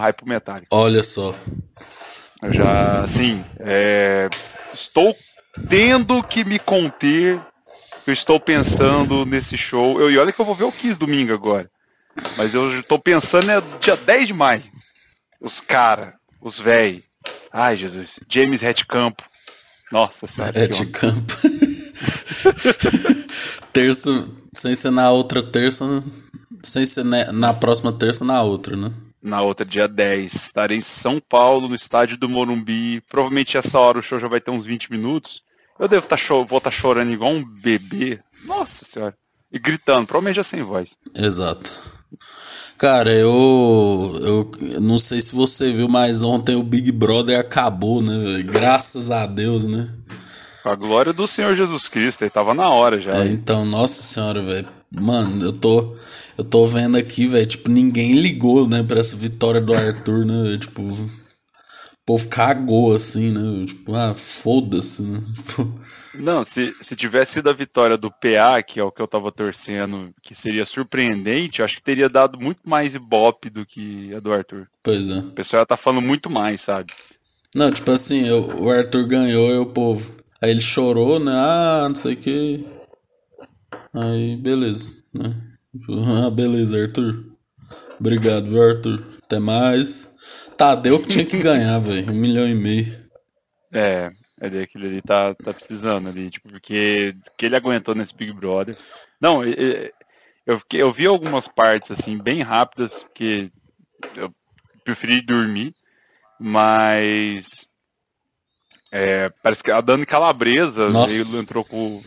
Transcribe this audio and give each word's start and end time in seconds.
Hype 0.00 0.26
metálico. 0.26 0.66
Olha 0.70 1.02
só. 1.02 1.34
Eu 2.42 2.54
já, 2.54 3.04
assim, 3.04 3.44
é, 3.60 4.28
estou 4.74 5.14
tendo 5.68 6.22
que 6.22 6.44
me 6.44 6.58
conter. 6.58 7.40
Eu 8.06 8.12
estou 8.12 8.40
pensando 8.40 9.26
nesse 9.26 9.56
show. 9.56 10.00
Eu, 10.00 10.10
e 10.10 10.18
olha 10.18 10.32
que 10.32 10.40
eu 10.40 10.44
vou 10.44 10.54
ver 10.54 10.64
o 10.64 10.72
Kiss 10.72 10.98
domingo 10.98 11.32
agora. 11.32 11.70
Mas 12.36 12.54
eu 12.54 12.80
estou 12.80 12.98
pensando 12.98 13.50
é 13.50 13.62
dia 13.80 13.96
10 13.96 14.28
de 14.28 14.32
maio. 14.32 14.64
Os 15.40 15.60
cara, 15.60 16.14
os 16.40 16.58
véi. 16.58 17.00
Ai, 17.52 17.76
Jesus. 17.76 18.18
James 18.28 18.60
Campo. 18.88 19.22
Nossa 19.92 20.26
senhora. 20.26 20.52
Campo. 20.92 21.34
terça, 23.72 24.28
sem 24.54 24.74
ser 24.74 24.90
na 24.90 25.10
outra 25.10 25.42
terça, 25.42 25.84
sem 26.62 26.86
ser 26.86 27.04
na 27.04 27.52
próxima 27.52 27.92
terça, 27.92 28.24
na 28.24 28.42
outra, 28.42 28.76
né? 28.76 28.92
Na 29.22 29.42
outra, 29.42 29.64
dia 29.64 29.86
10. 29.86 30.34
Estarei 30.34 30.78
em 30.78 30.82
São 30.82 31.20
Paulo, 31.20 31.68
no 31.68 31.74
estádio 31.74 32.16
do 32.16 32.28
Morumbi. 32.28 33.02
Provavelmente 33.02 33.56
essa 33.56 33.78
hora 33.78 33.98
o 33.98 34.02
show 34.02 34.18
já 34.18 34.28
vai 34.28 34.40
ter 34.40 34.50
uns 34.50 34.64
20 34.66 34.90
minutos. 34.90 35.42
Eu 35.78 35.88
devo 35.88 36.04
estar 36.04 36.16
tá 36.16 36.34
vou 36.34 36.58
estar 36.58 36.60
tá 36.60 36.70
chorando 36.70 37.12
igual 37.12 37.32
um 37.32 37.44
bebê. 37.62 38.20
Nossa 38.46 38.84
senhora. 38.84 39.14
E 39.52 39.58
gritando, 39.58 40.06
provavelmente 40.06 40.36
já 40.36 40.44
sem 40.44 40.62
voz. 40.62 40.90
Exato. 41.14 41.68
Cara, 42.78 43.12
eu, 43.12 44.50
eu 44.60 44.80
não 44.80 44.98
sei 44.98 45.20
se 45.20 45.34
você 45.34 45.72
viu, 45.72 45.88
mas 45.88 46.22
ontem 46.22 46.56
o 46.56 46.62
Big 46.62 46.90
Brother 46.92 47.38
acabou, 47.38 48.02
né, 48.02 48.16
velho? 48.18 48.44
Graças 48.44 49.10
a 49.10 49.26
Deus, 49.26 49.64
né? 49.64 49.92
A 50.64 50.74
glória 50.74 51.12
do 51.12 51.26
Senhor 51.26 51.56
Jesus 51.56 51.88
Cristo, 51.88 52.22
ele 52.22 52.30
tava 52.30 52.54
na 52.54 52.68
hora 52.68 53.00
já. 53.00 53.24
É, 53.24 53.28
então, 53.28 53.64
nossa 53.64 54.02
senhora, 54.02 54.42
velho. 54.42 54.68
Mano, 54.92 55.44
eu 55.44 55.52
tô 55.52 55.94
eu 56.36 56.44
tô 56.44 56.66
vendo 56.66 56.96
aqui, 56.96 57.26
velho, 57.26 57.46
tipo, 57.46 57.70
ninguém 57.70 58.12
ligou, 58.12 58.66
né, 58.66 58.82
pra 58.82 59.00
essa 59.00 59.14
vitória 59.14 59.60
do 59.60 59.74
Arthur, 59.74 60.24
né? 60.24 60.56
Tipo, 60.58 60.82
o 60.82 61.10
povo 62.04 62.28
cagou 62.28 62.94
assim, 62.94 63.30
né? 63.30 63.66
Tipo, 63.66 63.94
ah, 63.94 64.14
foda-se, 64.14 65.02
né? 65.02 65.20
Tipo, 65.36 65.80
não, 66.14 66.44
se, 66.44 66.72
se 66.82 66.96
tivesse 66.96 67.34
sido 67.34 67.48
a 67.48 67.52
vitória 67.52 67.96
do 67.96 68.10
PA, 68.10 68.60
que 68.66 68.80
é 68.80 68.84
o 68.84 68.90
que 68.90 69.00
eu 69.00 69.06
tava 69.06 69.30
torcendo, 69.30 70.10
que 70.22 70.34
seria 70.34 70.66
surpreendente, 70.66 71.62
acho 71.62 71.76
que 71.76 71.82
teria 71.82 72.08
dado 72.08 72.38
muito 72.40 72.60
mais 72.64 72.94
ibope 72.94 73.48
do 73.48 73.64
que 73.64 74.12
a 74.14 74.18
do 74.18 74.32
Arthur. 74.32 74.66
Pois 74.82 75.08
é. 75.08 75.18
O 75.18 75.30
pessoal 75.30 75.64
tá 75.64 75.76
falando 75.76 76.02
muito 76.02 76.28
mais, 76.28 76.62
sabe? 76.62 76.92
Não, 77.54 77.70
tipo 77.70 77.90
assim, 77.92 78.26
eu, 78.26 78.60
o 78.60 78.70
Arthur 78.70 79.06
ganhou 79.06 79.54
e 79.54 79.58
o 79.58 79.66
povo. 79.66 80.10
Aí 80.42 80.50
ele 80.50 80.60
chorou, 80.60 81.20
né? 81.20 81.32
Ah, 81.32 81.86
não 81.88 81.94
sei 81.94 82.14
o 82.14 82.16
que. 82.16 82.66
Aí, 83.94 84.36
beleza, 84.36 84.88
né? 85.12 85.36
Ah, 85.88 86.30
beleza, 86.30 86.76
Arthur. 86.76 87.24
Obrigado, 88.00 88.46
viu, 88.46 88.60
Arthur? 88.60 89.06
Até 89.22 89.38
mais. 89.38 90.16
Tadeu 90.58 91.00
que 91.00 91.08
tinha 91.08 91.24
que 91.24 91.38
ganhar, 91.38 91.78
velho. 91.80 92.12
Um 92.12 92.16
milhão 92.16 92.48
e 92.48 92.54
meio. 92.54 92.86
É, 93.72 94.10
é 94.40 94.62
aquele 94.62 94.88
ali 94.88 95.02
tá, 95.02 95.32
tá 95.34 95.54
precisando 95.54 96.08
ali, 96.08 96.28
tipo, 96.28 96.48
porque 96.48 97.14
que 97.38 97.46
ele 97.46 97.54
aguentou 97.54 97.94
nesse 97.94 98.14
Big 98.14 98.32
Brother. 98.32 98.76
Não, 99.20 99.44
eu, 100.46 100.60
eu 100.72 100.92
vi 100.92 101.06
algumas 101.06 101.46
partes, 101.46 101.92
assim, 101.92 102.18
bem 102.18 102.42
rápidas, 102.42 102.94
porque 102.94 103.50
eu 104.16 104.34
preferi 104.84 105.20
dormir, 105.20 105.72
mas 106.38 107.66
é, 108.90 109.30
parece 109.42 109.62
que 109.62 109.70
a 109.70 109.80
Dani 109.80 110.04
Calabresa 110.04 110.90
veio, 110.90 111.40
entrou 111.40 111.64
com, 111.64 112.00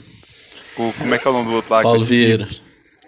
com, 0.75 0.91
Como 0.93 1.13
é 1.13 1.17
que 1.17 1.27
é 1.27 1.31
o 1.31 1.33
nome 1.33 1.49
do 1.49 1.55
outro 1.55 1.73
lá? 1.73 1.81
Paulo 1.81 2.03
Vieira. 2.03 2.47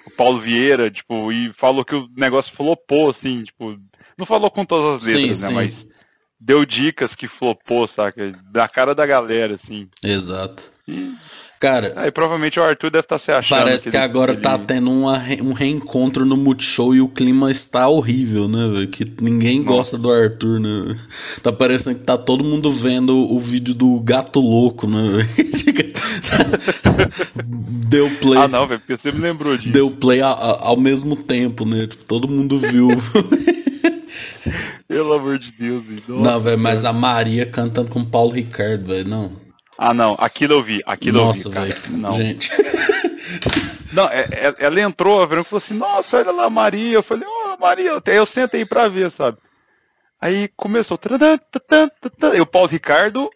O 0.05 0.11
Paulo 0.11 0.39
Vieira, 0.39 0.91
tipo, 0.91 1.31
e 1.31 1.51
falou 1.53 1.83
que 1.83 1.95
o 1.95 2.09
negócio 2.17 2.55
flopou, 2.55 3.09
assim, 3.09 3.43
tipo. 3.43 3.77
Não 4.17 4.25
falou 4.25 4.49
com 4.49 4.63
todas 4.63 5.05
as 5.05 5.13
letras, 5.13 5.37
sim, 5.37 5.43
né? 5.43 5.49
Sim. 5.49 5.53
Mas 5.53 5.87
deu 6.39 6.65
dicas 6.65 7.15
que 7.15 7.27
flopou, 7.27 7.87
saca? 7.87 8.31
Da 8.51 8.67
cara 8.67 8.93
da 8.93 9.05
galera, 9.05 9.55
assim. 9.55 9.89
Exato. 10.03 10.74
Cara. 11.59 11.93
Aí 11.95 12.11
provavelmente 12.11 12.59
o 12.59 12.63
Arthur 12.63 12.91
deve 12.91 13.05
estar 13.05 13.15
tá 13.15 13.19
se 13.19 13.31
achando. 13.31 13.57
Parece 13.57 13.89
que, 13.89 13.97
que 13.97 14.03
agora 14.03 14.33
ele... 14.33 14.41
tá 14.41 14.57
tendo 14.57 14.91
uma, 14.91 15.17
um 15.41 15.53
reencontro 15.53 16.25
no 16.25 16.37
Multishow 16.37 16.93
e 16.93 17.01
o 17.01 17.07
clima 17.07 17.49
está 17.49 17.87
horrível, 17.87 18.47
né, 18.47 18.87
Que 18.91 19.11
ninguém 19.19 19.63
Nossa. 19.63 19.77
gosta 19.77 19.97
do 19.97 20.11
Arthur, 20.11 20.59
né? 20.59 20.95
Tá 21.41 21.51
parecendo 21.51 21.99
que 21.99 22.05
tá 22.05 22.17
todo 22.17 22.43
mundo 22.43 22.71
vendo 22.71 23.15
o 23.15 23.39
vídeo 23.39 23.73
do 23.73 23.99
gato 24.01 24.39
louco, 24.39 24.87
né? 24.87 24.97
Deu 27.89 28.09
play. 28.19 28.39
Ah, 28.39 28.47
não, 28.47 28.67
velho, 28.67 28.79
porque 28.79 28.97
você 28.97 29.11
me 29.11 29.19
lembrou 29.19 29.57
disso. 29.57 29.71
Deu 29.71 29.91
play 29.91 30.21
a, 30.21 30.29
a, 30.29 30.67
ao 30.67 30.77
mesmo 30.77 31.15
tempo, 31.15 31.65
né? 31.65 31.87
Tipo, 31.87 32.05
todo 32.05 32.27
mundo 32.27 32.59
viu. 32.59 32.89
Pelo 34.87 35.13
amor 35.13 35.37
de 35.37 35.51
Deus. 35.51 36.07
Não, 36.07 36.39
velho, 36.39 36.59
mas 36.59 36.85
a 36.85 36.93
Maria 36.93 37.45
cantando 37.45 37.91
com 37.91 37.99
o 37.99 38.05
Paulo 38.05 38.31
Ricardo, 38.31 38.87
velho, 38.87 39.07
não. 39.07 39.44
Ah, 39.77 39.93
não, 39.93 40.15
aquilo 40.19 40.53
eu 40.53 40.63
vi, 40.63 40.81
aquilo 40.85 41.25
Nossa, 41.25 41.49
eu 41.49 41.51
vi. 41.51 41.97
Nossa, 41.97 42.17
velho, 42.17 42.29
gente. 42.29 42.51
não, 43.93 44.07
é, 44.07 44.27
é, 44.31 44.53
ela 44.59 44.81
entrou, 44.81 45.21
a 45.21 45.25
e 45.25 45.43
falou 45.43 45.57
assim: 45.57 45.73
Nossa, 45.73 46.17
olha 46.17 46.31
lá, 46.31 46.49
Maria. 46.49 46.93
Eu 46.93 47.03
falei: 47.03 47.27
Ô, 47.27 47.53
oh, 47.53 47.61
Maria, 47.61 47.89
eu, 47.89 48.01
eu 48.05 48.25
sentei 48.25 48.65
pra 48.65 48.87
ver, 48.87 49.11
sabe? 49.11 49.37
Aí 50.21 50.49
começou. 50.55 50.99
E 52.33 52.41
o 52.41 52.45
Paulo 52.45 52.69
Ricardo 52.69 53.29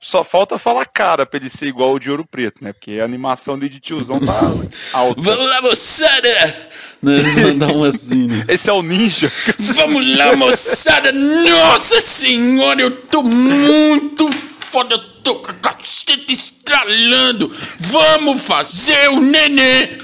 só 0.00 0.22
falta 0.22 0.58
falar 0.58 0.84
cara 0.86 1.24
pra 1.26 1.40
ele 1.40 1.50
ser 1.50 1.66
igual 1.66 1.94
o 1.94 1.98
de 1.98 2.10
Ouro 2.10 2.24
Preto, 2.24 2.62
né? 2.62 2.72
Porque 2.72 3.00
a 3.00 3.04
animação 3.04 3.58
de 3.58 3.68
tiozão 3.80 4.20
tá 4.20 4.32
alta. 4.92 5.20
Vamos 5.20 5.46
lá, 5.46 5.62
moçada! 5.62 6.56
Mandar 7.02 7.72
um 7.72 7.84
assim, 7.84 8.28
né? 8.28 8.44
Esse 8.48 8.68
é 8.68 8.72
o 8.72 8.82
ninja. 8.82 9.30
Vamos 9.58 10.16
lá, 10.16 10.36
moçada! 10.36 11.10
Nossa 11.12 12.00
senhora, 12.00 12.82
eu 12.82 12.90
tô 12.90 13.22
muito 13.22 14.30
foda, 14.30 15.02
tô 15.26 15.34
com 15.36 15.50
a 15.50 15.54
caceta 15.54 16.32
estralando! 16.32 17.50
Vamos 17.80 18.46
fazer 18.46 19.08
o 19.08 19.20
nenê! 19.20 19.98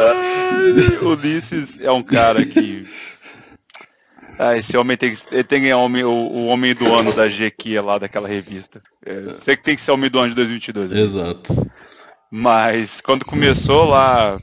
Ai, 0.00 0.98
Ulisses 1.02 1.80
é 1.80 1.92
um 1.92 2.02
cara 2.02 2.44
que 2.44 2.82
ah, 4.40 4.56
esse 4.56 4.76
homem 4.76 4.96
tem 4.96 5.14
que, 5.14 5.22
ele 5.30 5.44
tem 5.44 5.60
que 5.60 5.66
ganhar 5.66 5.78
o, 5.78 6.08
o, 6.08 6.46
homem 6.46 6.74
do 6.74 6.92
ano 6.92 7.12
da 7.12 7.28
GQ 7.28 7.80
lá, 7.80 7.98
daquela 7.98 8.26
revista. 8.26 8.80
É, 9.06 9.34
sei 9.34 9.56
que 9.56 9.62
tem 9.62 9.76
que 9.76 9.82
ser 9.82 9.92
o 9.92 9.94
homem 9.94 10.10
do 10.10 10.18
ano 10.18 10.30
de 10.30 10.34
2022. 10.34 10.90
Né? 10.90 11.00
Exato. 11.00 11.70
Mas 12.28 13.00
quando 13.00 13.24
começou 13.24 13.84
lá, 13.84 14.34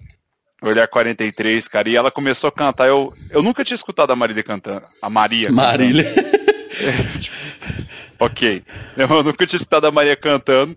Olhar 0.62 0.88
43, 0.88 1.68
cara, 1.68 1.90
e 1.90 1.96
ela 1.98 2.10
começou 2.12 2.48
a 2.48 2.52
cantar, 2.52 2.88
eu, 2.88 3.12
eu 3.32 3.44
nunca 3.44 3.66
tinha 3.66 3.76
escutado 3.76 4.12
a 4.12 4.16
Marília 4.16 4.44
cantando. 4.44 4.86
A 5.02 5.10
Maria. 5.10 5.52
Marília. 5.52 6.06
É, 6.72 8.16
ok. 8.24 8.64
Eu 8.98 9.24
nunca 9.24 9.46
tinha 9.46 9.58
escutado 9.58 9.86
a 9.86 9.92
Maria 9.92 10.16
cantando. 10.16 10.76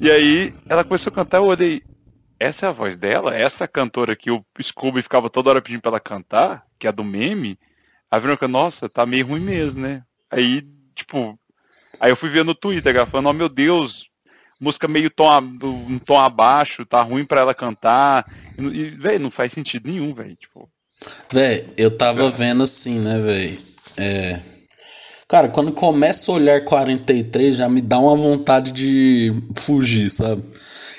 E 0.00 0.10
aí 0.10 0.54
ela 0.68 0.84
começou 0.84 1.10
a 1.10 1.14
cantar, 1.14 1.38
eu 1.38 1.44
olhei, 1.44 1.82
essa 2.38 2.66
é 2.66 2.68
a 2.68 2.72
voz 2.72 2.96
dela? 2.96 3.36
Essa 3.36 3.68
cantora 3.68 4.16
que 4.16 4.30
o 4.30 4.44
Scooby 4.60 5.02
ficava 5.02 5.30
toda 5.30 5.50
hora 5.50 5.62
pedindo 5.62 5.80
pra 5.80 5.90
ela 5.90 6.00
cantar, 6.00 6.64
que 6.78 6.86
é 6.86 6.90
a 6.90 6.92
do 6.92 7.04
meme? 7.04 7.58
A 8.10 8.18
Verônica, 8.18 8.48
nossa, 8.48 8.88
tá 8.88 9.06
meio 9.06 9.26
ruim 9.26 9.40
mesmo, 9.40 9.80
né? 9.80 10.02
Aí, 10.30 10.66
tipo, 10.94 11.38
aí 12.00 12.10
eu 12.10 12.16
fui 12.16 12.28
ver 12.30 12.44
no 12.44 12.54
Twitter, 12.54 12.96
ela 12.96 13.06
falando, 13.06 13.28
oh 13.28 13.32
meu 13.32 13.48
Deus, 13.48 14.08
música 14.60 14.88
meio 14.88 15.08
tom, 15.08 15.40
um 15.40 15.98
tom 15.98 16.18
abaixo, 16.18 16.84
tá 16.84 17.00
ruim 17.02 17.24
pra 17.24 17.40
ela 17.40 17.54
cantar. 17.54 18.24
E, 18.58 18.90
velho, 18.90 19.20
não 19.20 19.30
faz 19.30 19.52
sentido 19.52 19.88
nenhum, 19.88 20.14
velho. 20.14 20.36
Tipo. 20.36 20.70
Velho, 21.30 21.72
eu 21.76 21.96
tava 21.96 22.30
vendo 22.30 22.62
assim, 22.62 22.98
né, 22.98 23.18
velho? 23.18 23.58
É. 23.98 24.40
Cara, 25.32 25.48
quando 25.48 25.72
começa 25.72 26.30
a 26.30 26.34
olhar 26.34 26.60
43, 26.62 27.56
já 27.56 27.66
me 27.66 27.80
dá 27.80 27.98
uma 27.98 28.14
vontade 28.14 28.70
de 28.70 29.32
fugir, 29.56 30.10
sabe? 30.10 30.42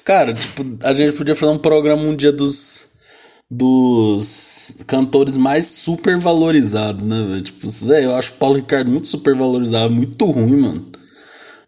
Cara, 0.03 0.33
tipo, 0.33 0.63
a 0.81 0.91
gente 0.91 1.13
podia 1.15 1.35
fazer 1.35 1.51
um 1.51 1.59
programa 1.59 2.01
um 2.01 2.15
dia 2.15 2.31
dos 2.31 2.93
dos 3.47 4.77
cantores 4.87 5.37
mais 5.37 5.67
super 5.67 6.17
valorizados, 6.17 7.05
né, 7.05 7.23
velho? 7.29 7.41
Tipo, 7.43 7.69
velho, 7.85 8.05
eu 8.05 8.15
acho 8.15 8.31
o 8.31 8.35
Paulo 8.37 8.55
Ricardo 8.55 8.89
muito 8.89 9.07
super 9.07 9.35
valorizado, 9.35 9.93
muito 9.93 10.25
ruim, 10.25 10.61
mano. 10.61 10.91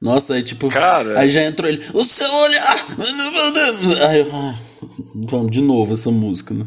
Nossa, 0.02 0.34
aí 0.34 0.42
tipo, 0.42 0.68
Cara. 0.68 1.20
aí 1.20 1.30
já 1.30 1.44
entrou 1.44 1.70
ele, 1.70 1.80
o 1.94 2.04
seu 2.04 2.34
olhar. 2.34 2.86
Aí 4.10 4.22
eu, 4.22 4.30
ah, 4.34 4.56
vamos 5.28 5.52
de 5.52 5.62
novo 5.62 5.94
essa 5.94 6.10
música, 6.10 6.52
né? 6.52 6.66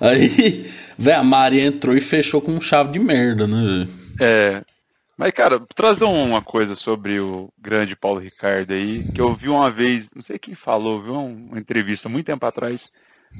Aí, 0.00 0.64
velho, 0.96 1.18
a 1.18 1.24
Maria 1.24 1.64
entrou 1.64 1.96
e 1.96 2.00
fechou 2.00 2.40
com 2.40 2.60
chave 2.60 2.92
de 2.92 3.00
merda, 3.00 3.48
né, 3.48 3.60
velho? 3.60 3.88
É. 4.20 4.62
Mas, 5.22 5.30
cara, 5.30 5.60
trazer 5.72 6.02
uma 6.02 6.42
coisa 6.42 6.74
sobre 6.74 7.20
o 7.20 7.48
grande 7.56 7.94
Paulo 7.94 8.18
Ricardo 8.18 8.72
aí, 8.72 9.04
que 9.14 9.20
eu 9.20 9.36
vi 9.36 9.48
uma 9.48 9.70
vez, 9.70 10.12
não 10.16 10.20
sei 10.20 10.36
quem 10.36 10.52
falou, 10.52 11.00
viu 11.00 11.14
uma 11.14 11.60
entrevista 11.60 12.08
muito 12.08 12.26
tempo 12.26 12.44
atrás 12.44 12.90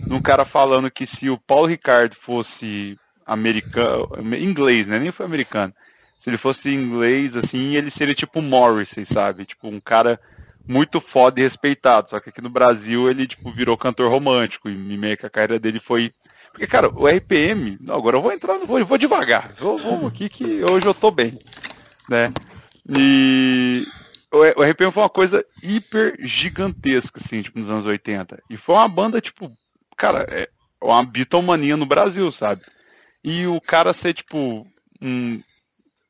de 0.06 0.14
um 0.14 0.20
cara 0.20 0.44
falando 0.44 0.88
que 0.88 1.08
se 1.08 1.28
o 1.28 1.36
Paulo 1.36 1.66
Ricardo 1.66 2.14
fosse 2.14 2.96
americano, 3.26 4.08
inglês, 4.38 4.86
né? 4.86 5.00
Nem 5.00 5.10
foi 5.10 5.26
americano. 5.26 5.72
se 6.20 6.30
ele 6.30 6.38
fosse 6.38 6.72
inglês, 6.72 7.34
assim, 7.34 7.74
ele 7.74 7.90
seria 7.90 8.14
tipo 8.14 8.40
Morrissey, 8.40 9.04
sabe? 9.04 9.44
Tipo, 9.44 9.66
um 9.66 9.80
cara 9.80 10.20
muito 10.68 11.00
foda 11.00 11.40
e 11.40 11.42
respeitado. 11.42 12.10
Só 12.10 12.20
que 12.20 12.28
aqui 12.28 12.40
no 12.40 12.48
Brasil 12.48 13.10
ele, 13.10 13.26
tipo, 13.26 13.50
virou 13.50 13.76
cantor 13.76 14.08
romântico. 14.08 14.70
E 14.70 14.72
meio 14.72 15.16
que 15.16 15.26
a 15.26 15.30
carreira 15.30 15.58
dele 15.58 15.80
foi. 15.80 16.12
Porque, 16.52 16.66
cara, 16.68 16.88
o 16.94 17.08
RPM. 17.08 17.76
Não, 17.80 17.96
agora 17.96 18.18
eu 18.18 18.22
vou 18.22 18.32
entrar, 18.32 18.56
vou, 18.58 18.84
vou 18.84 18.98
devagar. 18.98 19.50
Vamos 19.58 20.06
aqui 20.06 20.28
que 20.28 20.64
hoje 20.64 20.86
eu 20.86 20.94
tô 20.94 21.10
bem. 21.10 21.36
Né? 22.12 22.30
E 22.94 23.86
o 24.30 24.62
RPM 24.62 24.92
foi 24.92 25.02
uma 25.02 25.08
coisa 25.08 25.42
hiper 25.62 26.16
gigantesca, 26.20 27.18
assim, 27.18 27.40
tipo, 27.40 27.58
nos 27.58 27.70
anos 27.70 27.86
80. 27.86 28.42
E 28.50 28.58
foi 28.58 28.74
uma 28.74 28.88
banda, 28.88 29.18
tipo, 29.18 29.50
cara, 29.96 30.26
é 30.28 30.48
uma 30.80 31.02
bitomania 31.04 31.74
no 31.74 31.86
Brasil, 31.86 32.30
sabe? 32.30 32.60
E 33.24 33.46
o 33.46 33.58
cara 33.62 33.94
ser, 33.94 34.12
tipo, 34.12 34.66
um, 35.00 35.38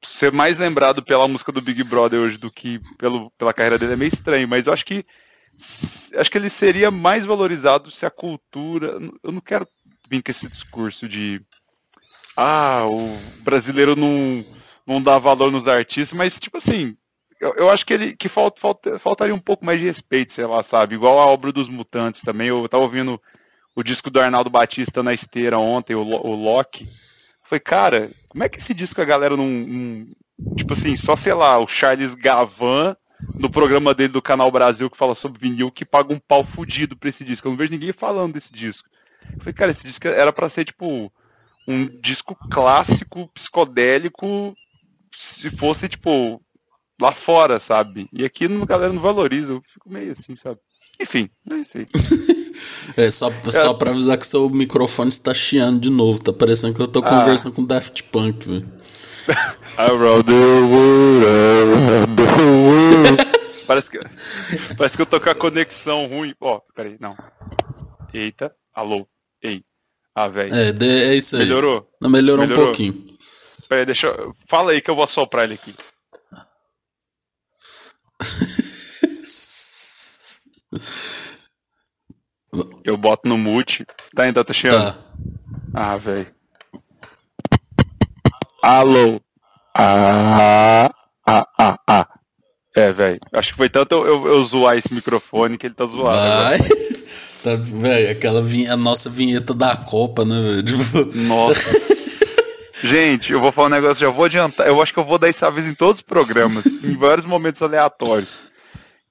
ser 0.05 0.33
mais 0.33 0.59
lembrado 0.59 1.05
pela 1.05 1.29
música 1.29 1.53
do 1.53 1.63
Big 1.63 1.85
Brother 1.85 2.19
hoje 2.19 2.39
do 2.39 2.51
que 2.51 2.81
pelo, 2.99 3.31
pela 3.39 3.53
carreira 3.53 3.79
dele 3.79 3.93
é 3.93 3.97
meio 3.97 4.13
estranho, 4.13 4.49
mas 4.49 4.67
eu 4.67 4.73
acho 4.73 4.85
que 4.85 5.07
acho 6.17 6.31
que 6.31 6.39
ele 6.39 6.49
seria 6.49 6.91
mais 6.91 7.25
valorizado 7.25 7.91
se 7.91 8.05
a 8.05 8.11
cultura. 8.11 8.99
Eu 9.23 9.31
não 9.31 9.41
quero 9.41 9.69
vir 10.11 10.23
com 10.23 10.31
esse 10.31 10.49
discurso 10.49 11.09
de 11.09 11.41
ah, 12.37 12.85
o 12.87 13.43
brasileiro 13.45 13.95
não, 13.95 14.43
não 14.93 15.03
dá 15.03 15.19
valor 15.19 15.51
nos 15.51 15.69
artistas, 15.69 16.17
mas 16.17 16.39
tipo 16.39 16.59
assim, 16.59 16.97
eu, 17.41 17.55
eu 17.57 17.71
acho 17.71 17.85
que 17.85 17.93
ele 17.93 18.17
que 18.17 18.29
falta, 18.29 18.61
falta, 18.61 18.99
faltaria 18.99 19.35
um 19.35 19.41
pouco 19.41 19.65
mais 19.65 19.81
de 19.81 19.87
respeito, 19.87 20.33
sei 20.33 20.47
lá, 20.47 20.63
sabe? 20.63 20.95
Igual 20.95 21.19
a 21.19 21.27
obra 21.27 21.53
dos 21.53 21.69
mutantes 21.69 22.23
também. 22.23 22.49
Eu 22.49 22.69
tava 22.69 22.85
ouvindo 22.85 23.21
o 23.75 23.83
disco 23.83 24.11
do 24.11 24.21
Arnaldo 24.21 24.51
Batista 24.51 25.03
na 25.03 25.13
esteira 25.13 25.59
ontem, 25.59 25.95
o, 25.95 26.03
o 26.03 26.35
Loki. 26.35 26.85
Foi, 27.49 27.59
cara, 27.59 28.09
como 28.29 28.45
é 28.45 28.49
que 28.49 28.59
esse 28.59 28.73
disco 28.73 29.01
a 29.01 29.05
galera 29.05 29.37
não, 29.37 29.47
não, 29.47 30.07
Tipo 30.57 30.75
assim, 30.75 30.97
só 30.97 31.17
sei 31.17 31.35
lá, 31.35 31.59
o 31.59 31.67
Charles 31.67 32.15
Gavan, 32.15 32.97
no 33.39 33.51
programa 33.51 33.95
dele 33.95 34.13
do 34.13 34.23
Canal 34.23 34.51
Brasil, 34.51 34.91
que 34.91 34.97
fala 34.97 35.15
sobre 35.15 35.41
vinil, 35.41 35.71
que 35.71 35.85
paga 35.85 36.13
um 36.13 36.19
pau 36.19 36.45
fudido 36.45 36.97
pra 36.97 37.09
esse 37.09 37.25
disco. 37.25 37.47
Eu 37.47 37.51
não 37.51 37.59
vejo 37.59 37.73
ninguém 37.73 37.93
falando 37.93 38.35
desse 38.35 38.53
disco. 38.53 38.89
Foi, 39.41 39.53
cara, 39.53 39.71
esse 39.71 39.87
disco 39.87 40.09
era 40.09 40.33
para 40.33 40.49
ser, 40.49 40.65
tipo, 40.65 41.13
um 41.69 41.87
disco 42.01 42.37
clássico, 42.51 43.29
psicodélico, 43.29 44.55
se 45.23 45.51
fosse, 45.51 45.89
tipo, 45.89 46.41
lá 47.01 47.13
fora, 47.13 47.59
sabe? 47.59 48.07
E 48.13 48.25
aqui 48.25 48.47
a 48.47 48.67
galera 48.67 48.93
não 48.93 49.03
valoriza, 49.03 49.53
eu 49.53 49.63
fico 49.73 49.91
meio 49.91 50.13
assim, 50.13 50.37
sabe? 50.37 50.59
Enfim, 51.01 51.29
é 51.51 51.55
isso 51.57 51.79
aí. 51.79 51.87
é, 53.05 53.11
só, 53.11 53.31
é. 53.31 53.51
só 53.51 53.75
pra 53.75 53.91
avisar 53.91 54.19
que 54.19 54.27
seu 54.27 54.49
microfone 54.49 55.09
está 55.09 55.33
chiando 55.33 55.81
de 55.81 55.91
novo. 55.91 56.21
Tá 56.21 56.33
parecendo 56.33 56.75
que 56.75 56.83
eu 56.83 56.89
tô 56.89 57.01
ah. 57.01 57.09
conversando 57.09 57.55
com 57.55 57.65
Daft 57.65 58.05
Punk, 58.05 58.47
velho. 58.47 58.69
around 59.79 60.25
the 60.25 60.33
world, 60.33 61.27
around 61.27 62.17
the 62.17 62.23
world. 62.43 63.23
parece, 63.67 63.91
que, 63.91 64.75
parece 64.77 64.97
que 64.97 65.03
eu 65.03 65.07
tô 65.07 65.21
com 65.21 65.31
a 65.31 65.35
conexão 65.35 66.07
ruim. 66.07 66.35
Ó, 66.41 66.57
oh, 66.57 66.75
peraí, 66.75 66.97
não. 67.01 67.13
Eita, 68.13 68.55
alô, 68.75 69.07
ei. 69.43 69.65
Ah, 70.15 70.29
velho. 70.29 70.55
É, 70.55 70.69
é 70.69 71.15
isso 71.15 71.37
aí. 71.37 71.43
Melhorou? 71.43 71.89
Não, 72.01 72.11
melhorou, 72.11 72.47
melhorou? 72.47 72.65
um 72.65 72.67
pouquinho. 72.69 73.05
Peraí, 73.73 73.87
deixa 73.87 74.07
eu... 74.07 74.37
Fala 74.47 74.73
aí 74.73 74.83
que 74.83 74.91
eu 74.91 74.95
vou 74.95 75.05
assoprar 75.05 75.45
ele 75.45 75.55
aqui. 75.55 75.75
Eu 82.85 82.99
boto 82.99 83.27
no 83.27 83.39
mute. 83.39 83.87
Tá 84.15 84.25
ainda, 84.25 84.45
tá 84.45 84.53
cheando? 84.53 84.93
Tá. 84.93 84.99
Ah, 85.73 85.97
velho. 85.97 86.27
Alô. 88.63 89.19
Ah, 89.75 90.93
ah, 91.27 91.49
ah, 91.59 91.79
ah. 91.89 92.07
É, 92.77 92.93
velho. 92.93 93.21
Acho 93.33 93.53
que 93.53 93.57
foi 93.57 93.71
tanto 93.71 93.95
eu, 93.95 94.07
eu, 94.07 94.27
eu, 94.27 94.45
zoar 94.45 94.77
esse 94.77 94.93
microfone 94.93 95.57
que 95.57 95.67
ele 95.67 95.75
tá 95.75 95.87
zoado. 95.87 96.43
Vai. 96.43 96.59
tá, 97.43 97.55
velho, 97.55 98.11
aquela 98.11 98.43
vinha, 98.43 98.75
a 98.75 98.77
nossa 98.77 99.09
vinheta 99.09 99.55
da 99.55 99.75
Copa, 99.75 100.27
né, 100.27 100.39
velho? 100.39 100.63
Tipo... 100.63 101.17
Nossa. 101.27 102.03
Gente, 102.83 103.33
eu 103.33 103.41
vou 103.41 103.53
falar 103.53 103.69
um 103.69 103.71
negócio, 103.71 104.01
já 104.01 104.11
vou 104.11 104.25
adiantar. 104.25 104.67
Eu 104.67 104.83
acho 104.83 104.93
que 104.93 104.99
eu 104.99 105.05
vou 105.05 105.17
dar 105.17 105.29
esse 105.29 105.45
aviso 105.45 105.69
em 105.69 105.75
todos 105.75 106.01
os 106.01 106.03
programas, 106.03 106.67
em 106.83 106.97
vários 106.97 107.25
momentos 107.25 107.63
aleatórios. 107.63 108.51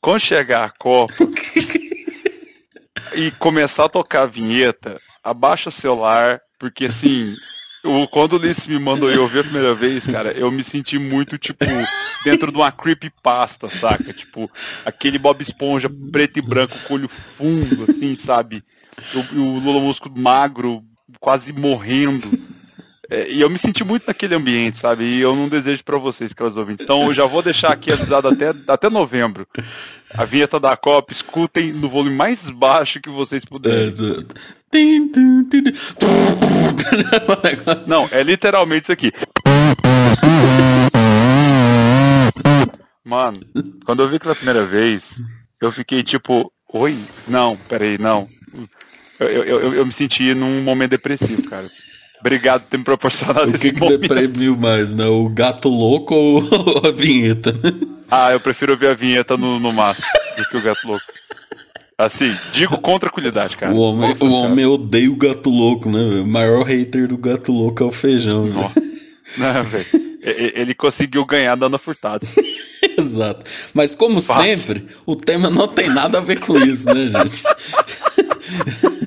Quando 0.01 0.19
chegar 0.19 0.65
a 0.65 0.69
Copa 0.69 1.13
e 3.15 3.31
começar 3.39 3.85
a 3.85 3.89
tocar 3.89 4.23
a 4.23 4.25
vinheta, 4.25 4.97
abaixa 5.23 5.69
o 5.69 5.71
celular, 5.71 6.41
porque 6.59 6.85
assim, 6.85 7.33
o, 7.85 8.07
quando 8.07 8.33
o 8.33 8.35
Ulisses 8.38 8.65
me 8.65 8.77
mandou 8.77 9.09
eu 9.09 9.21
ouvir 9.21 9.39
a 9.39 9.44
primeira 9.44 9.73
vez, 9.73 10.06
cara, 10.06 10.31
eu 10.33 10.51
me 10.51 10.63
senti 10.63 11.00
muito, 11.00 11.38
tipo, 11.38 11.65
dentro 12.25 12.51
de 12.51 12.57
uma 12.57 12.71
creepypasta, 12.71 13.68
saca? 13.68 14.12
Tipo, 14.13 14.50
aquele 14.85 15.18
Bob 15.18 15.41
Esponja 15.41 15.89
preto 16.12 16.39
e 16.39 16.41
branco, 16.41 16.77
com 16.88 16.95
olho 16.95 17.07
fundo, 17.07 17.83
assim, 17.83 18.15
sabe? 18.15 18.63
O, 19.33 19.39
o 19.39 19.59
Lula 19.59 19.79
Mosco 19.79 20.12
magro, 20.13 20.83
quase 21.19 21.53
morrendo. 21.53 22.27
É, 23.11 23.29
e 23.29 23.41
eu 23.41 23.49
me 23.49 23.59
senti 23.59 23.83
muito 23.83 24.07
naquele 24.07 24.35
ambiente, 24.35 24.77
sabe? 24.77 25.03
E 25.03 25.19
eu 25.19 25.35
não 25.35 25.49
desejo 25.49 25.83
para 25.83 25.97
vocês, 25.97 26.31
caros 26.31 26.55
ouvintes. 26.55 26.85
Então 26.85 27.03
eu 27.03 27.13
já 27.13 27.25
vou 27.25 27.43
deixar 27.43 27.73
aqui 27.73 27.91
avisado 27.91 28.29
até, 28.29 28.53
até 28.69 28.89
novembro. 28.89 29.45
A 30.15 30.23
vinheta 30.23 30.57
da 30.61 30.77
Copa, 30.77 31.11
escutem 31.11 31.73
no 31.73 31.89
volume 31.89 32.15
mais 32.15 32.49
baixo 32.49 33.01
que 33.01 33.09
vocês 33.09 33.43
puderem. 33.43 33.93
Não, 37.85 38.07
é 38.13 38.23
literalmente 38.23 38.83
isso 38.83 38.93
aqui. 38.93 39.11
Mano, 43.03 43.37
quando 43.85 44.03
eu 44.03 44.07
vi 44.07 44.19
pela 44.19 44.35
primeira 44.35 44.63
vez, 44.63 45.21
eu 45.61 45.69
fiquei 45.73 46.01
tipo, 46.01 46.49
oi? 46.71 46.97
Não, 47.27 47.57
peraí, 47.67 47.97
não. 47.97 48.25
Eu, 49.19 49.27
eu, 49.27 49.43
eu, 49.43 49.73
eu 49.73 49.85
me 49.85 49.91
senti 49.91 50.33
num 50.33 50.61
momento 50.61 50.91
depressivo, 50.91 51.43
cara. 51.49 51.67
Obrigado 52.21 52.62
por 52.62 52.69
ter 52.69 52.77
me 52.77 52.83
proporcionado 52.83 53.50
o 53.50 53.51
que 53.51 53.68
esse 53.68 53.73
que 53.73 53.79
momento. 53.79 54.01
deprimiu 54.01 54.56
mais, 54.56 54.94
né? 54.94 55.06
O 55.07 55.27
gato 55.27 55.68
louco 55.69 56.15
ou 56.15 56.41
a 56.88 56.91
vinheta? 56.91 57.53
Ah, 58.09 58.31
eu 58.31 58.39
prefiro 58.39 58.73
ouvir 58.73 58.88
a 58.88 58.94
vinheta 58.94 59.35
no, 59.35 59.59
no 59.59 59.73
máximo 59.73 60.07
do 60.37 60.45
que 60.49 60.57
o 60.57 60.61
gato 60.61 60.87
louco. 60.87 61.04
Assim, 61.97 62.31
digo 62.54 62.80
com 62.80 62.97
tranquilidade, 62.97 63.56
cara. 63.57 63.71
O 63.71 63.78
homem, 63.78 64.16
o 64.19 64.31
homem 64.31 64.66
odeia 64.66 65.11
o 65.11 65.16
gato 65.16 65.49
louco, 65.49 65.90
né? 65.90 65.99
O 66.21 66.28
maior 66.28 66.63
hater 66.63 67.07
do 67.07 67.18
gato 67.18 67.51
louco 67.51 67.83
é 67.83 67.85
o 67.85 67.92
feijão. 67.92 68.47
Não, 68.47 69.63
velho. 69.63 69.85
Ele 70.56 70.73
conseguiu 70.73 71.25
ganhar 71.25 71.56
dando 71.56 71.78
furtada. 71.80 72.25
Exato. 72.97 73.49
Mas 73.73 73.95
como 73.95 74.19
Fácil. 74.19 74.44
sempre, 74.44 74.85
o 75.06 75.16
tema 75.16 75.49
não 75.49 75.68
tem 75.68 75.90
nada 75.90 76.18
a 76.18 76.21
ver 76.21 76.40
com 76.40 76.57
isso, 76.57 76.85
né, 76.94 77.07
gente? 77.07 77.44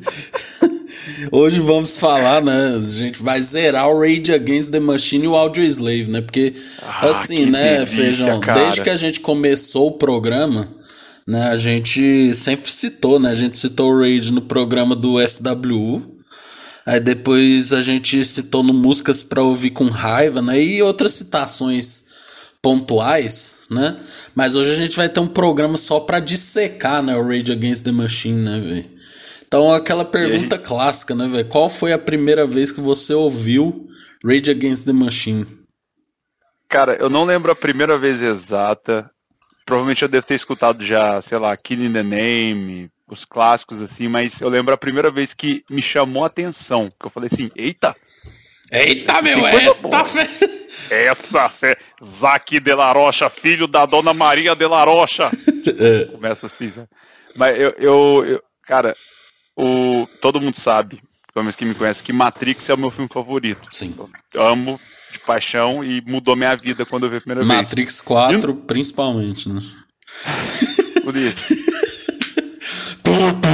Hoje 1.31 1.61
vamos 1.61 1.99
falar, 1.99 2.43
né? 2.43 2.75
A 2.76 2.81
gente 2.81 3.23
vai 3.23 3.40
zerar 3.40 3.88
o 3.88 4.00
Rage 4.00 4.33
Against 4.33 4.71
the 4.71 4.81
Machine 4.81 5.25
e 5.25 5.28
o 5.28 5.37
Audio 5.37 5.64
Slave, 5.64 6.11
né? 6.11 6.21
Porque, 6.21 6.52
ah, 6.83 7.11
assim, 7.11 7.47
né, 7.47 7.76
delícia, 7.76 7.97
Feijão, 7.97 8.40
cara. 8.40 8.61
desde 8.61 8.83
que 8.83 8.90
a 8.90 8.97
gente 8.97 9.21
começou 9.21 9.88
o 9.88 9.93
programa, 9.99 10.69
né, 11.26 11.49
a 11.49 11.57
gente 11.57 12.35
sempre 12.35 12.71
citou, 12.71 13.19
né? 13.19 13.31
A 13.31 13.35
gente 13.35 13.57
citou 13.57 13.93
o 13.93 14.00
Rage 14.00 14.33
no 14.33 14.43
programa 14.43 14.95
do 14.95 15.16
SWU. 15.21 16.02
Aí 16.87 17.00
depois 17.00 17.73
a 17.73 17.81
gente 17.81 18.23
citou 18.25 18.62
no 18.62 18.75
Músicas 18.75 19.23
para 19.23 19.43
Ouvir 19.43 19.71
com 19.71 19.88
Raiva, 19.88 20.43
né? 20.43 20.61
E 20.61 20.83
outras 20.83 21.12
citações 21.12 22.04
pontuais, 22.61 23.61
né? 23.71 23.97
Mas 24.35 24.57
hoje 24.57 24.73
a 24.73 24.76
gente 24.76 24.97
vai 24.97 25.09
ter 25.09 25.21
um 25.21 25.28
programa 25.28 25.76
só 25.76 26.00
para 26.00 26.19
dissecar, 26.19 27.02
né, 27.02 27.14
o 27.14 27.26
Rage 27.26 27.52
Against 27.52 27.85
the 27.85 27.93
Machine, 27.93 28.40
né, 28.40 28.61
velho? 28.61 28.95
Então, 29.54 29.73
aquela 29.73 30.04
pergunta 30.04 30.58
clássica, 30.58 31.14
né, 31.14 31.28
velho? 31.28 31.49
Qual 31.49 31.70
foi 31.70 31.92
a 31.92 31.99
primeira 31.99 32.44
vez 32.44 32.73
que 32.73 32.80
você 32.80 33.14
ouviu 33.14 33.87
Rage 34.25 34.50
Against 34.50 34.84
the 34.84 34.92
Machine? 34.92 35.46
Cara, 36.68 36.94
eu 36.94 37.08
não 37.08 37.25
lembro 37.25 37.52
a 37.52 37.54
primeira 37.54 37.96
vez 37.96 38.20
exata. 38.20 39.08
Provavelmente 39.64 40.02
eu 40.02 40.08
devo 40.08 40.26
ter 40.26 40.34
escutado 40.34 40.84
já, 40.84 41.23
sei 41.23 41.38
lá, 41.38 41.56
Killing 41.56 41.92
the 41.92 42.02
Name, 42.02 42.90
os 43.08 43.25
clássicos 43.25 43.80
assim, 43.80 44.08
mas 44.08 44.40
eu 44.40 44.49
lembro 44.49 44.75
a 44.75 44.76
primeira 44.76 45.08
vez 45.08 45.32
que 45.32 45.62
me 45.70 45.80
chamou 45.80 46.25
a 46.25 46.26
atenção, 46.26 46.88
que 46.88 47.06
eu 47.06 47.11
falei 47.11 47.30
assim, 47.32 47.49
eita! 47.54 47.94
Eita, 48.73 49.23
meu, 49.23 49.46
essa 49.46 50.04
fé! 50.04 50.28
Essa 50.90 51.49
fé! 51.49 51.76
Zaque 52.04 52.58
de 52.58 52.75
la 52.75 52.90
Rocha, 52.90 53.30
filho 53.30 53.68
da 53.68 53.87
dona 53.87 54.12
Maria 54.12 54.56
de 54.56 54.66
la 54.66 54.82
Rocha! 54.82 55.30
É. 55.66 56.04
Começa 56.04 56.44
assim, 56.44 56.70
né? 56.76 56.87
Mas 57.37 57.58
eu, 57.58 57.75
eu, 57.78 58.25
eu, 58.26 58.42
cara, 58.66 58.94
o, 59.56 60.08
todo 60.20 60.40
mundo 60.40 60.56
sabe, 60.56 61.00
pelo 61.32 61.44
menos 61.44 61.56
que 61.56 61.64
me 61.64 61.75
conhece, 61.75 62.02
que 62.02 62.12
Matrix 62.12 62.68
é 62.68 62.75
o 62.75 62.78
meu 62.78 62.90
filme 62.90 63.08
favorito. 63.12 63.62
Sim. 63.70 63.94
Eu 64.32 64.46
amo 64.46 64.78
de 65.12 65.18
paixão 65.20 65.84
e 65.84 66.02
mudou 66.06 66.37
minha 66.37 66.56
vida 66.56 66.84
quando 66.84 67.04
eu 67.04 67.11
vi 67.11 67.16
a 67.16 67.20
primeira 67.20 67.44
Matrix 67.44 67.70
vez. 67.70 67.70
Matrix 67.70 68.00
4, 68.00 68.50
e... 68.50 68.54
principalmente, 68.66 69.49
né? 69.49 69.61
Por 71.04 71.16
isso. 71.16 71.54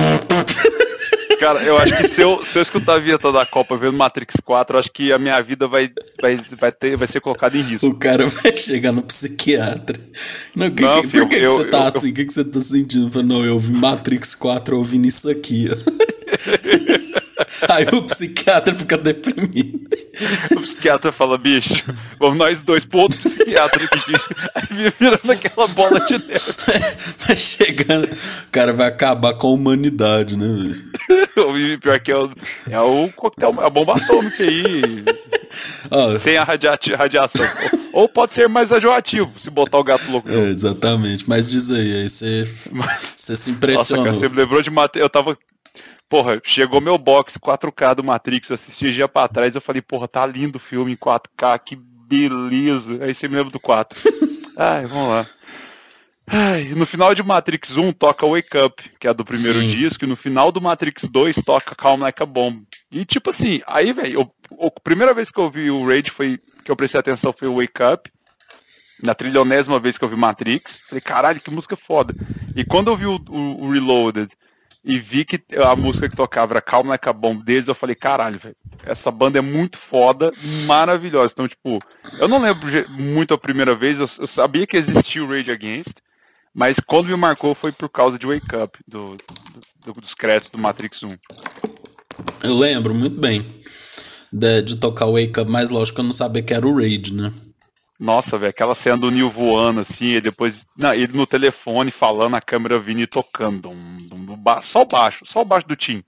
Cara, 1.50 1.64
eu 1.64 1.78
acho 1.78 1.97
que 1.97 2.07
se 2.07 2.21
eu, 2.21 2.45
se 2.45 2.59
eu 2.59 2.62
escutar 2.62 2.95
a 2.95 2.99
vinheta 2.99 3.33
da 3.33 3.45
Copa 3.45 3.76
vendo 3.76 3.97
Matrix 3.97 4.37
4, 4.45 4.76
eu 4.76 4.80
acho 4.80 4.92
que 4.92 5.12
a 5.12 5.19
minha 5.19 5.40
vida 5.42 5.66
vai, 5.66 5.90
vai, 6.23 6.37
vai, 6.57 6.71
ter, 6.71 6.97
vai 6.97 7.09
ser 7.09 7.21
colocada 7.21 7.57
em 7.57 7.61
risco. 7.61 7.88
O 7.88 7.99
cara 7.99 8.25
vai 8.28 8.54
chegar 8.57 8.92
no 8.92 9.02
psiquiatra. 9.02 9.99
Não, 10.54 10.71
que, 10.71 10.83
não, 10.83 11.02
que, 11.02 11.09
filho, 11.09 11.23
por 11.25 11.28
que, 11.28 11.45
eu, 11.45 11.49
que 11.49 11.64
você 11.64 11.64
tá 11.64 11.78
eu, 11.78 11.87
assim? 11.88 12.11
O 12.11 12.14
que, 12.14 12.25
que 12.25 12.33
você 12.33 12.45
tá 12.45 12.61
sentindo? 12.61 13.23
Não, 13.25 13.45
eu 13.45 13.59
vi 13.59 13.73
Matrix 13.73 14.33
4 14.37 14.76
ouvindo 14.76 15.07
isso 15.07 15.28
aqui, 15.28 15.69
ó. 15.73 16.30
Aí 17.70 17.87
o 17.92 18.02
psiquiatra 18.02 18.75
fica 18.75 18.97
deprimido. 18.97 19.80
O 20.56 20.61
psiquiatra 20.61 21.11
fala, 21.11 21.38
bicho, 21.38 21.75
vamos 22.18 22.37
nós 22.37 22.61
dois 22.62 22.85
pro 22.85 23.00
outro 23.00 23.18
psiquiatra 23.18 23.85
aqui. 23.85 24.12
Aí 24.54 24.92
virando 24.99 25.32
aquela 25.32 25.66
bola 25.68 26.00
de 26.00 26.18
neve. 26.18 26.40
Vai 27.26 27.37
chegando, 27.37 28.04
o 28.04 28.50
cara 28.50 28.73
vai 28.73 28.88
acabar 28.88 29.35
com 29.35 29.49
a 29.49 29.50
humanidade, 29.50 30.37
né, 30.37 30.47
velho? 30.47 31.78
Pior 31.80 32.00
que 32.00 32.12
é 32.12 32.16
o, 32.16 32.30
é 32.70 32.80
o 32.80 33.09
coquetel, 33.14 33.54
a 33.61 33.70
bomba 33.70 33.97
atômica 33.97 34.42
aí. 34.42 35.04
Oh. 35.90 36.18
Sem 36.18 36.37
a 36.37 36.44
radiação. 36.44 37.47
Ou 37.92 38.09
pode 38.09 38.32
ser 38.32 38.49
mais 38.49 38.70
radioativo, 38.70 39.32
se 39.40 39.50
botar 39.50 39.78
o 39.78 39.85
gato 39.85 40.11
louco. 40.11 40.30
É, 40.30 40.49
exatamente, 40.49 41.28
mas 41.28 41.50
diz 41.50 41.70
aí, 41.70 42.02
aí 42.02 42.09
você, 42.09 42.44
você 43.16 43.37
se 43.37 43.50
impressionou. 43.50 44.04
Nossa, 44.04 44.18
cara, 44.18 44.28
você 44.28 44.35
me 44.35 44.42
lembrou 44.42 44.62
de 44.62 44.70
Mate... 44.70 44.99
Eu 44.99 45.11
tava 45.11 45.37
Porra, 46.11 46.43
chegou 46.43 46.81
meu 46.81 46.99
box 46.99 47.38
4K 47.38 47.95
do 47.95 48.02
Matrix, 48.02 48.50
eu 48.50 48.57
assisti 48.57 48.93
dia 48.93 49.07
pra 49.07 49.29
trás, 49.29 49.55
eu 49.55 49.61
falei, 49.61 49.81
porra, 49.81 50.09
tá 50.09 50.26
lindo 50.26 50.57
o 50.57 50.61
filme 50.61 50.90
em 50.90 50.97
4K, 50.97 51.61
que 51.64 51.76
beleza. 51.76 53.05
Aí 53.05 53.14
você 53.14 53.29
me 53.29 53.37
lembra 53.37 53.52
do 53.52 53.61
4. 53.61 53.97
Ai, 54.59 54.85
vamos 54.87 55.09
lá. 55.09 55.26
Ai, 56.26 56.64
no 56.76 56.85
final 56.85 57.14
de 57.14 57.23
Matrix 57.23 57.76
1 57.76 57.93
toca 57.93 58.26
Wake 58.26 58.59
Up, 58.59 58.90
que 58.99 59.07
é 59.07 59.14
do 59.14 59.25
primeiro 59.25 59.61
Sim. 59.61 59.69
disco, 59.69 60.05
e 60.05 60.09
no 60.09 60.17
final 60.17 60.50
do 60.50 60.61
Matrix 60.61 61.05
2 61.05 61.37
toca 61.45 61.76
Calm 61.76 62.00
Like 62.00 62.21
a 62.21 62.26
Bomb. 62.26 62.61
E 62.90 63.05
tipo 63.05 63.31
assim, 63.31 63.61
aí, 63.64 63.93
velho, 63.93 64.29
a 64.61 64.81
primeira 64.81 65.14
vez 65.14 65.31
que 65.31 65.38
eu 65.38 65.49
vi 65.49 65.71
o 65.71 65.87
Raid 65.87 66.11
foi 66.11 66.37
que 66.64 66.73
eu 66.73 66.76
prestei 66.76 66.99
atenção 66.99 67.33
foi 67.33 67.47
o 67.47 67.59
Wake 67.59 67.83
Up. 67.95 68.11
Na 69.05 69.14
trilionésima 69.14 69.79
vez 69.79 69.97
que 69.97 70.05
eu 70.05 70.09
vi 70.09 70.17
Matrix, 70.17 70.88
falei, 70.88 71.00
caralho, 71.00 71.40
que 71.40 71.55
música 71.55 71.76
foda. 71.76 72.12
E 72.57 72.64
quando 72.64 72.88
eu 72.88 72.97
vi 72.97 73.07
o, 73.07 73.14
o, 73.29 73.64
o 73.64 73.71
Reloaded 73.71 74.31
e 74.85 74.99
vi 74.99 75.25
que 75.25 75.41
a 75.57 75.77
música 75.77 76.09
que 76.09 76.17
tocava 76.17 76.55
era 76.55 76.61
Calm 76.63 76.89
Like 76.89 77.09
a 77.09 77.13
Bomb 77.13 77.43
deles, 77.45 77.69
eu 77.69 77.75
falei, 77.75 77.95
caralho, 77.95 78.39
velho, 78.39 78.57
essa 78.87 79.11
banda 79.11 79.39
é 79.39 79.43
muito 79.43 79.79
foda, 79.79 80.31
maravilhosa. 80.67 81.33
Então, 81.33 81.47
tipo, 81.47 81.79
eu 82.19 82.29
não 82.29 82.41
lembro 82.41 82.67
muito 82.99 83.35
a 83.35 83.39
primeira 83.39 83.75
vez, 83.75 83.99
eu, 83.99 84.09
eu 84.19 84.27
sabia 84.27 84.67
que 84.67 84.77
existia 84.77 85.23
o 85.23 85.29
Rage 85.29 85.51
Against, 85.51 85.97
mas 86.55 86.79
quando 86.81 87.09
me 87.09 87.17
marcou 87.17 87.55
foi 87.55 87.73
por 87.73 87.89
causa 87.89 88.19
de 88.19 88.27
Wake 88.27 88.57
Up, 88.57 88.79
do, 88.89 89.17
do, 89.85 89.93
dos 90.01 90.15
créditos 90.15 90.51
do 90.51 90.59
Matrix 90.59 91.03
1. 91.03 91.09
Eu 92.45 92.55
lembro 92.57 92.95
muito 92.95 93.21
bem 93.21 93.45
de, 94.33 94.63
de 94.63 94.77
tocar 94.77 95.07
Wake 95.07 95.41
Up, 95.41 95.51
mas 95.51 95.71
lógico 95.71 95.97
que 95.97 96.01
eu 96.01 96.07
não 96.07 96.13
sabia 96.13 96.43
que 96.43 96.55
era 96.55 96.67
o 96.67 96.75
Rage, 96.75 97.13
né? 97.13 97.31
Nossa, 98.00 98.38
velho, 98.38 98.49
aquela 98.49 98.75
cena 98.75 98.97
do 98.97 99.11
Neil 99.11 99.28
voando 99.28 99.80
assim, 99.80 100.14
e 100.14 100.21
depois. 100.23 100.66
Não, 100.75 100.95
ele 100.95 101.12
no 101.12 101.26
telefone 101.26 101.90
falando, 101.90 102.35
a 102.35 102.40
câmera 102.40 102.80
vindo 102.80 103.02
e 103.02 103.07
tocando. 103.07 103.69
Um, 103.69 103.97
um, 104.11 104.62
só 104.62 104.80
o 104.80 104.87
baixo, 104.87 105.26
só 105.30 105.42
o 105.42 105.45
baixo 105.45 105.69
do 105.69 105.76
Tim. 105.76 106.02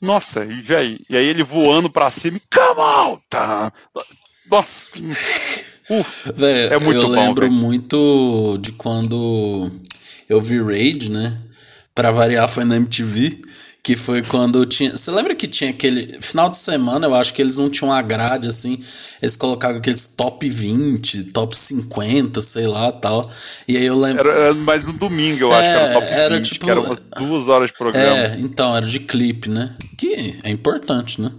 Nossa, 0.00 0.44
e, 0.44 0.62
véio, 0.62 1.00
e 1.10 1.16
aí 1.16 1.26
ele 1.26 1.42
voando 1.42 1.90
pra 1.90 2.08
cima 2.08 2.36
e. 2.36 2.42
Come 2.56 2.80
on! 2.80 3.18
Tá. 3.28 3.72
Nossa! 4.48 5.02
Uf, 5.90 6.32
véio, 6.36 6.74
é 6.74 6.78
muito 6.78 7.00
eu 7.00 7.08
bom. 7.08 7.14
Lembro 7.14 7.48
véio. 7.48 7.60
muito 7.60 8.58
de 8.60 8.72
quando 8.72 9.68
eu 10.28 10.40
vi 10.40 10.62
Raid, 10.62 11.10
né? 11.10 11.36
Pra 11.96 12.12
variar, 12.12 12.48
foi 12.48 12.64
na 12.64 12.76
MTV. 12.76 13.40
Que 13.82 13.96
foi 13.96 14.22
quando 14.22 14.66
tinha. 14.66 14.90
Você 14.90 15.10
lembra 15.10 15.34
que 15.34 15.46
tinha 15.46 15.70
aquele. 15.70 16.18
Final 16.20 16.50
de 16.50 16.58
semana, 16.58 17.06
eu 17.06 17.14
acho 17.14 17.32
que 17.32 17.40
eles 17.40 17.56
não 17.56 17.70
tinham 17.70 17.90
uma 17.90 18.02
grade 18.02 18.48
assim. 18.48 18.78
Eles 19.22 19.36
colocavam 19.36 19.78
aqueles 19.78 20.06
top 20.06 20.48
20, 20.48 21.32
top 21.32 21.56
50, 21.56 22.42
sei 22.42 22.66
lá 22.66 22.92
tal. 22.92 23.22
E 23.66 23.76
aí 23.76 23.86
eu 23.86 23.98
lembro. 23.98 24.28
Era, 24.28 24.40
era 24.40 24.54
mais 24.54 24.84
no 24.84 24.92
domingo, 24.92 25.44
eu 25.44 25.52
é, 25.52 25.56
acho 25.56 25.72
que 25.72 25.84
era 25.84 25.92
top 25.92 26.06
20, 26.06 26.14
era, 26.18 26.40
tipo, 26.40 26.70
era 26.70 26.80
umas 26.80 26.98
duas 27.16 27.48
horas 27.48 27.68
de 27.68 27.78
programa. 27.78 28.16
É, 28.18 28.36
então, 28.40 28.76
era 28.76 28.86
de 28.86 29.00
clipe, 29.00 29.48
né? 29.48 29.74
Que 29.96 30.38
é 30.42 30.50
importante, 30.50 31.20
né? 31.20 31.30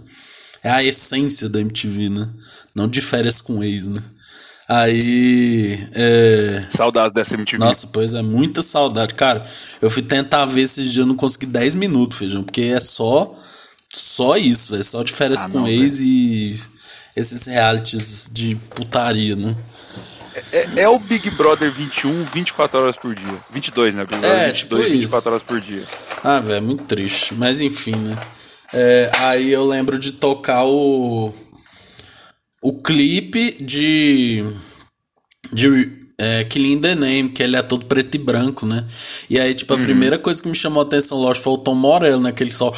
É 0.62 0.70
a 0.70 0.82
essência 0.82 1.48
da 1.48 1.60
MTV, 1.60 2.08
né? 2.08 2.28
Não 2.74 2.88
de 2.88 3.00
férias 3.00 3.40
com 3.40 3.62
ex, 3.62 3.86
né? 3.86 4.02
Aí. 4.70 5.84
É... 5.94 6.62
Saudades 6.70 7.12
dessa 7.12 7.34
MTV. 7.34 7.58
Nossa, 7.58 7.88
pois 7.88 8.14
é, 8.14 8.22
muita 8.22 8.62
saudade. 8.62 9.14
Cara, 9.14 9.44
eu 9.82 9.90
fui 9.90 10.00
tentar 10.00 10.44
ver 10.44 10.62
esses 10.62 10.92
dias, 10.92 10.98
eu 10.98 11.06
não 11.06 11.16
consegui 11.16 11.46
10 11.46 11.74
minutos, 11.74 12.16
feijão, 12.16 12.44
porque 12.44 12.62
é 12.62 12.80
só. 12.80 13.34
Só 13.92 14.36
isso, 14.36 14.76
é 14.76 14.82
só 14.84 15.02
de 15.02 15.12
férias 15.12 15.44
ah, 15.44 15.48
com 15.48 15.58
não, 15.58 15.66
ex 15.68 15.98
véio. 15.98 16.08
e 16.08 16.60
esses 17.16 17.46
realities 17.46 18.30
de 18.32 18.54
putaria, 18.54 19.34
né? 19.34 19.56
É, 20.52 20.58
é, 20.58 20.70
é, 20.82 20.88
o 20.88 21.00
Big 21.00 21.28
Brother 21.30 21.72
21, 21.72 22.26
24 22.32 22.78
horas 22.78 22.96
por 22.96 23.12
dia. 23.12 23.38
22, 23.50 23.92
né? 23.96 24.04
Big 24.04 24.20
Brother 24.20 24.40
é, 24.40 24.46
22, 24.46 24.54
tipo 24.54 24.76
24 24.76 25.18
isso. 25.18 25.28
horas 25.28 25.42
por 25.42 25.60
dia. 25.60 25.82
Ah, 26.22 26.38
velho, 26.38 26.54
é 26.54 26.60
muito 26.60 26.84
triste. 26.84 27.34
Mas 27.34 27.60
enfim, 27.60 27.96
né? 27.96 28.16
É, 28.72 29.10
aí 29.18 29.50
eu 29.50 29.66
lembro 29.66 29.98
de 29.98 30.12
tocar 30.12 30.64
o 30.64 31.34
o 32.62 32.72
clipe 32.74 33.56
de. 33.62 34.44
de 35.52 35.99
é, 36.20 36.44
Killing 36.44 36.82
the 36.82 36.94
Name, 36.94 37.30
que 37.30 37.42
ele 37.42 37.56
é 37.56 37.62
todo 37.62 37.86
preto 37.86 38.14
e 38.14 38.18
branco, 38.18 38.66
né? 38.66 38.84
E 39.30 39.40
aí, 39.40 39.54
tipo, 39.54 39.72
a 39.72 39.76
uhum. 39.78 39.82
primeira 39.82 40.18
coisa 40.18 40.42
que 40.42 40.48
me 40.50 40.54
chamou 40.54 40.82
a 40.82 40.84
atenção, 40.84 41.18
lógico, 41.18 41.44
foi 41.44 41.52
o 41.54 41.58
Tom 41.58 41.74
Morello, 41.74 42.22
né? 42.22 42.30
Que 42.30 42.42
ele 42.42 42.52
só. 42.52 42.70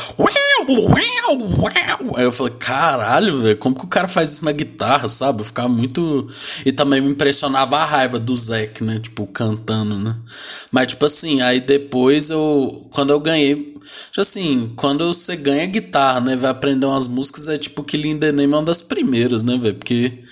Aí 2.14 2.25
eu 2.25 2.32
falei, 2.32 2.52
caralho, 2.56 3.40
velho, 3.40 3.56
como 3.56 3.75
que 3.75 3.84
o 3.84 3.88
cara 3.88 4.06
faz 4.06 4.30
isso 4.30 4.44
na 4.44 4.52
guitarra, 4.52 5.08
sabe? 5.08 5.40
Eu 5.40 5.44
ficava 5.44 5.68
muito. 5.68 6.25
E 6.64 6.70
também 6.70 7.00
me 7.00 7.11
impressionava 7.11 7.78
a 7.78 7.84
raiva 7.84 8.20
do 8.20 8.37
Zack, 8.37 8.84
né? 8.84 9.00
Tipo, 9.00 9.26
cantando, 9.26 9.99
né? 9.99 10.16
Mas, 10.70 10.87
tipo 10.87 11.04
assim, 11.04 11.40
aí 11.40 11.58
depois 11.58 12.30
eu. 12.30 12.88
Quando 12.92 13.11
eu 13.11 13.18
ganhei 13.18 13.72
Tipo 14.06 14.20
assim, 14.20 14.72
quando 14.76 15.06
você 15.12 15.37
ganha 15.37 15.66
guitarra, 15.66 16.20
né, 16.20 16.37
vai 16.37 16.50
aprender 16.50 16.87
umas 16.87 17.08
músicas, 17.08 17.49
é 17.49 17.58
tipo 17.58 17.82
que 17.82 17.96
Linda 17.96 18.32
Name 18.32 18.52
é 18.52 18.56
uma 18.56 18.62
das 18.62 18.80
primeiras, 18.80 19.42
né, 19.42 19.58
velho? 19.58 19.75
Porque 19.75 20.22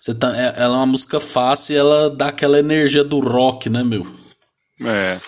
você 0.00 0.14
tá, 0.14 0.36
é, 0.36 0.54
ela 0.56 0.74
é 0.74 0.78
uma 0.78 0.86
música 0.86 1.20
fácil 1.20 1.74
e 1.74 1.78
ela 1.78 2.10
dá 2.10 2.28
aquela 2.28 2.58
energia 2.58 3.04
do 3.04 3.18
rock, 3.20 3.68
né, 3.68 3.82
meu? 3.82 4.06
É. 4.84 5.18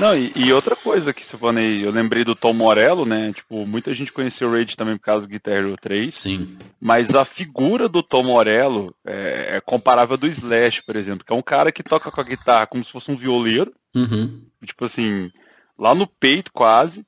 Não, 0.00 0.14
e, 0.14 0.32
e 0.34 0.52
outra 0.52 0.74
coisa 0.74 1.12
que 1.12 1.24
você 1.24 1.36
falou 1.36 1.56
aí, 1.56 1.82
eu 1.82 1.92
lembrei 1.92 2.24
do 2.24 2.34
Tom 2.34 2.52
Morello, 2.52 3.06
né? 3.06 3.32
Tipo, 3.32 3.64
muita 3.64 3.94
gente 3.94 4.12
conheceu 4.12 4.48
o 4.48 4.52
Rage 4.52 4.76
também 4.76 4.96
por 4.96 5.04
causa 5.04 5.26
do 5.26 5.30
Guitar 5.30 5.54
Hero 5.54 5.76
3. 5.80 6.18
Sim. 6.18 6.48
Mas 6.80 7.14
a 7.14 7.24
figura 7.24 7.88
do 7.88 8.02
Tom 8.02 8.24
Morello 8.24 8.92
é, 9.06 9.56
é 9.56 9.60
comparável 9.60 10.16
do 10.16 10.26
Slash, 10.26 10.82
por 10.84 10.96
exemplo, 10.96 11.24
que 11.24 11.32
é 11.32 11.36
um 11.36 11.42
cara 11.42 11.70
que 11.70 11.82
toca 11.82 12.10
com 12.10 12.20
a 12.20 12.24
guitarra 12.24 12.66
como 12.66 12.84
se 12.84 12.90
fosse 12.90 13.10
um 13.10 13.16
violeiro. 13.16 13.72
Uhum. 13.94 14.42
Tipo 14.64 14.84
assim, 14.84 15.30
lá 15.78 15.94
no 15.94 16.08
peito 16.08 16.50
quase. 16.52 17.06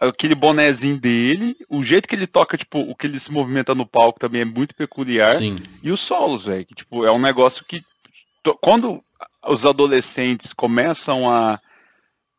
Aquele 0.00 0.34
bonezinho 0.34 0.98
dele, 0.98 1.56
o 1.68 1.82
jeito 1.82 2.08
que 2.08 2.14
ele 2.14 2.26
toca, 2.26 2.56
tipo, 2.56 2.78
o 2.80 2.94
que 2.94 3.06
ele 3.06 3.18
se 3.18 3.32
movimenta 3.32 3.74
no 3.74 3.84
palco 3.84 4.20
também 4.20 4.42
é 4.42 4.44
muito 4.44 4.74
peculiar. 4.74 5.34
Sim. 5.34 5.56
E 5.82 5.90
os 5.90 6.00
solos, 6.00 6.44
velho, 6.44 6.64
que 6.64 6.74
tipo, 6.74 7.04
é 7.04 7.10
um 7.10 7.18
negócio 7.18 7.64
que 7.66 7.80
quando 8.60 9.00
os 9.46 9.66
adolescentes 9.66 10.52
começam 10.52 11.28
a, 11.30 11.58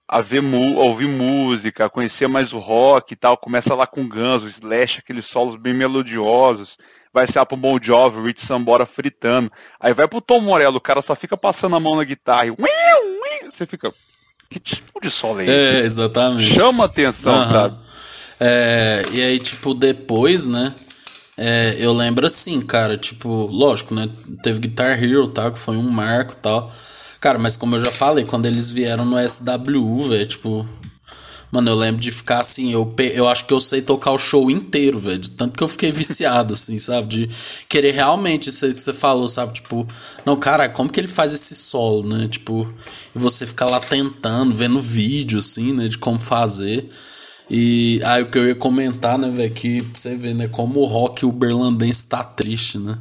a 0.08 0.22
ver 0.22 0.42
a 0.42 0.84
ouvir 0.84 1.08
música, 1.08 1.86
a 1.86 1.90
conhecer 1.90 2.28
mais 2.28 2.54
o 2.54 2.60
rock 2.60 3.14
e 3.14 3.16
tal, 3.16 3.38
começa 3.38 3.76
lá 3.76 3.86
com 3.86 4.08
Guns, 4.08 4.44
o 4.44 4.48
Slash, 4.48 5.00
aqueles 5.00 5.26
solos 5.26 5.56
bem 5.56 5.74
melodiosos, 5.74 6.78
vai 7.14 7.28
ser 7.28 7.46
pro 7.46 7.58
Bon 7.58 7.78
Jovi, 7.82 8.20
o 8.20 8.24
Rich 8.24 8.46
Sambora 8.46 8.86
fritando, 8.86 9.52
aí 9.80 9.94
vai 9.94 10.08
pro 10.08 10.22
Tom 10.22 10.40
Morello, 10.40 10.78
o 10.78 10.82
cara 10.82 11.02
só 11.02 11.16
fica 11.16 11.36
passando 11.36 11.76
a 11.76 11.80
mão 11.80 11.96
na 11.96 12.04
guitarra 12.04 12.48
e 12.48 12.56
você 13.52 13.66
fica, 13.66 13.90
que 14.50 14.60
tipo 14.60 15.00
de 15.02 15.12
solo 15.12 15.42
é, 15.42 15.46
é 15.46 15.46
esse? 15.46 15.82
É, 15.82 15.86
exatamente. 15.86 16.56
Chama 16.56 16.86
atenção, 16.86 17.38
uhum. 17.38 17.50
sabe? 17.50 17.78
É, 18.40 19.02
e 19.14 19.22
aí, 19.22 19.40
tipo, 19.40 19.74
depois, 19.74 20.48
né? 20.48 20.74
É, 21.38 21.76
eu 21.80 21.94
lembro 21.94 22.26
assim, 22.26 22.60
cara, 22.62 22.98
tipo, 22.98 23.30
lógico, 23.48 23.94
né? 23.94 24.10
Teve 24.42 24.60
Guitar 24.60 25.02
Hero, 25.02 25.28
tá? 25.28 25.52
Que 25.52 25.60
foi 25.60 25.78
um 25.78 25.90
marco 25.90 26.36
tal. 26.36 26.72
Cara, 27.20 27.38
mas 27.38 27.56
como 27.56 27.76
eu 27.76 27.80
já 27.80 27.92
falei, 27.92 28.26
quando 28.26 28.46
eles 28.46 28.72
vieram 28.72 29.06
no 29.06 29.18
SWU, 29.18 30.10
velho, 30.10 30.26
tipo, 30.26 30.68
Mano, 31.52 31.72
eu 31.72 31.76
lembro 31.76 32.00
de 32.00 32.12
ficar 32.12 32.42
assim, 32.42 32.72
eu, 32.72 32.94
eu 33.14 33.28
acho 33.28 33.46
que 33.46 33.54
eu 33.54 33.60
sei 33.60 33.82
tocar 33.82 34.12
o 34.12 34.20
show 34.20 34.52
inteiro, 34.52 35.00
velho. 35.00 35.28
Tanto 35.32 35.58
que 35.58 35.64
eu 35.64 35.68
fiquei 35.68 35.92
viciado, 35.92 36.54
assim, 36.54 36.78
sabe? 36.78 37.08
De 37.08 37.30
querer 37.68 37.94
realmente, 37.94 38.52
você 38.52 38.94
falou, 38.94 39.28
sabe? 39.28 39.54
Tipo, 39.54 39.86
não, 40.26 40.36
cara, 40.36 40.70
como 40.70 40.92
que 40.92 41.00
ele 41.00 41.08
faz 41.08 41.34
esse 41.34 41.56
solo, 41.56 42.08
né? 42.08 42.28
Tipo, 42.28 42.72
e 43.16 43.20
você 43.20 43.48
ficar 43.48 43.66
lá 43.66 43.80
tentando, 43.80 44.54
vendo 44.54 44.80
vídeo, 44.80 45.40
assim, 45.40 45.74
né? 45.74 45.88
De 45.88 45.98
como 45.98 46.20
fazer. 46.20 46.88
E 47.50 48.00
aí 48.06 48.22
o 48.22 48.30
que 48.30 48.38
eu 48.38 48.48
ia 48.48 48.54
comentar, 48.54 49.18
né, 49.18 49.32
velho, 49.32 49.52
que 49.52 49.82
pra 49.82 50.00
você 50.00 50.16
ver, 50.16 50.36
né, 50.36 50.48
como 50.48 50.82
o 50.82 50.86
rock 50.86 51.26
uberlandense 51.26 52.06
tá 52.06 52.24
triste, 52.24 52.78
né? 52.78 52.96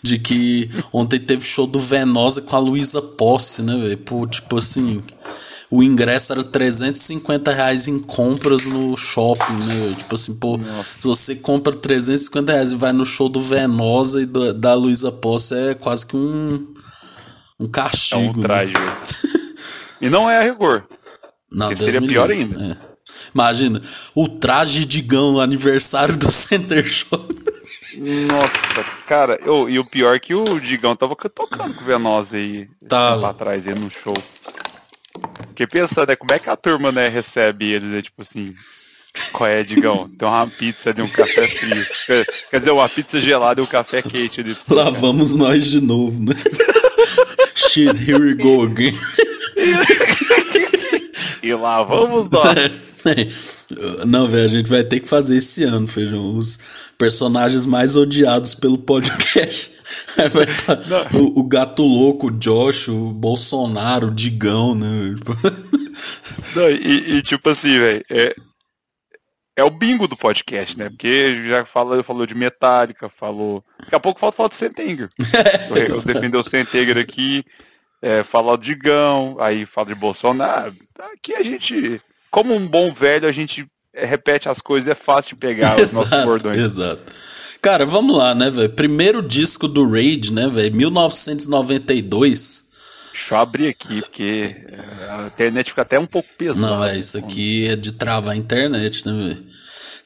De 0.00 0.16
que 0.16 0.70
ontem 0.92 1.18
teve 1.18 1.42
show 1.42 1.66
do 1.66 1.80
Venosa 1.80 2.40
com 2.40 2.54
a 2.54 2.60
Luísa 2.60 3.02
Posse, 3.02 3.62
né, 3.62 3.76
velho? 3.76 4.26
Tipo 4.28 4.58
assim, 4.58 5.02
o 5.70 5.84
ingresso 5.84 6.32
era 6.32 6.42
350 6.42 7.52
reais 7.52 7.86
em 7.86 8.00
compras 8.00 8.66
no 8.66 8.96
shopping, 8.96 9.52
né? 9.52 9.94
Tipo 9.96 10.16
assim, 10.16 10.34
pô, 10.34 10.56
Nossa. 10.56 10.82
se 11.00 11.06
você 11.06 11.36
compra 11.36 11.72
350 11.72 12.52
reais 12.52 12.72
e 12.72 12.76
vai 12.76 12.92
no 12.92 13.06
show 13.06 13.28
do 13.28 13.40
Venosa 13.40 14.20
e 14.20 14.26
do, 14.26 14.52
da 14.52 14.74
Luísa 14.74 15.12
Posse, 15.12 15.54
é 15.54 15.74
quase 15.74 16.04
que 16.04 16.16
um, 16.16 16.74
um 17.60 17.68
castigo. 17.68 18.20
É 18.20 18.28
um 18.30 18.42
traje. 18.42 18.72
Né? 18.72 18.96
e 20.02 20.10
não 20.10 20.28
é 20.28 20.38
a 20.38 20.42
rigor. 20.42 20.84
Não, 21.52 21.68
seria 21.76 22.02
pior 22.02 22.28
livre. 22.28 22.60
ainda. 22.60 22.78
É. 22.86 22.90
Imagina, 23.32 23.80
o 24.14 24.28
traje 24.28 24.84
de 24.84 25.00
gão 25.00 25.40
aniversário 25.40 26.16
do 26.16 26.30
Center 26.32 26.84
Show. 26.84 27.28
Nossa, 28.28 28.84
cara, 29.06 29.38
eu, 29.42 29.68
e 29.68 29.78
o 29.78 29.84
pior 29.84 30.16
é 30.16 30.18
que 30.18 30.34
o 30.34 30.44
Digão 30.60 30.96
tava 30.96 31.14
tocando 31.14 31.74
com 31.74 31.82
o 31.82 31.84
Venosa 31.84 32.36
aí 32.36 32.68
tá. 32.88 33.14
lá 33.14 33.30
atrás, 33.30 33.66
aí 33.66 33.74
no 33.74 33.90
show. 33.90 34.14
Fiquei 35.48 35.66
pensando, 35.66 36.08
né, 36.08 36.16
como 36.16 36.32
é 36.32 36.38
que 36.38 36.48
a 36.48 36.56
turma, 36.56 36.90
né, 36.90 37.08
recebe 37.08 37.72
eles, 37.72 37.88
né, 37.88 38.02
tipo 38.02 38.22
assim, 38.22 38.54
qual 39.32 39.48
é, 39.48 39.62
Digão? 39.62 40.08
Tem 40.18 40.28
uma 40.28 40.46
pizza 40.46 40.92
de 40.92 41.02
um 41.02 41.08
café 41.08 41.46
frio. 41.46 42.26
Quer 42.50 42.58
dizer, 42.58 42.72
uma 42.72 42.88
pizza 42.88 43.20
gelada 43.20 43.60
e 43.60 43.64
um 43.64 43.66
café 43.66 44.02
quente. 44.02 44.40
Ali 44.40 44.56
Lá 44.68 44.90
vamos 44.90 45.34
nós 45.34 45.66
de 45.66 45.80
novo, 45.80 46.18
né? 46.22 46.34
Shit, 47.54 47.98
here 48.10 48.18
we 48.18 48.34
go 48.34 48.62
again. 48.62 48.94
e 51.42 51.54
lá 51.54 51.82
vamos 51.82 52.28
nós. 52.30 52.86
Não, 54.06 54.28
velho, 54.28 54.44
a 54.44 54.48
gente 54.48 54.68
vai 54.68 54.84
ter 54.84 55.00
que 55.00 55.08
fazer 55.08 55.36
esse 55.36 55.64
ano, 55.64 55.88
Feijão. 55.88 56.36
Os 56.36 56.92
personagens 56.98 57.64
mais 57.64 57.96
odiados 57.96 58.54
pelo 58.54 58.78
podcast. 58.78 59.72
Aí 60.18 60.28
vai 60.28 60.46
tá 60.46 60.78
o, 61.14 61.40
o, 61.40 61.44
Gato 61.44 61.82
Louco, 61.82 62.28
o 62.28 62.30
Josh, 62.30 62.88
o 62.88 63.12
Bolsonaro, 63.14 64.08
o 64.08 64.14
Digão, 64.14 64.74
né? 64.74 64.86
Não, 66.56 66.70
e, 66.70 67.16
e 67.16 67.22
tipo 67.22 67.48
assim, 67.48 67.78
velho, 67.78 68.02
é, 68.10 68.34
é 69.56 69.64
o 69.64 69.70
bingo 69.70 70.06
do 70.06 70.16
podcast, 70.16 70.78
né? 70.78 70.88
Porque 70.88 71.46
já 71.46 71.64
falou, 71.64 72.02
falou 72.02 72.26
de 72.26 72.34
Metallica, 72.34 73.10
falou. 73.10 73.64
Daqui 73.78 73.94
a 73.94 74.00
pouco 74.00 74.20
falta 74.20 74.36
falar 74.36 74.48
do 74.48 74.54
Sentenger. 74.54 75.08
eu, 75.70 75.76
eu 75.76 76.02
defender 76.02 76.36
o 76.36 76.48
Sentenger 76.48 76.98
aqui, 76.98 77.44
é, 78.02 78.22
falar 78.24 78.56
do 78.56 78.62
Digão, 78.62 79.36
aí 79.40 79.66
fala 79.66 79.88
de 79.88 79.94
Bolsonaro. 79.94 80.72
Aqui 81.12 81.34
a 81.34 81.42
gente 81.42 82.00
como 82.30 82.54
um 82.54 82.66
bom 82.66 82.92
velho, 82.92 83.28
a 83.28 83.32
gente 83.32 83.66
repete 83.92 84.48
as 84.48 84.60
coisas, 84.60 84.88
é 84.88 84.94
fácil 84.94 85.34
de 85.34 85.40
pegar 85.40 85.78
exato, 85.78 86.04
os 86.04 86.10
nossos 86.10 86.24
bordões. 86.24 86.58
Exato. 86.58 87.12
Cara, 87.60 87.84
vamos 87.84 88.16
lá, 88.16 88.34
né, 88.34 88.48
velho? 88.50 88.70
Primeiro 88.70 89.20
disco 89.20 89.66
do 89.66 89.90
Raid, 89.90 90.32
né, 90.32 90.48
velho? 90.48 90.74
1992. 90.76 92.70
Deixa 93.12 93.34
eu 93.34 93.38
abrir 93.38 93.68
aqui, 93.68 94.00
porque 94.00 94.56
a 95.10 95.26
internet 95.26 95.70
fica 95.70 95.82
até 95.82 95.98
um 95.98 96.06
pouco 96.06 96.28
pesada. 96.38 96.60
Não, 96.60 96.84
é 96.84 96.96
isso 96.96 97.18
aqui 97.18 97.66
é 97.68 97.76
de 97.76 97.92
travar 97.92 98.34
a 98.34 98.36
internet, 98.36 99.06
né, 99.06 99.12
velho? 99.12 99.44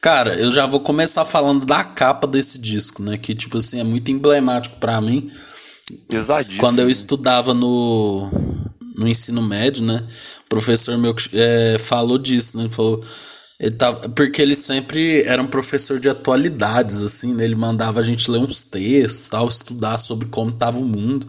Cara, 0.01 0.35
eu 0.35 0.51
já 0.51 0.67
vou 0.67 0.79
começar 0.79 1.23
falando 1.25 1.65
da 1.65 1.83
capa 1.83 2.27
desse 2.27 2.59
disco, 2.59 3.01
né? 3.01 3.17
Que, 3.17 3.33
tipo 3.33 3.57
assim, 3.57 3.79
é 3.79 3.83
muito 3.83 4.11
emblemático 4.11 4.77
para 4.79 5.01
mim. 5.01 5.31
Pesadíssimo. 6.09 6.59
Quando 6.59 6.79
eu 6.79 6.89
estudava 6.89 7.53
no, 7.53 8.29
no 8.95 9.07
ensino 9.07 9.41
médio, 9.41 9.83
né? 9.83 10.03
O 10.45 10.49
professor 10.49 10.97
meu 10.97 11.15
é, 11.33 11.77
falou 11.79 12.17
disso, 12.17 12.57
né? 12.57 12.63
Ele 12.63 12.73
falou. 12.73 13.03
Ele 13.57 13.75
tava, 13.75 14.09
porque 14.09 14.41
ele 14.41 14.55
sempre 14.55 15.23
era 15.23 15.41
um 15.41 15.47
professor 15.47 15.97
de 15.97 16.09
atualidades, 16.09 17.01
assim, 17.01 17.33
né? 17.33 17.45
Ele 17.45 17.55
mandava 17.55 17.99
a 17.99 18.03
gente 18.03 18.29
ler 18.29 18.39
uns 18.39 18.63
textos, 18.63 19.29
tal, 19.29 19.47
estudar 19.47 19.97
sobre 19.97 20.27
como 20.27 20.49
estava 20.49 20.77
o 20.79 20.85
mundo. 20.85 21.27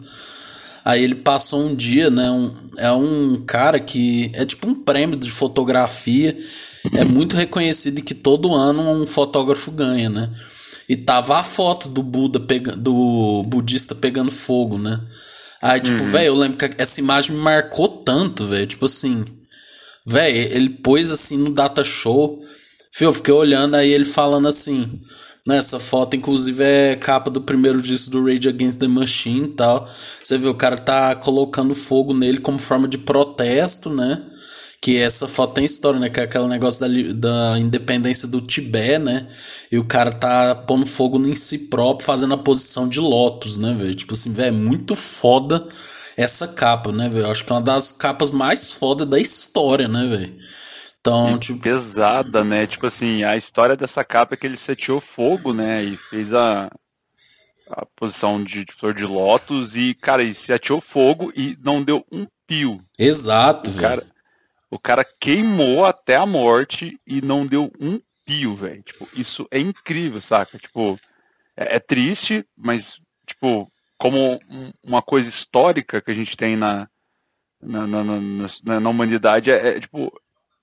Aí 0.83 1.03
ele 1.03 1.15
passou 1.15 1.61
um 1.61 1.75
dia, 1.75 2.09
né? 2.09 2.29
Um, 2.29 2.51
é 2.79 2.91
um 2.91 3.43
cara 3.45 3.79
que 3.79 4.31
é 4.33 4.45
tipo 4.45 4.67
um 4.67 4.75
prêmio 4.75 5.15
de 5.15 5.29
fotografia, 5.29 6.35
é 6.93 7.03
muito 7.05 7.35
reconhecido 7.35 7.99
e 7.99 8.01
que 8.01 8.13
todo 8.13 8.53
ano 8.53 8.81
um 8.91 9.05
fotógrafo 9.05 9.71
ganha, 9.71 10.09
né? 10.09 10.29
E 10.89 10.95
tava 10.95 11.39
a 11.39 11.43
foto 11.43 11.89
do 11.89 12.01
Buda 12.01 12.39
pega, 12.39 12.75
do 12.75 13.43
budista 13.43 13.93
pegando 13.93 14.31
fogo, 14.31 14.77
né? 14.77 15.01
Aí, 15.61 15.81
tipo, 15.81 16.01
uhum. 16.01 16.09
velho, 16.09 16.27
eu 16.27 16.35
lembro 16.35 16.57
que 16.57 16.81
essa 16.81 16.99
imagem 16.99 17.35
me 17.35 17.41
marcou 17.41 17.87
tanto, 17.87 18.45
velho. 18.45 18.67
Tipo 18.67 18.85
assim, 18.85 19.25
velho, 20.05 20.37
ele 20.55 20.69
pôs 20.69 21.11
assim 21.11 21.37
no 21.37 21.51
data 21.51 21.83
show. 21.83 22.39
Fio, 22.91 23.09
eu 23.09 23.13
fiquei 23.13 23.33
olhando 23.33 23.75
aí 23.75 23.91
ele 23.91 24.05
falando 24.05 24.47
assim. 24.47 25.01
Né, 25.45 25.57
essa 25.57 25.79
foto, 25.79 26.13
inclusive, 26.13 26.61
é 26.61 26.95
capa 26.97 27.31
do 27.31 27.39
primeiro 27.39 27.81
disco 27.81 28.11
do 28.11 28.25
Rage 28.25 28.49
Against 28.49 28.79
the 28.79 28.87
Machine 28.87 29.45
e 29.45 29.53
tal. 29.53 29.87
Você 30.21 30.37
vê, 30.37 30.49
o 30.49 30.53
cara 30.53 30.77
tá 30.77 31.15
colocando 31.15 31.73
fogo 31.73 32.13
nele 32.13 32.39
como 32.39 32.59
forma 32.59 32.85
de 32.85 32.97
protesto, 32.97 33.89
né? 33.89 34.21
Que 34.87 34.97
essa 34.97 35.27
foto 35.27 35.55
tem 35.55 35.65
história, 35.65 35.99
né? 35.99 36.09
Que 36.09 36.21
é 36.21 36.23
aquele 36.23 36.47
negócio 36.47 36.79
da, 36.79 37.51
da 37.51 37.59
independência 37.59 38.25
do 38.25 38.39
Tibete, 38.39 38.99
né? 38.99 39.27
E 39.69 39.77
o 39.77 39.83
cara 39.83 40.13
tá 40.13 40.55
pondo 40.55 40.85
fogo 40.85 41.19
em 41.27 41.35
si 41.35 41.67
próprio, 41.67 42.05
fazendo 42.05 42.33
a 42.35 42.37
posição 42.37 42.87
de 42.87 43.01
Lotus, 43.01 43.57
né, 43.57 43.75
velho? 43.77 43.93
Tipo 43.93 44.13
assim, 44.13 44.31
velho, 44.31 44.47
é 44.47 44.57
muito 44.57 44.95
foda 44.95 45.67
essa 46.15 46.47
capa, 46.47 46.93
né, 46.93 47.09
velho? 47.09 47.29
Acho 47.29 47.43
que 47.43 47.51
é 47.51 47.55
uma 47.55 47.61
das 47.61 47.91
capas 47.91 48.31
mais 48.31 48.71
foda 48.75 49.05
da 49.05 49.19
história, 49.19 49.89
né, 49.89 50.07
velho? 50.07 50.33
Então, 51.01 51.35
e 51.35 51.39
tipo... 51.39 51.59
Pesada, 51.59 52.45
né? 52.45 52.65
Tipo 52.65 52.87
assim, 52.87 53.25
a 53.25 53.35
história 53.35 53.75
dessa 53.75 54.05
capa 54.05 54.35
é 54.35 54.37
que 54.37 54.47
ele 54.47 54.55
seteou 54.55 55.01
fogo, 55.01 55.53
né? 55.53 55.83
E 55.83 55.97
fez 55.97 56.33
a, 56.33 56.71
a 57.71 57.85
posição 57.93 58.41
de 58.41 58.65
flor 58.79 58.93
de 58.93 59.03
lótus 59.03 59.75
e, 59.75 59.93
cara, 59.95 60.23
ele 60.23 60.33
se 60.33 60.53
ateou 60.53 60.79
fogo 60.79 61.29
e 61.35 61.57
não 61.61 61.83
deu 61.83 62.05
um 62.09 62.25
pio. 62.47 62.79
Exato, 62.97 63.69
velho. 63.69 64.01
O 64.69 64.77
cara 64.77 65.05
queimou 65.19 65.85
até 65.85 66.15
a 66.15 66.25
morte 66.25 66.99
e 67.07 67.21
não 67.21 67.45
deu 67.45 67.71
um 67.79 67.99
pio, 68.25 68.55
velho. 68.55 68.81
Tipo, 68.83 69.07
isso 69.15 69.47
é 69.49 69.59
incrível, 69.59 70.19
saca? 70.19 70.57
Tipo, 70.57 70.99
é, 71.55 71.77
é 71.77 71.79
triste, 71.79 72.45
mas, 72.55 72.99
tipo, 73.25 73.71
como 73.97 74.39
um, 74.49 74.71
uma 74.83 75.01
coisa 75.01 75.29
histórica 75.29 76.01
que 76.01 76.11
a 76.11 76.13
gente 76.13 76.35
tem 76.35 76.57
na, 76.57 76.87
na, 77.61 77.87
na, 77.87 78.03
na, 78.03 78.79
na 78.79 78.89
humanidade, 78.89 79.49
é, 79.49 79.77
é, 79.77 79.79
tipo, 79.79 80.11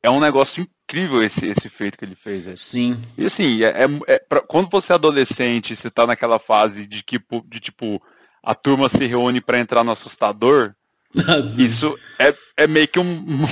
é 0.03 0.11
um 0.11 0.21
negócio 0.21 0.67
incrível 0.87 1.23
esse, 1.23 1.47
esse 1.47 1.69
feito 1.71 1.97
que 1.97 2.05
ele 2.05 2.15
fez. 2.15 2.45
Véio. 2.45 2.57
Sim. 2.57 2.97
E 3.17 3.25
assim, 3.25 3.63
é, 3.63 3.69
é, 3.69 4.15
é 4.15 4.19
pra, 4.19 4.41
quando 4.43 4.69
você 4.71 4.93
é 4.93 4.95
adolescente, 4.95 5.75
você 5.75 5.91
tá 5.91 6.07
naquela 6.07 6.39
fase 6.39 6.87
de, 6.87 7.03
que, 7.03 7.19
de 7.47 7.61
tipo, 7.61 8.01
a 8.43 8.55
turma 8.55 8.91
se 8.91 9.05
reúne 9.07 9.41
para 9.41 9.59
entrar 9.59 9.83
no 9.83 9.93
assustador, 9.93 10.75
isso 11.59 11.95
é, 12.19 12.35
é 12.59 12.67
meio 12.67 12.89
que 12.89 12.99
um, 12.99 13.47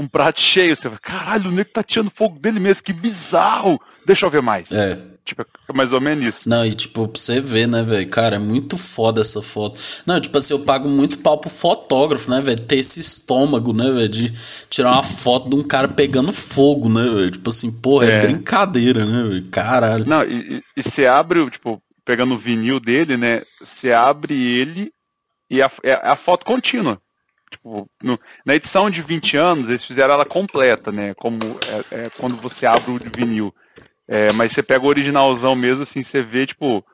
um 0.00 0.08
prato 0.08 0.40
cheio. 0.40 0.74
Você 0.74 0.88
fala, 0.88 0.98
caralho, 1.00 1.50
o 1.50 1.52
nego 1.52 1.70
tá 1.70 1.82
tirando 1.82 2.10
fogo 2.10 2.38
dele 2.38 2.58
mesmo, 2.58 2.82
que 2.82 2.92
bizarro. 2.92 3.78
Deixa 4.06 4.24
eu 4.26 4.30
ver 4.30 4.40
mais. 4.40 4.72
É. 4.72 4.98
Tipo, 5.24 5.42
é 5.42 5.72
mais 5.72 5.92
ou 5.92 6.00
menos 6.00 6.24
isso. 6.24 6.48
Não, 6.48 6.64
e 6.64 6.72
tipo, 6.72 7.06
pra 7.06 7.20
você 7.20 7.40
ver, 7.40 7.68
né, 7.68 7.82
velho? 7.82 8.08
Cara, 8.08 8.36
é 8.36 8.38
muito 8.38 8.76
foda 8.76 9.20
essa 9.20 9.42
foto. 9.42 9.78
Não, 10.06 10.18
tipo 10.18 10.36
assim, 10.36 10.54
eu 10.54 10.60
pago 10.60 10.88
muito 10.88 11.18
pau 11.18 11.38
pro 11.38 11.50
fotógrafo, 11.50 12.30
né, 12.30 12.40
velho? 12.40 12.60
Ter 12.60 12.76
esse 12.76 12.98
estômago, 12.98 13.72
né, 13.72 13.84
velho? 13.92 14.08
De 14.08 14.32
tirar 14.68 14.92
uma 14.92 15.02
foto 15.02 15.50
de 15.50 15.56
um 15.56 15.62
cara 15.62 15.88
pegando 15.88 16.32
fogo, 16.32 16.88
né, 16.88 17.02
velho? 17.02 17.30
Tipo 17.30 17.50
assim, 17.50 17.70
porra, 17.70 18.06
é, 18.06 18.10
é 18.10 18.20
brincadeira, 18.22 19.04
né, 19.04 19.22
velho? 19.28 19.48
Caralho. 19.50 20.06
Não, 20.08 20.24
e 20.24 20.60
você 20.76 21.06
abre, 21.06 21.48
tipo, 21.50 21.80
pegando 22.04 22.34
o 22.34 22.38
vinil 22.38 22.80
dele, 22.80 23.16
né? 23.16 23.38
Você 23.38 23.92
abre 23.92 24.34
ele 24.34 24.90
e 25.48 25.60
a, 25.62 25.70
é 25.84 25.92
a 25.92 26.16
foto 26.16 26.44
contínua. 26.44 27.00
Tipo, 27.50 27.88
no, 28.02 28.18
na 28.44 28.54
edição 28.54 28.90
de 28.90 29.02
20 29.02 29.36
anos, 29.36 29.68
eles 29.68 29.84
fizeram 29.84 30.14
ela 30.14 30.24
completa, 30.24 30.90
né? 30.90 31.14
Como 31.14 31.38
é, 31.92 32.04
é 32.04 32.10
quando 32.18 32.36
você 32.36 32.66
abre 32.66 32.90
o 32.90 32.98
vinil. 33.14 33.54
É, 34.08 34.32
mas 34.32 34.52
você 34.52 34.62
pega 34.62 34.84
o 34.84 34.88
originalzão 34.88 35.54
mesmo, 35.54 35.84
assim, 35.84 36.02
você 36.02 36.20
vê, 36.20 36.44
tipo, 36.44 36.84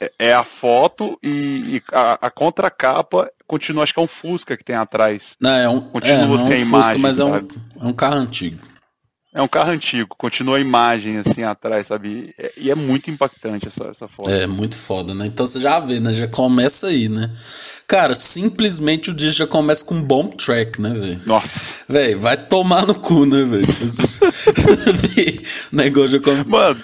é, 0.00 0.12
é 0.18 0.34
a 0.34 0.44
foto 0.44 1.18
e, 1.22 1.76
e 1.76 1.82
a, 1.92 2.26
a 2.26 2.30
contracapa 2.30 3.30
continua, 3.46 3.84
acho 3.84 3.94
que 3.94 4.00
é 4.00 4.02
um 4.02 4.06
Fusca 4.06 4.56
que 4.56 4.64
tem 4.64 4.76
atrás. 4.76 5.34
Não, 5.40 5.50
é 5.50 5.68
um, 5.68 5.80
continua 5.80 6.16
é, 6.16 6.26
não 6.26 6.34
é 6.34 6.36
um 6.36 6.38
Fusca, 6.38 6.56
imagem, 6.56 6.98
mas 6.98 7.18
é 7.18 7.24
um, 7.24 7.36
é 7.36 7.42
um 7.80 7.92
carro 7.92 8.16
antigo. 8.16 8.71
É 9.34 9.40
um 9.40 9.48
carro 9.48 9.70
antigo, 9.70 10.14
continua 10.14 10.58
a 10.58 10.60
imagem 10.60 11.16
assim 11.16 11.42
atrás, 11.42 11.86
sabe? 11.86 12.34
E 12.58 12.70
é 12.70 12.74
muito 12.74 13.10
impactante 13.10 13.66
essa, 13.66 13.84
essa 13.84 14.06
foto. 14.06 14.28
É, 14.28 14.46
muito 14.46 14.76
foda, 14.76 15.14
né? 15.14 15.26
Então 15.26 15.46
você 15.46 15.58
já 15.58 15.80
vê, 15.80 16.00
né? 16.00 16.12
Já 16.12 16.28
começa 16.28 16.88
aí, 16.88 17.08
né? 17.08 17.32
Cara, 17.86 18.14
simplesmente 18.14 19.10
o 19.10 19.14
dia 19.14 19.30
já 19.30 19.46
começa 19.46 19.86
com 19.86 19.94
um 19.94 20.02
bom 20.02 20.28
track, 20.28 20.82
né, 20.82 20.92
velho? 20.92 21.20
Nossa. 21.24 21.60
Velho, 21.88 22.20
vai 22.20 22.36
tomar 22.36 22.86
no 22.86 22.94
cu, 22.94 23.24
né, 23.24 23.42
velho? 23.42 23.66
o 23.66 25.72
negócio 25.76 26.08
já 26.08 26.20
começa. 26.20 26.50
Mano, 26.50 26.80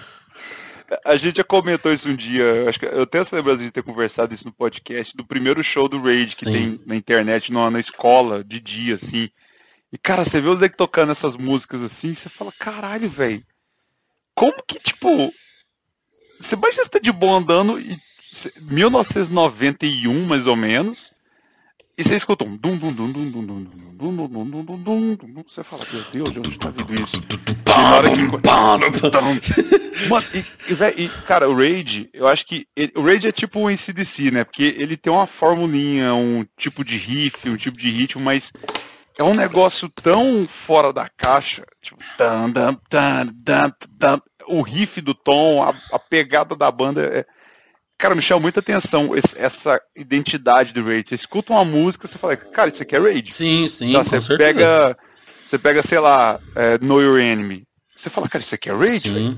a 1.05 1.17
gente 1.17 1.37
já 1.37 1.45
comentou 1.45 1.93
isso 1.93 2.09
um 2.09 2.17
dia, 2.17 2.65
acho 2.67 2.79
que 2.79 2.87
eu 2.87 3.05
tenho 3.05 3.23
essa 3.23 3.37
lembrança 3.37 3.63
de 3.63 3.71
ter 3.71 3.83
conversado 3.83 4.35
isso 4.35 4.47
no 4.47 4.53
podcast, 4.53 5.15
do 5.15 5.25
primeiro 5.25 5.63
show 5.63 5.87
do 5.87 6.01
Rage 6.01 6.29
que 6.29 6.45
tem 6.45 6.81
na 6.87 6.97
internet, 6.97 7.53
na, 7.53 7.71
na 7.71 7.81
escola, 7.81 8.43
de 8.43 8.59
dia, 8.59 8.95
assim. 8.95 9.29
E, 9.93 9.99
cara, 9.99 10.25
você 10.25 10.41
vê 10.41 10.49
o 10.49 10.57
Zeke 10.57 10.77
tocando 10.77 11.13
essas 11.13 11.37
músicas 11.37 11.83
assim, 11.83 12.13
você 12.13 12.29
fala, 12.29 12.53
caralho, 12.59 13.09
velho. 13.09 13.43
Como 14.35 14.55
que, 14.67 14.79
tipo. 14.79 15.09
Você 16.41 16.55
imagina 16.55 16.85
você 16.85 16.91
tá 16.91 16.99
de 16.99 17.13
boa 17.13 17.39
andando 17.39 17.79
e. 17.79 17.97
1991, 18.71 20.27
mais 20.27 20.47
ou 20.47 20.55
menos. 20.55 21.19
E 21.97 22.05
você 22.05 22.15
escuta 22.15 22.45
um 22.45 22.57
dum 22.57 22.77
dum 22.77 22.93
dum 22.93 23.11
dum 23.11 23.31
dum 23.31 23.43
dum 23.43 23.65
dum 23.65 24.15
dum 24.15 24.29
dum 24.29 24.29
dum 24.29 24.63
dum 24.63 24.77
dum 24.79 25.17
dum 25.17 25.45
Você 25.49 25.65
fala, 25.65 25.83
meu 25.93 26.03
Deus, 26.13 26.31
de 26.31 26.39
onde 26.39 26.59
tá 26.59 26.71
vindo 26.71 27.03
isso? 27.03 27.17
E 27.19 27.77
na 27.77 27.97
hora 27.97 28.09
que. 28.09 28.23
Mano, 30.09 30.25
e, 30.33 31.03
e, 31.03 31.05
e, 31.05 31.09
cara, 31.27 31.49
o 31.49 31.57
Raid, 31.57 32.09
eu 32.13 32.29
acho 32.29 32.47
que. 32.47 32.69
Ele, 32.77 32.93
o 32.95 33.03
Raid 33.03 33.27
é 33.27 33.33
tipo 33.33 33.59
um 33.59 33.67
ACDC, 33.67 34.31
né? 34.31 34.45
Porque 34.45 34.77
ele 34.79 34.97
tem 34.97 35.13
uma 35.13 35.27
formulinha, 35.27 36.15
um 36.15 36.47
tipo 36.57 36.85
de 36.85 36.97
riff, 36.97 37.51
um 37.51 37.57
tipo 37.57 37.77
de 37.77 37.91
ritmo, 37.91 38.23
mas 38.23 38.53
é 39.19 39.25
um 39.25 39.35
negócio 39.35 39.89
tão 39.89 40.45
fora 40.47 40.93
da 40.93 41.09
caixa. 41.09 41.65
Tipo, 41.83 41.99
dan, 42.17 42.51
dan, 42.51 42.77
dan, 43.43 43.73
dan, 43.97 44.21
o 44.47 44.63
riff 44.63 45.01
do 45.01 45.13
tom, 45.13 45.63
a, 45.63 45.75
a 45.93 45.99
pegada 45.99 46.55
da 46.57 46.71
banda 46.71 47.03
é 47.03 47.27
Cara, 47.99 48.15
me 48.15 48.23
chama 48.23 48.43
muita 48.43 48.61
atenção 48.61 49.11
esse, 49.17 49.37
essa 49.37 49.81
identidade 49.97 50.73
do 50.73 50.85
Raid. 50.85 51.09
Você 51.09 51.17
escuta 51.17 51.53
uma 51.53 51.65
música, 51.65 52.07
você 52.07 52.17
fala, 52.17 52.37
cara, 52.37 52.71
isso 52.71 52.81
aqui 52.81 52.95
é 52.95 53.01
Raid. 53.01 53.35
Sim, 53.35 53.67
sim, 53.67 53.91
então, 53.91 54.05
você 54.05 54.21
certeza. 54.21 54.37
pega, 54.39 54.97
Você 55.17 55.59
pega, 55.59 55.83
sei 55.83 55.99
lá, 55.99 56.39
é, 56.55 56.79
Know 56.79 57.03
Your 57.03 57.19
Enemy. 57.19 57.65
Você 57.83 58.09
fala, 58.09 58.29
cara, 58.29 58.45
isso 58.45 58.55
aqui 58.55 58.71
é 58.71 58.73
Raid, 58.73 59.01
Sim. 59.01 59.37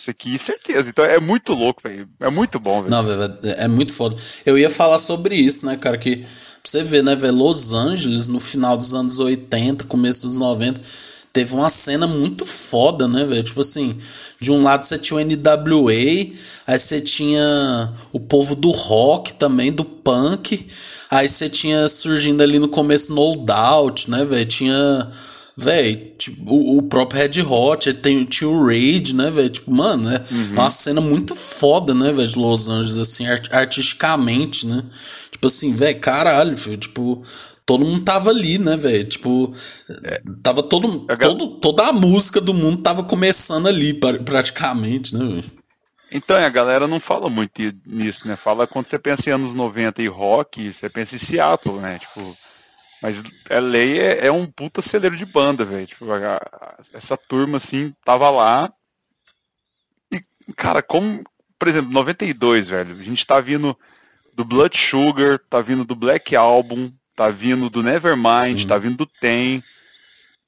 Isso 0.00 0.10
aqui, 0.10 0.38
certeza. 0.38 0.88
Então 0.88 1.04
é 1.04 1.20
muito 1.20 1.52
louco, 1.52 1.82
velho. 1.84 2.08
É 2.18 2.30
muito 2.30 2.58
bom, 2.58 2.82
velho. 2.82 2.90
Não, 2.90 3.04
velho, 3.04 3.38
é 3.42 3.68
muito 3.68 3.92
foda. 3.92 4.16
Eu 4.46 4.56
ia 4.56 4.70
falar 4.70 4.98
sobre 4.98 5.34
isso, 5.34 5.66
né, 5.66 5.76
cara, 5.76 5.98
que 5.98 6.24
você 6.64 6.82
ver, 6.82 7.04
né, 7.04 7.14
velho, 7.14 7.34
Los 7.34 7.74
Angeles, 7.74 8.26
no 8.28 8.40
final 8.40 8.76
dos 8.76 8.94
anos 8.94 9.18
80, 9.18 9.84
começo 9.84 10.22
dos 10.22 10.38
90 10.38 10.80
teve 11.32 11.54
uma 11.54 11.70
cena 11.70 12.06
muito 12.06 12.44
foda, 12.44 13.06
né, 13.06 13.24
velho? 13.24 13.42
Tipo 13.42 13.60
assim, 13.60 13.96
de 14.40 14.50
um 14.50 14.62
lado 14.62 14.84
você 14.84 14.98
tinha 14.98 15.18
o 15.18 15.20
NWA, 15.20 15.92
aí 16.66 16.78
você 16.78 17.00
tinha 17.00 17.92
o 18.12 18.18
povo 18.18 18.56
do 18.56 18.70
rock 18.70 19.34
também, 19.34 19.70
do 19.70 19.84
punk, 19.84 20.66
aí 21.10 21.28
você 21.28 21.48
tinha 21.48 21.86
surgindo 21.86 22.42
ali 22.42 22.58
no 22.58 22.68
começo 22.68 23.14
No 23.14 23.36
Doubt, 23.36 24.10
né, 24.10 24.24
velho? 24.24 24.46
Tinha, 24.46 25.08
velho, 25.60 26.12
tipo, 26.16 26.50
o, 26.50 26.78
o, 26.78 26.82
próprio 26.82 27.20
Red 27.20 27.42
Hot, 27.42 27.92
tem, 27.94 28.24
tinha 28.24 28.48
o 28.48 28.66
Raid, 28.66 29.14
né, 29.14 29.30
velho? 29.30 29.48
Tipo, 29.48 29.70
mano, 29.70 30.10
é 30.10 30.22
uhum. 30.30 30.52
uma 30.52 30.70
cena 30.70 31.00
muito 31.00 31.34
foda, 31.34 31.94
né, 31.94 32.10
velho, 32.12 32.28
de 32.28 32.38
Los 32.38 32.68
Angeles, 32.68 32.98
assim, 32.98 33.26
art 33.26 33.48
artisticamente, 33.52 34.66
né? 34.66 34.82
Tipo 35.30 35.46
assim, 35.46 35.74
velho, 35.74 36.00
caralho, 36.00 36.56
filho, 36.56 36.76
tipo, 36.76 37.22
todo 37.64 37.84
mundo 37.84 38.04
tava 38.04 38.30
ali, 38.30 38.58
né, 38.58 38.76
velho? 38.76 39.04
Tipo, 39.04 39.52
é. 40.04 40.22
tava 40.42 40.62
todo, 40.62 41.06
todo, 41.20 41.48
toda 41.58 41.86
a 41.88 41.92
música 41.92 42.40
do 42.40 42.54
mundo 42.54 42.82
tava 42.82 43.02
começando 43.02 43.68
ali, 43.68 43.94
praticamente, 44.24 45.14
né, 45.14 45.20
velho? 45.20 45.60
Então, 46.12 46.36
a 46.36 46.48
galera 46.48 46.88
não 46.88 46.98
fala 46.98 47.28
muito 47.28 47.52
nisso, 47.86 48.26
né? 48.26 48.34
Fala 48.34 48.66
quando 48.66 48.86
você 48.86 48.98
pensa 48.98 49.30
em 49.30 49.32
anos 49.32 49.54
90 49.54 50.02
e 50.02 50.08
rock, 50.08 50.72
você 50.72 50.90
pensa 50.90 51.14
em 51.14 51.20
Seattle, 51.20 51.76
né? 51.76 51.98
Tipo, 52.00 52.20
mas 53.02 53.46
LA 53.48 53.78
é, 53.78 54.26
é 54.26 54.32
um 54.32 54.46
puta 54.46 54.82
celeiro 54.82 55.16
de 55.16 55.24
banda, 55.26 55.64
velho. 55.64 55.86
Tipo, 55.86 56.06
essa 56.94 57.16
turma, 57.16 57.58
assim, 57.58 57.94
tava 58.04 58.28
lá. 58.30 58.72
E, 60.12 60.20
cara, 60.56 60.82
como, 60.82 61.24
por 61.58 61.68
exemplo, 61.68 61.90
92, 61.90 62.68
velho, 62.68 62.90
a 62.90 63.02
gente 63.02 63.26
tá 63.26 63.40
vindo 63.40 63.76
do 64.34 64.44
Blood 64.44 64.76
Sugar, 64.76 65.38
tá 65.48 65.60
vindo 65.60 65.84
do 65.84 65.94
Black 65.94 66.36
Album, 66.36 66.90
tá 67.16 67.28
vindo 67.30 67.70
do 67.70 67.82
Nevermind, 67.82 68.60
Sim. 68.60 68.66
tá 68.66 68.78
vindo 68.78 68.98
do 68.98 69.06
Tem. 69.06 69.62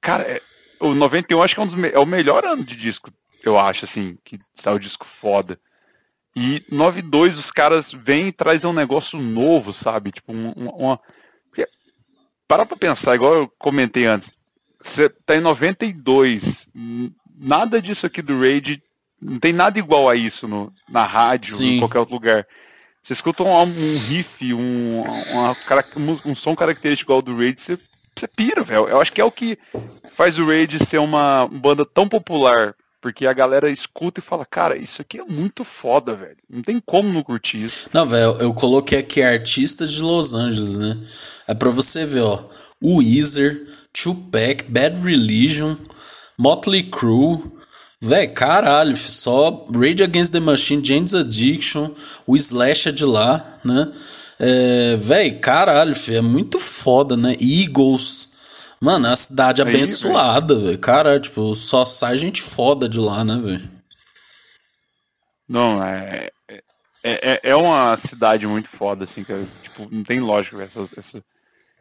Cara, 0.01 0.23
é, 0.25 0.41
o 0.81 0.95
91 0.95 1.43
acho 1.43 1.55
que 1.55 1.61
é, 1.61 1.65
um 1.65 1.67
dos, 1.67 1.85
é 1.85 1.99
o 1.99 2.07
melhor 2.07 2.45
ano 2.45 2.65
de 2.65 2.77
disco, 2.77 3.11
eu 3.45 3.59
acho, 3.59 3.85
assim, 3.85 4.19
que 4.25 4.39
saiu 4.55 4.79
disco 4.79 5.07
foda. 5.07 5.59
E 6.35 6.63
92 6.73 7.39
os 7.39 7.51
caras 7.51 7.93
vêm 7.93 8.29
e 8.29 8.33
trazem 8.33 8.69
um 8.69 8.73
negócio 8.73 9.19
novo, 9.19 9.73
sabe? 9.73 10.11
Tipo, 10.11 10.33
um, 10.33 10.51
uma. 10.51 10.99
Para 12.53 12.67
pra 12.67 12.77
pensar, 12.77 13.15
igual 13.15 13.35
eu 13.35 13.53
comentei 13.59 14.05
antes. 14.05 14.37
Você 14.83 15.09
tá 15.09 15.35
em 15.35 15.41
92, 15.41 16.69
nada 17.41 17.81
disso 17.81 18.05
aqui 18.05 18.21
do 18.21 18.39
Raid, 18.39 18.79
não 19.23 19.39
tem 19.39 19.55
nada 19.55 19.79
igual 19.79 20.07
a 20.07 20.15
isso 20.15 20.47
no, 20.47 20.71
na 20.91 21.03
rádio, 21.03 21.51
Sim. 21.51 21.77
em 21.77 21.79
qualquer 21.79 22.01
outro 22.01 22.15
lugar. 22.15 22.47
Você 23.03 23.15
escuta 23.15 23.43
um, 23.43 23.59
um 23.59 23.65
riff, 23.65 24.53
um, 24.53 25.01
uma, 25.01 25.57
um, 26.27 26.37
som 26.37 26.55
característico 26.55 27.07
igual 27.11 27.21
ao 27.21 27.23
do 27.23 27.39
Raid, 27.39 27.59
você, 27.59 27.79
você 28.15 28.29
pira, 28.29 28.63
velho. 28.63 28.87
Eu 28.87 29.01
acho 29.01 29.13
que 29.13 29.23
é 29.23 29.25
o 29.25 29.33
que 29.33 29.59
faz 30.11 30.39
o 30.39 30.47
Raid 30.47 30.85
ser 30.85 30.99
uma 30.99 31.49
banda 31.51 31.87
tão 31.87 32.07
popular. 32.07 32.75
Porque 33.03 33.27
a 33.27 33.33
galera 33.33 33.69
escuta 33.69 34.21
e 34.21 34.23
fala, 34.23 34.47
cara, 34.47 34.77
isso 34.77 35.03
aqui 35.03 35.19
é 35.19 35.25
muito 35.25 35.65
foda, 35.65 36.15
velho. 36.15 36.37
Não 36.49 36.63
tem 36.63 36.81
como 36.87 37.13
não 37.13 37.23
curtir 37.23 37.57
isso. 37.57 37.91
Não, 37.93 38.07
velho, 38.07 38.37
eu 38.39 38.55
coloquei 38.55 39.01
aqui 39.01 39.21
artistas 39.21 39.93
de 39.93 40.01
Los 40.01 40.33
Angeles, 40.33 40.77
né? 40.77 40.97
É 41.49 41.53
pra 41.53 41.71
você 41.71 42.07
ver, 42.07 42.23
ó. 42.23 42.39
Weezer, 42.81 43.67
Tupac, 43.93 44.65
Bad 44.71 45.01
Religion, 45.01 45.77
Motley 46.39 46.85
Crue, 46.85 47.43
Véi, 48.05 48.27
caralho, 48.27 48.97
só 48.97 49.65
Rage 49.73 50.03
Against 50.03 50.33
the 50.33 50.41
Machine, 50.41 50.85
James 50.85 51.15
Addiction, 51.15 51.89
o 52.27 52.37
Slash 52.37 52.89
é 52.89 52.93
de 52.93 53.05
lá, 53.05 53.61
né? 53.65 53.93
É, 54.41 54.97
véi, 54.97 55.31
caralho, 55.39 55.95
é 56.09 56.21
muito 56.21 56.59
foda, 56.59 57.17
né? 57.17 57.37
Eagles. 57.41 58.32
Mano, 58.83 59.07
é 59.07 59.13
a 59.13 59.17
cidade 59.17 59.63
abençoada, 59.63 60.59
velho. 60.59 60.77
Cara, 60.77 61.21
tipo, 61.21 61.55
só 61.55 61.85
sai 61.85 62.19
gente 62.19 62.43
foda 62.43 62.89
de 62.89 62.99
lá, 62.99 63.25
né, 63.25 63.41
velho? 63.41 63.71
Não, 65.49 65.81
é, 65.85 66.33
é, 66.49 66.61
é, 67.05 67.41
é 67.45 67.55
uma 67.55 67.97
cidade 67.97 68.45
muito 68.45 68.69
foda, 68.69 69.05
assim, 69.05 69.23
que 69.23 69.33
tipo, 69.63 69.89
não 69.89 70.03
tem 70.03 70.19
lógica 70.19 70.61
essa, 70.61 70.81
essa, 70.99 71.25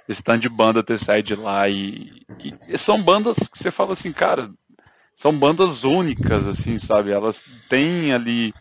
esse 0.07 0.21
tanto 0.21 0.41
de 0.41 0.49
banda 0.49 0.83
ter 0.83 0.99
saído 0.99 1.29
de 1.29 1.35
lá 1.35 1.67
e, 1.67 2.21
e, 2.69 2.77
são 2.77 3.01
bandas 3.01 3.35
que 3.35 3.57
você 3.57 3.71
fala 3.71 3.93
assim, 3.93 4.13
cara, 4.13 4.51
são 5.15 5.33
bandas 5.33 5.83
únicas, 5.83 6.45
assim, 6.45 6.77
sabe? 6.77 7.09
Elas 7.09 7.65
têm 7.67 8.13
ali 8.13 8.53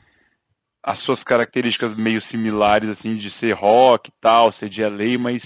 as 0.82 0.98
suas 0.98 1.22
características 1.22 1.98
meio 1.98 2.22
similares, 2.22 2.88
assim, 2.88 3.16
de 3.16 3.30
ser 3.30 3.52
rock 3.52 4.08
e 4.08 4.14
tal, 4.18 4.50
ser 4.50 4.70
de 4.70 4.82
LA, 4.82 5.18
mas 5.18 5.44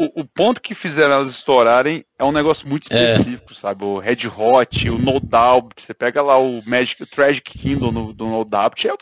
o, 0.00 0.20
o, 0.20 0.24
ponto 0.24 0.60
que 0.60 0.74
fizeram 0.74 1.12
elas 1.12 1.30
estourarem 1.30 2.04
é 2.18 2.24
um 2.24 2.32
negócio 2.32 2.66
muito 2.66 2.92
é. 2.92 3.12
específico, 3.12 3.52
é. 3.52 3.54
sabe? 3.54 3.84
O 3.84 3.98
Red 3.98 4.26
Hot, 4.26 4.88
o 4.88 4.98
No 4.98 5.20
Doubt, 5.20 5.82
você 5.82 5.92
pega 5.92 6.22
lá 6.22 6.38
o 6.38 6.60
Magic, 6.66 7.02
o 7.02 7.06
Tragic 7.06 7.58
Kingdom 7.58 7.92
no, 7.92 8.12
do 8.12 8.26
No 8.26 8.44
Doubt, 8.44 8.88
é 8.88 8.94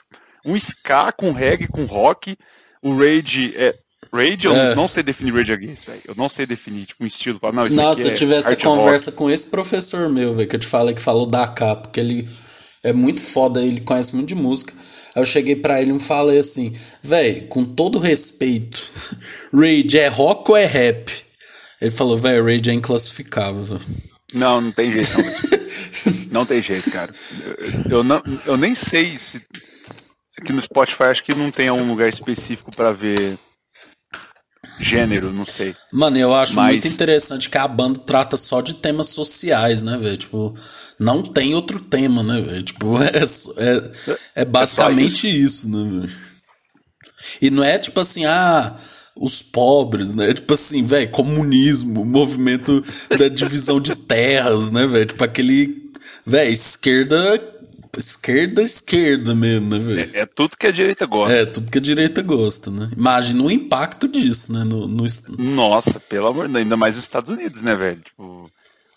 um 0.44 0.56
ska 0.56 1.12
com 1.12 1.32
reggae, 1.32 1.68
com 1.68 1.84
rock, 1.84 2.36
o 2.82 2.96
Rage 2.96 3.54
é 3.56 3.72
Raid, 4.12 4.46
eu 4.46 4.54
é. 4.54 4.74
não 4.74 4.88
sei 4.88 5.02
definir 5.02 5.34
Rage 5.34 5.52
Against, 5.52 5.86
velho. 5.86 6.00
Eu 6.08 6.14
não 6.16 6.28
sei 6.28 6.46
definir, 6.46 6.84
tipo, 6.84 7.04
um 7.04 7.06
estilo. 7.06 7.38
Não, 7.42 7.64
Nossa, 7.66 8.02
se 8.02 8.08
eu 8.08 8.12
é 8.12 8.14
tivesse 8.14 8.56
conversa 8.56 9.12
com 9.12 9.28
esse 9.30 9.46
professor 9.46 10.08
meu, 10.08 10.34
velho, 10.34 10.48
que 10.48 10.56
eu 10.56 10.60
te 10.60 10.66
falei 10.66 10.94
que 10.94 11.00
falou 11.00 11.26
da 11.26 11.46
capa, 11.46 11.82
porque 11.82 12.00
ele 12.00 12.28
é 12.84 12.92
muito 12.92 13.20
foda, 13.20 13.60
ele 13.60 13.80
conhece 13.80 14.14
muito 14.14 14.28
de 14.28 14.34
música. 14.34 14.72
Aí 15.18 15.22
eu 15.22 15.26
cheguei 15.26 15.56
pra 15.56 15.82
ele 15.82 15.92
e 15.92 15.98
falei 15.98 16.38
assim, 16.38 16.72
velho, 17.02 17.48
com 17.48 17.64
todo 17.64 17.98
respeito, 17.98 18.80
Rage 19.52 19.98
é 19.98 20.06
rock 20.06 20.48
ou 20.52 20.56
é 20.56 20.64
rap? 20.64 21.10
Ele 21.80 21.90
falou, 21.90 22.16
velho, 22.16 22.44
Rage 22.44 22.70
é 22.70 22.72
inclassificável. 22.72 23.80
Não, 24.32 24.60
não 24.60 24.70
tem 24.70 24.92
jeito, 24.92 25.10
não. 25.18 26.30
não 26.38 26.46
tem 26.46 26.62
jeito, 26.62 26.88
cara. 26.92 27.12
Eu, 27.86 27.98
eu, 27.98 28.04
não, 28.04 28.22
eu 28.46 28.56
nem 28.56 28.76
sei 28.76 29.18
se. 29.18 29.42
Aqui 30.40 30.52
no 30.52 30.62
Spotify 30.62 31.04
acho 31.04 31.24
que 31.24 31.34
não 31.34 31.50
tem 31.50 31.68
um 31.68 31.88
lugar 31.88 32.08
específico 32.08 32.70
para 32.76 32.92
ver 32.92 33.36
gênero, 34.80 35.32
não 35.32 35.44
sei. 35.44 35.74
Mano, 35.92 36.18
eu 36.18 36.34
acho 36.34 36.54
Mas... 36.56 36.72
muito 36.72 36.88
interessante 36.88 37.48
que 37.48 37.58
a 37.58 37.68
banda 37.68 37.98
trata 38.00 38.36
só 38.36 38.60
de 38.60 38.74
temas 38.74 39.08
sociais, 39.08 39.82
né, 39.82 39.96
velho? 39.96 40.16
Tipo, 40.16 40.54
não 40.98 41.22
tem 41.22 41.54
outro 41.54 41.80
tema, 41.80 42.22
né, 42.22 42.40
velho? 42.40 42.62
Tipo, 42.62 42.98
é, 43.02 43.08
é, 43.08 44.42
é 44.42 44.44
basicamente 44.44 45.26
é 45.26 45.30
isso. 45.30 45.68
isso, 45.68 45.70
né, 45.70 46.00
velho? 46.00 46.18
E 47.42 47.50
não 47.50 47.64
é 47.64 47.78
tipo 47.78 48.00
assim, 48.00 48.24
ah, 48.24 48.76
os 49.16 49.42
pobres, 49.42 50.14
né? 50.14 50.32
Tipo 50.32 50.54
assim, 50.54 50.84
velho, 50.84 51.10
comunismo, 51.10 52.04
movimento 52.04 52.82
da 53.18 53.28
divisão 53.28 53.80
de 53.80 53.96
terras, 53.96 54.70
né, 54.70 54.86
velho? 54.86 55.06
Tipo 55.06 55.24
aquele, 55.24 55.92
velho, 56.24 56.50
esquerda 56.50 57.57
esquerda, 57.96 58.62
esquerda 58.62 59.34
mesmo, 59.34 59.70
né, 59.70 59.78
velho? 59.78 60.16
É, 60.16 60.20
é, 60.20 60.26
tudo 60.26 60.56
que 60.56 60.66
a 60.66 60.70
direita 60.70 61.06
gosta. 61.06 61.34
É, 61.34 61.46
tudo 61.46 61.70
que 61.70 61.78
a 61.78 61.80
direita 61.80 62.22
gosta, 62.22 62.70
né? 62.70 62.90
Imagina 62.96 63.42
o 63.42 63.50
impacto 63.50 64.08
disso, 64.08 64.52
né? 64.52 64.64
No, 64.64 64.86
no... 64.86 65.04
Nossa, 65.38 65.98
pelo 66.00 66.26
amor 66.26 66.46
de 66.46 66.52
Deus, 66.52 66.62
ainda 66.64 66.76
mais 66.76 66.96
nos 66.96 67.04
Estados 67.04 67.30
Unidos, 67.30 67.62
né, 67.62 67.74
velho? 67.74 68.00
Tipo, 68.00 68.44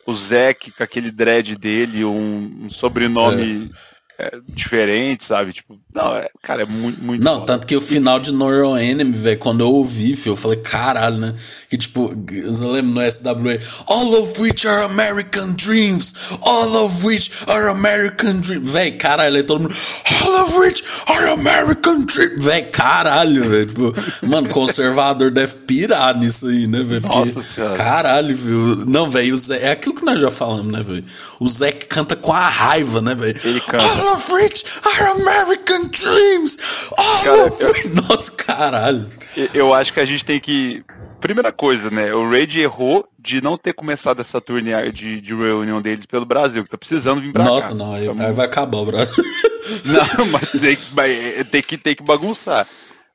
o 0.06 0.15
Zeke 0.15 0.71
com 0.71 0.84
aquele 0.84 1.12
dread 1.12 1.56
dele, 1.56 2.04
um, 2.04 2.65
um 2.65 2.69
sobrenome 2.69 3.69
é, 3.71 4.00
diferentes, 4.49 5.27
sabe? 5.27 5.53
Tipo, 5.53 5.77
não, 5.93 6.15
é, 6.15 6.29
cara, 6.41 6.63
é 6.63 6.65
muito, 6.65 7.01
muito 7.03 7.23
Não, 7.23 7.36
foda. 7.36 7.45
tanto 7.45 7.67
que 7.67 7.75
o 7.75 7.81
final 7.81 8.19
de 8.19 8.34
No 8.34 8.49
Your 8.49 8.77
Enemy, 8.79 9.12
velho, 9.12 9.39
quando 9.39 9.62
eu 9.62 9.67
ouvi, 9.67 10.15
filho, 10.15 10.34
eu 10.34 10.38
falei, 10.38 10.57
caralho, 10.57 11.17
né? 11.17 11.34
Que 11.69 11.77
tipo, 11.77 12.13
você 12.45 12.63
lembra 12.65 13.03
no 13.05 13.12
SWA? 13.12 13.57
All 13.88 14.21
of 14.23 14.41
which 14.41 14.67
are 14.67 14.84
American 14.86 15.53
dreams! 15.53 16.13
All 16.41 16.86
of 16.86 17.05
which 17.05 17.31
are 17.47 17.69
American 17.69 18.39
dreams! 18.39 18.71
Véi, 18.71 18.91
caralho, 18.91 19.36
aí 19.36 19.43
todo 19.43 19.62
mundo. 19.62 19.75
All 20.23 20.43
of 20.43 20.57
which 20.60 20.84
are 21.07 21.27
American 21.31 22.01
dreams! 22.05 22.43
Véi, 22.43 22.63
caralho, 22.63 23.47
velho. 23.49 23.65
Tipo, 23.65 23.93
mano, 24.27 24.49
conservador 24.49 25.31
deve 25.31 25.53
pirar 25.67 26.17
nisso 26.17 26.47
aí, 26.47 26.67
né, 26.67 26.81
velho? 26.81 27.01
Nossa 27.01 27.41
Senhora. 27.41 27.73
caralho, 27.75 28.36
viu? 28.36 28.86
Não, 28.86 29.10
velho. 29.10 29.36
É 29.60 29.71
aquilo 29.71 29.95
que 29.95 30.05
nós 30.05 30.19
já 30.21 30.31
falamos, 30.31 30.71
né, 30.71 30.81
velho? 30.81 31.03
O 31.39 31.47
Zé 31.47 31.71
que 31.71 31.86
canta 31.86 32.15
com 32.15 32.34
a 32.34 32.47
raiva, 32.47 33.01
né, 33.01 33.15
velho? 33.15 33.38
Ele 33.43 33.60
canta. 33.62 33.84
Of 34.13 34.34
which 34.34 34.65
are 34.86 35.21
American 35.21 35.88
dreams! 35.89 36.58
All 36.97 37.24
Cara, 37.24 37.45
of 37.47 37.63
which. 37.63 37.88
Nossa, 38.10 38.32
caralho. 38.32 39.08
Eu- 39.38 39.50
Eu 39.54 39.74
acho 39.74 39.93
que 39.93 40.00
a 40.00 40.06
gente 40.06 40.26
tem 40.26 40.39
que. 40.39 40.84
Primeira 41.21 41.52
coisa, 41.52 41.89
né? 41.91 42.13
O 42.13 42.30
Raid 42.30 42.60
errou 42.60 43.08
de 43.19 43.41
não 43.41 43.56
ter 43.58 43.74
começado 43.74 44.19
essa 44.21 44.41
turnê 44.41 44.91
de, 44.91 45.21
de 45.21 45.36
reunião 45.36 45.80
deles 45.82 46.06
pelo 46.08 46.26
Brasil, 46.26 46.63
que 46.63 46.69
tá 46.71 46.78
precisando 46.78 47.21
vir 47.21 47.32
pra 47.32 47.43
Nossa, 47.43 47.69
cá. 47.69 47.76
não, 47.76 47.93
aí, 47.93 48.06
Tá 48.08 48.26
aí 48.28 48.34
vai 48.34 48.45
acabar 48.47 48.80
o 48.80 48.86
Brasil. 48.86 49.24
Não, 49.86 50.26
mas 50.32 50.50
tem 50.52 50.76
que, 50.76 51.00
é, 51.00 51.43
tem 51.43 51.62
que, 51.62 51.78
tem 51.78 51.95
que 51.95 52.02
bagunçar. 52.04 52.65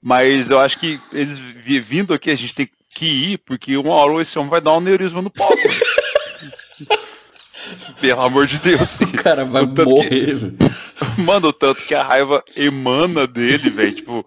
Mas 0.00 0.48
eu 0.48 0.60
acho 0.60 0.78
que 0.78 1.00
eles 1.12 1.36
vi- 1.36 1.80
vindo 1.80 2.14
aqui, 2.14 2.30
a 2.30 2.36
gente 2.36 2.54
tem 2.54 2.68
que 2.94 3.04
ir, 3.32 3.38
porque 3.38 3.76
uma 3.76 3.90
hora 3.94 4.22
esse 4.22 4.38
homem 4.38 4.48
vai 4.50 4.60
dar 4.60 4.72
um 4.74 4.76
aneurisma 4.76 5.20
no 5.20 5.28
palco. 5.30 5.56
Pelo 8.00 8.22
amor 8.22 8.46
de 8.46 8.58
Deus. 8.58 9.00
o 9.00 9.12
cara 9.22 9.44
vai 9.44 9.62
O 9.62 9.68
morrer, 9.68 10.34
velho. 10.34 10.56
Mano, 11.18 11.48
o 11.48 11.52
tanto 11.52 11.82
que 11.82 11.94
a 11.94 12.02
raiva 12.02 12.42
emana 12.56 13.26
dele, 13.26 13.70
velho. 13.70 13.94
Tipo, 13.94 14.26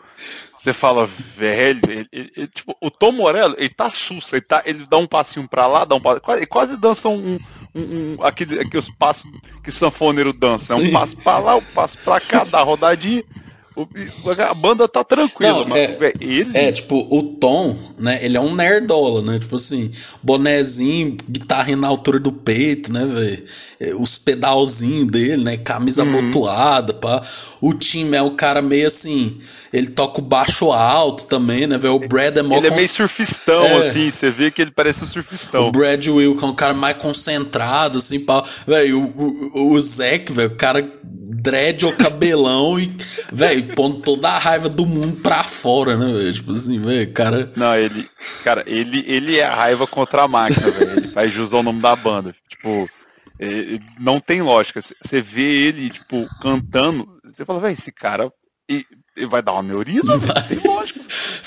você 0.58 0.74
fala, 0.74 1.10
velho. 1.38 1.80
Ele, 1.90 2.08
ele- 2.12 2.32
ele- 2.36 2.48
tipo, 2.48 2.76
o 2.82 2.90
Tom 2.90 3.12
Morello, 3.12 3.56
ele 3.58 3.70
tá 3.70 3.90
susto. 3.90 4.36
Ele, 4.36 4.42
tá, 4.42 4.64
ele 4.66 4.86
dá 4.90 4.98
um 4.98 5.06
passinho 5.08 5.48
pra 5.48 5.68
lá, 5.68 5.86
dá 5.86 5.96
um 5.96 6.02
passo. 6.02 6.22
Quase, 6.22 6.46
quase 6.48 6.78
dança 6.78 7.08
um. 7.08 7.38
um, 7.76 7.82
um 7.82 8.24
aquele, 8.24 8.60
aqueles 8.60 8.90
passos 8.98 9.30
que 9.64 9.72
sanfoneiro 9.72 10.34
dança. 10.34 10.74
É 10.74 10.78
um 10.78 10.92
passo 10.92 11.16
pra 11.18 11.38
lá, 11.38 11.56
um 11.56 11.62
passo 11.74 11.98
pra 12.04 12.20
cá, 12.20 12.44
dá 12.44 12.62
rodadinha. 12.62 13.24
O- 13.84 14.30
a 14.42 14.54
banda 14.54 14.88
tá 14.88 15.04
tranquila, 15.04 15.60
Não, 15.60 15.66
mas 15.68 15.80
é- 15.80 16.14
ele. 16.20 16.52
É, 16.54 16.72
tipo, 16.72 16.98
o 17.10 17.24
Tom, 17.36 17.76
né, 17.98 18.20
ele 18.22 18.36
é 18.38 18.40
um 18.42 18.54
nerdola, 18.56 19.22
né? 19.22 19.40
Tipo 19.40 19.56
assim, 19.56 19.90
bonezinho, 20.22 21.16
guitarra 21.30 21.76
na 21.76 21.88
altura 21.88 22.20
do 22.20 22.32
peito, 22.32 22.92
né, 22.92 23.06
velho? 23.06 24.00
Os 24.02 24.18
pedalzinhos 24.18 25.06
dele, 25.08 25.44
né? 25.44 25.58
Camisa 25.58 26.04
Uhum. 26.04 26.20
abotoada, 26.20 26.94
pá. 26.94 27.22
O 27.62 27.74
time 27.74 28.16
é 28.18 28.22
um 28.22 28.36
cara 28.36 28.62
meio 28.62 28.88
assim, 28.88 29.38
ele 29.74 29.88
toca 29.88 30.20
o 30.20 30.24
baixo 30.24 30.72
alto 30.72 31.26
também, 31.26 31.68
né, 31.68 31.78
velho? 31.78 31.96
O 31.96 32.08
Brad 32.08 32.38
é 32.38 32.42
mó 32.42 32.58
ele 32.58 32.68
é 32.68 32.70
meio 32.72 32.82
cons- 32.82 32.92
surfistão, 32.92 33.64
É. 33.64 33.88
assim. 33.90 34.12
Você 34.12 34.30
vê 34.30 34.52
que 34.52 34.62
ele 34.62 34.72
parece 34.72 35.04
um 35.04 35.08
surfistão. 35.08 35.68
O 35.68 35.72
Brad 35.72 36.00
que 36.04 36.10
é 36.10 36.48
um 36.48 36.56
cara 36.56 36.74
mais 36.74 36.98
concentrado, 36.98 37.98
assim, 37.98 38.20
pá. 38.20 38.44
Velho, 38.68 39.00
o, 39.00 39.60
o, 39.60 39.74
o 39.74 39.82
Zac, 39.82 40.32
velho, 40.32 40.50
o 40.50 40.56
cara 40.56 41.00
dread 41.32 41.86
o 41.86 41.96
cabelão 41.96 42.80
e, 42.80 42.92
velho, 43.32 43.69
pondo 43.76 44.02
toda 44.02 44.30
a 44.30 44.38
raiva 44.38 44.70
do 44.70 44.86
mundo 44.86 45.18
pra 45.18 45.44
fora, 45.44 45.98
né, 45.98 46.06
velho? 46.12 46.34
Tipo 46.34 46.52
assim, 46.52 46.80
velho, 46.80 47.12
cara. 47.14 47.52
Não, 47.56 47.76
ele. 47.76 48.08
Cara, 48.44 48.64
ele, 48.68 49.04
ele 49.08 49.38
é 49.40 49.46
a 49.46 49.54
raiva 49.56 49.86
contra 49.88 50.24
a 50.24 50.28
máquina, 50.28 50.70
velho. 50.72 50.92
Ele 50.98 51.08
faz 51.10 51.32
jus 51.32 51.52
ao 51.54 51.64
nome 51.64 51.82
da 51.82 51.96
banda. 51.96 52.36
Tipo, 52.50 52.90
é, 53.40 53.78
não 54.00 54.20
tem 54.20 54.42
lógica. 54.42 54.82
Você 54.82 55.22
vê 55.22 55.68
ele, 55.68 55.90
tipo, 55.90 56.26
cantando, 56.42 57.08
você 57.24 57.46
fala, 57.46 57.60
velho, 57.60 57.74
esse 57.78 57.92
cara 57.92 58.32
e- 58.70 58.86
ele 59.16 59.26
vai 59.28 59.42
dar 59.42 59.54
uma 59.54 59.64
neurisma. 59.64 60.16
Não 60.16 60.20
tem 60.48 60.60
lógica. 60.66 61.00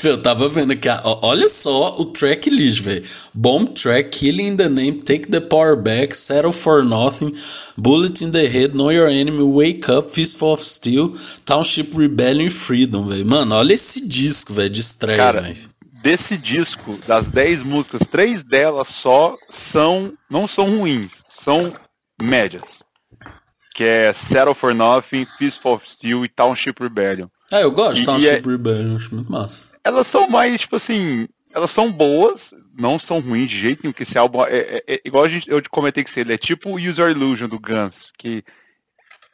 Eu 0.04 0.20
tava 0.20 0.48
vendo 0.48 0.72
aqui, 0.72 0.88
olha 1.04 1.48
só 1.48 1.96
o 2.00 2.06
track 2.06 2.50
list, 2.50 2.80
velho. 2.82 3.02
Bomb 3.34 3.66
track, 3.72 4.10
Killing 4.18 4.56
the 4.56 4.68
Name, 4.68 4.94
Take 5.02 5.28
the 5.28 5.40
Power 5.40 5.76
Back, 5.76 6.16
Settle 6.16 6.52
for 6.52 6.84
Nothing, 6.84 7.34
Bullet 7.76 8.24
in 8.24 8.30
the 8.30 8.46
Head, 8.46 8.74
Know 8.74 8.90
Your 8.90 9.08
Enemy, 9.08 9.42
Wake 9.42 9.90
Up, 9.90 10.12
Fistful 10.12 10.54
of 10.54 10.62
Steel, 10.64 11.12
Township 11.44 11.96
Rebellion 11.96 12.46
e 12.46 12.50
Freedom, 12.50 13.06
velho. 13.06 13.24
Mano, 13.26 13.54
olha 13.54 13.74
esse 13.74 14.06
disco, 14.06 14.52
velho, 14.52 14.70
de 14.70 14.80
estreia, 14.80 15.32
velho. 15.32 15.56
desse 16.02 16.36
disco, 16.36 16.98
das 17.06 17.28
10 17.28 17.62
músicas, 17.62 18.08
três 18.08 18.42
delas 18.42 18.88
só 18.88 19.36
são. 19.48 20.12
não 20.28 20.48
são 20.48 20.78
ruins, 20.78 21.12
são 21.32 21.72
médias. 22.20 22.82
Que 23.74 23.84
é 23.84 24.12
Settle 24.12 24.54
for 24.54 24.74
Nothing, 24.74 25.26
Peaceful 25.38 25.74
of 25.74 25.88
Steel 25.90 26.24
e 26.24 26.28
Township 26.28 26.74
Rebellion. 26.82 27.28
Ah, 27.52 27.60
eu 27.60 27.70
gosto 27.70 27.94
de 27.96 28.02
E- 28.02 28.04
Township 28.04 28.26
e 28.26 28.48
é- 28.48 28.50
Rebellion, 28.52 28.96
acho 28.96 29.14
muito 29.14 29.30
massa. 29.30 29.71
Elas 29.84 30.06
são 30.06 30.28
mais, 30.28 30.60
tipo 30.60 30.76
assim, 30.76 31.26
elas 31.54 31.70
são 31.70 31.90
boas, 31.90 32.54
não 32.78 32.98
são 32.98 33.20
ruins 33.20 33.50
de 33.50 33.58
jeito 33.58 33.80
nenhum, 33.82 33.92
que 33.92 34.02
esse 34.04 34.16
álbum 34.16 34.44
é, 34.44 34.50
é- 34.56 34.84
é- 34.94 35.00
igual 35.04 35.24
a 35.24 35.28
gente, 35.28 35.48
eu 35.50 35.62
comentei 35.70 36.02
que 36.04 36.20
ele 36.20 36.32
é 36.32 36.38
tipo 36.38 36.70
o 36.70 36.76
User 36.78 37.10
Illusion 37.10 37.48
do 37.48 37.58
Guns, 37.60 38.10
que 38.18 38.44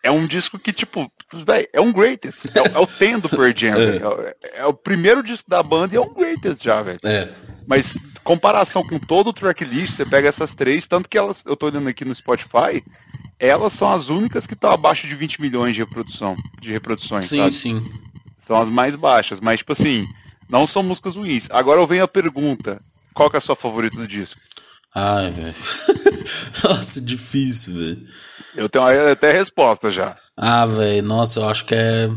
é 0.02 0.10
um 0.10 0.24
disco 0.26 0.58
que, 0.58 0.72
tipo, 0.72 1.10
véi, 1.44 1.68
é 1.72 1.80
um 1.80 1.92
greatest, 1.92 2.46
é, 2.56 2.62
o- 2.62 2.76
é 2.76 2.78
o 2.78 2.86
ten 2.86 3.18
do 3.18 3.28
Pearl 3.28 3.52
Jam, 3.54 3.72
é, 3.78 4.06
o- 4.08 4.34
é 4.62 4.66
o 4.66 4.72
primeiro 4.74 5.22
disco 5.22 5.48
da 5.50 5.62
banda 5.62 5.94
e 5.94 5.96
é 5.96 6.00
um 6.00 6.14
greatest 6.14 6.62
já, 6.62 6.80
velho. 6.82 6.98
É. 7.04 7.28
Mas 7.66 8.14
comparação 8.24 8.82
com 8.82 8.98
todo 8.98 9.28
o 9.28 9.32
tracklist, 9.32 9.94
você 9.94 10.06
pega 10.06 10.28
essas 10.28 10.54
três, 10.54 10.86
tanto 10.86 11.08
que 11.08 11.18
elas, 11.18 11.44
eu 11.44 11.54
tô 11.54 11.66
olhando 11.66 11.88
aqui 11.88 12.04
no 12.04 12.14
Spotify, 12.14 12.82
elas 13.38 13.74
são 13.74 13.92
as 13.92 14.08
únicas 14.08 14.46
que 14.46 14.54
estão 14.54 14.70
abaixo 14.72 15.06
de 15.06 15.14
20 15.14 15.40
milhões 15.40 15.74
de 15.74 15.80
reprodução, 15.80 16.34
de 16.60 16.70
reproduções, 16.72 17.26
Sim, 17.26 17.38
sabe? 17.40 17.50
sim. 17.52 17.84
São 18.46 18.62
as 18.62 18.68
mais 18.70 18.96
baixas, 18.96 19.38
mas 19.40 19.58
tipo 19.58 19.72
assim, 19.74 20.06
não 20.48 20.66
são 20.66 20.82
músicas 20.82 21.14
ruins. 21.14 21.46
Agora 21.50 21.80
eu 21.80 21.86
venho 21.86 22.04
a 22.04 22.08
pergunta: 22.08 22.78
qual 23.14 23.30
que 23.30 23.36
é 23.36 23.38
a 23.38 23.42
sua 23.42 23.56
favorita 23.56 23.96
do 23.96 24.06
disco? 24.06 24.38
Ai, 24.94 25.30
velho. 25.30 25.54
Nossa, 26.64 27.00
difícil, 27.00 27.74
velho. 27.74 28.06
Eu 28.56 28.68
tenho 28.68 29.12
até 29.12 29.32
resposta 29.32 29.90
já. 29.90 30.14
Ah, 30.36 30.66
velho, 30.66 31.02
nossa, 31.02 31.40
eu 31.40 31.48
acho 31.48 31.64
que 31.64 31.74
é. 31.74 32.10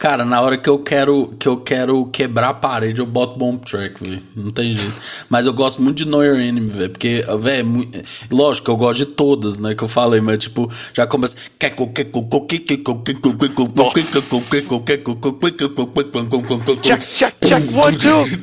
Cara, 0.00 0.24
na 0.24 0.40
hora 0.40 0.56
que 0.56 0.66
eu 0.66 0.78
quero 0.78 1.36
que 1.38 1.46
eu 1.46 1.58
quero 1.58 2.06
quebrar 2.06 2.48
a 2.48 2.54
parede, 2.54 3.02
eu 3.02 3.06
boto 3.06 3.38
bomb 3.38 3.58
track, 3.58 4.02
velho. 4.02 4.22
Não 4.34 4.50
tem 4.50 4.72
jeito. 4.72 4.94
Mas 5.28 5.44
eu 5.44 5.52
gosto 5.52 5.82
muito 5.82 5.98
de 5.98 6.08
Know 6.08 6.24
Your 6.24 6.40
Enemy, 6.40 6.70
velho. 6.70 6.88
Porque, 6.88 7.22
velho, 7.38 7.60
é 7.60 7.62
muito... 7.62 8.02
lógico 8.30 8.70
eu 8.70 8.78
gosto 8.78 9.00
de 9.00 9.06
todas, 9.06 9.58
né? 9.58 9.74
Que 9.74 9.84
eu 9.84 9.88
falei, 9.88 10.22
mas 10.22 10.38
tipo, 10.38 10.72
já 10.94 11.06
começa. 11.06 11.36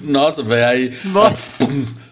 Nossa, 0.03 0.43
velho, 0.43 0.67
aí. 0.67 0.91
Nossa. 1.05 2.06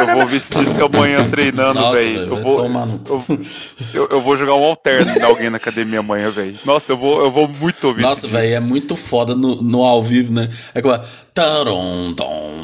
Eu 0.00 0.06
vou 0.16 0.26
ver 0.26 0.36
esse 0.36 0.50
disco 0.50 0.84
amanhã 0.84 1.28
treinando, 1.30 1.92
velho. 1.92 2.20
Eu 2.20 2.42
vou, 2.42 2.58
eu, 3.94 4.08
eu, 4.10 4.20
vou 4.20 4.36
jogar 4.36 4.54
um 4.54 4.64
alterno 4.64 5.12
de 5.12 5.22
alguém 5.22 5.50
na 5.50 5.56
academia 5.56 6.00
amanhã, 6.00 6.30
velho. 6.30 6.56
Nossa, 6.64 6.92
eu 6.92 6.96
vou, 6.96 7.20
eu 7.20 7.30
vou 7.30 7.48
muito 7.48 7.86
ouvir 7.86 8.02
Nossa, 8.02 8.26
velho, 8.28 8.54
é 8.54 8.60
muito 8.60 8.96
foda 8.96 9.34
no, 9.34 9.62
no 9.62 9.82
ao 9.82 10.02
vivo, 10.02 10.32
né? 10.32 10.48
É 10.74 10.80
como. 10.82 10.94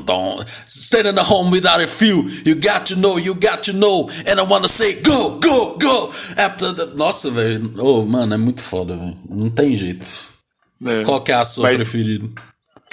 Dom. 0.05 0.39
Staying 0.69 1.09
in 1.09 1.15
the 1.15 1.23
home 1.23 1.51
without 1.51 1.81
a 1.81 1.87
few. 1.87 2.25
You 2.45 2.55
got 2.61 2.87
to 2.87 2.97
know, 2.97 3.19
you 3.19 3.35
got 3.35 3.63
to 3.65 3.73
know. 3.73 4.09
And 4.27 4.39
I 4.39 4.43
wanna 4.43 4.69
say, 4.69 5.03
go, 5.03 5.41
go, 5.41 5.77
go. 5.79 6.09
After 6.37 6.73
the... 6.73 6.95
Nossa, 6.95 7.31
velho. 7.31 7.73
Oh, 7.79 8.03
mano, 8.03 8.35
é 8.35 8.37
muito 8.37 8.61
foda, 8.63 8.97
velho. 8.97 9.17
Não 9.29 9.51
tem 9.51 9.75
jeito. 9.75 10.07
né? 10.81 11.03
Qual 11.05 11.21
que 11.23 11.33
é 11.33 11.35
a 11.35 11.45
sua 11.45 11.65
Mas- 11.65 11.77
preferida? 11.77 12.29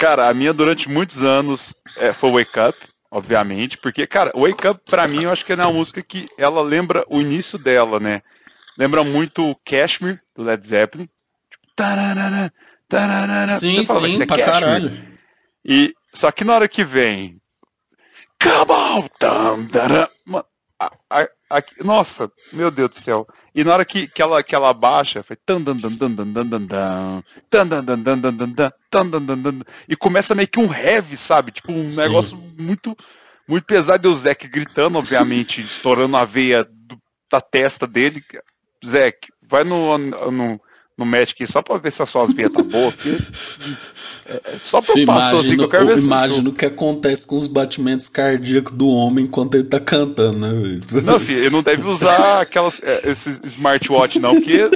Cara, 0.04 0.28
a 0.28 0.34
minha 0.34 0.52
durante 0.52 0.90
muitos 0.90 1.24
anos 1.24 1.74
é, 1.96 2.12
foi 2.12 2.30
Wake 2.44 2.60
Up, 2.60 2.78
obviamente, 3.10 3.78
porque, 3.78 4.06
cara, 4.06 4.34
Wake 4.36 4.68
Up 4.68 4.82
pra 4.90 5.08
mim 5.08 5.24
eu 5.24 5.32
acho 5.32 5.46
que 5.46 5.54
é 5.54 5.56
uma 5.56 5.72
música 5.72 6.02
que 6.04 6.28
ela 6.38 6.62
lembra 6.62 7.06
o 7.08 7.22
início 7.22 7.58
dela, 7.58 8.02
né? 8.02 8.22
Lembra 8.78 9.06
muito 9.06 9.56
Cashmere, 9.64 10.20
do 10.36 10.44
Led 10.44 10.68
Zeppelin. 10.68 11.06
Tipo, 11.06 11.68
tararara, 11.74 12.52
tararara. 12.90 13.52
Sim, 13.54 13.82
fala, 13.86 14.02
"Vai 14.02 14.10
sim, 14.12 14.18
ser 14.18 14.26
pra 14.26 14.36
Kashmir?" 14.40 14.54
caralho. 14.54 15.08
E, 15.64 15.96
só 16.06 16.34
que 16.34 16.44
na 16.44 16.56
hora 16.56 16.68
que 16.68 16.84
vem. 16.84 17.40
Come 18.42 18.72
on! 18.74 19.08
Tam, 19.18 19.66
taram, 19.68 20.10
a- 20.82 20.92
a- 21.10 21.30
a- 21.58 21.84
nossa, 21.84 22.32
meu 22.54 22.70
Deus 22.72 22.92
do 22.92 23.00
céu. 23.00 23.28
E 23.56 23.64
na 23.64 23.74
hora 23.74 23.86
que, 23.86 24.08
que, 24.08 24.22
ela, 24.22 24.42
que 24.44 24.56
ela 24.56 24.74
baixa, 24.74 25.24
foi. 25.24 25.36
tan, 25.36 25.62
dan, 25.62 25.76
dan, 25.78 25.96
dan, 25.96 26.16
dan, 26.16 26.34
dan, 26.34 26.48
dan, 26.50 26.66
dan, 26.68 27.24
tan, 27.50 27.68
dan, 27.68 27.86
dan, 27.86 28.04
dan, 28.04 28.22
dan, 28.22 28.38
dan, 28.38 28.54
dan, 28.54 28.72
tan, 28.90 29.10
dan, 29.10 29.26
dan, 29.26 29.42
dan, 29.42 29.64
E 29.88 29.96
começa 29.96 30.34
meio 30.34 30.48
que 30.48 30.60
um 30.60 30.68
heavy, 30.68 31.16
sabe? 31.18 31.52
Tipo, 31.52 31.72
um 31.72 31.88
Sim. 31.88 32.02
negócio 32.02 32.38
muito, 32.60 32.98
muito 33.48 33.66
pesado. 33.66 34.08
E 34.08 34.12
o 34.12 34.16
Zeke 34.16 34.48
gritando, 34.48 34.98
obviamente, 34.98 35.60
estourando 35.62 36.18
a 36.18 36.26
veia 36.26 36.64
do- 36.64 37.00
da 37.32 37.40
testa 37.40 37.86
dele. 37.86 38.22
Zeke, 38.86 39.28
vai 39.48 39.64
no, 39.64 39.98
no, 39.98 40.60
no 40.96 41.18
aqui 41.18 41.48
só 41.48 41.62
pra 41.62 41.78
ver 41.78 41.92
se 41.92 42.04
as 42.04 42.10
suas 42.10 42.32
veias 42.34 42.52
tá 42.52 42.62
boa. 42.62 42.92
Porque 42.92 43.10
É 43.10 44.58
só 44.58 44.82
pra 44.82 45.00
eu 45.00 45.06
passar 45.08 45.36
assim 45.38 45.58
que 45.58 45.64
eu 45.64 45.70
quero 45.70 45.88
ver 45.88 45.98
Imagina 45.98 46.50
o 46.50 46.54
que 46.54 46.66
acontece 46.66 47.26
com 47.26 47.36
os 47.36 47.48
batimentos 47.48 48.08
cardíacos 48.08 48.72
do 48.72 48.88
homem 48.88 49.26
enquanto 49.26 49.56
ele 49.56 49.64
tá 49.64 49.80
cantando, 49.80 50.38
né, 50.38 50.50
velho? 50.50 50.82
Não, 51.04 51.20
filho, 51.20 51.40
ele 51.40 51.50
não 51.50 51.64
deve 51.64 51.88
usar 51.88 52.42
aquelas, 52.42 52.80
é, 52.84 53.12
esse 53.12 53.36
smartwatch, 53.44 54.20
não, 54.20 54.36
porque 54.36 54.70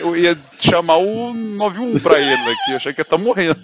eu 0.00 0.16
ia 0.16 0.38
chamar 0.60 0.98
o 0.98 1.34
91 1.34 1.98
pra 1.98 2.20
ele 2.20 2.32
aqui, 2.32 2.70
eu 2.70 2.76
achei 2.76 2.92
que 2.92 3.00
ele 3.00 3.08
tá 3.08 3.18
morrendo. 3.18 3.58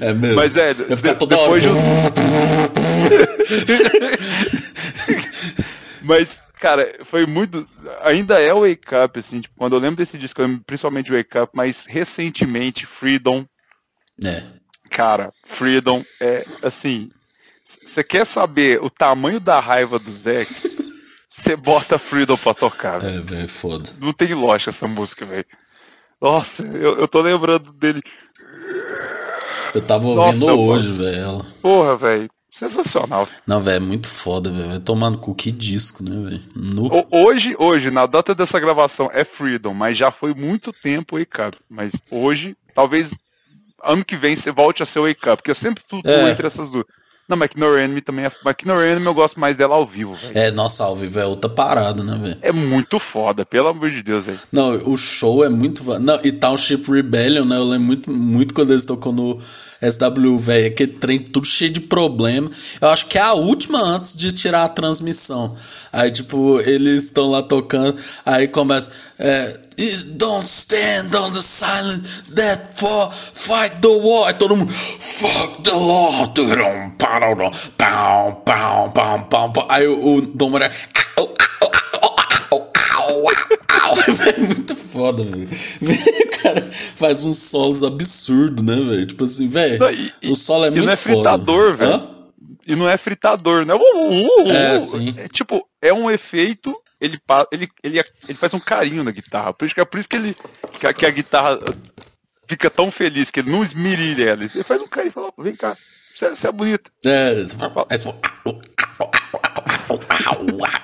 É 0.00 0.12
mesmo. 0.12 0.36
Mas 0.36 0.56
é, 0.56 0.72
eu 0.88 0.96
ficar 0.96 1.14
toda 1.14 1.38
hora. 1.38 1.60
De... 1.60 1.68
Mas, 6.02 6.44
cara, 6.60 6.98
foi 7.04 7.26
muito. 7.26 7.68
Ainda 8.02 8.40
é 8.40 8.52
o 8.52 8.60
Wake 8.60 8.94
Up, 9.04 9.18
assim, 9.18 9.40
tipo, 9.40 9.54
quando 9.56 9.74
eu 9.74 9.80
lembro 9.80 9.96
desse 9.96 10.18
disco, 10.18 10.40
eu 10.40 10.46
lembro 10.46 10.64
principalmente 10.64 11.10
Wake 11.10 11.38
Up, 11.38 11.52
mas 11.54 11.84
recentemente, 11.86 12.86
Freedom. 12.86 13.44
É. 14.24 14.42
Cara, 14.90 15.32
Freedom 15.44 16.02
é 16.20 16.44
assim. 16.62 17.10
Você 17.64 18.04
quer 18.04 18.24
saber 18.24 18.82
o 18.82 18.88
tamanho 18.88 19.40
da 19.40 19.58
raiva 19.58 19.98
do 19.98 20.10
Zack? 20.10 20.46
Você 21.28 21.56
bota 21.56 21.98
Freedom 21.98 22.36
pra 22.36 22.54
tocar. 22.54 23.04
É, 23.04 23.18
velho, 23.18 23.48
foda. 23.48 23.90
Não 23.98 24.12
tem 24.12 24.32
lógica 24.34 24.70
essa 24.70 24.86
música, 24.86 25.26
velho. 25.26 25.44
Nossa, 26.20 26.62
eu, 26.62 26.98
eu 26.98 27.08
tô 27.08 27.20
lembrando 27.20 27.72
dele. 27.72 28.02
Eu 29.74 29.82
tava 29.82 30.06
ouvindo 30.06 30.46
Nossa, 30.46 30.54
hoje, 30.54 30.92
velho. 30.92 31.44
Porra, 31.60 31.96
velho. 31.96 32.30
Sensacional. 32.56 33.28
Não, 33.46 33.60
velho, 33.60 33.76
é 33.76 33.86
muito 33.86 34.08
foda, 34.08 34.50
velho. 34.50 34.80
Tomando 34.80 35.18
cu, 35.18 35.34
que 35.34 35.50
disco, 35.50 36.02
né, 36.02 36.30
velho? 36.30 36.42
No... 36.54 37.06
Hoje, 37.10 37.54
hoje, 37.58 37.90
na 37.90 38.06
data 38.06 38.34
dessa 38.34 38.58
gravação 38.58 39.10
é 39.12 39.24
Freedom, 39.24 39.74
mas 39.74 39.98
já 39.98 40.10
foi 40.10 40.32
muito 40.32 40.72
tempo 40.72 41.18
Wake 41.18 41.38
Up. 41.46 41.58
Mas 41.68 41.92
hoje, 42.10 42.56
talvez 42.74 43.10
ano 43.84 44.02
que 44.02 44.16
vem 44.16 44.34
você 44.34 44.50
volte 44.50 44.82
a 44.82 44.86
ser 44.86 45.00
Wake 45.00 45.28
Up, 45.28 45.36
porque 45.36 45.50
eu 45.50 45.54
sempre 45.54 45.84
flutuo 45.86 46.10
é. 46.10 46.30
entre 46.30 46.46
essas 46.46 46.70
duas. 46.70 46.86
Não, 47.28 47.36
McNor 47.36 47.78
Enemy 47.78 48.00
também 48.00 48.24
é. 48.24 48.30
McNor 48.44 48.80
Enemy 48.82 49.06
eu 49.06 49.14
gosto 49.14 49.40
mais 49.40 49.56
dela 49.56 49.74
ao 49.74 49.84
vivo, 49.84 50.14
velho. 50.14 50.38
É, 50.38 50.50
nossa, 50.52 50.84
ao 50.84 50.94
vivo 50.94 51.18
é 51.18 51.26
outra 51.26 51.50
parada, 51.50 52.04
né, 52.04 52.16
velho? 52.20 52.38
É 52.40 52.52
muito 52.52 53.00
foda, 53.00 53.44
pelo 53.44 53.68
amor 53.68 53.90
de 53.90 54.02
Deus, 54.02 54.26
velho. 54.26 54.38
Não, 54.52 54.92
o 54.92 54.96
show 54.96 55.44
é 55.44 55.48
muito. 55.48 55.82
Não, 55.98 56.20
e 56.22 56.30
Township 56.30 56.88
Rebellion, 56.88 57.44
né? 57.44 57.56
Eu 57.56 57.64
lembro 57.64 57.86
muito, 57.86 58.10
muito 58.12 58.54
quando 58.54 58.70
eles 58.70 58.84
tocou 58.84 59.12
no 59.12 59.38
SW, 59.40 60.38
velho. 60.38 60.68
Aquele 60.68 60.92
trem 60.92 61.18
tudo 61.18 61.46
cheio 61.46 61.70
de 61.70 61.80
problema. 61.80 62.48
Eu 62.80 62.88
acho 62.90 63.06
que 63.06 63.18
é 63.18 63.22
a 63.22 63.34
última 63.34 63.82
antes 63.82 64.16
de 64.16 64.30
tirar 64.30 64.64
a 64.64 64.68
transmissão. 64.68 65.56
Aí, 65.92 66.10
tipo, 66.10 66.60
eles 66.60 67.04
estão 67.04 67.30
lá 67.30 67.42
tocando, 67.42 67.96
aí 68.24 68.46
começa. 68.46 68.90
É, 69.18 69.66
Don't 70.16 70.46
stand 70.46 71.14
on 71.14 71.32
the 71.32 71.42
silence 71.42 72.34
that 72.34 72.78
for 72.78 73.12
fight 73.12 73.80
the 73.82 73.88
war. 73.88 74.28
Aí 74.28 74.34
todo 74.34 74.56
mundo, 74.56 74.72
fuck 74.72 75.62
the 75.62 75.72
law. 75.72 76.32
Aí 79.68 79.86
o, 79.86 80.16
o 80.16 80.20
Dom 80.22 80.50
Moreira, 80.50 80.74
é 84.26 84.40
muito 84.40 84.74
foda, 84.74 85.22
velho. 85.22 85.48
cara 86.42 86.70
faz 86.70 87.24
uns 87.24 87.38
solos 87.38 87.82
absurdos, 87.82 88.64
né, 88.64 88.74
velho? 88.74 89.06
Tipo 89.06 89.24
assim, 89.24 89.48
velho. 89.48 89.78
O 90.24 90.34
solo 90.34 90.64
é 90.66 90.70
muito 90.70 90.84
não 90.84 90.92
é 90.92 90.96
foda. 90.96 91.30
Fritador, 91.30 91.76
velho. 91.76 92.16
E 92.66 92.74
não 92.74 92.88
é 92.88 92.96
fritador, 92.96 93.64
né? 93.64 93.74
É, 94.48 94.78
sim. 94.78 95.14
É, 95.16 95.28
tipo, 95.28 95.64
é 95.80 95.92
um 95.92 96.10
efeito 96.10 96.74
ele, 97.06 97.20
ele, 97.50 97.68
ele, 97.82 98.04
ele 98.28 98.38
faz 98.38 98.52
um 98.54 98.60
carinho 98.60 99.04
na 99.04 99.10
guitarra. 99.10 99.54
Por 99.54 99.66
isso 99.66 99.74
que 99.74 99.80
é 99.80 99.84
por 99.84 99.98
isso 99.98 100.08
que 100.08 100.16
ele 100.16 100.34
que 100.78 100.86
a, 100.86 100.92
que 100.92 101.06
a 101.06 101.10
guitarra 101.10 101.58
fica 102.48 102.70
tão 102.70 102.90
feliz 102.90 103.30
que 103.30 103.40
ele 103.40 103.50
não 103.50 103.62
esmirilha 103.62 104.30
ela. 104.30 104.44
Ele 104.44 104.62
faz 104.62 104.80
um 104.80 104.86
carinho 104.86 105.10
e 105.10 105.12
fala, 105.12 105.32
vem 105.38 105.56
cá, 105.56 105.74
você, 105.74 106.30
você 106.30 106.48
é 106.48 106.52
bonita. 106.52 106.90
É, 107.04 107.44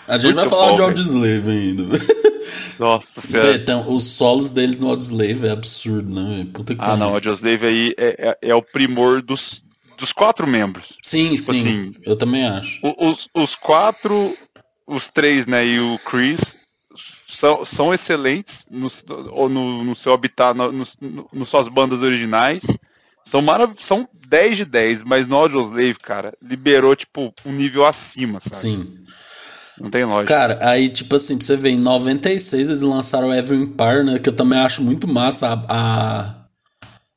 a 0.08 0.18
gente 0.18 0.34
Muito 0.34 0.36
vai 0.36 0.48
falar 0.48 0.68
bom, 0.68 0.74
de 0.74 0.82
Audioslave 0.82 1.50
ainda. 1.50 1.84
Nossa 2.78 3.20
senhora. 3.20 3.54
Então, 3.54 3.94
os 3.94 4.04
solos 4.04 4.52
dele 4.52 4.76
no 4.76 4.90
Audioslave 4.90 5.46
é 5.46 5.50
absurdo, 5.50 6.12
né? 6.12 6.46
Puta 6.52 6.74
que 6.74 6.80
ah, 6.82 6.96
não, 6.96 7.12
o 7.12 7.14
Audioslave 7.14 7.66
aí 7.66 7.94
é, 7.96 8.36
é, 8.42 8.50
é, 8.50 8.54
o 8.54 8.62
primor 8.62 9.22
dos, 9.22 9.62
dos 9.98 10.12
quatro 10.12 10.46
membros. 10.46 10.92
Sim, 11.02 11.30
tipo 11.30 11.52
sim. 11.52 11.88
Assim, 11.88 11.90
eu 12.04 12.16
também 12.16 12.46
acho. 12.46 12.80
Os, 12.98 13.28
os 13.34 13.54
quatro 13.54 14.36
os 14.92 15.10
três, 15.10 15.46
né, 15.46 15.66
e 15.66 15.80
o 15.80 15.98
Chris 15.98 16.62
são, 17.28 17.64
são 17.64 17.94
excelentes 17.94 18.66
no, 18.70 18.88
no, 19.48 19.84
no 19.84 19.96
seu 19.96 20.12
habitat, 20.12 20.56
no, 20.56 20.70
no, 20.70 21.28
no, 21.32 21.46
suas 21.46 21.68
bandas 21.68 22.00
originais. 22.00 22.62
São, 23.24 23.40
marav 23.40 23.72
são 23.80 24.08
10 24.28 24.56
de 24.58 24.64
10, 24.64 25.02
mas 25.02 25.26
no 25.28 25.36
Audioslave, 25.36 25.94
cara, 25.94 26.32
liberou, 26.42 26.94
tipo, 26.94 27.32
um 27.46 27.52
nível 27.52 27.86
acima, 27.86 28.40
sabe? 28.40 28.56
Sim. 28.56 28.98
Não 29.80 29.90
tem 29.90 30.04
lógica. 30.04 30.34
Cara, 30.34 30.58
aí, 30.60 30.88
tipo 30.88 31.14
assim, 31.14 31.36
pra 31.36 31.46
você 31.46 31.56
ver, 31.56 31.70
em 31.70 31.78
96 31.78 32.68
eles 32.68 32.82
lançaram 32.82 33.34
Evil 33.34 33.62
Empire, 33.62 34.04
né? 34.04 34.18
Que 34.18 34.28
eu 34.28 34.36
também 34.36 34.58
acho 34.58 34.82
muito 34.82 35.08
massa 35.08 35.48
a, 35.68 36.26
a 36.28 36.41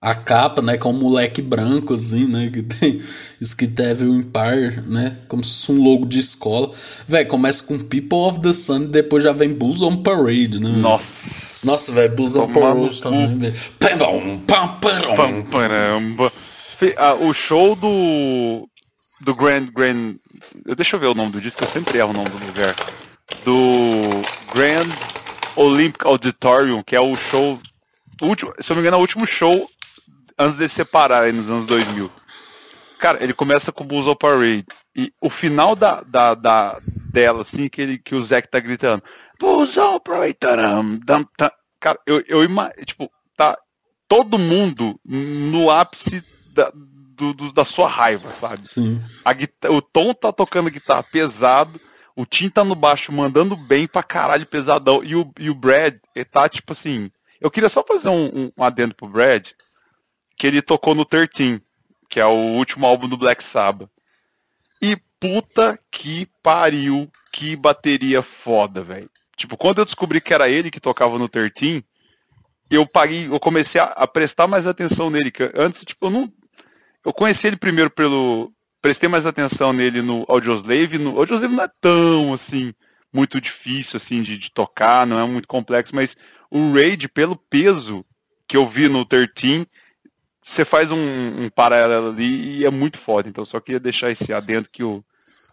a 0.05 0.13
capa, 0.13 0.61
né, 0.61 0.77
com 0.77 0.91
um 0.91 0.99
moleque 0.99 1.41
branco, 1.41 1.95
assim, 1.95 2.27
né, 2.27 2.51
que 2.53 2.61
tem 2.61 3.01
escrito 3.41 3.81
Evil 3.81 4.13
Empire, 4.13 4.81
né, 4.85 5.17
como 5.27 5.43
se 5.43 5.49
fosse 5.49 5.71
um 5.71 5.83
logo 5.83 6.05
de 6.05 6.19
escola. 6.19 6.69
Véi, 7.07 7.25
começa 7.25 7.63
com 7.63 7.79
People 7.79 8.19
of 8.19 8.39
the 8.39 8.53
Sun 8.53 8.83
e 8.83 8.87
depois 8.89 9.23
já 9.23 9.31
vem 9.31 9.51
Bulls 9.51 9.81
on 9.81 10.03
Parade, 10.03 10.59
né? 10.59 10.69
Nossa. 10.69 11.31
Nossa, 11.63 11.91
velho, 11.91 12.15
Bulls 12.15 12.35
on 12.35 12.51
Parade 12.51 13.01
também, 13.01 13.35
velho. 13.35 13.55
Caramba. 15.49 16.31
Ah, 16.97 17.15
o 17.15 17.33
show 17.33 17.75
do 17.75 18.69
do 19.21 19.33
Grand 19.33 19.65
Grand 19.73 20.13
deixa 20.77 20.97
eu 20.97 20.99
ver 20.99 21.07
o 21.07 21.15
nome 21.15 21.31
do 21.31 21.41
disco, 21.41 21.63
eu 21.63 21.67
sempre 21.67 21.97
erro 21.97 22.11
o 22.11 22.13
nome 22.13 22.29
do 22.29 22.45
lugar. 22.45 22.75
Do 23.43 24.21
Grand 24.53 24.87
Olympic 25.55 26.05
Auditorium, 26.05 26.83
que 26.83 26.95
é 26.95 27.01
o 27.01 27.15
show 27.15 27.59
último, 28.21 28.53
se 28.61 28.71
eu 28.71 28.75
não 28.75 28.83
me 28.83 28.87
engano, 28.87 28.97
é 28.97 28.99
o 28.99 29.01
último 29.01 29.25
show 29.25 29.67
antes 30.37 30.57
de 30.57 30.67
se 30.67 30.75
separarem 30.75 31.33
nos 31.33 31.49
anos 31.49 31.65
2000. 31.67 32.11
Cara, 32.99 33.23
ele 33.23 33.33
começa 33.33 33.71
com 33.71 33.85
Bulls 33.85 34.15
Parade. 34.17 34.65
E 34.95 35.11
o 35.21 35.29
final 35.29 35.75
da, 35.75 36.01
da, 36.01 36.33
da, 36.33 36.77
dela, 37.11 37.41
assim, 37.41 37.67
que, 37.67 37.81
ele, 37.81 37.97
que 37.97 38.15
o 38.15 38.23
Zack 38.23 38.47
tá 38.47 38.59
gritando. 38.59 39.03
Bulls 39.39 39.75
Parade. 40.03 40.35
Tam. 40.35 41.51
Cara, 41.79 41.99
eu, 42.05 42.23
eu 42.27 42.43
imagino. 42.43 42.85
Tipo, 42.85 43.11
tá 43.35 43.57
todo 44.07 44.37
mundo 44.37 44.99
no 45.05 45.69
ápice 45.69 46.21
da, 46.55 46.71
do, 46.73 47.33
do, 47.33 47.51
da 47.51 47.65
sua 47.65 47.87
raiva, 47.87 48.31
sabe? 48.31 48.67
Sim. 48.67 48.99
A, 49.23 49.31
o 49.69 49.81
Tom 49.81 50.13
tá 50.13 50.31
tocando 50.31 50.71
guitarra 50.71 51.03
pesado. 51.03 51.79
O 52.15 52.25
Tim 52.25 52.49
tá 52.49 52.63
no 52.63 52.75
baixo 52.75 53.11
mandando 53.11 53.57
bem 53.57 53.87
pra 53.87 54.01
caralho 54.01 54.45
pesadão. 54.45 55.03
E 55.03 55.15
o, 55.15 55.29
e 55.37 55.49
o 55.49 55.55
Brad, 55.55 55.95
ele 56.15 56.25
tá 56.25 56.47
tipo 56.47 56.71
assim. 56.71 57.11
Eu 57.41 57.51
queria 57.51 57.69
só 57.69 57.83
fazer 57.85 58.07
um, 58.07 58.49
um 58.57 58.63
adendo 58.63 58.95
pro 58.95 59.09
Brad 59.09 59.49
que 60.37 60.47
ele 60.47 60.61
tocou 60.61 60.93
no 60.93 61.05
13, 61.05 61.61
que 62.09 62.19
é 62.19 62.25
o 62.25 62.55
último 62.55 62.85
álbum 62.85 63.07
do 63.07 63.17
Black 63.17 63.43
Sabbath. 63.43 63.89
E 64.81 64.97
puta 65.19 65.79
que 65.89 66.27
pariu, 66.43 67.09
que 67.31 67.55
bateria 67.55 68.21
foda, 68.21 68.83
velho. 68.83 69.09
Tipo, 69.35 69.57
quando 69.57 69.79
eu 69.79 69.85
descobri 69.85 70.21
que 70.21 70.33
era 70.33 70.49
ele 70.49 70.71
que 70.71 70.79
tocava 70.79 71.17
no 71.17 71.27
13, 71.27 71.83
eu 72.69 72.85
paguei, 72.85 73.27
eu 73.27 73.39
comecei 73.39 73.79
a, 73.79 73.85
a, 73.85 74.07
prestar 74.07 74.47
mais 74.47 74.65
atenção 74.65 75.09
nele, 75.09 75.31
que 75.31 75.51
antes, 75.55 75.83
tipo, 75.83 76.07
eu 76.07 76.09
não 76.09 76.33
eu 77.05 77.13
conheci 77.13 77.47
ele 77.47 77.57
primeiro 77.57 77.91
pelo 77.91 78.51
prestei 78.81 79.07
mais 79.07 79.25
atenção 79.25 79.71
nele 79.71 80.01
no 80.01 80.25
Audioslave, 80.27 80.97
no 80.97 81.17
Audioslave 81.17 81.55
não 81.55 81.63
é 81.63 81.69
tão 81.79 82.33
assim 82.33 82.73
muito 83.13 83.39
difícil 83.39 83.97
assim 83.97 84.21
de, 84.21 84.37
de 84.37 84.51
tocar, 84.51 85.05
não 85.05 85.19
é 85.19 85.25
muito 85.25 85.47
complexo, 85.47 85.95
mas 85.95 86.17
o 86.49 86.73
Raid 86.73 87.07
pelo 87.09 87.35
peso 87.35 88.03
que 88.47 88.57
eu 88.57 88.67
vi 88.67 88.87
no 88.87 89.05
13 89.05 89.67
você 90.45 90.63
faz 90.63 90.91
um, 90.91 90.95
um, 90.97 91.49
paralelo 91.49 92.09
ali 92.09 92.59
e 92.59 92.65
é 92.65 92.69
muito 92.69 92.99
foda. 92.99 93.27
Então 93.27 93.43
só 93.43 93.59
queria 93.59 93.79
deixar 93.79 94.11
esse 94.11 94.31
adendo 94.31 94.69
que 94.71 94.83
o, 94.83 95.03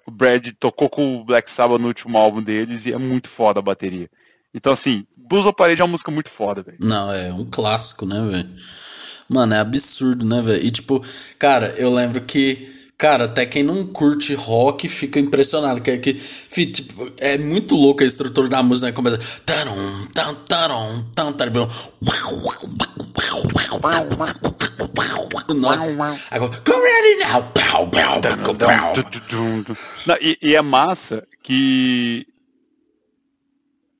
o 0.06 0.10
Brad 0.10 0.46
tocou 0.60 0.90
com 0.90 1.16
o 1.16 1.24
Black 1.24 1.50
Sabbath 1.50 1.80
no 1.80 1.88
último 1.88 2.18
álbum 2.18 2.42
deles 2.42 2.84
e 2.84 2.92
é 2.92 2.98
muito 2.98 3.30
foda 3.30 3.58
a 3.58 3.62
bateria. 3.62 4.10
Então 4.54 4.74
assim, 4.74 5.06
Blues 5.16 5.46
of 5.46 5.56
Parade 5.56 5.80
é 5.80 5.84
uma 5.84 5.92
música 5.92 6.10
muito 6.10 6.28
foda, 6.28 6.62
velho. 6.62 6.76
Não, 6.78 7.10
é 7.10 7.32
um 7.32 7.46
clássico, 7.46 8.04
né, 8.04 8.20
velho? 8.30 8.50
Mano, 9.30 9.54
é 9.54 9.60
absurdo, 9.60 10.26
né, 10.26 10.42
velho? 10.42 10.62
E 10.62 10.70
tipo, 10.70 11.00
cara, 11.38 11.68
eu 11.78 11.92
lembro 11.92 12.20
que 12.20 12.70
Cara, 13.02 13.24
até 13.24 13.44
quem 13.44 13.64
não 13.64 13.84
curte 13.84 14.32
rock 14.32 14.86
fica 14.86 15.18
impressionado. 15.18 15.80
Que, 15.80 15.98
que, 15.98 16.14
tipo, 16.14 17.12
é 17.18 17.36
muito 17.36 17.74
louco 17.74 18.04
a 18.04 18.06
estrutura 18.06 18.48
da 18.48 18.62
música, 18.62 18.86
né? 18.86 18.92
Começa. 18.92 19.18
Nossa. 25.52 26.20
Agora. 26.30 26.62
Não, 30.06 30.16
e, 30.20 30.38
e 30.40 30.54
é 30.54 30.62
massa 30.62 31.26
que. 31.42 32.24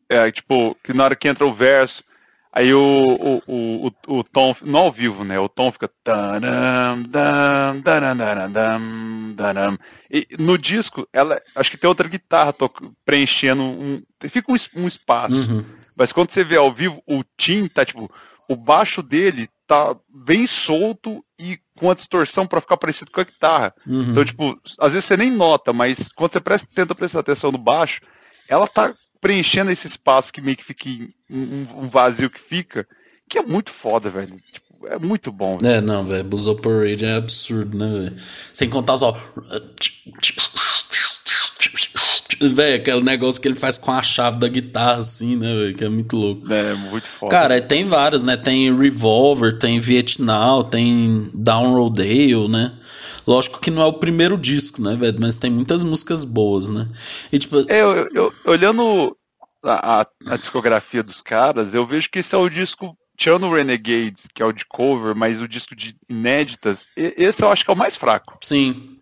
É, 0.09 0.31
tipo, 0.31 0.77
que 0.85 0.95
na 0.95 1.07
hora 1.07 1.17
que 1.17 1.27
entra 1.27 1.45
o 1.45 1.53
verso. 1.53 2.05
Aí 2.53 2.75
o, 2.75 3.43
o, 3.47 3.87
o, 3.87 4.19
o, 4.19 4.25
Tom, 4.25 4.55
não 4.63 4.81
ao 4.81 4.93
vivo, 4.93 5.25
né? 5.25 5.39
O 5.39 5.49
Tom 5.49 5.73
fica. 5.73 5.91
E 10.11 10.27
no 10.39 10.59
disco, 10.59 11.09
ela 11.15 11.41
acho 11.57 11.71
que 11.71 11.79
tem 11.79 11.89
outra 11.89 12.07
guitarra 12.07 12.55
preenchendo 13.07 13.63
um. 13.63 14.03
Fica 14.29 14.53
um, 14.53 14.57
um 14.83 14.87
espaço. 14.87 15.35
Uhum. 15.35 15.65
Mas 15.97 16.13
quando 16.13 16.31
você 16.31 16.45
vê 16.45 16.57
ao 16.57 16.71
vivo, 16.71 17.03
o 17.07 17.25
Tim 17.39 17.67
tá 17.69 17.87
tipo. 17.87 18.11
O 18.49 18.57
baixo 18.57 19.03
dele 19.03 19.49
tá 19.67 19.97
bem 20.07 20.47
solto 20.47 21.23
e 21.39 21.59
com 21.79 21.91
a 21.91 21.95
distorção 21.95 22.47
para 22.47 22.61
ficar 22.61 22.77
parecido 22.77 23.11
com 23.11 23.23
a 23.23 23.25
guitarra. 23.25 23.73
Uhum. 23.87 24.11
Então, 24.11 24.25
tipo, 24.27 24.61
às 24.79 24.93
vezes 24.93 25.07
você 25.07 25.17
nem 25.17 25.31
nota, 25.31 25.73
mas 25.73 26.09
quando 26.09 26.33
você 26.33 26.41
presta, 26.41 26.69
tenta 26.75 26.95
prestar 26.95 27.21
atenção 27.21 27.51
no 27.51 27.57
baixo, 27.57 28.01
ela 28.51 28.69
tá 28.69 28.93
preenchendo 29.23 29.71
esse 29.71 29.87
espaço 29.87 30.33
que 30.33 30.41
meio 30.41 30.57
que 30.57 30.65
fica 30.65 30.91
um, 31.31 31.85
um 31.85 31.89
vazio 31.89 32.29
que 32.29 32.41
fica, 32.41 32.87
que 33.29 33.39
é 33.39 33.43
muito 33.43 33.71
foda, 33.71 34.11
velho. 34.11 34.27
Tipo, 34.27 34.89
é 34.89 34.99
muito 34.99 35.31
bom. 35.31 35.57
velho. 35.57 35.75
É, 35.77 35.81
não, 35.81 36.05
velho. 36.05 36.25
Buzz 36.25 36.45
Parade 36.61 37.05
é 37.05 37.15
absurdo, 37.15 37.79
né, 37.79 37.87
velho? 37.87 38.17
Sem 38.19 38.69
contar 38.69 38.97
só. 38.97 39.17
Velho, 42.41 42.77
aquele 42.77 43.05
negócio 43.05 43.41
que 43.41 43.47
ele 43.47 43.55
faz 43.55 43.79
com 43.79 43.93
a 43.93 44.03
chave 44.03 44.41
da 44.41 44.49
guitarra, 44.49 44.97
assim, 44.97 45.37
né, 45.37 45.55
velho? 45.55 45.75
Que 45.77 45.85
é 45.85 45.89
muito 45.89 46.17
louco. 46.17 46.53
É, 46.53 46.75
muito 46.91 47.07
foda. 47.07 47.31
Cara, 47.31 47.61
tem 47.61 47.85
vários, 47.85 48.25
né? 48.25 48.37
Tem 48.37 48.77
Revolver, 48.77 49.57
tem 49.57 49.79
Vietnam, 49.79 50.65
tem 50.65 51.31
Down 51.33 51.75
Rodale, 51.75 52.49
né? 52.49 52.73
Lógico 53.27 53.61
que 53.61 53.71
não 53.71 53.83
é 53.83 53.87
o 53.87 53.93
primeiro 53.95 54.37
disco, 54.37 54.83
né, 54.83 54.97
velho? 54.97 55.19
Mas 55.21 55.39
tem 55.39 55.51
muitas 55.51 55.85
músicas 55.85 56.25
boas, 56.25 56.69
né? 56.71 56.89
E 57.33 57.39
tipo, 57.39 57.59
É, 57.71 57.81
eu, 57.83 58.09
eu- 58.15 58.33
olhando 58.47 59.17
a, 59.63 60.01
a- 60.01 60.07
a 60.29 60.37
discografia 60.37 61.03
dos 61.03 61.21
caras, 61.21 61.73
eu 61.75 61.87
vejo 61.87 62.09
que 62.11 62.19
esse 62.19 62.35
é 62.35 62.39
o 62.39 62.49
disco, 62.49 62.97
tirando 63.17 63.47
o 63.47 63.55
Renegades, 63.55 64.27
que 64.35 64.43
é 64.43 64.47
o 64.47 64.53
de 64.53 64.65
cover, 64.67 65.15
mas 65.15 65.41
o 65.41 65.47
disco 65.49 65.77
de 65.77 65.95
inéditas, 66.09 66.89
esse 66.97 67.43
eu 67.43 67.51
acho 67.53 67.65
que 67.65 67.71
é 67.71 67.75
o 67.75 67.77
mais 67.77 67.95
fraco. 67.97 68.37
sim. 68.43 68.99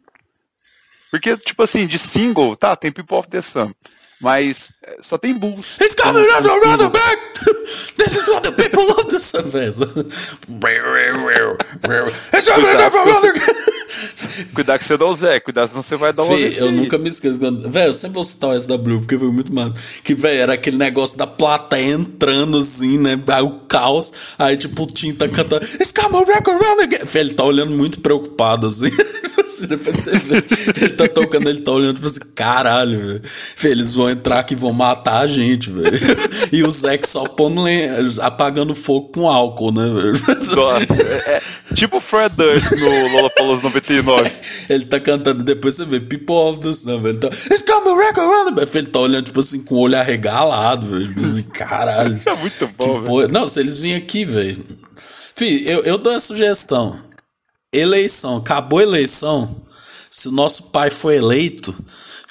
Porque, 1.10 1.36
tipo 1.36 1.60
assim, 1.64 1.86
de 1.88 1.98
single, 1.98 2.54
tá, 2.54 2.76
tem 2.76 2.92
People 2.92 3.16
of 3.16 3.28
the 3.28 3.42
Sun, 3.42 3.72
mas 4.20 4.72
é, 4.84 4.96
só 5.02 5.16
tem 5.18 5.34
Bulls. 5.34 5.76
He's 5.80 5.94
coming 5.94 6.20
around 6.24 6.42
the 6.44 6.50
round 6.68 6.90
back! 6.90 7.18
This 7.96 8.16
is 8.16 8.28
what 8.28 8.42
the 8.42 8.52
people 8.52 8.84
love 8.86 9.08
this 9.08 9.32
vez. 9.32 9.78
He's 12.32 12.46
coming 12.48 12.66
around 12.66 12.92
the 12.92 12.98
round 13.04 13.40
Cuidar 14.54 14.78
que 14.78 14.84
você 14.86 14.96
dá 14.96 15.06
o 15.06 15.14
Zé, 15.14 15.40
cuidar 15.40 15.68
senão 15.68 15.82
você 15.82 15.96
vai 15.96 16.12
dar 16.12 16.22
o 16.22 16.26
Fih, 16.26 16.56
eu 16.58 16.70
nunca 16.70 16.96
me 16.96 17.08
esqueço. 17.08 17.38
quando- 17.40 17.68
Velho, 17.68 17.88
eu 17.88 17.92
sempre 17.92 18.14
vou 18.14 18.24
citar 18.24 18.50
o 18.50 18.60
SW, 18.60 18.98
porque 18.98 19.18
foi 19.18 19.30
muito 19.32 19.52
mano. 19.52 19.74
Que, 20.04 20.14
velho, 20.14 20.40
era 20.42 20.54
aquele 20.54 20.76
negócio 20.76 21.18
da 21.18 21.26
plateia 21.26 21.92
entrando 21.92 22.56
assim, 22.58 22.98
né? 22.98 23.20
Aí 23.28 23.42
o 23.42 23.60
caos. 23.68 24.12
Aí, 24.38 24.56
tipo, 24.56 24.82
o 24.82 24.86
Tim 24.86 25.12
tá 25.12 25.28
cantando. 25.28 25.64
It's 25.64 25.92
coming 25.92 26.24
back 26.24 26.48
around 26.48 26.82
again. 26.82 27.04
Velho, 27.04 27.28
ele 27.28 27.34
tá 27.34 27.44
olhando 27.44 27.72
muito 27.72 28.00
preocupado, 28.00 28.66
assim. 28.68 28.90
Depois 29.68 29.96
você 29.96 30.18
vê. 30.18 30.44
Ele 30.80 30.90
tá 30.90 31.08
tocando, 31.08 31.48
ele 31.48 31.60
tá 31.62 31.72
olhando, 31.72 31.94
tipo 31.96 32.06
assim, 32.06 32.20
caralho, 32.36 32.96
velho. 32.98 33.22
Velho, 33.56 33.72
Eles 33.74 33.94
vão 33.96 34.08
entrar 34.10 34.40
aqui 34.40 34.54
e 34.54 34.56
vão 34.56 34.72
matar 34.72 35.20
a 35.20 35.26
gente, 35.26 35.70
velho. 35.70 35.90
E 36.52 36.64
o 36.64 36.70
Zack 36.70 37.06
só 37.06 37.28
pondo, 37.28 37.62
apagando 38.20 38.74
fogo 38.74 39.08
com 39.08 39.28
álcool, 39.28 39.72
né, 39.72 39.84
velho? 39.84 40.12
Nossa, 40.56 40.86
é, 40.92 41.36
é 41.36 41.74
tipo 41.74 41.98
o 41.98 42.00
Fred 42.00 42.34
Durst 42.34 42.72
no 42.72 43.08
Lollapalooza 43.16 43.68
99. 43.68 44.30
Ele 44.68 44.84
tá 44.84 45.00
cantando, 45.00 45.44
depois 45.44 45.74
você 45.74 45.84
vê 45.84 46.00
People 46.00 46.34
of 46.34 46.60
the 46.60 46.72
Sun, 46.72 47.00
velho. 47.00 47.14
Ele 47.14 47.18
tá, 47.18 47.28
It's 47.28 47.62
coming 47.62 47.96
back 47.96 48.18
around 48.18 48.54
the. 48.54 48.78
Ele 48.78 48.86
tá 48.88 49.00
olhando, 49.00 49.24
tipo 49.26 49.40
assim, 49.40 49.62
com 49.62 49.76
o 49.76 49.78
olho 49.78 49.96
arregalado, 49.96 50.86
velho. 50.86 51.08
Tipo 51.08 51.20
assim, 51.20 51.42
caralho. 51.42 52.20
É 52.24 52.34
muito 52.36 52.68
bom, 52.76 53.02
Que 53.02 53.08
velho. 53.08 53.28
Não, 53.28 53.48
se 53.48 53.60
eles 53.60 53.80
virem 53.80 53.96
aqui, 53.96 54.24
velho. 54.24 54.64
Fih, 55.34 55.64
eu, 55.66 55.80
eu 55.84 55.98
dou 55.98 56.12
uma 56.12 56.20
sugestão. 56.20 56.98
Eleição, 57.72 58.38
acabou 58.38 58.78
a 58.80 58.82
eleição. 58.82 59.62
Se 60.10 60.28
o 60.28 60.32
nosso 60.32 60.64
pai 60.64 60.90
for 60.90 61.12
eleito, 61.12 61.72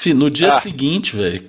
fih, 0.02 0.14
no 0.14 0.30
dia 0.30 0.48
Ah. 0.48 0.52
seguinte, 0.52 1.16
velho. 1.16 1.44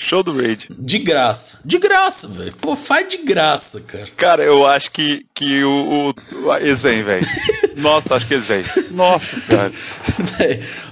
Show 0.00 0.22
do 0.22 0.36
Raid. 0.36 0.66
de 0.70 0.98
graça. 0.98 1.60
De 1.64 1.78
graça, 1.78 2.28
velho. 2.28 2.54
Pô, 2.60 2.74
faz 2.76 3.08
de 3.08 3.18
graça, 3.18 3.80
cara. 3.82 4.04
Cara, 4.16 4.44
eu 4.44 4.66
acho 4.66 4.90
que, 4.90 5.24
que 5.34 5.62
o, 5.64 6.12
o- 6.44 6.56
Eles 6.56 6.80
vêm, 6.80 7.02
velho. 7.02 7.24
Nossa, 7.78 8.14
acho 8.14 8.26
que 8.26 8.34
eles 8.34 8.46
vêm. 8.46 8.62
Nossa 8.92 9.40
senhora. 9.40 9.72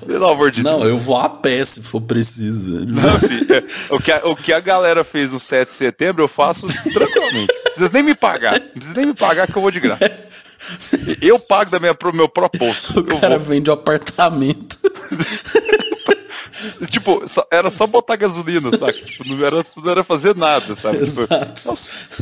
Pelo 0.06 0.28
amor 0.28 0.50
de 0.50 0.62
Não, 0.62 0.80
Deus. 0.80 0.90
eu 0.92 0.98
vou 0.98 1.16
a 1.16 1.28
pé 1.28 1.64
se 1.64 1.82
for 1.82 2.00
preciso, 2.00 2.72
velho. 2.74 2.86
Não, 2.86 3.18
filho, 3.18 3.54
é, 3.54 3.64
o, 3.94 3.98
que 4.00 4.12
a, 4.12 4.20
o 4.26 4.36
que 4.36 4.52
a 4.52 4.60
galera 4.60 5.04
fez 5.04 5.30
no 5.32 5.38
7 5.40 5.68
de 5.68 5.74
setembro, 5.74 6.24
eu 6.24 6.28
faço 6.28 6.66
tranquilamente. 6.66 7.52
Não 7.54 7.62
precisa 7.64 7.90
nem 7.92 8.02
me 8.02 8.14
pagar. 8.14 8.58
Não 8.60 8.68
precisa 8.68 8.94
nem 8.96 9.06
me 9.06 9.14
pagar 9.14 9.46
que 9.46 9.56
eu 9.56 9.62
vou 9.62 9.70
de 9.70 9.80
graça. 9.80 10.10
Eu 11.22 11.38
pago 11.40 11.70
da 11.70 11.78
minha, 11.78 11.94
pro 11.94 12.12
meu 12.14 12.28
proposto. 12.28 12.96
O 12.96 12.98
Eu 13.00 13.20
cara 13.20 13.38
vou. 13.38 13.48
vende 13.48 13.70
um 13.70 13.74
apartamento. 13.74 14.78
Tipo, 16.90 17.22
só- 17.28 17.46
era 17.50 17.70
só 17.70 17.86
botar 17.86 18.16
gasolina, 18.16 18.70
saca? 18.70 18.92
Tipo, 18.92 19.28
não, 19.28 19.44
era, 19.46 19.64
não 19.76 19.90
era 19.90 20.04
fazer 20.04 20.34
nada, 20.36 20.74
sabe? 20.76 20.98
Tipo, 20.98 21.32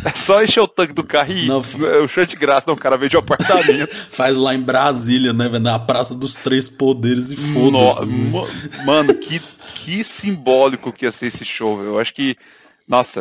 é 0.07 0.11
só 0.17 0.43
encher 0.43 0.61
o 0.61 0.69
tanque 0.69 0.93
do 0.93 1.03
carro 1.05 1.33
e 1.33 1.45
ir. 1.45 1.49
Não, 1.49 1.61
É 1.87 1.99
o 1.99 2.09
show 2.09 2.25
de 2.27 2.37
graça, 2.37 2.65
não, 2.67 2.75
o 2.75 2.79
cara 2.79 2.97
vende 2.99 3.17
um 3.17 3.21
apartamento. 3.21 3.93
Faz 4.11 4.37
lá 4.37 4.55
em 4.55 4.61
Brasília, 4.61 5.33
né, 5.33 5.49
velho? 5.49 5.63
Na 5.63 5.79
Praça 5.79 6.15
dos 6.15 6.35
Três 6.35 6.69
Poderes 6.69 7.31
e 7.31 7.37
foda-se. 7.37 8.05
mo- 8.07 8.47
Mano, 8.85 9.15
que, 9.15 9.41
que 9.77 10.05
simbólico 10.05 10.93
que 10.93 11.05
ia 11.07 11.13
ser 11.13 11.27
esse 11.27 11.45
show, 11.45 11.77
velho. 11.77 11.89
Eu 11.91 11.99
acho 11.99 12.13
que. 12.15 12.35
Nossa. 12.89 13.21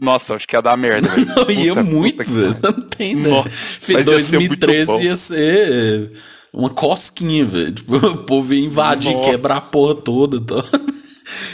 Nossa, 0.00 0.34
acho 0.34 0.46
que 0.46 0.56
ia 0.56 0.62
dar 0.62 0.76
merda. 0.76 1.08
Não, 1.16 1.50
ia 1.50 1.74
Puta, 1.74 1.84
muito, 1.84 2.16
puta 2.16 2.24
que 2.24 2.30
velho. 2.32 2.52
Você 2.52 2.62
não 2.62 2.82
tem 2.88 3.12
ideia. 3.12 3.34
Nossa, 3.34 3.50
Fih, 3.80 3.92
mas 3.94 4.06
ia 4.08 4.24
ser 4.24 4.38
muito 4.38 4.56
2013 4.56 4.86
bom. 4.92 5.00
ia 5.00 5.16
ser 5.16 6.12
uma 6.52 6.70
cosquinha, 6.70 7.46
velho. 7.46 7.72
Tipo, 7.72 7.96
o 8.06 8.16
povo 8.24 8.52
ia 8.52 8.64
invadir, 8.64 9.14
Nossa. 9.14 9.30
quebrar 9.30 9.56
a 9.56 9.60
porra 9.60 9.94
toda 9.94 10.36
e 10.36 10.40
tal. 10.40 10.64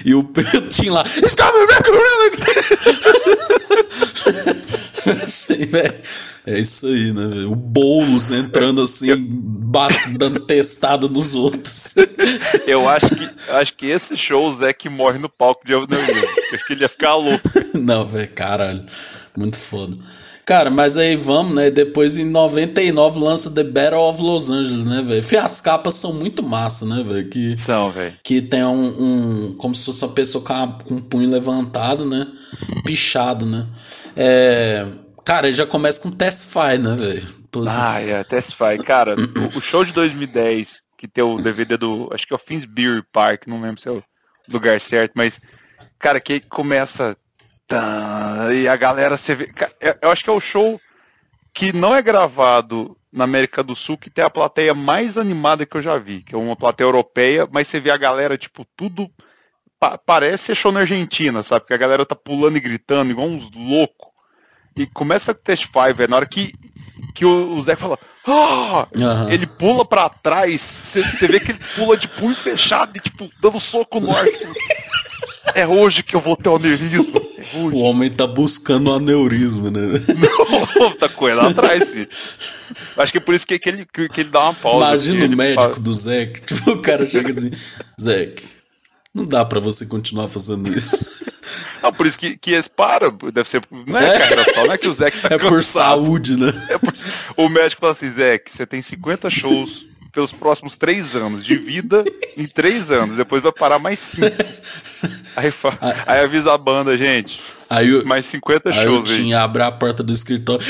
E 0.07 0.15
o 0.15 0.23
tinha 0.71 0.91
lá. 0.91 1.03
It's 1.03 1.35
coming 1.35 1.67
back 1.67 1.91
around 1.91 2.33
again." 2.33 2.47
Assim. 5.23 5.55
É 6.47 6.59
isso 6.61 6.87
aí, 6.87 7.13
né? 7.13 7.45
O 7.47 7.55
Boulos 7.55 8.31
entrando 8.31 8.81
assim, 8.81 9.11
dando 10.19 10.41
testada 10.41 11.09
nos 11.09 11.35
outros. 11.35 11.95
Eu 12.67 12.89
acho 12.89 13.09
que, 13.15 13.51
acho 13.53 13.75
que 13.75 13.87
esse 13.87 14.17
show 14.17 14.49
o 14.51 14.57
Zé 14.57 14.73
que 14.73 14.89
morre 14.89 15.19
no 15.19 15.29
palco 15.29 15.65
de 15.67 15.73
Neuilly. 15.73 16.27
Acho 16.53 16.67
que 16.67 16.73
ele 16.73 16.83
ia 16.83 16.89
ficar 16.89 17.15
louco. 17.17 17.43
Não, 17.75 18.05
velho, 18.05 18.31
caralho. 18.35 18.85
Muito 19.37 19.57
foda. 19.57 19.97
Cara, 20.45 20.71
mas 20.71 20.97
aí 20.97 21.17
vamos, 21.17 21.55
né? 21.57 21.71
Depois 21.71 22.17
em 22.17 22.25
99 22.25 23.19
lança 23.19 23.51
The 23.51 23.65
Battle 23.65 23.99
of 24.01 24.23
Los 24.23 24.49
Angeles, 24.49 24.85
né, 24.85 25.03
velho? 25.05 25.45
As 25.45 25.61
capas 25.61 25.95
são 25.95 26.13
muito 26.13 26.41
massa, 26.41 26.87
né, 26.87 27.03
velho? 27.03 27.29
Que, 27.29 27.59
Não, 27.67 27.91
velho. 27.91 28.13
que 28.23 28.41
tem 28.41 28.65
um, 28.65 28.87
um. 29.51 29.55
Como 29.59 29.75
se 29.75 29.85
fosse 29.87 30.05
uma 30.05 30.13
pessoa 30.13 30.45
com, 30.45 30.53
a- 30.53 30.79
com 30.87 30.95
o 30.95 31.03
punho 31.03 31.29
levantado, 31.29 32.05
né? 32.05 32.29
Pichado, 32.85 33.45
né? 33.45 33.67
É. 34.17 34.87
Cara, 35.25 35.49
ele 35.49 35.57
já 35.57 35.67
começa 35.67 36.01
com 36.01 36.13
Testify, 36.13 36.79
né, 36.81 36.95
velho? 36.95 37.27
Assim, 37.65 37.81
Ah, 37.81 38.01
é, 38.01 38.25
Testify. 38.25 38.79
Cara, 38.85 39.15
o, 39.15 39.59
o 39.59 39.61
show 39.61 39.85
de 39.85 39.93
2010, 39.93 40.83
que 40.99 41.07
tem 41.09 41.23
o 41.25 41.41
DVD 41.41 41.77
do. 41.77 42.09
Acho 42.13 42.27
que 42.27 42.33
é 42.33 42.37
o 42.37 42.39
Finsbury 42.41 43.03
Park, 43.13 43.47
não 43.47 43.61
lembro 43.61 43.81
se 43.81 43.89
é 43.89 43.93
o 43.93 44.03
lugar 44.51 44.81
certo, 44.81 45.13
mas. 45.15 45.41
Cara, 45.99 46.21
que 46.21 46.41
começa. 46.41 47.17
E 48.55 48.69
a 48.69 48.77
galera 48.77 49.17
você 49.17 49.35
vê. 49.35 49.51
Eu 50.01 50.11
acho 50.11 50.23
que 50.23 50.31
é 50.31 50.33
o 50.33 50.41
show 50.41 50.81
que 51.55 51.73
não 51.73 51.95
é 51.95 52.03
gravado 52.03 52.97
na 53.13 53.25
América 53.25 53.63
do 53.63 53.75
Sul 53.75 53.97
que 53.97 54.11
tem 54.11 54.23
a 54.25 54.29
plateia 54.31 54.75
mais 54.75 55.17
animada 55.17 55.65
que 55.65 55.77
eu 55.77 55.83
já 55.83 55.97
vi, 55.99 56.23
que 56.23 56.35
é 56.35 56.39
uma 56.39 56.55
plateia 56.55 56.87
europeia, 56.87 57.49
mas 57.51 57.67
você 57.67 57.81
vê 57.81 57.91
a 57.91 57.97
galera, 57.97 58.37
tipo, 58.37 58.65
tudo. 58.77 59.11
pa- 59.81 59.97
parece 59.99 60.55
show 60.55 60.71
na 60.71 60.81
Argentina, 60.81 61.43
sabe? 61.43 61.61
Porque 61.63 61.75
a 61.75 61.79
galera 61.79 62.05
tá 62.07 62.15
pulando 62.15 62.57
e 62.57 62.61
gritando, 62.61 63.11
igual 63.11 63.27
uns 63.29 63.51
loucos. 63.53 64.09
E 64.77 64.87
começa 64.87 65.33
a 65.33 65.35
testify, 65.35 65.93
velho. 65.95 66.11
Na 66.11 66.17
hora 66.17 66.27
que, 66.27 66.53
que 67.17 67.25
o, 67.25 67.57
o 67.59 67.63
Zé 67.65 67.75
fala. 67.75 67.99
"Ah!", 68.29 68.87
Aham. 68.97 69.31
Ele 69.33 69.47
pula 69.47 69.85
pra 69.85 70.09
trás, 70.09 70.61
você 70.61 71.27
vê 71.27 71.41
que 71.41 71.51
ele 71.53 71.59
pula 71.77 71.97
de 71.97 72.07
punho 72.09 72.35
fechado 72.35 72.93
e, 72.95 73.01
tipo, 73.01 73.29
dando 73.41 73.59
soco 73.59 73.99
no 73.99 74.11
ar. 74.11 74.25
É 75.55 75.67
hoje 75.67 76.03
que 76.03 76.15
eu 76.15 76.21
vou 76.21 76.37
ter 76.37 76.49
o 76.51 76.57
aneurisma. 76.57 77.21
É 77.39 77.59
O 77.59 77.77
homem 77.79 78.11
tá 78.11 78.27
buscando 78.27 78.91
um 78.91 78.95
aneurisma, 78.97 79.71
né? 79.71 79.81
Não, 79.81 80.91
tá 80.99 81.09
lá 81.35 81.49
atrás, 81.49 81.89
filho. 81.89 82.09
Acho 82.99 83.13
que 83.13 83.19
é 83.19 83.21
por 83.21 83.35
isso 83.35 83.47
que, 83.47 83.59
que, 83.59 83.69
ele, 83.69 83.87
que, 83.87 84.21
ele 84.21 84.31
dá 84.31 84.41
uma 84.43 84.55
pausa. 84.55 84.87
Imagina 84.87 85.25
assim, 85.25 85.35
o 85.35 85.37
médico 85.37 85.63
fala- 85.63 85.75
do 85.77 85.95
Zeke. 85.95 86.41
Tipo, 86.55 86.71
o 86.73 86.83
cara 86.83 87.09
chega 87.09 87.31
assim: 87.31 87.51
Zeke, 88.01 88.45
não 89.15 89.25
dá 89.25 89.45
pra 89.45 89.61
você 89.61 89.87
continuar 89.87 90.29
fazendo 90.29 90.69
isso. 90.77 91.25
Não, 91.83 91.93
por 91.93 92.07
isso 92.07 92.19
que, 92.19 92.37
que 92.37 92.53
eles 92.53 92.69
param. 92.69 93.17
Deve 93.33 93.49
ser. 93.49 93.63
Não 93.71 93.99
é, 93.99 94.15
É. 94.15 94.19
carreira 94.19 94.45
só, 94.55 94.65
não 94.65 94.73
é 94.73 94.79
que 94.79 94.89
o 94.89 94.93
Zé 94.93 95.07
tá 95.11 95.35
É 95.35 95.39
por 95.39 95.63
saúde, 95.63 96.37
né? 96.37 96.53
É 96.71 96.79
por- 96.79 96.95
O 97.37 97.49
médico 97.49 97.81
fala 97.81 97.93
assim, 97.93 98.11
Zé, 98.11 98.39
que 98.39 98.55
você 98.55 98.67
tem 98.67 98.83
50 98.83 99.31
shows 99.31 99.87
pelos 100.13 100.33
próximos 100.33 100.77
três 100.77 101.15
anos 101.15 101.45
de 101.45 101.57
vida 101.57 102.03
em 102.37 102.47
três 102.47 102.91
anos. 102.91 103.17
Depois 103.19 103.43
vai 103.43 103.53
parar 103.53 103.79
mais 103.79 103.99
cinco. 103.99 104.35
Aí, 105.37 105.53
aí 106.07 106.21
avisa 106.21 106.53
a 106.55 106.59
banda, 106.59 106.97
gente. 106.97 107.39
Aí 107.69 107.89
eu, 107.91 108.05
mais 108.05 108.27
50 108.27 108.71
aí 108.71 108.85
shows. 108.85 109.11
Aí 109.11 109.17
tinha 109.17 109.43
abre 109.43 109.63
a 109.63 109.73
porta 109.73 110.03
do 110.03 110.13
escritório. 110.13 110.65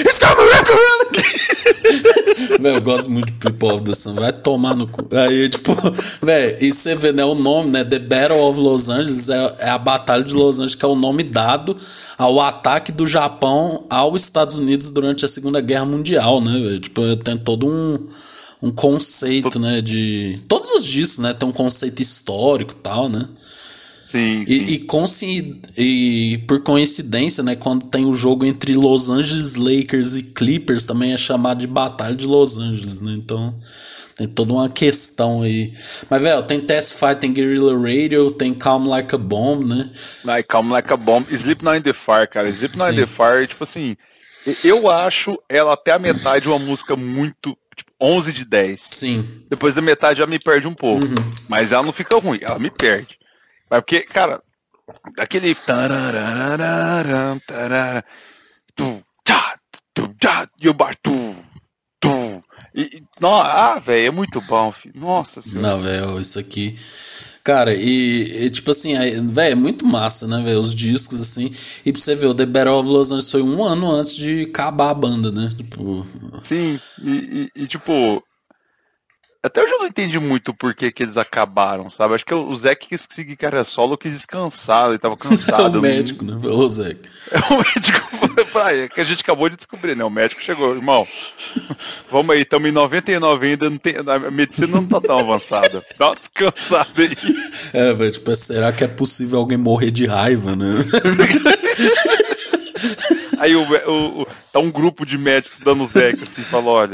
Velho, 2.59 2.77
eu 2.77 2.83
gosto 2.83 3.11
muito 3.11 3.27
de 3.27 3.33
People 3.35 3.73
of 3.73 3.85
the 3.85 3.95
Sun. 3.95 4.15
Vai 4.15 4.33
tomar 4.33 4.75
no 4.75 4.87
cu. 4.87 5.07
Aí, 5.15 5.49
tipo, 5.49 5.75
velho, 6.23 6.57
e 6.61 6.73
você 6.73 6.95
vê, 6.95 7.13
né, 7.13 7.25
o 7.25 7.35
nome, 7.35 7.71
né? 7.71 7.85
The 7.85 7.99
Battle 7.99 8.41
of 8.41 8.59
Los 8.59 8.89
Angeles 8.89 9.29
é, 9.29 9.57
é, 9.61 9.71
a 9.71 9.79
Batalha 9.79 10.25
de 10.25 10.35
Los 10.35 10.57
Angeles, 10.57 10.75
que 10.75 10.85
é 10.85 10.89
o 10.89 10.97
nome 10.97 11.23
dado 11.23 11.77
ao 12.17 12.41
ataque 12.41 12.91
do 12.93 13.07
Japão 13.07 13.85
aos 13.91 14.23
Estados 14.23 14.57
Unidos 14.57 14.91
durante 14.91 15.25
a 15.25 15.29
Segunda 15.29 15.61
Guerra 15.61 15.85
Mundial, 15.85 16.41
né, 16.41 16.53
velho? 16.53 16.81
Tipo, 16.81 17.17
tem 17.17 17.37
todo 17.37 17.67
um, 17.67 18.07
um 18.63 18.71
conceito, 18.73 19.59
né, 19.59 19.83
de... 19.83 20.39
Todos 20.49 20.71
os 20.71 20.85
discos, 20.85 21.19
né, 21.19 21.35
tem 21.35 21.47
um 21.47 21.53
conceito 21.53 22.03
histórico 22.03 22.73
e 22.73 22.77
tal, 22.77 23.11
né? 23.11 23.29
Sim, 24.07 24.45
e, 24.47 24.87
sim. 25.09 25.61
E, 25.77 26.35
e, 26.35 26.39
por 26.39 26.63
coincidência, 26.63 27.43
né, 27.43 27.57
quando 27.57 27.87
tem 27.87 28.07
o 28.07 28.13
jogo 28.13 28.45
entre 28.45 28.73
Los 28.75 29.09
Angeles 29.09 29.57
Lakers 29.57 30.15
e 30.15 30.23
Clippers, 30.23 30.85
também 30.85 31.13
é 31.13 31.17
chamado 31.17 31.59
de 31.59 31.67
Batalha 31.67 32.15
de 32.15 32.27
Los 32.27 32.57
Angeles, 32.57 33.01
né? 33.01 33.13
Então 33.15 33.53
tem 34.17 34.29
toda 34.29 34.53
uma 34.53 34.69
questão 34.69 35.43
aí. 35.43 35.73
Mas, 36.09 36.23
velho, 36.23 36.43
tem 36.45 36.61
Test 36.61 36.95
Fight, 36.95 37.17
tem 37.17 37.33
Guerrilla 37.33 37.77
Radio, 37.77 38.31
tem 38.31 38.55
Calm 38.55 38.89
Like 38.89 39.15
a 39.15 39.19
Bomb, 39.19 39.67
né? 39.67 39.91
Like, 40.25 40.49
Calm 40.49 40.71
Like 40.71 40.93
a 40.93 40.97
Bomb. 40.97 41.27
Sleep 41.29 41.65
Not 41.65 41.79
in 41.79 41.83
the 41.83 41.93
Fire, 41.93 42.29
cara. 42.29 42.49
Sleep 42.49 42.79
Not 42.79 42.93
in 42.93 42.97
the 42.97 43.07
Fire, 43.07 43.47
tipo 43.47 43.65
assim, 43.65 43.97
eu 44.65 44.89
acho 44.89 45.37
ela 45.49 45.73
até 45.73 45.93
a 45.93 45.99
metade 45.99 46.49
uma 46.49 46.59
música 46.59 46.95
muito. 46.95 47.59
Tipo, 47.75 47.93
11 48.01 48.33
de 48.33 48.45
10. 48.45 48.83
Sim. 48.91 49.29
Depois 49.51 49.75
da 49.75 49.83
metade 49.83 50.21
já 50.21 50.27
me 50.27 50.39
perde 50.39 50.67
um 50.67 50.73
pouco. 50.73 51.05
Uhum. 51.05 51.15
Mas 51.51 51.73
ela 51.73 51.83
não 51.83 51.93
fica 51.93 52.17
ruim, 52.17 52.39
ela 52.41 52.59
me 52.59 52.71
perde. 52.71 53.16
Mas 53.71 53.81
porque, 53.81 54.03
cara, 54.03 54.43
aquele. 55.19 55.57
E 60.61 60.69
o 60.69 60.75
bar. 60.75 60.97
E, 62.77 63.03
não, 63.19 63.33
ah, 63.33 63.79
velho, 63.79 64.09
é 64.09 64.11
muito 64.11 64.39
bom, 64.43 64.71
filho. 64.71 65.01
Nossa 65.01 65.41
senhora. 65.41 65.63
Não, 65.63 65.81
velho, 65.81 66.21
isso 66.21 66.39
aqui. 66.39 66.75
Cara, 67.43 67.73
e, 67.75 68.45
e 68.45 68.51
tipo 68.51 68.71
assim, 68.71 68.93
velho, 69.31 69.53
é 69.53 69.55
muito 69.55 69.87
massa, 69.87 70.27
né, 70.27 70.43
velho? 70.43 70.61
Os 70.61 70.75
discos, 70.75 71.23
assim. 71.23 71.51
E 71.87 71.93
pra 71.93 72.01
você 72.01 72.15
ver, 72.15 72.27
o 72.27 72.35
The 72.35 72.45
Battle 72.45 72.79
of 72.79 72.89
Los 72.89 73.07
Angeles 73.13 73.31
foi 73.31 73.41
um 73.41 73.65
ano 73.65 73.91
antes 73.91 74.15
de 74.15 74.43
acabar 74.43 74.91
a 74.91 74.95
banda, 74.95 75.33
né? 75.33 75.51
Tipo. 75.57 76.07
Sim, 76.43 76.79
e, 77.03 77.11
e, 77.57 77.63
e 77.63 77.67
tipo, 77.67 78.23
até 79.43 79.63
hoje 79.63 79.73
eu 79.73 79.79
não 79.79 79.87
entendi 79.87 80.19
muito 80.19 80.53
por 80.55 80.75
que, 80.75 80.91
que 80.91 81.03
eles 81.03 81.17
acabaram, 81.17 81.91
sabe? 81.91 82.15
Acho 82.15 82.25
que 82.25 82.35
o 82.35 82.57
Zé 82.57 82.75
quis 82.75 83.07
seguir 83.09 83.37
carreira 83.37 83.65
solo, 83.65 83.97
quis 83.97 84.13
descansar, 84.13 84.89
ele 84.89 84.99
tava 84.99 85.17
cansado. 85.19 85.77
é 85.77 85.79
o 85.79 85.83
médico, 85.83 86.25
né? 86.25 86.37
Zé. 86.69 86.97
É 87.31 87.53
o 87.53 87.59
médico, 87.59 88.07
é 88.71 88.89
que 88.89 89.01
a 89.01 89.05
gente 89.05 89.21
acabou 89.21 89.49
de 89.49 89.57
descobrir, 89.57 89.97
né? 89.97 90.05
O 90.05 90.11
médico 90.11 90.41
chegou, 90.43 90.75
irmão. 90.75 91.07
Vamos 92.11 92.35
aí, 92.35 92.43
estamos 92.43 92.69
em 92.69 92.73
99 92.73 93.47
ainda, 93.47 93.71
não 93.71 93.77
tem, 93.77 93.95
a 93.97 94.31
medicina 94.31 94.67
não 94.69 94.87
tá 94.87 95.01
tão 95.01 95.19
avançada. 95.19 95.83
Dá 95.99 96.09
uma 96.09 96.17
descansada 96.17 97.03
aí. 97.03 97.17
É, 97.73 97.93
velho, 97.93 98.11
tipo, 98.11 98.35
será 98.37 98.73
que 98.73 98.85
é 98.85 98.89
possível 98.89 99.39
alguém 99.39 99.59
morrer 99.59 99.91
de 99.91 100.07
raiva, 100.07 100.55
né? 100.55 100.75
Aí 103.39 103.55
o, 103.55 103.63
o, 103.63 104.23
o, 104.23 104.27
tá 104.53 104.59
um 104.59 104.71
grupo 104.71 105.05
de 105.05 105.19
médicos 105.19 105.61
dando 105.61 105.87
Zeca 105.87 106.23
assim, 106.23 106.43
falou, 106.43 106.75
olha, 106.75 106.93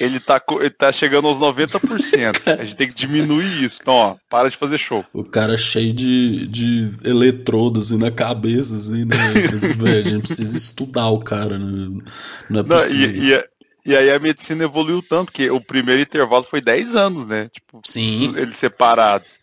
ele, 0.00 0.20
tá, 0.20 0.42
ele 0.60 0.70
tá 0.70 0.92
chegando 0.92 1.28
aos 1.28 1.38
90%. 1.38 2.40
A 2.60 2.64
gente 2.64 2.76
tem 2.76 2.88
que 2.88 2.94
diminuir 2.94 3.64
isso. 3.64 3.78
Então, 3.82 3.94
ó, 3.94 4.16
para 4.28 4.48
de 4.48 4.56
fazer 4.56 4.78
show. 4.78 5.04
O 5.12 5.24
cara 5.24 5.56
cheio 5.56 5.92
de, 5.92 6.46
de 6.46 6.90
eletrodos 7.04 7.86
assim, 7.86 7.98
na 7.98 8.10
cabeça, 8.10 8.76
assim, 8.76 9.04
né? 9.04 9.16
Véio, 9.76 9.98
a 9.98 10.02
gente 10.02 10.22
precisa 10.22 10.56
estudar 10.56 11.08
o 11.08 11.20
cara, 11.20 11.58
né? 11.58 12.02
Não 12.48 12.60
é 12.60 12.62
possível. 12.62 13.16
Não, 13.16 13.24
e, 13.24 13.34
e, 13.34 13.44
e, 13.86 13.96
aí 13.96 14.10
a 14.10 14.18
medicina 14.18 14.64
evoluiu 14.64 15.02
tanto 15.02 15.32
que 15.32 15.50
o 15.50 15.60
primeiro 15.60 16.00
intervalo 16.00 16.44
foi 16.44 16.60
10 16.60 16.94
anos, 16.94 17.26
né? 17.26 17.48
Tipo, 17.52 17.80
Sim. 17.84 18.34
eles 18.36 18.58
separados. 18.60 19.40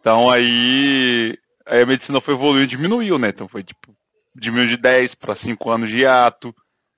Então 0.00 0.28
aí, 0.28 1.38
aí 1.66 1.82
a 1.82 1.86
medicina 1.86 2.20
foi 2.20 2.34
evoluindo 2.34 2.64
e 2.64 2.76
diminuiu, 2.76 3.18
né? 3.18 3.28
Então 3.28 3.48
foi 3.48 3.62
tipo 3.62 3.93
diminuiu 4.34 4.68
de 4.68 4.76
10 4.76 5.14
para 5.14 5.36
5 5.36 5.70
anos 5.70 5.90
de 5.90 6.04
ato, 6.06 6.54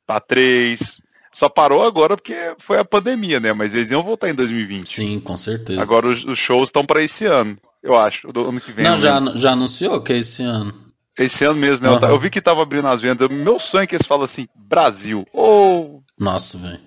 para 0.07 0.21
3. 0.21 1.01
Só 1.33 1.49
parou 1.51 1.87
agora 1.87 2.17
porque 2.17 2.35
foi 2.59 2.79
a 2.79 2.85
pandemia, 2.85 3.39
né? 3.39 3.53
Mas 3.53 3.75
eles 3.75 3.91
iam 3.91 4.03
voltar 4.03 4.31
em 4.31 4.35
2020. 4.35 4.89
Sim, 4.89 5.21
com 5.21 5.37
certeza. 5.37 5.83
Agora 5.83 6.09
os, 6.09 6.25
os 6.25 6.39
shows 6.39 6.69
estão 6.69 6.85
para 6.85 7.03
esse 7.03 7.27
ano, 7.27 7.59
eu 7.83 7.95
acho. 7.95 8.29
Do 8.29 8.49
ano 8.49 8.61
que 8.61 8.73
vem. 8.73 8.85
Não, 8.85 8.97
já, 8.97 9.21
já 9.35 9.53
anunciou 9.53 10.01
que 10.01 10.15
é 10.15 10.19
esse 10.19 10.43
ano. 10.43 10.73
Esse 11.19 11.45
ano 11.45 11.59
mesmo, 11.59 11.87
né? 11.87 11.93
Uhum. 11.93 12.09
Eu 12.09 12.21
vi 12.21 12.31
que 12.31 12.41
tava 12.41 12.63
abrindo 12.63 12.89
as 12.89 13.01
vendas. 13.01 13.29
Meu 13.29 13.59
sonho 13.59 13.85
é 13.85 13.87
que 13.87 13.95
eles 13.95 14.07
falam 14.07 14.25
assim, 14.25 14.47
Brasil. 14.55 15.25
Ou. 15.33 15.97
Oh... 15.97 16.23
Nossa, 16.23 16.57
velho. 16.57 16.81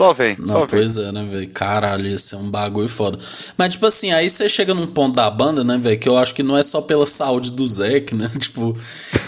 Só 0.00 0.14
vem. 0.14 0.34
Não, 0.38 0.60
só 0.60 0.66
pois 0.66 0.94
vem. 0.94 1.04
é, 1.04 1.12
né, 1.12 1.28
velho? 1.30 1.48
Caralho, 1.50 2.06
ia 2.06 2.16
ser 2.16 2.36
um 2.36 2.50
bagulho 2.50 2.88
foda. 2.88 3.18
Mas, 3.58 3.74
tipo 3.74 3.84
assim, 3.84 4.10
aí 4.10 4.30
você 4.30 4.48
chega 4.48 4.72
num 4.72 4.86
ponto 4.86 5.14
da 5.14 5.30
banda, 5.30 5.62
né, 5.62 5.76
velho? 5.76 5.98
Que 5.98 6.08
eu 6.08 6.16
acho 6.16 6.34
que 6.34 6.42
não 6.42 6.56
é 6.56 6.62
só 6.62 6.80
pela 6.80 7.04
saúde 7.04 7.52
do 7.52 7.66
Zeke, 7.66 8.14
né? 8.14 8.26
Tipo, 8.40 8.74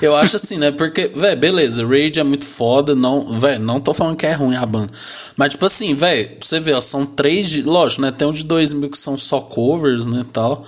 eu 0.01 0.17
acho 0.17 0.37
assim, 0.37 0.57
né? 0.57 0.71
Porque, 0.71 1.09
velho, 1.09 1.39
beleza, 1.39 1.87
Rage 1.87 2.19
é 2.19 2.23
muito 2.23 2.47
foda. 2.47 2.95
Não, 2.95 3.39
velho, 3.39 3.61
não 3.61 3.83
tô 3.83 3.93
falando 3.93 4.17
que 4.17 4.25
é 4.25 4.33
ruim 4.33 4.57
a 4.57 4.65
banda. 4.65 4.91
Mas, 5.37 5.51
tipo 5.51 5.67
assim, 5.67 5.93
velho, 5.93 6.39
você 6.41 6.59
ver, 6.59 6.73
ó, 6.73 6.81
são 6.81 7.05
três 7.05 7.51
de. 7.51 7.61
Lógico, 7.61 8.01
né? 8.01 8.11
Tem 8.11 8.27
um 8.27 8.33
de 8.33 8.43
2000 8.43 8.89
que 8.89 8.97
são 8.97 9.19
só 9.19 9.43
covers, 9.43 10.07
né? 10.07 10.25
Tal. 10.33 10.65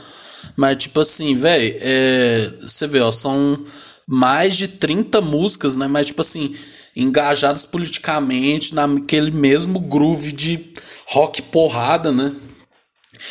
Mas, 0.55 0.77
tipo 0.77 1.01
assim, 1.01 1.33
velho, 1.33 1.75
é, 1.81 2.53
você 2.59 2.87
vê, 2.87 3.01
ó, 3.01 3.11
são 3.11 3.59
mais 4.07 4.55
de 4.55 4.69
30 4.69 5.23
músicas, 5.23 5.79
né? 5.79 5.89
Mas, 5.89 6.09
tipo 6.09 6.21
assim 6.21 6.55
engajados 6.97 7.65
politicamente 7.65 8.75
naquele 8.75 9.31
mesmo 9.31 9.81
groove 9.81 10.33
de 10.33 10.73
rock 11.09 11.43
porrada, 11.43 12.13
né? 12.13 12.35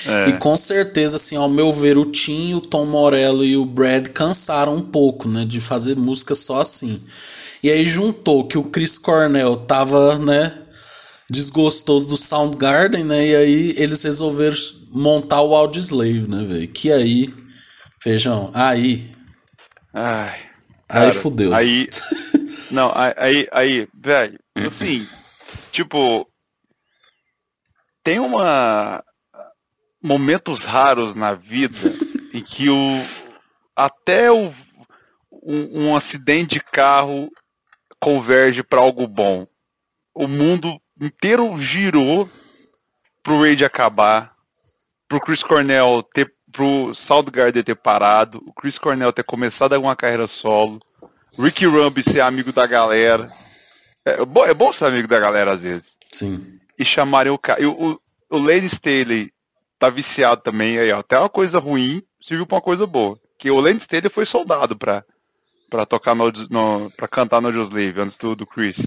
É. 0.07 0.29
E 0.29 0.33
com 0.33 0.55
certeza, 0.55 1.17
assim, 1.17 1.35
ao 1.35 1.49
meu 1.49 1.71
ver, 1.71 1.97
o 1.97 2.05
Tim, 2.05 2.55
o 2.55 2.61
Tom 2.61 2.85
Morello 2.85 3.43
e 3.43 3.55
o 3.55 3.65
Brad 3.65 4.07
cansaram 4.07 4.75
um 4.75 4.81
pouco, 4.81 5.29
né? 5.29 5.45
De 5.45 5.61
fazer 5.61 5.95
música 5.95 6.35
só 6.35 6.61
assim. 6.61 7.01
E 7.61 7.69
aí 7.69 7.85
juntou 7.85 8.45
que 8.47 8.57
o 8.57 8.63
Chris 8.63 8.97
Cornell 8.97 9.55
tava, 9.55 10.17
né? 10.17 10.51
Desgostoso 11.29 12.07
do 12.07 12.17
Soundgarden, 12.17 13.03
né? 13.03 13.27
E 13.27 13.35
aí 13.35 13.73
eles 13.77 14.03
resolveram 14.03 14.55
montar 14.93 15.41
o 15.41 15.55
Audioslave, 15.55 16.27
né, 16.27 16.43
velho? 16.43 16.67
Que 16.67 16.91
aí, 16.91 17.33
feijão, 18.01 18.51
aí. 18.53 19.09
Ai. 19.93 20.33
Cara, 20.87 21.05
aí 21.05 21.13
fudeu. 21.13 21.53
Aí. 21.53 21.87
Não, 22.73 22.91
aí, 22.95 23.47
aí, 23.51 23.87
velho, 23.93 24.39
assim, 24.65 25.07
tipo, 25.71 26.27
tem 28.03 28.19
uma 28.19 29.03
momentos 30.01 30.63
raros 30.63 31.13
na 31.13 31.35
vida 31.35 31.77
em 32.33 32.41
que 32.43 32.71
o 32.71 32.97
até 33.75 34.31
o, 34.31 34.51
um, 35.43 35.83
um 35.83 35.95
acidente 35.95 36.55
de 36.55 36.61
carro 36.61 37.31
converge 37.99 38.63
para 38.63 38.81
algo 38.81 39.07
bom. 39.07 39.45
O 40.11 40.27
mundo 40.27 40.81
inteiro 40.99 41.55
girou 41.59 42.27
pro 43.21 43.39
Raid 43.39 43.63
acabar, 43.63 44.35
pro 45.07 45.21
Chris 45.21 45.43
Cornell 45.43 46.01
ter, 46.01 46.33
pro 46.51 46.95
Soundgarden 46.95 47.61
ter 47.61 47.75
parado, 47.75 48.43
o 48.47 48.51
Chris 48.51 48.79
Cornell 48.79 49.13
ter 49.13 49.23
começado 49.23 49.73
alguma 49.73 49.95
carreira 49.95 50.25
solo 50.25 50.81
Ricky 51.37 51.65
Rumby 51.65 52.03
ser 52.03 52.21
amigo 52.21 52.51
da 52.51 52.67
galera. 52.67 53.27
É 54.05 54.25
bom, 54.25 54.45
é 54.45 54.53
bom 54.53 54.71
ser 54.71 54.85
amigo 54.85 55.07
da 55.07 55.19
galera 55.19 55.53
às 55.53 55.61
vezes. 55.61 55.93
Sim. 56.11 56.43
E 56.77 56.85
chamarem 56.85 57.31
o 57.31 57.37
cara. 57.37 57.67
O, 57.67 57.99
o 58.29 58.37
Lane 58.37 58.67
Staley 58.67 59.31
tá 59.79 59.89
viciado 59.89 60.41
também. 60.41 60.77
Aí, 60.77 60.91
ó, 60.91 60.99
até 60.99 61.17
uma 61.17 61.29
coisa 61.29 61.59
ruim 61.59 62.03
serviu 62.21 62.45
pra 62.45 62.55
uma 62.55 62.61
coisa 62.61 62.85
boa. 62.85 63.19
Que 63.37 63.49
o 63.49 63.59
Lane 63.59 63.79
Staley 63.79 64.09
foi 64.09 64.25
soldado 64.25 64.77
pra, 64.77 65.03
pra 65.69 65.85
tocar 65.85 66.15
no, 66.15 66.31
no. 66.49 66.91
pra 66.95 67.07
cantar 67.07 67.41
no 67.41 67.51
Joslave 67.51 68.01
antes 68.01 68.17
do, 68.17 68.35
do 68.35 68.45
Chris. 68.45 68.85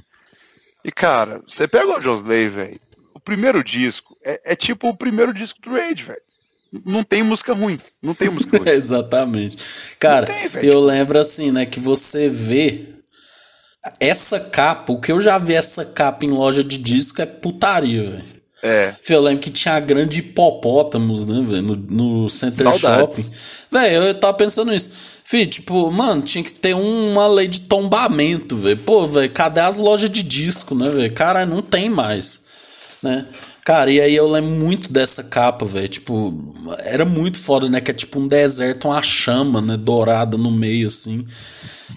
E 0.85 0.93
cara, 0.93 1.43
você 1.49 1.67
pega 1.67 1.99
o 1.99 2.01
Joslave, 2.01 2.49
velho. 2.49 2.81
O 3.13 3.21
primeiro 3.21 3.65
disco 3.65 4.17
é, 4.25 4.53
é 4.53 4.57
tipo 4.57 4.89
o 4.89 4.97
primeiro 4.97 5.35
disco 5.35 5.61
do 5.61 5.71
Rage, 5.71 6.05
velho 6.05 6.27
não 6.85 7.03
tem 7.03 7.23
música 7.23 7.53
ruim. 7.53 7.79
Não 8.03 8.14
tem 8.14 8.29
música 8.29 8.59
ruim. 8.59 8.69
Exatamente. 8.69 9.57
Cara, 9.99 10.27
tem, 10.27 10.64
eu 10.64 10.81
lembro 10.81 11.19
assim, 11.19 11.51
né, 11.51 11.67
que 11.67 11.81
você 11.81 12.29
vê 12.29 12.97
essa 14.01 14.41
capa, 14.41 14.93
o 14.93 15.01
que 15.01 15.12
eu 15.12 15.21
já 15.21 15.39
vi 15.39 15.55
essa 15.55 15.85
capa 15.85 16.25
em 16.25 16.31
loja 16.31 16.64
de 16.64 16.79
disco 16.79 17.23
é 17.23 17.27
putaria, 17.27 18.03
velho. 18.03 18.37
É. 18.62 18.95
Eu 19.11 19.21
lembro 19.21 19.43
que 19.43 19.51
tinha 19.51 19.79
grande 19.79 20.21
hipopótamos, 20.21 21.27
né, 21.27 21.45
velho, 21.47 21.62
no, 21.62 21.77
no 22.23 22.31
Center. 22.31 22.73
Shopping. 22.77 23.25
Velho, 23.71 24.05
eu 24.05 24.14
tava 24.14 24.35
pensando 24.35 24.73
nisso. 24.73 24.91
Fih, 25.25 25.47
tipo, 25.47 25.91
mano, 25.91 26.23
tinha 26.23 26.43
que 26.43 26.53
ter 26.53 26.75
uma 26.75 27.27
lei 27.27 27.47
de 27.47 27.61
tombamento, 27.62 28.57
velho. 28.57 28.79
Pô, 28.79 29.07
velho, 29.07 29.31
cadê 29.31 29.61
as 29.61 29.79
lojas 29.79 30.09
de 30.09 30.23
disco, 30.23 30.75
né, 30.75 30.89
velho? 30.89 31.12
Cara, 31.12 31.45
não 31.45 31.61
tem 31.61 31.91
mais, 31.91 32.43
né? 33.03 33.27
Cara, 33.65 33.91
e 33.91 34.01
aí 34.01 34.15
eu 34.17 34.29
lembro 34.31 34.51
muito 34.51 34.93
dessa 34.93 35.25
capa, 35.25 35.65
velho. 35.65 35.89
Tipo, 35.89 36.35
era 36.85 37.05
muito 37.05 37.39
foda, 37.39 37.69
né? 37.69 37.81
Que 37.81 37.91
é 37.91 37.95
tipo 37.95 38.19
um 38.21 38.29
deserto, 38.29 38.89
uma 38.89 39.03
chama, 39.03 39.61
né? 39.61 39.77
Dourada 39.77 40.37
no 40.37 40.51
meio, 40.51 40.89
assim. 40.89 41.27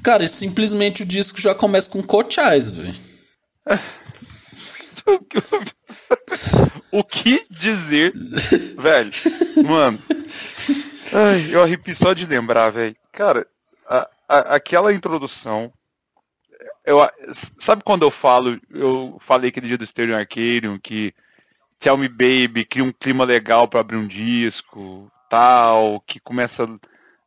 Cara, 0.04 0.24
e 0.24 0.28
simplesmente 0.28 1.04
o 1.04 1.06
disco 1.06 1.40
já 1.42 1.54
começa 1.56 1.90
com 1.90 2.02
cochais, 2.04 2.70
velho. 2.70 2.96
o 6.92 7.04
que 7.04 7.46
dizer, 7.50 8.14
velho? 8.78 9.12
Mano, 9.68 10.00
ai, 11.14 11.48
eu 11.52 11.64
arrepio 11.64 11.96
só 11.96 12.14
de 12.14 12.26
lembrar, 12.26 12.72
velho. 12.72 12.96
Cara, 13.12 13.46
a- 13.88 14.10
a- 14.28 14.56
aquela 14.56 14.94
introdução. 14.94 15.72
Eu, 16.90 17.08
sabe 17.60 17.84
quando 17.84 18.02
eu 18.02 18.10
falo, 18.10 18.60
eu 18.74 19.16
falei 19.20 19.50
aquele 19.50 19.68
dia 19.68 19.78
do 19.78 19.86
Stereo 19.86 20.18
Arcadium 20.18 20.80
que 20.80 21.14
Tell 21.80 21.96
Me 21.96 22.08
Baby 22.08 22.66
cria 22.66 22.84
um 22.84 22.92
clima 22.92 23.24
legal 23.24 23.68
pra 23.68 23.82
abrir 23.82 23.96
um 23.96 24.08
disco, 24.08 25.12
tal, 25.30 26.02
que 26.02 26.20
começa 26.20 26.68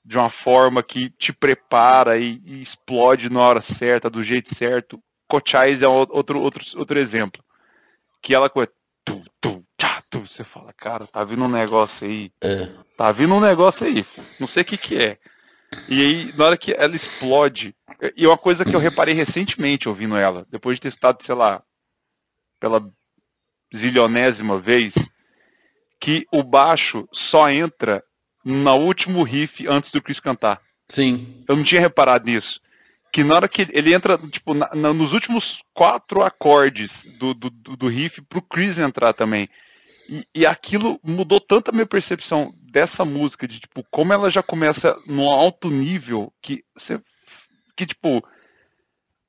de 0.05 0.19
uma 0.19 0.29
forma 0.29 0.83
que 0.83 1.11
te 1.11 1.33
prepara 1.33 2.19
e, 2.19 2.43
e 2.45 2.61
explode 2.61 3.31
na 3.31 3.41
hora 3.41 3.63
certa, 3.63 4.11
do 4.11 4.25
jeito 4.25 4.53
certo. 4.53 5.01
Cochais 5.29 5.81
é 5.81 5.87
outro, 5.87 6.41
outro, 6.41 6.65
outro 6.77 6.99
exemplo. 6.99 7.41
Que 8.21 8.35
ela. 8.35 8.51
Tu, 9.05 9.25
tu, 9.41 9.65
tchá, 9.79 10.03
tu, 10.11 10.27
você 10.27 10.43
fala, 10.43 10.73
cara, 10.73 11.07
tá 11.07 11.23
vindo 11.23 11.45
um 11.45 11.49
negócio 11.49 12.09
aí. 12.09 12.33
É. 12.41 12.69
Tá 12.97 13.13
vindo 13.13 13.33
um 13.33 13.41
negócio 13.41 13.87
aí. 13.87 14.05
Não 14.41 14.49
sei 14.49 14.65
o 14.65 14.67
que 14.67 14.77
que 14.77 15.01
é. 15.01 15.19
E 15.89 16.01
aí, 16.01 16.33
na 16.37 16.47
hora 16.47 16.57
que 16.57 16.73
ela 16.73 16.97
explode. 16.97 17.77
E 18.17 18.27
uma 18.27 18.37
coisa 18.39 18.65
que 18.65 18.75
eu 18.75 18.81
reparei 18.81 19.15
recentemente 19.15 19.89
ouvindo 19.89 20.17
ela, 20.17 20.47
depois 20.51 20.77
de 20.77 20.83
ter 20.83 20.89
estado, 20.89 21.23
sei 21.23 21.35
lá, 21.35 21.63
pela 22.61 22.85
zilionésima 23.75 24.59
vez, 24.59 24.95
que 26.01 26.27
o 26.33 26.43
baixo 26.43 27.09
só 27.13 27.51
entra 27.51 28.03
no 28.45 28.75
último 28.77 29.23
riff 29.23 29.67
antes 29.69 29.91
do 29.93 30.03
Chris 30.03 30.21
cantar. 30.21 30.61
Sim. 30.89 31.45
Eu 31.49 31.57
não 31.57 31.65
tinha 31.65 31.81
reparado 31.81 32.27
nisso. 32.27 32.61
Que 33.13 33.23
na 33.23 33.35
hora 33.37 33.49
que 33.49 33.67
ele 33.73 33.93
entra, 33.95 34.17
tipo, 34.19 34.55
na- 34.55 34.71
na- 34.75 34.93
nos 34.93 35.13
últimos 35.13 35.63
quatro 35.75 36.23
acordes 36.23 37.19
do, 37.19 37.35
do, 37.35 37.51
do 37.51 37.87
riff 37.89 38.21
pro 38.23 38.43
Chris 38.43 38.79
entrar 38.79 39.13
também. 39.13 39.49
E, 40.09 40.41
e 40.41 40.47
aquilo 40.47 40.99
mudou 41.05 41.39
tanto 41.41 41.69
a 41.69 41.73
minha 41.73 41.87
percepção 41.87 42.51
dessa 42.73 43.05
música, 43.05 43.47
de 43.47 43.61
tipo, 43.61 43.85
como 43.91 44.13
ela 44.13 44.31
já 44.31 44.43
começa 44.43 44.97
num 45.07 45.29
alto 45.29 45.71
nível, 45.71 46.33
que 46.43 46.65
você. 46.75 47.01
Que 47.77 47.87
tipo. 47.87 48.23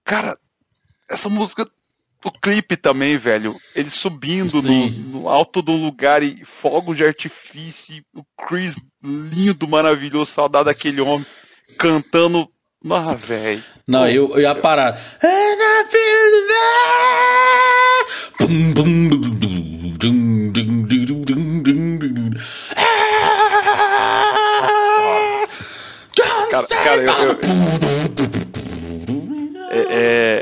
Cara, 0.04 0.38
essa 1.10 1.30
música. 1.30 1.68
O 2.26 2.32
clipe 2.32 2.78
também, 2.78 3.18
velho. 3.18 3.54
Ele 3.76 3.89
subindo 3.89 4.54
no, 4.62 4.89
no 5.20 5.30
alto 5.30 5.62
do 5.62 5.74
lugar 5.74 6.24
e 6.24 6.46
fogo 6.46 6.96
de 6.96 7.04
artifício. 7.04 8.02
O 8.16 8.24
Chris 8.48 8.78
lindo, 9.04 9.68
maravilhoso, 9.68 10.32
saudade 10.32 10.66
daquele 10.66 11.02
homem 11.02 11.26
cantando. 11.78 12.50
Ah, 12.89 13.14
velho. 13.14 13.62
Não, 13.88 14.08
eu, 14.08 14.30
eu 14.36 14.41
ia 14.41 14.56
parar. 14.56 14.98
Cara, 26.70 27.03
cara, 27.05 27.24
eu- 27.24 27.36
that. 27.36 28.53
É, 29.72 29.80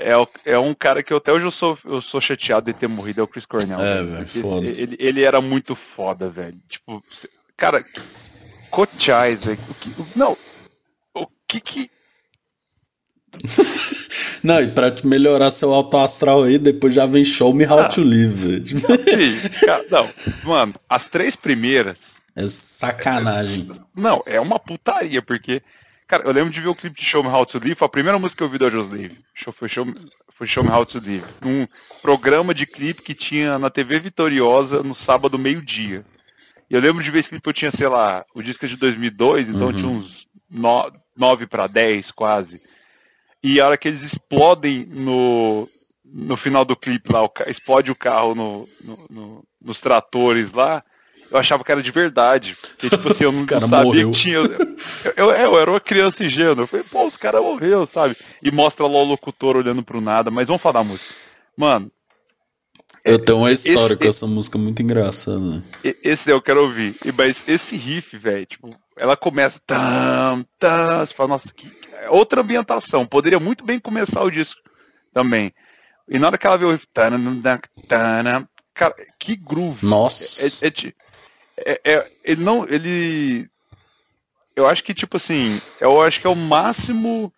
é, 0.10 0.14
é, 0.46 0.52
é 0.54 0.60
um 0.60 0.74
cara 0.74 1.02
que 1.02 1.14
eu- 1.14 1.18
até 1.18 1.32
hoje 1.32 1.46
eu 1.46 1.52
sou, 1.52 1.78
eu 1.86 2.02
sou 2.02 2.20
chateado 2.20 2.72
de 2.72 2.78
ter 2.78 2.88
morrido, 2.88 3.22
é 3.22 3.24
o 3.24 3.28
Chris 3.28 3.46
Cornell. 3.46 3.80
É, 3.82 4.04
velho, 4.04 4.28
foda. 4.28 4.68
Ele, 4.68 4.96
ele 5.00 5.22
era 5.24 5.40
muito 5.40 5.76
foda, 5.76 6.30
velho. 6.30 6.58
Tipo, 6.68 7.02
cara, 7.56 7.82
Cochais, 8.70 9.44
velho. 9.46 9.60
o 9.70 9.74
que- 9.76 9.90
o- 10.02 10.08
Não, 10.16 10.38
o 11.16 11.28
que 11.48 11.60
que. 11.62 11.90
Não, 14.44 14.60
e 14.60 14.68
pra 14.72 14.92
te 14.92 15.06
melhorar 15.08 15.50
seu 15.52 15.72
alto 15.74 15.96
astral 15.98 16.44
aí, 16.44 16.58
depois 16.58 16.94
já 16.94 17.06
vem 17.06 17.24
Show 17.24 17.54
Me 17.54 17.66
How 17.66 17.80
Ah. 17.82 17.88
to 17.88 18.02
Live, 18.04 18.64
não, 19.92 20.06
mano, 20.46 20.74
as 20.90 21.08
três 21.08 21.36
primeiras. 21.36 22.12
É 22.36 22.46
sacanagem. 22.48 23.70
Não, 23.96 24.22
é 24.26 24.40
uma 24.40 24.58
putaria, 24.60 25.22
porque. 25.22 25.62
Cara, 26.12 26.24
eu 26.28 26.34
lembro 26.34 26.52
de 26.52 26.60
ver 26.60 26.68
o 26.68 26.76
clipe 26.76 27.00
de 27.00 27.06
Show 27.08 27.24
Me 27.24 27.30
How 27.30 27.46
to 27.46 27.58
Live, 27.58 27.74
foi 27.76 27.86
a 27.86 27.90
primeira 27.90 28.20
música 28.20 28.40
que 28.40 28.44
eu 28.44 28.50
vi 28.50 28.58
Slave. 28.66 29.18
Show- 29.34 29.54
Foi 29.54 29.70
Show, 29.70 29.86
Me- 29.86 29.94
foi 30.38 30.46
Show 30.46 30.62
Me 30.62 30.70
How 30.70 30.86
to 30.86 30.98
Live. 31.00 31.24
Um 31.46 31.66
programa 32.02 32.54
de 32.54 32.66
clipe 32.66 33.02
que 33.02 33.14
tinha 33.16 33.58
na 33.58 33.70
TV 33.70 33.98
Vitoriosa 34.02 34.84
no 34.84 34.94
sábado, 34.94 35.40
meio-dia. 35.40 36.04
E 36.70 36.74
eu 36.76 36.82
lembro 36.82 37.02
de 37.02 37.10
ver 37.10 37.20
esse 37.20 37.30
clipe, 37.30 37.48
eu 37.48 37.54
tinha, 37.54 37.72
sei 37.72 37.88
lá, 37.88 38.26
o 38.36 38.42
disco 38.44 38.66
é 38.66 38.68
de 38.68 38.76
2002, 38.76 39.48
então 39.48 39.68
eu 39.70 39.74
tinha 39.74 39.88
uns 39.88 40.28
9 41.16 41.48
para 41.48 41.66
10 41.68 42.12
quase. 42.12 42.60
E 43.42 43.62
a 43.62 43.68
hora 43.68 43.78
que 43.78 43.88
eles 43.88 44.04
explodem 44.04 44.86
no, 44.88 45.66
no 46.04 46.36
final 46.36 46.66
do 46.66 46.76
clipe 46.76 47.10
lá, 47.10 47.24
o 47.24 47.32
explode 47.48 47.90
o 47.90 47.96
carro 47.96 48.36
no, 48.36 48.68
no- 48.84 49.08
no- 49.10 49.44
nos 49.62 49.80
tratores 49.80 50.52
lá, 50.52 50.84
eu 51.32 51.38
achava 51.38 51.64
que 51.64 51.72
era 51.72 51.82
de 51.82 51.92
verdade. 51.92 52.56
Porque, 52.56 52.90
tipo 52.90 53.10
assim, 53.10 53.24
eu 53.26 53.32
não, 53.32 53.46
cara 53.46 53.68
sabia 53.68 53.84
morreu. 53.86 54.12
que 54.12 54.20
tinha. 54.20 54.36
Eu, 54.36 54.48
eu, 55.16 55.32
eu 55.32 55.60
era 55.60 55.72
uma 55.72 55.80
criança 55.80 56.24
ingênua. 56.24 56.64
Eu 56.64 56.68
falei, 56.68 56.86
pô, 56.92 57.06
os 57.08 57.18
caras 57.18 57.42
morreu, 57.42 57.88
sabe? 57.88 58.16
E 58.44 58.52
mostra 58.52 58.86
lá 58.86 59.00
o 59.00 59.04
locutor 59.06 59.56
olhando 59.58 59.84
pro 59.84 60.02
nada, 60.02 60.30
mas 60.32 60.48
vamos 60.48 60.62
falar 60.62 60.82
da 60.82 60.84
música. 60.90 61.30
Mano, 61.58 61.92
Eu 63.04 63.18
tenho 63.20 63.38
uma 63.40 63.52
história 63.52 63.94
esse- 63.94 63.96
com 63.98 64.08
essa 64.08 64.28
música 64.28 64.58
muito 64.58 64.82
engraçada. 64.82 65.40
né? 65.40 65.64
Esse 66.04 66.30
eu 66.30 66.42
quero 66.42 66.62
ouvir. 66.64 66.96
E, 67.06 67.12
mas 67.12 67.48
esse 67.50 67.76
riff, 67.76 68.18
velho, 68.18 68.46
tipo, 68.46 68.70
ela 68.98 69.16
começa. 69.18 69.60
Tam, 69.66 70.46
tam, 70.60 71.00
você 71.06 71.14
fala, 71.14 71.30
nossa, 71.30 71.52
que, 71.54 71.68
é 72.04 72.10
outra 72.10 72.42
ambientação. 72.42 73.06
Poderia 73.06 73.40
muito 73.40 73.64
bem 73.66 73.80
começar 73.80 74.22
o 74.24 74.30
disco 74.32 74.60
também. 75.14 75.52
E 76.10 76.20
na 76.20 76.28
hora 76.28 76.38
que 76.38 76.46
ela 76.46 76.58
vê 76.58 76.66
o 76.66 76.72
riff. 76.72 76.86
Cara, 78.74 78.96
que 79.20 79.36
groove. 79.36 79.86
Nossa. 79.86 80.66
É, 80.66 80.68
é 80.68 80.72
ti- 80.72 80.96
é- 81.58 81.82
é- 81.84 82.12
ele 82.24 82.44
não. 82.44 82.68
Ele. 82.68 83.48
Eu 84.56 84.68
acho 84.68 84.84
que, 84.84 84.94
tipo 84.94 85.18
assim, 85.18 85.60
eu 85.80 86.02
acho 86.02 86.20
que 86.20 86.28
é 86.28 86.30
o 86.30 86.36
máximo 86.36 87.32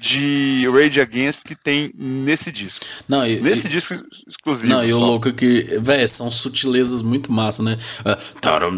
de 0.00 0.68
Rage 0.72 1.00
Against 1.00 1.42
que 1.44 1.54
tem 1.56 1.92
nesse 1.96 2.50
disco. 2.52 2.84
Não, 3.08 3.26
e, 3.26 3.40
Nesse 3.40 3.66
e- 3.66 3.70
disco 3.70 3.94
exclusivo. 4.28 4.68
não, 4.68 4.84
e 4.84 4.92
o 4.92 4.98
louco 4.98 5.28
é 5.28 5.32
que, 5.32 5.62
velho, 5.80 6.08
são 6.08 6.30
sutilezas 6.30 7.02
muito 7.02 7.32
massa, 7.32 7.62
né? 7.62 7.76
Ah, 8.04 8.16
tarum, 8.40 8.70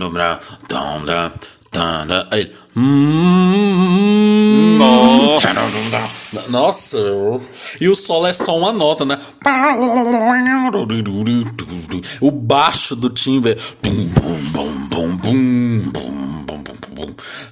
nossa, 6.48 6.98
e 7.80 7.88
o 7.88 7.94
solo 7.94 8.26
é 8.26 8.32
só 8.32 8.56
uma 8.56 8.72
nota, 8.72 9.04
né? 9.04 9.18
O 12.20 12.30
baixo 12.30 12.96
do 12.96 13.10
timbre. 13.10 13.56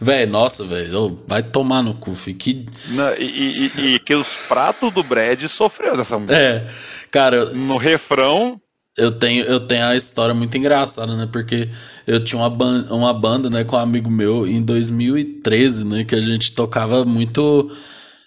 Véi, 0.01 0.27
nossa, 0.27 0.65
velho, 0.65 1.19
vai 1.29 1.43
tomar 1.43 1.83
no 1.83 1.95
cu, 1.95 2.15
filho. 2.15 2.39
Que... 2.39 2.67
Não, 2.91 3.15
e, 3.15 3.25
e, 3.25 3.95
e, 3.95 3.99
que 3.99 4.15
os 4.15 4.47
pratos 4.49 4.93
do 4.93 5.03
Brad 5.03 5.43
sofreu 5.49 5.97
dessa 5.97 6.19
música. 6.19 6.39
É, 6.39 6.67
cara. 7.11 7.45
No 7.47 7.77
refrão, 7.77 8.61
eu 8.97 9.13
tenho, 9.13 9.45
eu 9.45 9.61
tenho 9.61 9.87
a 9.87 9.97
história 9.97 10.35
muito 10.35 10.57
engraçada, 10.57 11.17
né? 11.17 11.29
Porque 11.31 11.69
eu 12.07 12.23
tinha 12.23 12.41
uma, 12.41 12.51
ban 12.51 12.87
uma 12.91 13.15
banda, 13.15 13.49
né, 13.49 13.65
com 13.65 13.77
um 13.77 13.79
amigo 13.79 14.11
meu 14.11 14.47
em 14.47 14.63
2013, 14.63 15.87
né? 15.87 16.05
Que 16.05 16.15
a 16.15 16.21
gente 16.21 16.53
tocava 16.53 17.05
muito 17.05 17.71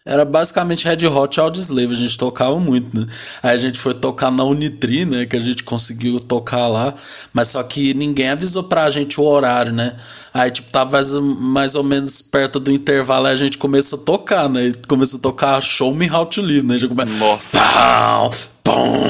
era 0.05 0.25
basicamente 0.25 0.85
Red 0.85 1.07
Hot 1.07 1.39
Audioslave, 1.39 1.93
a 1.93 1.97
gente 1.97 2.17
tocava 2.17 2.59
muito, 2.59 2.99
né? 2.99 3.07
Aí 3.41 3.55
a 3.55 3.57
gente 3.57 3.79
foi 3.79 3.93
tocar 3.93 4.29
na 4.29 4.43
Unitri, 4.43 5.05
né? 5.05 5.25
Que 5.25 5.37
a 5.37 5.39
gente 5.39 5.63
conseguiu 5.63 6.19
tocar 6.19 6.67
lá, 6.67 6.93
mas 7.31 7.47
só 7.49 7.63
que 7.63 7.93
ninguém 7.93 8.29
avisou 8.29 8.63
pra 8.63 8.89
gente 8.89 9.21
o 9.21 9.23
horário, 9.23 9.71
né? 9.71 9.95
Aí, 10.33 10.51
tipo, 10.51 10.69
tava 10.71 10.99
mais, 11.21 11.75
ou 11.75 11.83
menos 11.83 12.21
perto 12.21 12.59
do 12.59 12.69
intervalo, 12.69 13.27
aí 13.27 13.33
a 13.33 13.37
gente 13.37 13.57
começou 13.57 13.97
a 13.97 14.01
tocar, 14.03 14.49
né? 14.49 14.65
E 14.65 14.73
Começou 14.87 15.19
a 15.19 15.21
tocar 15.21 15.61
Show 15.61 15.95
Me 15.95 16.11
How 16.11 16.25
to 16.25 16.41
Live, 16.41 16.67
né? 16.67 16.77
Já 16.77 16.87
come... 16.89 17.05
Nossa. 17.05 17.57
Pau, 17.73 18.29
pum. 18.61 19.03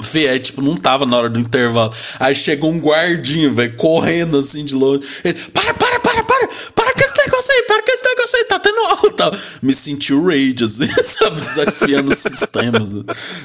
Fê, 0.00 0.28
aí, 0.28 0.38
tipo, 0.38 0.62
não 0.62 0.76
tava 0.76 1.06
na 1.06 1.16
hora 1.16 1.28
do 1.28 1.40
intervalo. 1.40 1.92
Aí 2.20 2.34
chegou 2.34 2.70
um 2.70 2.78
guardinho, 2.78 3.52
velho, 3.52 3.74
correndo 3.76 4.38
assim 4.38 4.64
de 4.64 4.76
longe. 4.76 5.02
Ele, 5.24 5.34
para, 5.52 5.74
para, 5.74 6.00
para, 6.00 6.22
para, 6.24 6.48
para 6.74 6.83
com 6.94 7.04
esse 7.04 7.16
negócio 7.16 7.52
aí, 7.52 7.62
para 7.62 7.82
esse 7.86 8.04
negócio 8.04 8.38
aí, 8.38 8.44
tá 8.44 8.58
tendo 8.58 8.80
alta. 8.80 9.30
Me 9.62 9.74
sentiu 9.74 10.24
rage, 10.24 10.64
assim, 10.64 10.88
sabe, 11.04 11.40
desafiando 11.40 12.10
os 12.10 12.18
sistemas. 12.18 12.92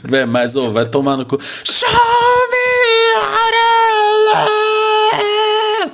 Velho, 0.04 0.28
mas, 0.28 0.56
ô, 0.56 0.72
vai 0.72 0.88
tomar 0.90 1.18
no 1.18 1.26
cu. 1.26 1.38
Show 1.42 1.90
me 2.52 2.70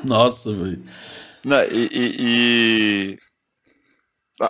Nossa, 0.03 0.53
velho. 0.53 0.81
E, 1.71 1.89
e, 1.91 2.15
e, 2.19 3.17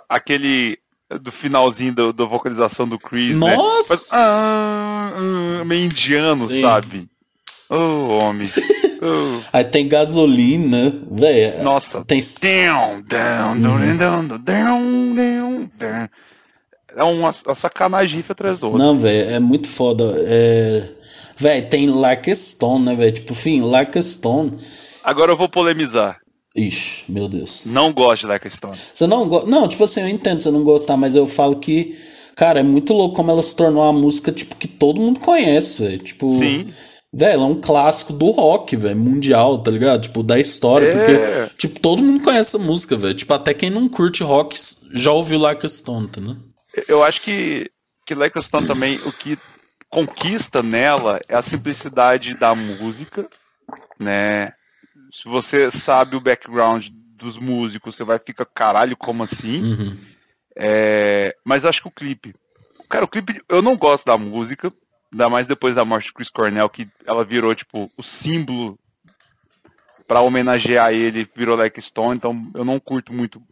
aquele 0.08 0.78
do 1.20 1.30
finalzinho 1.30 1.94
da 1.94 2.24
vocalização 2.24 2.88
do 2.88 2.98
Chris, 2.98 3.36
Nossa! 3.36 3.54
né? 3.54 3.82
Faz, 3.88 4.12
ah, 4.12 5.12
ah, 5.60 5.64
meio 5.64 5.84
indiano, 5.84 6.36
Sim. 6.36 6.62
sabe? 6.62 7.08
Oh, 7.68 8.18
homem. 8.22 8.46
Oh. 9.02 9.40
Aí 9.52 9.64
tem 9.64 9.88
gasolina, 9.88 10.92
velho. 11.10 11.64
Nossa. 11.64 12.04
Tem. 12.04 12.20
Down, 12.20 13.02
down, 13.02 13.60
down, 13.60 13.96
down, 13.96 14.26
down, 14.38 15.14
down, 15.14 15.70
down. 15.78 16.08
É 16.96 17.04
uma, 17.04 17.34
uma 17.44 17.54
sacanagem 17.54 18.24
atrás 18.26 18.58
do 18.58 18.68
outro. 18.68 18.78
Não, 18.78 18.98
velho, 18.98 19.30
é 19.30 19.38
muito 19.38 19.68
foda. 19.68 20.14
É... 20.18 20.88
Velho, 21.36 21.68
tem 21.68 21.90
Larkstone, 21.90 22.84
né, 22.86 22.94
velho? 22.94 23.12
Tipo, 23.12 23.34
fim, 23.34 23.60
Larkstone. 23.60 24.56
Agora 25.04 25.32
eu 25.32 25.36
vou 25.36 25.48
polemizar. 25.48 26.18
Ixi, 26.56 27.12
meu 27.12 27.28
Deus. 27.28 27.62
Não 27.66 27.92
gosto 27.92 28.22
de 28.22 28.28
Larkstone. 28.28 28.78
Você 28.94 29.06
não 29.06 29.28
gosta? 29.28 29.50
Não, 29.50 29.68
tipo 29.68 29.84
assim, 29.84 30.00
eu 30.00 30.08
entendo 30.08 30.38
você 30.38 30.50
não 30.50 30.64
gostar, 30.64 30.96
mas 30.96 31.14
eu 31.14 31.26
falo 31.26 31.56
que. 31.56 31.94
Cara, 32.34 32.60
é 32.60 32.62
muito 32.62 32.94
louco 32.94 33.14
como 33.14 33.30
ela 33.30 33.42
se 33.42 33.54
tornou 33.54 33.82
uma 33.82 33.92
música, 33.92 34.32
tipo, 34.32 34.56
que 34.56 34.68
todo 34.68 35.00
mundo 35.00 35.20
conhece, 35.20 35.82
velho. 35.82 35.98
Tipo. 35.98 36.38
Sim. 36.38 36.72
Velho, 37.12 37.32
ela 37.32 37.42
é 37.44 37.46
um 37.46 37.60
clássico 37.60 38.12
do 38.12 38.30
rock, 38.30 38.76
velho, 38.76 38.98
mundial, 38.98 39.58
tá 39.58 39.70
ligado? 39.70 40.02
Tipo, 40.02 40.22
da 40.22 40.38
história, 40.38 40.88
é. 40.88 40.92
porque, 40.92 41.56
tipo, 41.56 41.80
todo 41.80 42.02
mundo 42.02 42.22
conhece 42.22 42.56
essa 42.56 42.58
música, 42.58 42.96
velho. 42.96 43.14
Tipo, 43.14 43.32
até 43.34 43.54
quem 43.54 43.70
não 43.70 43.88
curte 43.88 44.22
rock 44.22 44.56
já 44.92 45.12
ouviu 45.12 45.38
Like 45.38 45.64
a 45.64 45.68
Stone, 45.68 46.08
tá, 46.08 46.20
né? 46.20 46.36
Eu 46.88 47.02
acho 47.02 47.22
que, 47.22 47.70
que 48.04 48.14
Like 48.14 48.38
a 48.38 48.42
Stone 48.42 48.66
também, 48.66 48.96
o 49.06 49.12
que 49.12 49.38
conquista 49.88 50.62
nela 50.62 51.20
é 51.28 51.36
a 51.36 51.42
simplicidade 51.42 52.34
da 52.34 52.54
música, 52.54 53.26
né? 53.98 54.48
Se 55.12 55.24
você 55.24 55.70
sabe 55.70 56.16
o 56.16 56.20
background 56.20 56.88
dos 57.16 57.38
músicos, 57.38 57.96
você 57.96 58.04
vai 58.04 58.18
ficar, 58.18 58.44
caralho, 58.44 58.96
como 58.96 59.22
assim? 59.22 59.62
Uhum. 59.62 59.96
É, 60.54 61.34
mas 61.44 61.64
acho 61.64 61.82
que 61.82 61.88
o 61.88 61.92
clipe. 61.92 62.34
Cara, 62.90 63.04
o 63.04 63.08
clipe, 63.08 63.40
eu 63.48 63.62
não 63.62 63.76
gosto 63.76 64.04
da 64.06 64.18
música, 64.18 64.72
ainda 65.12 65.28
mais 65.28 65.46
depois 65.46 65.74
da 65.74 65.84
morte 65.84 66.06
de 66.06 66.12
Chris 66.12 66.28
Cornell, 66.28 66.68
que 66.68 66.86
ela 67.06 67.24
virou, 67.24 67.54
tipo, 67.54 67.90
o 67.96 68.02
símbolo 68.02 68.78
para 70.06 70.20
homenagear 70.20 70.92
ele, 70.92 71.28
virou 71.34 71.56
Like 71.56 71.80
Stone, 71.82 72.16
então 72.16 72.50
eu 72.54 72.64
não 72.64 72.78
curto 72.78 73.12
muito 73.12 73.42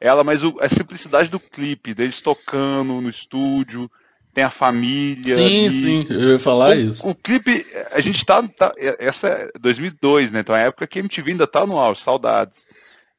ela, 0.00 0.22
mas 0.22 0.42
o, 0.44 0.56
a 0.60 0.68
simplicidade 0.68 1.28
do 1.28 1.40
clipe, 1.40 1.92
deles 1.92 2.22
tocando 2.22 3.00
no 3.00 3.10
estúdio, 3.10 3.90
tem 4.32 4.44
a 4.44 4.50
família. 4.50 5.34
Sim, 5.34 5.64
e... 5.64 5.70
sim, 5.70 6.06
eu 6.08 6.30
ia 6.30 6.38
falar 6.38 6.70
o, 6.70 6.74
isso. 6.74 7.08
O 7.08 7.14
clipe, 7.14 7.66
a 7.92 8.00
gente 8.00 8.24
tá, 8.24 8.42
tá, 8.42 8.72
Essa 8.76 9.28
é 9.28 9.50
2002, 9.58 10.30
né? 10.30 10.40
Então 10.40 10.54
é 10.54 10.62
a 10.62 10.66
época 10.66 10.86
que 10.86 10.98
a 10.98 11.02
MTV 11.02 11.32
ainda 11.32 11.46
tá 11.46 11.66
no 11.66 11.78
auge, 11.78 12.02
saudades. 12.02 12.64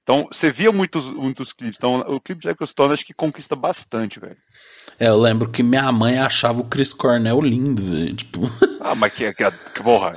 Então, 0.09 0.27
você 0.31 0.49
via 0.49 0.71
muitos, 0.71 1.05
muitos 1.05 1.53
clipes. 1.53 1.77
Então, 1.77 1.99
o 2.07 2.19
clipe 2.19 2.41
de 2.41 2.67
Stone 2.67 2.93
acho 2.93 3.05
que 3.05 3.13
conquista 3.13 3.55
bastante, 3.55 4.19
velho. 4.19 4.35
É, 4.99 5.07
eu 5.07 5.21
lembro 5.21 5.51
que 5.51 5.61
minha 5.61 5.91
mãe 5.91 6.17
achava 6.17 6.61
o 6.61 6.63
Chris 6.63 6.91
Cornell 6.91 7.39
lindo, 7.39 7.83
velho. 7.83 8.15
Tipo... 8.15 8.41
Ah, 8.81 8.95
mas 8.95 9.13
que, 9.13 9.31
que, 9.33 9.43
que 9.75 9.83
porra. 9.83 10.13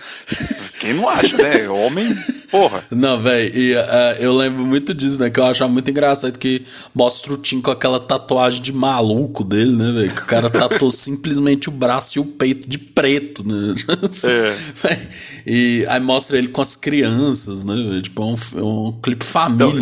Quem 0.81 0.95
não 0.95 1.09
acha, 1.09 1.37
né? 1.37 1.69
Homem, 1.69 2.09
porra. 2.49 2.85
Não, 2.93 3.21
velho, 3.21 3.55
e 3.55 3.75
uh, 3.75 3.81
eu 4.21 4.33
lembro 4.33 4.65
muito 4.65 4.95
disso, 4.95 5.19
né? 5.19 5.31
Que 5.31 5.41
eu 5.41 5.45
achava 5.45 5.71
muito 5.71 5.91
engraçado 5.91 6.39
que 6.39 6.65
mostra 6.95 7.33
o 7.33 7.37
Tim 7.37 7.61
com 7.61 7.73
aquela 7.73 7.99
tatuagem 7.99 8.63
de 8.63 8.73
maluco 8.73 9.43
dele, 9.43 9.77
né, 9.77 9.93
velho? 9.93 10.15
Que 10.15 10.23
o 10.23 10.27
cara 10.27 10.49
tatuou 10.49 10.91
simplesmente 10.93 11.69
o 11.69 11.73
braço 11.73 12.19
e 12.19 12.21
o 12.21 12.25
peito 12.25 12.69
de 12.69 12.79
preto, 12.79 13.47
né? 13.47 13.75
É. 14.25 15.09
e 15.47 15.85
aí 15.89 16.01
mostra 16.01 16.39
ele 16.39 16.49
com 16.49 16.63
as 16.63 16.77
crianças, 16.77 17.65
né, 17.65 17.75
velho? 17.75 18.03
Tipo, 18.03 18.23
é 18.23 18.25
um, 18.27 18.35
é 18.35 18.63
um 18.63 19.01
clipe 19.03 19.25
família, 19.25 19.82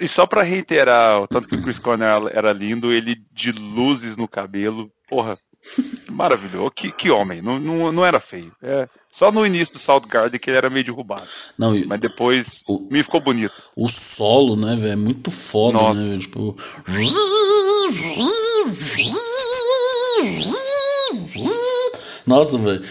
E 0.00 0.08
só 0.08 0.26
pra 0.26 0.42
reiterar, 0.42 1.22
o 1.22 1.26
tanto 1.26 1.48
que 1.48 1.56
o 1.56 1.62
Chris 1.62 1.78
Cornell 1.78 2.28
era 2.28 2.52
lindo, 2.52 2.92
ele 2.92 3.16
de 3.32 3.50
luzes 3.50 4.16
no 4.16 4.28
cabelo, 4.28 4.90
porra, 5.08 5.36
maravilhoso. 6.10 6.70
Que, 6.70 6.92
que 6.92 7.10
homem, 7.10 7.42
não, 7.42 7.58
não, 7.58 7.90
não 7.90 8.06
era 8.06 8.20
feio. 8.20 8.52
É, 8.62 8.88
só 9.12 9.32
no 9.32 9.44
início 9.44 9.74
do 9.74 9.80
South 9.80 10.06
Garden 10.08 10.38
que 10.38 10.50
ele 10.50 10.58
era 10.58 10.70
meio 10.70 10.84
derrubado. 10.84 11.24
Não, 11.58 11.72
Mas 11.86 12.00
depois 12.00 12.60
o, 12.68 12.86
me 12.90 13.02
ficou 13.02 13.20
bonito. 13.20 13.52
O 13.76 13.88
solo, 13.88 14.56
né, 14.56 14.76
velho, 14.76 14.92
é 14.92 14.96
muito 14.96 15.30
foda, 15.30 15.78
Nossa. 15.78 16.00
né? 16.00 16.18
Tipo. 16.18 16.56
Nossa, 22.26 22.58
velho. 22.58 22.84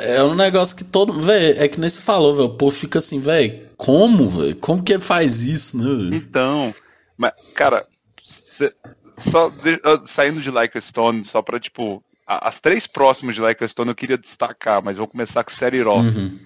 É 0.00 0.24
um 0.24 0.34
negócio 0.34 0.76
que 0.76 0.84
todo. 0.84 1.20
Velho, 1.20 1.62
é 1.62 1.68
que 1.68 1.78
nem 1.78 1.90
se 1.90 2.00
falou, 2.00 2.34
velho. 2.34 2.48
O 2.48 2.56
povo 2.56 2.74
fica 2.74 2.98
assim, 2.98 3.20
velho. 3.20 3.65
Como, 3.76 4.28
velho? 4.28 4.56
Como 4.56 4.82
que 4.82 4.98
faz 4.98 5.44
isso, 5.44 5.76
né? 5.76 5.84
Véio? 5.84 6.14
Então. 6.14 6.74
Mas, 7.16 7.32
cara, 7.54 7.84
cê, 8.22 8.72
só 9.16 9.48
de, 9.48 9.80
saindo 10.06 10.40
de 10.40 10.50
Like 10.50 10.76
a 10.76 10.80
Stone, 10.80 11.24
só 11.24 11.42
pra, 11.42 11.60
tipo. 11.60 12.02
as 12.26 12.60
três 12.60 12.86
próximas 12.86 13.34
de 13.34 13.40
Like 13.40 13.62
a 13.62 13.68
Stone 13.68 13.90
eu 13.90 13.94
queria 13.94 14.18
destacar, 14.18 14.82
mas 14.82 14.96
vou 14.96 15.06
começar 15.06 15.44
com 15.44 15.50
Série 15.50 15.82
Rock. 15.82 16.06
Uhum. 16.06 16.38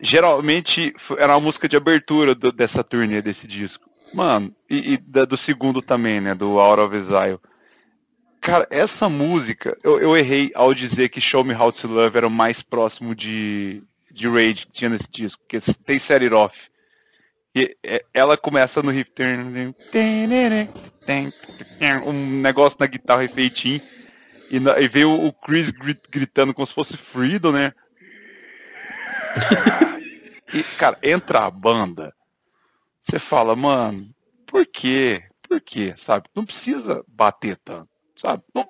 Geralmente 0.00 0.94
era 1.18 1.34
uma 1.34 1.40
música 1.40 1.68
de 1.68 1.76
abertura 1.76 2.34
do, 2.34 2.52
dessa 2.52 2.84
turnê 2.84 3.20
desse 3.20 3.46
disco. 3.46 3.88
Mano, 4.14 4.52
e, 4.70 4.94
e 4.94 4.96
da, 4.96 5.24
do 5.24 5.36
segundo 5.36 5.82
também, 5.82 6.20
né? 6.20 6.34
Do 6.34 6.58
Out 6.58 6.80
of 6.80 6.96
Exile. 6.96 7.38
Cara, 8.40 8.66
essa 8.70 9.08
música, 9.08 9.76
eu, 9.82 10.00
eu, 10.00 10.16
errei 10.16 10.50
ao 10.54 10.72
dizer 10.72 11.08
que 11.08 11.20
Show 11.20 11.44
Me 11.44 11.54
How 11.54 11.72
to 11.72 11.88
Love 11.88 12.16
era 12.16 12.26
o 12.26 12.30
mais 12.30 12.62
próximo 12.62 13.14
de, 13.14 13.82
de 14.18 14.28
Rage 14.28 14.66
que 14.66 14.72
tinha 14.72 14.90
nesse 14.90 15.10
disco, 15.10 15.40
porque 15.42 15.60
tem 15.84 15.98
Set 15.98 16.22
It 16.22 16.34
Off. 16.34 16.56
E 17.54 17.76
é, 17.82 18.04
ela 18.12 18.36
começa 18.36 18.82
no 18.82 18.90
riff. 18.90 19.10
Um 22.04 22.40
negócio 22.40 22.76
na 22.80 22.86
guitarra 22.86 23.24
efeitinho. 23.24 23.80
E, 24.50 24.56
e 24.56 24.88
veio 24.88 25.10
o 25.10 25.32
Chris 25.32 25.70
gritando 26.10 26.52
como 26.52 26.66
se 26.66 26.74
fosse 26.74 26.96
Freedom, 26.96 27.52
né? 27.52 27.72
e, 30.54 30.62
cara, 30.78 30.98
entra 31.02 31.46
a 31.46 31.50
banda. 31.50 32.14
Você 33.00 33.18
fala, 33.18 33.56
mano, 33.56 33.98
por 34.46 34.66
quê? 34.66 35.22
Por 35.48 35.60
quê? 35.60 35.94
Sabe? 35.96 36.28
Não 36.34 36.44
precisa 36.44 37.04
bater 37.08 37.58
tanto 37.64 37.88
sabe? 38.18 38.42
Não 38.54 38.68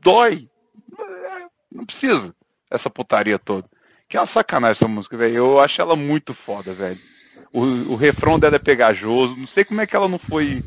dói. 0.00 0.50
Não 1.70 1.84
precisa 1.84 2.34
essa 2.70 2.88
putaria 2.88 3.38
toda. 3.38 3.68
Que 4.08 4.16
é 4.16 4.20
uma 4.20 4.26
sacanagem 4.26 4.72
essa 4.72 4.88
música, 4.88 5.16
velho. 5.16 5.34
Eu 5.34 5.60
acho 5.60 5.80
ela 5.80 5.96
muito 5.96 6.32
foda, 6.32 6.72
velho. 6.72 6.96
O, 7.52 7.60
o 7.92 7.96
refrão 7.96 8.38
dela 8.38 8.56
é 8.56 8.60
pegajoso. 8.60 9.36
Não 9.36 9.46
sei 9.46 9.64
como 9.64 9.80
é 9.80 9.86
que 9.86 9.96
ela 9.96 10.08
não 10.08 10.18
foi 10.18 10.62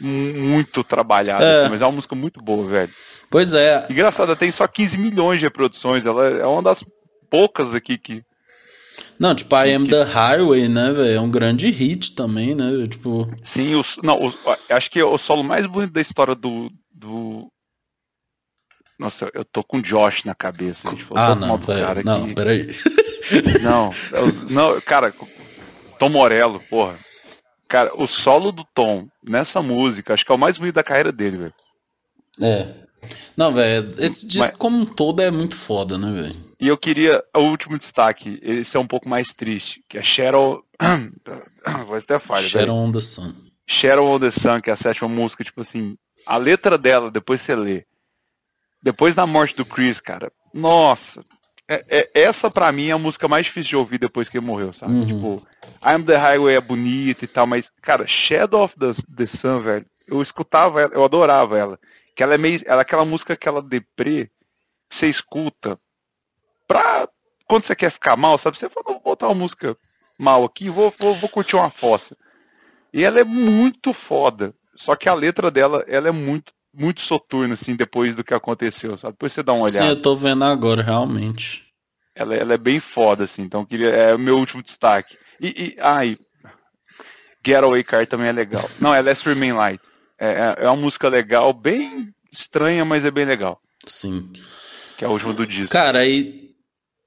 muito 0.00 0.84
trabalhada, 0.84 1.44
é. 1.44 1.60
Assim, 1.60 1.70
mas 1.70 1.82
é 1.82 1.86
uma 1.86 1.92
música 1.92 2.14
muito 2.14 2.40
boa, 2.40 2.64
velho. 2.64 2.90
Pois 3.30 3.54
é. 3.54 3.82
Engraçado, 3.90 4.34
tem 4.36 4.50
só 4.50 4.66
15 4.66 4.96
milhões 4.96 5.38
de 5.38 5.46
reproduções. 5.46 6.06
Ela 6.06 6.28
é 6.28 6.46
uma 6.46 6.62
das 6.62 6.84
poucas 7.30 7.74
aqui 7.74 7.98
que. 7.98 8.22
Não, 9.18 9.34
tipo, 9.34 9.54
I 9.56 9.74
Am 9.74 9.88
the 9.88 10.02
Highway, 10.02 10.68
né, 10.68 10.92
velho? 10.92 11.16
É 11.16 11.20
um 11.20 11.30
grande 11.30 11.70
hit 11.70 12.14
também, 12.14 12.54
né? 12.54 12.86
Tipo. 12.88 13.28
Sim, 13.42 13.74
o, 13.74 13.84
não, 14.02 14.26
o, 14.26 14.34
acho 14.70 14.90
que 14.90 15.00
é 15.00 15.04
o 15.04 15.18
solo 15.18 15.42
mais 15.42 15.66
bonito 15.66 15.92
da 15.92 16.00
história 16.00 16.34
do. 16.34 16.70
Nossa, 18.98 19.30
eu 19.32 19.44
tô 19.44 19.62
com 19.62 19.80
Josh 19.80 20.24
na 20.24 20.34
cabeça. 20.34 20.88
Tipo, 20.94 21.16
ah, 21.16 21.34
não, 21.34 21.58
pera, 21.58 22.02
não, 22.02 22.24
aqui. 22.24 22.34
peraí. 22.34 22.66
Não, 23.62 23.90
eu, 24.12 24.32
não, 24.50 24.80
cara, 24.80 25.12
Tom 25.98 26.08
Morello, 26.08 26.58
porra. 26.70 26.96
Cara, 27.68 27.90
o 27.96 28.06
solo 28.06 28.50
do 28.50 28.64
Tom 28.72 29.06
nessa 29.22 29.60
música, 29.60 30.14
acho 30.14 30.24
que 30.24 30.32
é 30.32 30.34
o 30.34 30.38
mais 30.38 30.56
bonito 30.56 30.76
da 30.76 30.84
carreira 30.84 31.12
dele, 31.12 31.36
velho. 31.36 31.52
É. 32.40 32.66
Não, 33.36 33.52
velho, 33.52 33.78
esse 33.78 34.26
disco 34.26 34.52
Mas... 34.52 34.56
como 34.56 34.78
um 34.78 34.86
todo 34.86 35.20
é 35.20 35.30
muito 35.30 35.54
foda, 35.54 35.98
né, 35.98 36.22
velho? 36.22 36.36
E 36.60 36.68
eu 36.68 36.78
queria 36.78 37.22
o 37.36 37.40
último 37.40 37.76
destaque, 37.76 38.38
esse 38.42 38.76
é 38.76 38.80
um 38.80 38.86
pouco 38.86 39.08
mais 39.08 39.28
triste, 39.28 39.84
que 39.88 39.98
é 39.98 40.02
Cheryl. 40.02 40.62
Vai 41.88 41.98
até 41.98 42.18
falha. 42.18 42.42
Cheryl 42.42 42.74
on 42.74 42.92
the 42.92 43.00
Sun. 43.00 43.32
Cheryl 43.78 44.04
on 44.04 44.18
the 44.18 44.30
Sun, 44.30 44.60
que 44.60 44.70
é 44.70 44.72
a 44.72 44.76
sétima 44.76 45.08
música, 45.08 45.44
tipo 45.44 45.60
assim, 45.60 45.96
a 46.26 46.36
letra 46.36 46.78
dela, 46.78 47.10
depois 47.10 47.42
você 47.42 47.54
lê. 47.54 47.84
Depois 48.82 49.14
da 49.14 49.26
morte 49.26 49.56
do 49.56 49.64
Chris, 49.64 50.00
cara, 50.00 50.30
nossa. 50.52 51.24
É, 51.70 51.84
é, 51.90 52.10
essa 52.22 52.50
pra 52.50 52.72
mim 52.72 52.88
é 52.88 52.92
a 52.92 52.98
música 52.98 53.28
mais 53.28 53.44
difícil 53.44 53.68
de 53.68 53.76
ouvir 53.76 53.98
depois 53.98 54.28
que 54.28 54.38
ele 54.38 54.46
morreu, 54.46 54.72
sabe? 54.72 54.92
Uhum. 54.92 55.06
Tipo, 55.06 55.46
I'm 55.84 56.02
the 56.02 56.16
Highway 56.16 56.56
é 56.56 56.60
bonita 56.60 57.24
e 57.24 57.28
tal, 57.28 57.46
mas, 57.46 57.70
cara, 57.82 58.06
Shadow 58.06 58.64
of 58.64 58.74
the, 58.78 58.94
the 59.14 59.26
Sun, 59.26 59.60
velho, 59.60 59.84
eu 60.08 60.22
escutava 60.22 60.80
ela, 60.80 60.94
eu 60.94 61.04
adorava 61.04 61.58
ela. 61.58 61.78
Que 62.16 62.22
ela 62.22 62.34
é 62.34 62.38
meio. 62.38 62.62
Ela 62.64 62.80
é 62.80 62.82
aquela 62.82 63.04
música 63.04 63.36
que 63.36 63.46
ela 63.46 63.60
deprê, 63.60 64.30
que 64.88 64.96
você 64.96 65.08
escuta 65.08 65.78
pra. 66.66 67.06
Quando 67.46 67.64
você 67.64 67.76
quer 67.76 67.90
ficar 67.90 68.16
mal, 68.16 68.38
sabe? 68.38 68.58
Você 68.58 68.68
fala, 68.68 68.84
vou 68.86 69.00
botar 69.00 69.28
uma 69.28 69.34
música 69.34 69.76
mal 70.18 70.44
aqui, 70.44 70.68
vou, 70.68 70.92
vou, 70.98 71.14
vou 71.14 71.28
curtir 71.30 71.56
uma 71.56 71.70
fossa. 71.70 72.16
E 72.92 73.04
ela 73.04 73.20
é 73.20 73.24
muito 73.24 73.92
foda. 73.92 74.54
Só 74.74 74.96
que 74.96 75.08
a 75.08 75.14
letra 75.14 75.50
dela, 75.50 75.84
ela 75.86 76.08
é 76.08 76.12
muito, 76.12 76.52
muito 76.78 77.00
soturna, 77.00 77.54
assim, 77.54 77.74
depois 77.74 78.14
do 78.14 78.24
que 78.24 78.32
aconteceu, 78.32 78.96
sabe? 78.98 79.14
Depois 79.14 79.32
você 79.32 79.42
dá 79.42 79.52
uma 79.52 79.64
olhada. 79.64 79.84
Sim, 79.84 79.88
eu 79.88 80.00
tô 80.00 80.14
vendo 80.14 80.44
agora, 80.44 80.82
realmente. 80.82 81.64
ela, 82.14 82.34
ela 82.34 82.54
é 82.54 82.58
bem 82.58 82.80
foda, 82.80 83.24
assim. 83.24 83.42
Então 83.42 83.64
queria, 83.64 83.90
é 83.90 84.14
o 84.14 84.18
meu 84.18 84.38
último 84.38 84.62
destaque. 84.62 85.16
E, 85.40 85.46
e 85.46 85.76
ai, 85.80 86.16
Getaway 87.44 87.84
Car 87.84 88.06
também 88.06 88.28
é 88.28 88.32
legal. 88.32 88.64
Não, 88.80 88.94
é 88.94 89.00
Let's 89.00 89.22
Remain 89.22 89.52
Light. 89.52 89.80
É, 90.18 90.28
é, 90.28 90.64
é 90.64 90.68
uma 90.68 90.76
música 90.76 91.08
legal, 91.08 91.52
bem 91.52 92.08
estranha, 92.32 92.84
mas 92.84 93.04
é 93.04 93.10
bem 93.10 93.24
legal. 93.24 93.60
Sim. 93.86 94.30
Que 94.96 95.04
é 95.04 95.08
o 95.08 95.12
último 95.12 95.32
do 95.32 95.46
disco. 95.46 95.70
Cara, 95.70 96.00
aí 96.00 96.47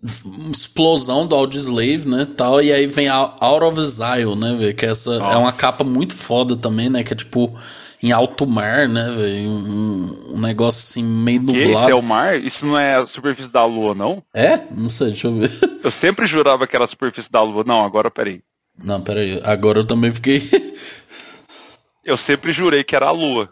explosão 0.04 1.28
do 1.28 1.36
Audioslave, 1.36 2.08
né, 2.08 2.26
tal, 2.36 2.62
e 2.62 2.72
aí 2.74 2.88
vem 2.88 3.08
Out 3.08 3.64
of 3.64 3.80
Exile, 3.80 4.36
né, 4.36 4.56
velho, 4.56 4.76
que 4.76 4.86
essa 4.86 5.20
Nossa. 5.20 5.36
é 5.36 5.38
uma 5.38 5.54
capa 5.54 5.84
muito 5.84 6.16
foda 6.16 6.56
também, 6.56 6.90
né, 6.90 7.04
que 7.04 7.14
é 7.14 7.16
tipo 7.16 7.56
em 8.02 8.12
alto 8.12 8.48
mar, 8.48 8.88
né, 8.88 9.14
velho, 9.16 9.48
um, 9.48 10.34
um, 10.34 10.40
negócio 10.40 10.80
assim 10.80 11.04
meio 11.04 11.42
nublado. 11.42 11.82
Isso 11.82 11.90
é 11.92 11.96
o 11.96 12.02
mar? 12.02 12.36
Isso 12.40 12.66
não 12.66 12.78
é 12.78 12.96
a 12.96 13.06
superfície 13.06 13.52
da 13.52 13.64
lua, 13.64 13.94
não? 13.94 14.24
É? 14.34 14.60
Não 14.76 14.90
sei, 14.90 15.08
deixa 15.08 15.28
eu 15.28 15.36
ver. 15.36 15.52
Eu 15.84 15.92
sempre 15.92 16.26
jurava 16.26 16.66
que 16.66 16.76
era 16.76 16.86
a 16.86 16.88
superfície 16.88 17.32
da 17.32 17.42
lua. 17.42 17.64
Não, 17.66 17.84
agora 17.84 18.12
peraí. 18.12 18.42
Não, 18.84 19.02
peraí, 19.02 19.42
agora 19.44 19.80
eu 19.80 19.86
também 19.86 20.12
fiquei... 20.12 20.40
eu 22.06 22.18
sempre 22.18 22.54
jurei 22.54 22.84
que 22.84 22.96
era 22.96 23.08
a 23.08 23.12
lua. 23.12 23.50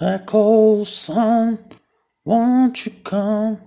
Echo 0.00 0.84
sun 0.84 1.56
Won't 2.24 2.88
you 2.88 2.96
come? 3.04 3.58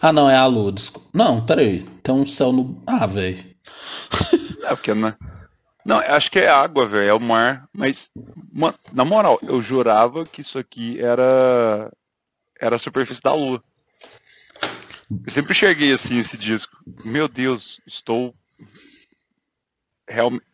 Ah, 0.00 0.12
não, 0.12 0.28
é 0.28 0.36
a 0.36 0.46
lua. 0.46 0.72
Desculpa. 0.72 1.08
Não, 1.14 1.44
peraí. 1.44 1.82
Tem 2.02 2.14
um 2.14 2.26
céu 2.26 2.52
no. 2.52 2.82
Ah, 2.86 3.06
velho. 3.06 3.42
É, 4.64 4.68
porque 4.74 4.94
não. 4.94 5.14
Não, 5.84 5.98
acho 5.98 6.30
que 6.30 6.38
é 6.38 6.48
água, 6.48 6.86
velho. 6.86 7.08
É 7.08 7.14
o 7.14 7.20
mar. 7.20 7.68
Mas, 7.72 8.10
na 8.92 9.04
moral, 9.04 9.38
eu 9.42 9.60
jurava 9.62 10.24
que 10.24 10.42
isso 10.42 10.58
aqui 10.58 11.00
era. 11.00 11.90
Era 12.60 12.76
a 12.76 12.78
superfície 12.78 13.22
da 13.22 13.34
lua. 13.34 13.60
Eu 15.26 15.32
sempre 15.32 15.52
enxerguei 15.52 15.92
assim 15.92 16.18
esse 16.18 16.36
disco. 16.36 16.76
Meu 17.04 17.26
Deus, 17.28 17.80
estou. 17.86 18.34
Realmente. 20.08 20.44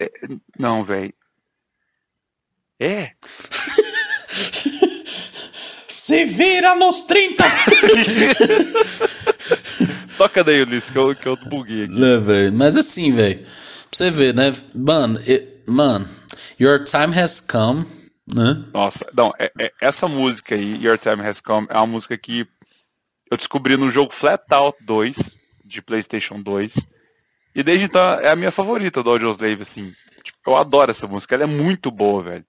É... 0.00 0.10
Não, 0.58 0.84
velho. 0.84 1.14
É. 2.80 3.12
Se 5.88 6.24
vira 6.24 6.74
nos 6.74 7.02
30! 7.02 7.44
Toca 10.16 10.42
daí, 10.42 10.62
Ulisses, 10.62 10.90
que 10.90 10.96
eu, 10.96 11.14
que 11.14 11.26
eu 11.28 11.36
buguei 11.36 11.84
aqui. 11.84 12.04
É, 12.04 12.18
velho. 12.18 12.52
Mas 12.54 12.76
assim, 12.78 13.12
velho. 13.12 13.38
Pra 13.38 13.48
você 13.92 14.10
ver, 14.10 14.34
né? 14.34 14.50
Mano, 14.74 15.18
mano, 15.68 16.08
Your 16.58 16.82
Time 16.82 17.14
Has 17.18 17.40
Come, 17.40 17.84
né? 18.34 18.64
Nossa, 18.72 19.06
não, 19.14 19.34
é, 19.38 19.52
é, 19.60 19.70
essa 19.82 20.08
música 20.08 20.54
aí, 20.54 20.82
Your 20.82 20.96
Time 20.96 21.20
Has 21.26 21.42
Come, 21.42 21.66
é 21.68 21.76
uma 21.76 21.86
música 21.86 22.16
que 22.16 22.46
eu 23.30 23.36
descobri 23.36 23.76
no 23.76 23.92
jogo 23.92 24.14
Flat 24.14 24.42
Out 24.50 24.78
2, 24.84 25.14
de 25.66 25.82
PlayStation 25.82 26.40
2. 26.40 26.72
E 27.54 27.62
desde 27.62 27.84
então 27.84 28.00
é 28.20 28.30
a 28.30 28.36
minha 28.36 28.50
favorita 28.50 29.02
do 29.02 29.10
Audioslave, 29.10 29.62
assim. 29.62 29.86
Tipo, 30.24 30.38
eu 30.46 30.56
adoro 30.56 30.90
essa 30.90 31.06
música, 31.06 31.34
ela 31.34 31.44
é 31.44 31.46
muito 31.46 31.90
boa, 31.90 32.22
velho 32.22 32.46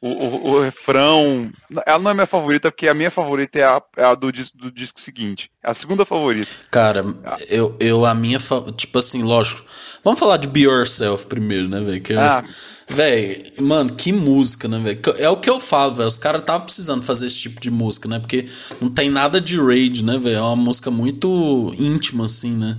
o, 0.00 0.08
o, 0.08 0.50
o, 0.50 0.60
refrão. 0.62 1.50
Ela 1.84 1.98
não 1.98 2.10
é 2.10 2.14
minha 2.14 2.26
favorita, 2.26 2.70
porque 2.70 2.88
a 2.88 2.94
minha 2.94 3.10
favorita 3.10 3.58
é 3.58 3.64
a, 3.64 3.82
é 3.96 4.04
a 4.04 4.14
do, 4.14 4.30
do, 4.54 4.70
disco 4.70 5.00
seguinte. 5.00 5.50
É 5.62 5.70
a 5.70 5.74
segunda 5.74 6.04
favorita. 6.04 6.48
Cara, 6.70 7.02
eu, 7.50 7.76
eu 7.80 8.06
a 8.06 8.14
minha. 8.14 8.38
Tipo 8.76 8.98
assim, 8.98 9.22
lógico. 9.22 9.62
Vamos 10.04 10.20
falar 10.20 10.36
de 10.36 10.48
Be 10.48 10.60
Yourself 10.60 11.26
primeiro, 11.26 11.68
né, 11.68 11.80
velho? 11.80 12.02
É, 12.10 12.16
ah. 12.16 12.44
Velho, 12.88 13.42
mano, 13.62 13.94
que 13.94 14.12
música, 14.12 14.68
né, 14.68 14.78
velho? 14.78 15.00
É 15.18 15.28
o 15.28 15.36
que 15.36 15.50
eu 15.50 15.60
falo, 15.60 15.94
velho. 15.94 16.08
Os 16.08 16.18
caras 16.18 16.42
estavam 16.42 16.64
precisando 16.64 17.02
fazer 17.02 17.26
esse 17.26 17.40
tipo 17.40 17.60
de 17.60 17.70
música, 17.70 18.08
né? 18.08 18.20
Porque 18.20 18.46
não 18.80 18.90
tem 18.90 19.10
nada 19.10 19.40
de 19.40 19.60
rage, 19.60 20.04
né, 20.04 20.16
velho? 20.16 20.36
É 20.36 20.42
uma 20.42 20.56
música 20.56 20.90
muito 20.90 21.74
íntima, 21.76 22.26
assim, 22.26 22.56
né? 22.56 22.78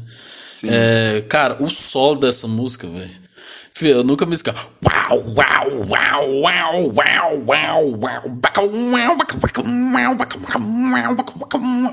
É, 0.64 1.24
cara, 1.28 1.62
o 1.64 1.70
solo 1.70 2.20
dessa 2.20 2.48
música, 2.48 2.88
velho. 2.88 3.29
Eu 3.82 4.04
nunca 4.04 4.26
me 4.26 4.34
esqueço. 4.34 4.72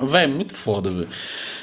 Véi, 0.06 0.26
muito 0.26 0.54
foda, 0.54 0.90
velho. 0.90 1.08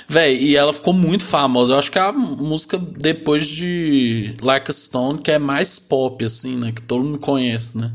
Véi, 0.07 0.35
e 0.37 0.55
ela 0.55 0.73
ficou 0.73 0.93
muito 0.93 1.25
famosa. 1.25 1.73
Eu 1.73 1.79
acho 1.79 1.91
que 1.91 1.99
é 1.99 2.01
a 2.01 2.11
música 2.11 2.77
depois 2.77 3.47
de 3.47 4.33
Like 4.41 4.69
a 4.69 4.73
Stone, 4.73 5.19
que 5.21 5.31
é 5.31 5.39
mais 5.39 5.79
pop, 5.79 6.23
assim, 6.23 6.57
né? 6.57 6.71
Que 6.71 6.81
todo 6.81 7.03
mundo 7.03 7.19
conhece, 7.19 7.77
né? 7.77 7.91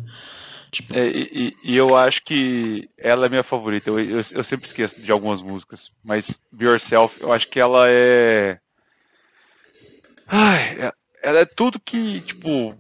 Tipo... 0.71 0.95
É, 0.95 1.09
e, 1.09 1.53
e, 1.65 1.77
eu 1.77 1.97
acho 1.97 2.21
que 2.23 2.89
ela 2.99 3.27
é 3.27 3.29
minha 3.29 3.43
favorita. 3.43 3.89
Eu, 3.89 3.99
eu, 3.99 4.25
eu 4.33 4.45
sempre 4.45 4.67
esqueço 4.67 5.03
de 5.03 5.11
algumas 5.11 5.41
músicas. 5.41 5.91
Mas 6.05 6.41
Be 6.53 6.67
Yourself, 6.67 7.23
eu 7.23 7.33
acho 7.33 7.49
que 7.49 7.59
ela 7.59 7.85
é. 7.89 8.59
Ai, 10.29 10.77
é, 10.79 10.93
ela 11.23 11.41
é 11.41 11.45
tudo 11.45 11.81
que, 11.81 12.21
tipo. 12.21 12.75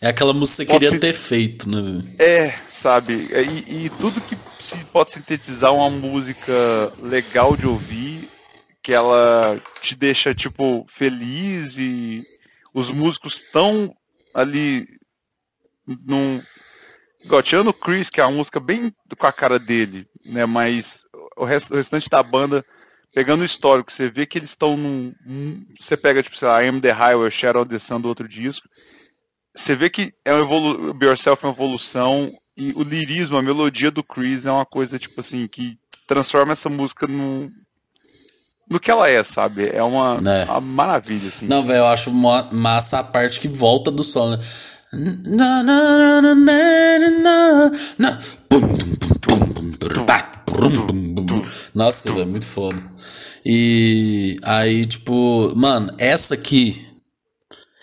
É 0.00 0.08
aquela 0.08 0.32
música 0.32 0.64
que 0.64 0.72
você 0.72 0.78
queria 0.78 1.00
ter 1.00 1.14
feito, 1.14 1.68
né? 1.68 2.04
É, 2.18 2.50
sabe? 2.70 3.14
E, 3.14 3.86
e, 3.86 3.90
tudo 3.98 4.20
que 4.20 4.36
se 4.36 4.76
pode 4.92 5.12
sintetizar 5.12 5.72
uma 5.72 5.88
música 5.88 6.52
legal 7.02 7.56
de 7.56 7.66
ouvir, 7.66 8.28
que 8.82 8.92
ela 8.92 9.60
te 9.80 9.96
deixa, 9.96 10.34
tipo, 10.34 10.86
feliz 10.88 11.76
e 11.78 12.22
os 12.74 12.90
músicos 12.90 13.40
estão 13.40 13.94
ali 14.34 14.86
num. 15.86 16.40
Igual, 17.24 17.42
tirando 17.42 17.68
o 17.68 17.74
Chris, 17.74 18.10
que 18.10 18.20
é 18.20 18.24
uma 18.24 18.36
música 18.36 18.60
bem 18.60 18.92
com 19.18 19.26
a 19.26 19.32
cara 19.32 19.58
dele, 19.58 20.06
né? 20.26 20.44
Mas 20.44 21.06
o, 21.36 21.44
rest, 21.44 21.70
o 21.70 21.74
restante 21.74 22.10
da 22.10 22.22
banda 22.22 22.64
pegando 23.14 23.42
o 23.42 23.44
histórico, 23.44 23.92
você 23.92 24.10
vê 24.10 24.26
que 24.26 24.38
eles 24.38 24.50
estão 24.50 24.76
num. 24.76 25.12
Você 25.80 25.96
pega, 25.96 26.22
tipo, 26.22 26.36
sei 26.36 26.48
lá, 26.48 26.62
I 26.62 26.68
Am 26.68 26.80
the 26.80 26.90
Highway, 26.90 27.30
Shadow 27.30 27.64
the 27.64 27.78
Sun 27.78 28.00
do 28.00 28.08
outro 28.08 28.28
disco. 28.28 28.66
Você 29.54 29.74
vê 29.74 29.88
que 29.88 30.12
é 30.24 30.32
uma 30.32 30.42
evolu 30.42 30.92
Be 30.94 31.06
Yourself 31.06 31.44
é 31.44 31.48
uma 31.48 31.54
evolução. 31.54 32.30
E 32.56 32.68
o 32.76 32.82
lirismo, 32.82 33.36
a 33.36 33.42
melodia 33.42 33.90
do 33.90 34.02
Chris 34.02 34.46
é 34.46 34.50
uma 34.50 34.64
coisa, 34.64 34.98
tipo 34.98 35.20
assim, 35.20 35.46
que 35.46 35.78
transforma 36.08 36.54
essa 36.54 36.70
música 36.70 37.06
num, 37.06 37.50
no 38.70 38.80
que 38.80 38.90
ela 38.90 39.08
é, 39.08 39.22
sabe? 39.22 39.68
É 39.68 39.82
uma, 39.82 40.16
é. 40.24 40.44
uma 40.44 40.60
maravilha, 40.60 41.28
assim. 41.28 41.46
Não, 41.46 41.64
velho, 41.64 41.78
eu 41.78 41.86
acho 41.86 42.10
massa 42.10 42.98
a 42.98 43.04
parte 43.04 43.40
que 43.40 43.48
volta 43.48 43.90
do 43.90 44.02
som, 44.02 44.30
né? 44.30 44.38
Nossa, 51.74 52.12
velho, 52.12 52.26
muito 52.26 52.46
foda. 52.46 52.78
E 53.44 54.38
aí, 54.42 54.84
tipo, 54.84 55.52
mano, 55.54 55.92
essa 55.98 56.34
aqui 56.34 56.86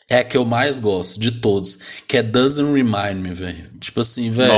é 0.09 0.17
a 0.17 0.23
que 0.23 0.37
eu 0.37 0.45
mais 0.45 0.79
gosto 0.79 1.19
de 1.19 1.39
todos, 1.39 2.03
que 2.07 2.17
é 2.17 2.23
Doesn't 2.23 2.71
Remind 2.73 3.15
Me, 3.15 3.33
velho. 3.33 3.69
Tipo 3.79 4.01
assim, 4.01 4.29
velho, 4.29 4.53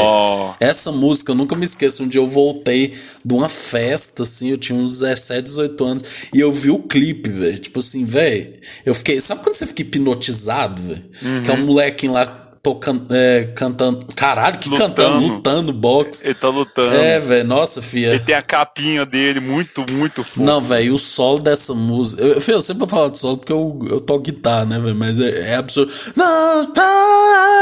essa 0.60 0.92
música 0.92 1.32
eu 1.32 1.36
nunca 1.36 1.56
me 1.56 1.64
esqueço. 1.64 2.04
Um 2.04 2.08
dia 2.08 2.20
eu 2.20 2.28
voltei 2.28 2.94
de 3.24 3.34
uma 3.34 3.48
festa, 3.48 4.24
assim, 4.24 4.50
eu 4.50 4.58
tinha 4.58 4.78
uns 4.78 5.00
17, 5.00 5.44
18 5.44 5.86
anos, 5.86 6.04
e 6.34 6.40
eu 6.40 6.52
vi 6.52 6.72
o 6.72 6.80
clipe, 6.80 7.30
velho. 7.30 7.60
Tipo 7.60 7.80
assim, 7.80 8.06
velho, 8.06 8.54
eu 8.86 8.94
fiquei. 8.94 9.22
Sabe 9.22 9.44
quando 9.44 9.56
você 9.56 9.66
fica 9.66 9.82
hipnotizado, 9.84 10.82
velho? 10.82 11.06
Uhum. 11.22 11.44
Que 11.44 11.52
é 11.52 11.54
um 11.54 11.66
molequinho 11.66 12.14
lá 12.14 12.26
tocando, 12.66 13.06
é, 13.12 13.44
cantando. 13.56 14.04
Caralho, 14.16 14.58
que 14.58 14.68
lutando. 14.68 14.96
cantando, 14.96 15.28
lutando 15.28 15.74
boxe. 15.74 16.26
Ele 16.26 16.34
tá 16.34 16.50
lutando. 16.50 16.96
É, 16.96 17.20
velho, 17.20 17.48
nossa, 17.48 17.80
filha. 17.80 18.08
Ele 18.08 18.20
tem 18.20 18.34
a 18.34 18.42
capinha 18.42 19.06
dele 19.06 19.40
muito, 19.40 19.86
muito 19.92 20.24
forte. 20.24 20.42
Não, 20.42 20.60
velho, 20.64 20.96
o 20.96 20.98
solo 20.98 21.38
dessa 21.38 21.76
música. 21.76 22.24
Eu, 22.24 22.42
eu 22.48 22.62
sempre 22.62 22.80
vou 22.80 22.88
falar 22.88 23.10
de 23.10 23.20
solo 23.20 23.38
porque 23.38 23.54
eu, 23.54 23.78
eu 23.88 24.00
toco 24.00 24.24
guitarra, 24.24 24.66
né, 24.66 24.80
velho? 24.80 24.96
Mas 24.96 25.20
é, 25.20 25.52
é 25.52 25.56
absurdo. 25.58 25.94
Não, 26.16 26.66
tá. 26.74 27.55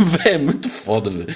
Véi, 0.00 0.34
é 0.34 0.38
muito 0.38 0.68
foda, 0.68 1.10
velho. 1.10 1.26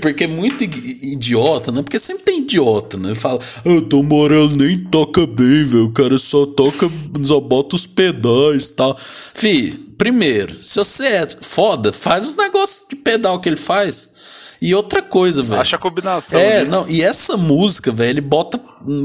Porque 0.00 0.24
é 0.24 0.28
muito 0.28 0.64
idiota, 0.64 1.70
né? 1.72 1.82
Porque 1.82 1.98
sempre 1.98 2.24
tem 2.24 2.40
idiota, 2.40 2.98
né? 2.98 3.14
Fala, 3.14 3.40
eu 3.64 3.82
tô 3.82 4.02
morando 4.02 4.56
nem 4.56 4.78
toca 4.84 5.26
bem, 5.26 5.64
velho. 5.64 5.84
O 5.86 5.92
cara 5.92 6.18
só 6.18 6.46
toca, 6.46 6.88
só 7.24 7.40
bota 7.40 7.76
os 7.76 7.86
pedais 7.86 8.68
e 8.68 8.72
tal. 8.74 8.94
Fi, 8.98 9.70
primeiro, 9.98 10.60
se 10.60 10.76
você 10.76 11.06
é 11.06 11.28
foda, 11.40 11.92
faz 11.92 12.28
os 12.28 12.36
negócios 12.36 12.84
de 12.88 12.96
pedal 12.96 13.40
que 13.40 13.48
ele 13.48 13.56
faz. 13.56 14.14
E 14.60 14.74
outra 14.74 15.02
coisa, 15.02 15.42
velho. 15.42 15.60
Acha 15.60 15.76
a 15.76 15.78
combinação. 15.78 16.38
É, 16.38 16.64
não, 16.64 16.88
e 16.88 17.02
essa 17.02 17.36
música, 17.36 17.92
velho, 17.92 18.10
ele 18.10 18.20
bota. 18.22 18.58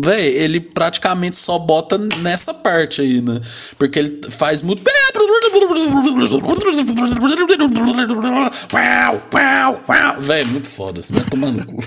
Velho, 0.03 0.38
ele 0.39 0.59
praticamente 0.59 1.35
só 1.35 1.59
bota 1.59 1.97
nessa 1.97 2.53
parte 2.53 3.01
aí, 3.01 3.21
né? 3.21 3.39
Porque 3.77 3.99
ele 3.99 4.21
faz 4.31 4.61
muito. 4.61 4.81
Velho, 10.19 10.47
muito 10.47 10.67
foda. 10.67 11.01
Vai 11.09 11.23
tomando 11.25 11.65
cu. 11.65 11.77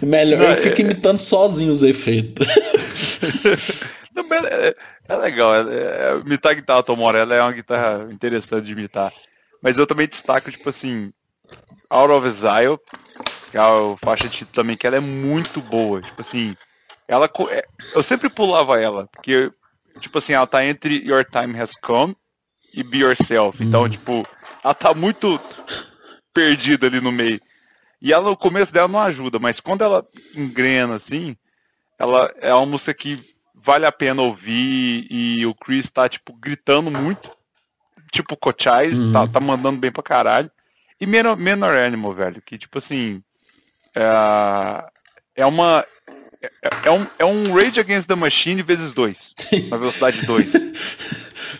Melhor, 0.06 0.50
eu 0.50 0.56
fico 0.56 0.80
imitando 0.80 1.18
sozinho 1.18 1.72
os 1.72 1.82
efeitos. 1.82 2.46
Também 4.14 4.40
é, 4.44 4.74
é 5.08 5.16
legal. 5.16 5.54
É, 5.54 5.60
é, 5.60 6.22
imitar 6.24 6.52
a 6.52 6.54
guitarra 6.54 6.82
Tom 6.82 6.96
Morello 6.96 7.32
é 7.32 7.40
uma 7.40 7.52
guitarra 7.52 8.08
interessante 8.10 8.64
de 8.64 8.72
imitar. 8.72 9.12
Mas 9.62 9.78
eu 9.78 9.86
também 9.86 10.08
destaco, 10.08 10.50
tipo 10.50 10.68
assim, 10.68 11.12
Out 11.88 12.12
of 12.12 12.26
Exile, 12.26 12.78
é 12.78 13.41
a 13.58 13.96
faixa 14.04 14.28
de 14.28 14.36
título 14.36 14.54
também, 14.54 14.76
que 14.76 14.86
ela 14.86 14.96
é 14.96 15.00
muito 15.00 15.60
boa. 15.60 16.00
Tipo 16.00 16.22
assim, 16.22 16.56
ela. 17.06 17.30
É, 17.50 17.64
eu 17.94 18.02
sempre 18.02 18.28
pulava 18.28 18.80
ela, 18.80 19.08
porque, 19.12 19.50
tipo 20.00 20.18
assim, 20.18 20.32
ela 20.32 20.46
tá 20.46 20.64
entre 20.64 21.06
Your 21.06 21.24
Time 21.24 21.58
Has 21.58 21.74
Come 21.74 22.16
e 22.74 22.82
Be 22.84 22.98
Yourself. 22.98 23.62
Então, 23.62 23.84
hum. 23.84 23.88
tipo, 23.88 24.26
ela 24.64 24.74
tá 24.74 24.94
muito 24.94 25.38
perdida 26.32 26.86
ali 26.86 27.00
no 27.00 27.12
meio. 27.12 27.40
E 28.00 28.12
ela, 28.12 28.30
o 28.30 28.36
começo 28.36 28.72
dela 28.72 28.88
não 28.88 29.00
ajuda, 29.00 29.38
mas 29.38 29.60
quando 29.60 29.82
ela 29.82 30.04
engrena 30.36 30.96
assim, 30.96 31.36
ela 31.98 32.32
é 32.40 32.52
uma 32.52 32.66
música 32.66 32.92
que 32.92 33.16
vale 33.54 33.86
a 33.86 33.92
pena 33.92 34.22
ouvir 34.22 35.06
e 35.08 35.46
o 35.46 35.54
Chris 35.54 35.88
tá, 35.88 36.08
tipo, 36.08 36.32
gritando 36.32 36.90
muito. 36.90 37.30
Tipo, 38.10 38.36
Cochais, 38.36 38.98
uhum. 38.98 39.12
tá, 39.12 39.26
tá 39.28 39.40
mandando 39.40 39.78
bem 39.78 39.92
pra 39.92 40.02
caralho. 40.02 40.50
E 41.00 41.06
Menor, 41.06 41.36
Menor 41.36 41.78
Animal, 41.78 42.12
velho, 42.12 42.42
que, 42.42 42.58
tipo 42.58 42.78
assim, 42.78 43.22
é, 43.94 44.84
é 45.36 45.46
uma... 45.46 45.84
É, 46.42 46.88
é, 46.88 46.90
um, 46.90 47.06
é 47.20 47.24
um 47.24 47.54
Rage 47.54 47.78
Against 47.78 48.08
the 48.08 48.16
Machine 48.16 48.62
vezes 48.62 48.94
dois. 48.94 49.16
na 49.70 49.76
velocidade 49.76 50.26
2. 50.26 50.52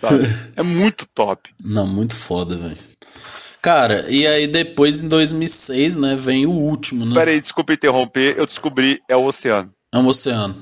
é 0.56 0.62
muito 0.62 1.06
top. 1.14 1.50
Não, 1.62 1.86
muito 1.86 2.14
foda, 2.14 2.56
velho. 2.56 2.76
Cara, 3.62 4.04
e 4.10 4.26
aí 4.26 4.48
depois 4.48 5.00
em 5.00 5.08
2006, 5.08 5.94
né, 5.94 6.16
vem 6.16 6.46
o 6.46 6.50
último, 6.50 7.06
né? 7.06 7.14
Peraí, 7.14 7.40
desculpa 7.40 7.72
interromper, 7.72 8.34
eu 8.36 8.44
descobri, 8.44 9.00
é 9.08 9.14
o 9.14 9.24
oceano. 9.24 9.72
É 9.94 9.98
um 9.98 10.08
oceano. 10.08 10.56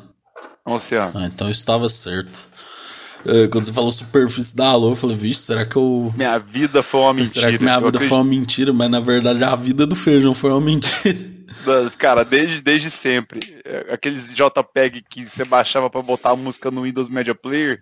É 0.67 0.71
um 0.71 0.75
oceano. 0.75 1.13
Ah, 1.15 1.25
então 1.25 1.47
eu 1.47 1.51
estava 1.51 1.89
certo. 1.89 2.51
É, 3.25 3.49
quando 3.49 3.65
você 3.65 3.73
falou 3.73 3.91
superfície 3.91 4.55
da 4.55 4.69
Alô, 4.69 4.91
eu 4.91 4.95
falei, 4.95 5.17
vixe, 5.17 5.41
será 5.41 5.65
que 5.65 5.77
eu. 5.77 6.13
Minha 6.15 6.39
vida 6.39 6.83
foi 6.83 7.01
uma 7.01 7.15
mentira. 7.15 7.35
Será 7.35 7.53
que 7.53 7.63
minha 7.63 7.75
eu 7.75 7.79
vida 7.79 7.89
acredito... 7.89 8.09
foi 8.09 8.19
uma 8.19 8.25
mentira? 8.25 8.73
Mas 8.73 8.91
na 8.91 9.01
verdade 9.01 9.45
a 9.45 9.57
vida 9.57 9.87
do 9.87 9.97
feijão 9.97 10.35
foi 10.35 10.51
uma 10.51 10.61
mentira. 10.65 11.19
Cara, 11.99 12.25
desde, 12.25 12.63
desde 12.63 12.91
sempre. 12.91 13.41
É, 13.65 13.95
aqueles 13.95 14.33
JPEG 14.33 15.03
que 15.09 15.27
você 15.27 15.45
baixava 15.45 15.91
para 15.91 16.03
botar 16.03 16.31
a 16.31 16.37
música 16.37 16.71
no 16.71 16.83
Windows 16.83 17.09
Media 17.09 17.35
Player. 17.35 17.81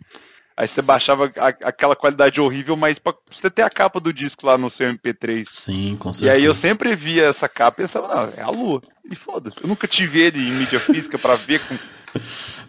Aí 0.56 0.66
você 0.66 0.82
baixava 0.82 1.32
a, 1.36 1.48
aquela 1.68 1.94
qualidade 1.94 2.40
horrível, 2.40 2.76
mas 2.76 2.98
pra 2.98 3.14
você 3.30 3.48
ter 3.48 3.62
a 3.62 3.70
capa 3.70 4.00
do 4.00 4.12
disco 4.12 4.44
lá 4.44 4.58
no 4.58 4.68
seu 4.68 4.92
MP3. 4.92 5.46
Sim, 5.48 5.96
com 5.96 6.12
certeza. 6.12 6.36
E 6.36 6.40
aí 6.40 6.44
eu 6.44 6.52
sempre 6.54 6.96
via 6.96 7.26
essa 7.26 7.48
capa 7.48 7.80
e 7.80 7.84
pensava, 7.84 8.08
não, 8.08 8.32
é 8.36 8.42
a 8.42 8.50
lua. 8.50 8.80
E 9.08 9.14
foda-se. 9.14 9.56
Eu 9.62 9.68
nunca 9.68 9.86
tive 9.86 10.20
ele 10.20 10.40
em 10.40 10.52
mídia 10.52 10.80
física 10.80 11.16
para 11.16 11.36
ver, 11.36 11.60
com 11.60 11.76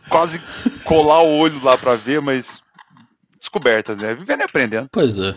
quase 0.07 0.39
colar 0.83 1.23
o 1.23 1.35
olho 1.39 1.63
lá 1.63 1.75
para 1.79 1.95
ver, 1.95 2.21
mas 2.21 2.43
descobertas, 3.39 3.97
né? 3.97 4.13
Vivendo 4.13 4.41
e 4.41 4.43
aprendendo. 4.43 4.89
Pois 4.91 5.17
é. 5.19 5.35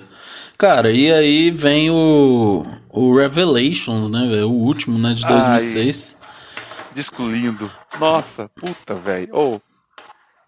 Cara, 0.59 0.91
e 0.91 1.13
aí 1.13 1.51
vem 1.51 1.91
o, 1.91 2.65
o 2.91 3.17
Revelations, 3.17 4.11
né, 4.11 4.45
O 4.45 4.51
último, 4.51 4.99
né, 4.99 5.15
de 5.15 5.27
2006. 5.27 6.19
Ai, 6.21 6.95
disco 6.95 7.27
lindo. 7.27 7.71
Nossa, 7.99 8.51
puta, 8.57 8.95
velho. 8.95 9.29
Oh, 9.33 9.61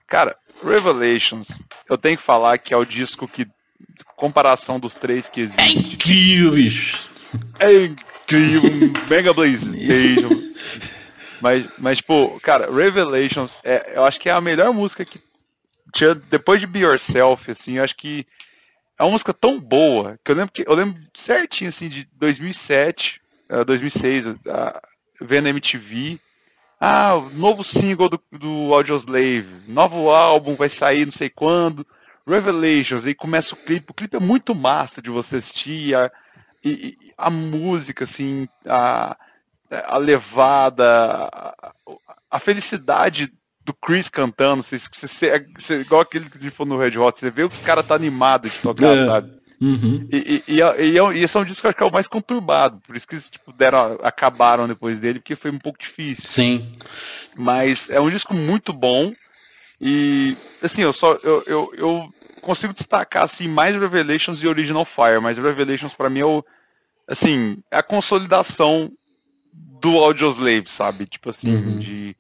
cara, 0.07 0.37
Revelations, 0.63 1.49
eu 1.89 1.97
tenho 1.97 2.17
que 2.17 2.23
falar 2.23 2.59
que 2.59 2.75
é 2.75 2.77
o 2.77 2.85
disco 2.85 3.29
que, 3.29 3.47
comparação 4.17 4.79
dos 4.79 4.95
três 4.95 5.29
que 5.29 5.43
existe. 5.43 5.79
É 5.79 5.95
incrível, 5.95 6.51
bicho. 6.53 7.15
É 7.59 7.85
incrível, 7.85 8.63
Mega 9.11 9.33
Blaze 9.33 9.65
mas, 11.43 11.67
mas, 11.79 12.01
pô, 12.01 12.39
cara, 12.43 12.73
Revelations, 12.73 13.59
é, 13.65 13.93
eu 13.97 14.05
acho 14.05 14.21
que 14.21 14.29
é 14.29 14.33
a 14.33 14.41
melhor 14.41 14.73
música 14.73 15.05
que 15.05 15.19
tinha, 15.95 16.15
depois 16.15 16.61
de 16.61 16.67
Be 16.67 16.81
Yourself, 16.81 17.51
assim, 17.51 17.75
eu 17.75 17.85
acho 17.85 17.97
que 17.97 18.27
é 18.99 19.05
uma 19.05 19.13
música 19.13 19.33
tão 19.33 19.59
boa 19.61 20.19
que 20.25 20.31
eu 20.31 20.37
lembro 20.37 20.53
que 20.53 20.65
eu 20.67 20.75
lembro 20.75 21.01
certinho 21.15 21.71
assim 21.71 21.89
de 21.89 22.09
2007, 22.15 23.21
2006, 23.67 24.27
uh, 24.27 24.37
vendo 25.21 25.49
MTV, 25.49 26.19
ah, 26.81 27.15
o 27.15 27.31
novo 27.35 27.63
single 27.63 28.09
do, 28.09 28.21
do 28.33 28.75
Audioslave, 28.75 29.47
novo 29.69 30.11
álbum 30.11 30.55
vai 30.55 30.69
sair 30.69 31.05
não 31.05 31.13
sei 31.13 31.31
quando, 31.31 31.87
Revelations, 32.27 33.07
aí 33.07 33.15
começa 33.15 33.55
o 33.55 33.59
clipe, 33.59 33.91
o 33.91 33.95
clipe 33.95 34.17
é 34.17 34.21
muito 34.21 34.55
massa 34.55 35.01
de 35.01 35.11
você 35.11 35.37
assistir, 35.37 35.95
a, 35.95 36.11
e, 36.65 36.97
a 37.17 37.31
música, 37.31 38.05
assim, 38.05 38.49
a, 38.67 39.17
a 39.87 39.99
levada, 39.99 41.29
a, 41.33 41.73
a 42.31 42.39
felicidade 42.39 43.33
do 43.65 43.73
Chris 43.73 44.09
cantando, 44.09 44.63
você, 44.63 44.79
você, 44.79 45.47
você, 45.59 45.81
igual 45.81 46.03
aquele 46.03 46.29
que 46.29 46.51
foi 46.51 46.67
no 46.67 46.77
Red 46.77 46.99
Hot, 46.99 47.19
você 47.19 47.31
vê 47.31 47.47
que 47.49 47.55
os 47.55 47.61
caras 47.61 47.87
tá 47.87 47.95
animado 47.95 48.49
de 48.49 48.59
tocar, 48.59 48.95
é. 48.95 49.07
sabe? 49.07 49.33
Uhum. 49.61 50.07
E, 50.13 50.43
e, 50.47 50.53
e, 50.53 50.57
e, 50.57 50.99
é 50.99 51.19
esse 51.19 51.37
é 51.37 51.41
um 51.41 51.45
disco 51.45 51.63
que 51.63 51.67
eu 51.67 51.71
acho 51.71 51.79
que 51.79 51.83
é 51.83 51.87
o 51.87 51.93
mais 51.93 52.07
conturbado, 52.07 52.81
por 52.87 52.95
isso 52.95 53.07
que 53.07 53.15
eles 53.15 53.31
tipo, 53.31 53.53
deram, 53.53 53.99
acabaram 54.03 54.69
depois 54.69 54.99
dele, 55.01 55.19
porque 55.19 55.37
foi 55.37 55.51
um 55.51 55.59
pouco 55.59 55.79
difícil. 55.79 56.25
Sim. 56.27 56.71
Mas 57.35 57.89
é 57.89 58.01
um 58.01 58.11
disco 58.11 58.35
muito 58.35 58.73
bom. 58.73 59.11
E 59.81 60.37
assim, 60.63 60.83
eu 60.83 60.93
só 60.93 61.15
eu, 61.23 61.43
eu, 61.47 61.73
eu 61.77 62.15
consigo 62.43 62.75
destacar 62.75 63.25
assim 63.25 63.49
mais 63.49 63.75
Revelations 63.75 64.43
e 64.43 64.47
Original 64.47 64.85
Fire, 64.85 65.21
mas 65.21 65.39
Revelations 65.39 65.95
para 65.95 66.11
mim 66.11 66.21
é 66.21 66.27
o 66.27 66.45
assim, 67.09 67.59
é 67.71 67.79
a 67.79 67.83
consolidação 67.83 68.91
do 69.53 69.99
Audioslave, 69.99 70.69
sabe? 70.69 71.07
Tipo 71.07 71.31
assim, 71.31 71.55
uhum. 71.55 71.79
de 71.79 72.17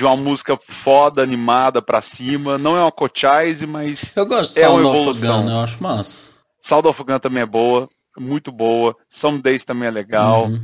de 0.00 0.04
uma 0.04 0.16
música 0.16 0.58
foda, 0.66 1.22
animada 1.22 1.82
pra 1.82 2.00
cima. 2.00 2.56
Não 2.56 2.74
é 2.74 2.80
uma 2.80 2.90
cochise, 2.90 3.66
mas. 3.66 4.16
Eu 4.16 4.24
gosto 4.24 4.54
de 4.54 4.60
é 4.60 4.64
Sound 4.64 4.86
of 4.86 5.20
Gun, 5.20 5.50
eu 5.50 5.60
acho 5.60 5.82
massa. 5.82 6.32
Sound 6.62 6.88
of 6.88 7.04
Gun 7.04 7.18
também 7.18 7.42
é 7.42 7.46
boa, 7.46 7.86
muito 8.18 8.50
boa. 8.50 8.96
Some 9.10 9.42
Days 9.42 9.62
também 9.62 9.88
é 9.88 9.90
legal. 9.90 10.46
Uhum. 10.46 10.58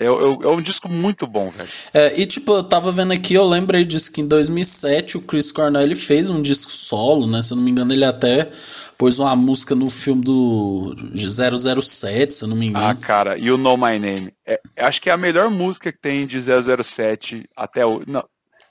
É, 0.00 0.06
é, 0.06 0.08
é, 0.08 0.48
um 0.48 0.62
disco 0.62 0.88
muito 0.88 1.26
bom, 1.26 1.48
velho. 1.48 1.68
É, 1.92 2.20
e 2.20 2.24
tipo, 2.24 2.52
eu 2.52 2.62
tava 2.62 2.92
vendo 2.92 3.12
aqui, 3.12 3.34
eu 3.34 3.44
lembrei 3.44 3.84
disso 3.84 4.12
que 4.12 4.20
em 4.20 4.28
2007 4.28 5.16
o 5.16 5.22
Chris 5.22 5.50
Cornell 5.50 5.82
ele 5.82 5.96
fez 5.96 6.30
um 6.30 6.40
disco 6.40 6.70
solo, 6.70 7.26
né? 7.26 7.42
Se 7.42 7.52
eu 7.52 7.56
não 7.56 7.64
me 7.64 7.72
engano, 7.72 7.92
ele 7.92 8.04
até 8.04 8.48
pôs 8.96 9.18
uma 9.18 9.34
música 9.34 9.74
no 9.74 9.90
filme 9.90 10.22
do 10.22 10.94
007, 11.16 12.32
se 12.32 12.44
eu 12.44 12.48
não 12.48 12.54
me 12.54 12.68
engano. 12.68 12.86
Ah, 12.86 12.94
cara, 12.94 13.36
e 13.36 13.50
o 13.50 13.58
Know 13.58 13.76
My 13.76 13.98
Name. 13.98 14.32
É, 14.46 14.60
acho 14.78 15.02
que 15.02 15.10
é 15.10 15.12
a 15.12 15.16
melhor 15.16 15.50
música 15.50 15.90
que 15.90 15.98
tem 15.98 16.24
de 16.24 16.40
007 16.40 17.44
até 17.56 17.84
o. 17.84 18.04
Não, 18.06 18.24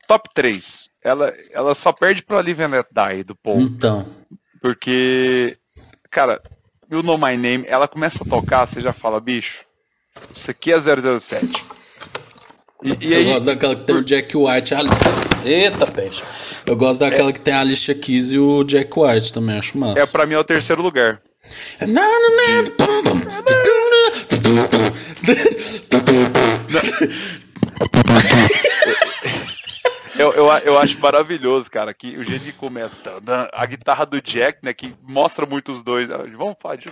top 0.08 0.30
3. 0.34 0.88
Ela, 1.04 1.34
ela 1.52 1.76
só 1.76 1.92
perde 1.92 2.24
pro 2.24 2.38
Live 2.38 2.64
and 2.64 2.70
Let 2.70 2.88
Die 2.92 3.24
do 3.24 3.36
Paul. 3.36 3.62
Então. 3.62 4.06
Porque, 4.62 5.56
cara, 6.12 6.42
You 6.92 7.04
Know 7.04 7.18
My 7.18 7.38
Name, 7.38 7.66
ela 7.68 7.88
começa 7.88 8.24
a 8.24 8.30
tocar, 8.30 8.66
você 8.66 8.82
já 8.82 8.94
fala, 8.94 9.20
bicho, 9.20 9.64
isso 10.36 10.50
aqui 10.50 10.72
é 10.72 10.80
007. 10.80 11.78
E, 12.84 13.08
e 13.08 13.14
eu 13.14 13.20
aí, 13.20 13.26
gosto 13.26 13.46
daquela 13.48 13.76
que 13.76 13.84
tem 13.84 13.96
o 13.96 14.04
Jack 14.04 14.38
White 14.38 14.76
a 14.76 14.80
Alicia. 14.80 15.12
Eita, 15.44 15.88
peixe. 15.88 16.24
Eu 16.68 16.76
gosto 16.76 17.00
daquela 17.00 17.30
é, 17.30 17.34
que 17.34 17.40
tem 17.40 17.54
a 17.54 17.62
Alicia 17.62 17.96
Keys 17.96 18.32
e 18.32 18.40
o 18.40 18.64
Jack 18.64 18.92
White 18.98 19.34
também, 19.34 19.58
acho 19.58 19.78
massa. 19.78 20.00
É, 20.00 20.06
pra 20.06 20.26
mim 20.26 20.36
é 20.36 20.40
o 20.40 20.44
terceiro 20.44 20.82
lugar. 20.82 21.22
Eu, 30.18 30.34
eu, 30.34 30.46
eu 30.46 30.78
acho 30.80 31.00
maravilhoso, 31.00 31.70
cara, 31.70 31.94
que 31.94 32.18
o 32.18 32.24
jeito 32.24 32.46
que 32.46 32.54
começa 32.54 32.96
a 33.54 33.66
guitarra 33.66 34.06
do 34.06 34.22
Jack, 34.22 34.60
né, 34.64 34.74
que 34.74 34.94
mostra 35.04 35.46
muito 35.46 35.74
os 35.74 35.84
dois. 35.84 36.10
Vamos 36.10 36.56
falar 36.62 36.76
de 36.76 36.90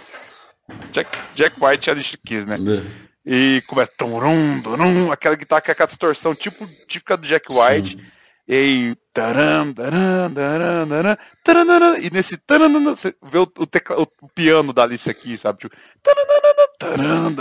Jack, 0.92 1.10
Jack 1.36 1.56
White 1.64 1.90
e 1.90 1.92
Alicia 1.92 2.20
Keys, 2.26 2.46
né? 2.46 2.56
É. 2.56 3.06
E 3.26 3.62
começa 3.68 3.92
turum, 3.98 4.62
turum, 4.62 5.12
aquela 5.12 5.36
guitarra 5.36 5.62
com 5.62 5.72
aquela 5.72 5.88
distorção 5.88 6.36
tipo 6.36 6.66
típica 6.88 7.18
do 7.18 7.28
Jack 7.28 7.48
White. 7.52 7.98
Sim. 7.98 8.06
E 8.48 8.96
taram, 9.12 9.74
taram, 9.74 10.32
taram, 10.32 11.18
taram, 11.44 11.66
taram, 11.66 11.98
e 11.98 12.12
nesse 12.12 12.38
taram, 12.38 12.84
você 12.84 13.16
vê 13.24 13.40
o, 13.40 13.52
o, 13.58 13.66
tecla, 13.66 14.00
o, 14.00 14.08
piano 14.36 14.72
da 14.72 14.84
Alicia 14.84 15.12
aqui, 15.12 15.36
sabe? 15.36 15.62
Tipo, 15.62 15.76
taram, 16.04 16.28
taram, 16.28 16.55
taram, 16.78 17.36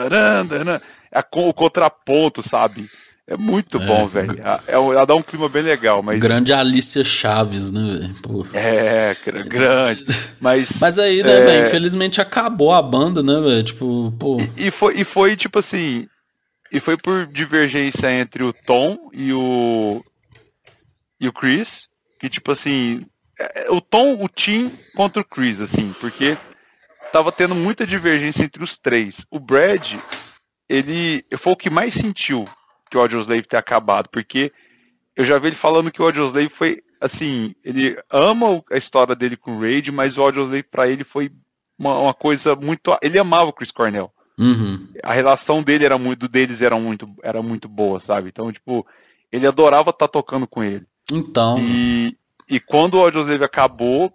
é 1.13 1.25
o 1.33 1.53
contraponto, 1.53 2.43
sabe? 2.43 2.85
É 3.27 3.39
muito 3.39 3.79
é, 3.81 3.87
bom, 3.87 4.07
velho. 4.07 4.39
É, 4.39 4.73
ela 4.73 5.07
dá 5.07 5.15
um 5.15 5.23
clima 5.23 5.49
bem 5.49 5.63
legal, 5.63 6.03
mas. 6.03 6.19
Grande 6.21 6.53
Alicia 6.53 7.03
Chaves, 7.03 7.71
né, 7.71 7.81
velho? 7.81 8.47
É, 8.53 9.17
grande. 9.49 10.05
Mas. 10.41 10.75
mas 10.79 10.99
aí, 10.99 11.23
né, 11.23 11.39
é... 11.39 11.41
velho? 11.41 11.67
Infelizmente 11.67 12.21
acabou 12.21 12.73
a 12.73 12.83
banda, 12.83 13.23
né, 13.23 13.41
velho? 13.41 13.63
Tipo, 13.63 14.13
pô. 14.19 14.39
E, 14.41 14.67
e, 14.67 14.71
foi, 14.71 15.01
e 15.01 15.05
foi, 15.05 15.37
tipo 15.37 15.59
assim. 15.59 16.07
E 16.71 16.81
foi 16.81 16.99
por 16.99 17.25
divergência 17.27 18.13
entre 18.13 18.45
o 18.45 18.53
Tom 18.53 19.11
e 19.13 19.33
o. 19.33 20.03
E 21.19 21.27
o 21.27 21.33
Chris. 21.33 21.89
Que, 22.21 22.29
tipo 22.29 22.53
assim. 22.53 23.01
É, 23.41 23.71
o 23.71 23.81
Tom, 23.81 24.23
o 24.23 24.29
Tim 24.29 24.71
contra 24.95 25.23
o 25.23 25.25
Chris, 25.25 25.63
assim, 25.63 25.95
porque 25.99 26.37
tava 27.15 27.31
tendo 27.31 27.55
muita 27.55 27.87
divergência 27.87 28.43
entre 28.43 28.65
os 28.65 28.77
três. 28.77 29.25
O 29.31 29.39
Brad, 29.39 29.95
ele 30.69 31.25
foi 31.39 31.53
o 31.53 31.57
que 31.57 31.71
mais 31.71 31.95
sentiu 31.95 32.45
que 32.91 32.97
o 32.97 33.01
Audioslave 33.01 33.43
ter 33.43 33.57
acabado, 33.57 34.09
porque 34.09 34.51
eu 35.15 35.25
já 35.25 35.39
vi 35.39 35.47
ele 35.47 35.55
falando 35.55 35.93
que 35.93 36.03
o 36.03 36.05
Audioslave 36.05 36.49
foi 36.49 36.81
assim, 37.01 37.55
ele 37.65 37.97
ama 38.11 38.61
a 38.69 38.77
história 38.77 39.15
dele 39.15 39.37
com 39.37 39.53
o 39.53 39.61
Raid, 39.61 39.93
mas 39.93 40.19
o 40.19 40.23
Audioslave 40.23 40.65
pra 40.65 40.89
ele 40.89 41.05
foi 41.05 41.31
uma, 41.79 41.97
uma, 42.01 42.15
coisa 42.15 42.57
muito. 42.57 42.99
Ele 43.01 43.17
amava 43.17 43.51
o 43.51 43.53
Chris 43.53 43.71
Cornell. 43.71 44.11
Uhum. 44.37 44.77
A 45.05 45.13
relação 45.13 45.63
dele 45.63 45.85
era 45.85 45.97
muito, 45.97 46.27
deles 46.27 46.61
era 46.61 46.77
muito, 46.77 47.07
era 47.23 47.41
muito 47.41 47.69
boa, 47.69 48.01
sabe? 48.01 48.31
Então, 48.31 48.51
tipo, 48.51 48.85
ele 49.31 49.47
adorava 49.47 49.91
estar 49.91 50.09
tá 50.09 50.13
tocando 50.13 50.49
com 50.49 50.65
ele. 50.65 50.85
Então. 51.13 51.61
E, 51.61 52.19
e 52.51 52.59
quando 52.59 52.95
o 52.95 53.01
Audioslave 53.03 53.45
acabou, 53.45 54.13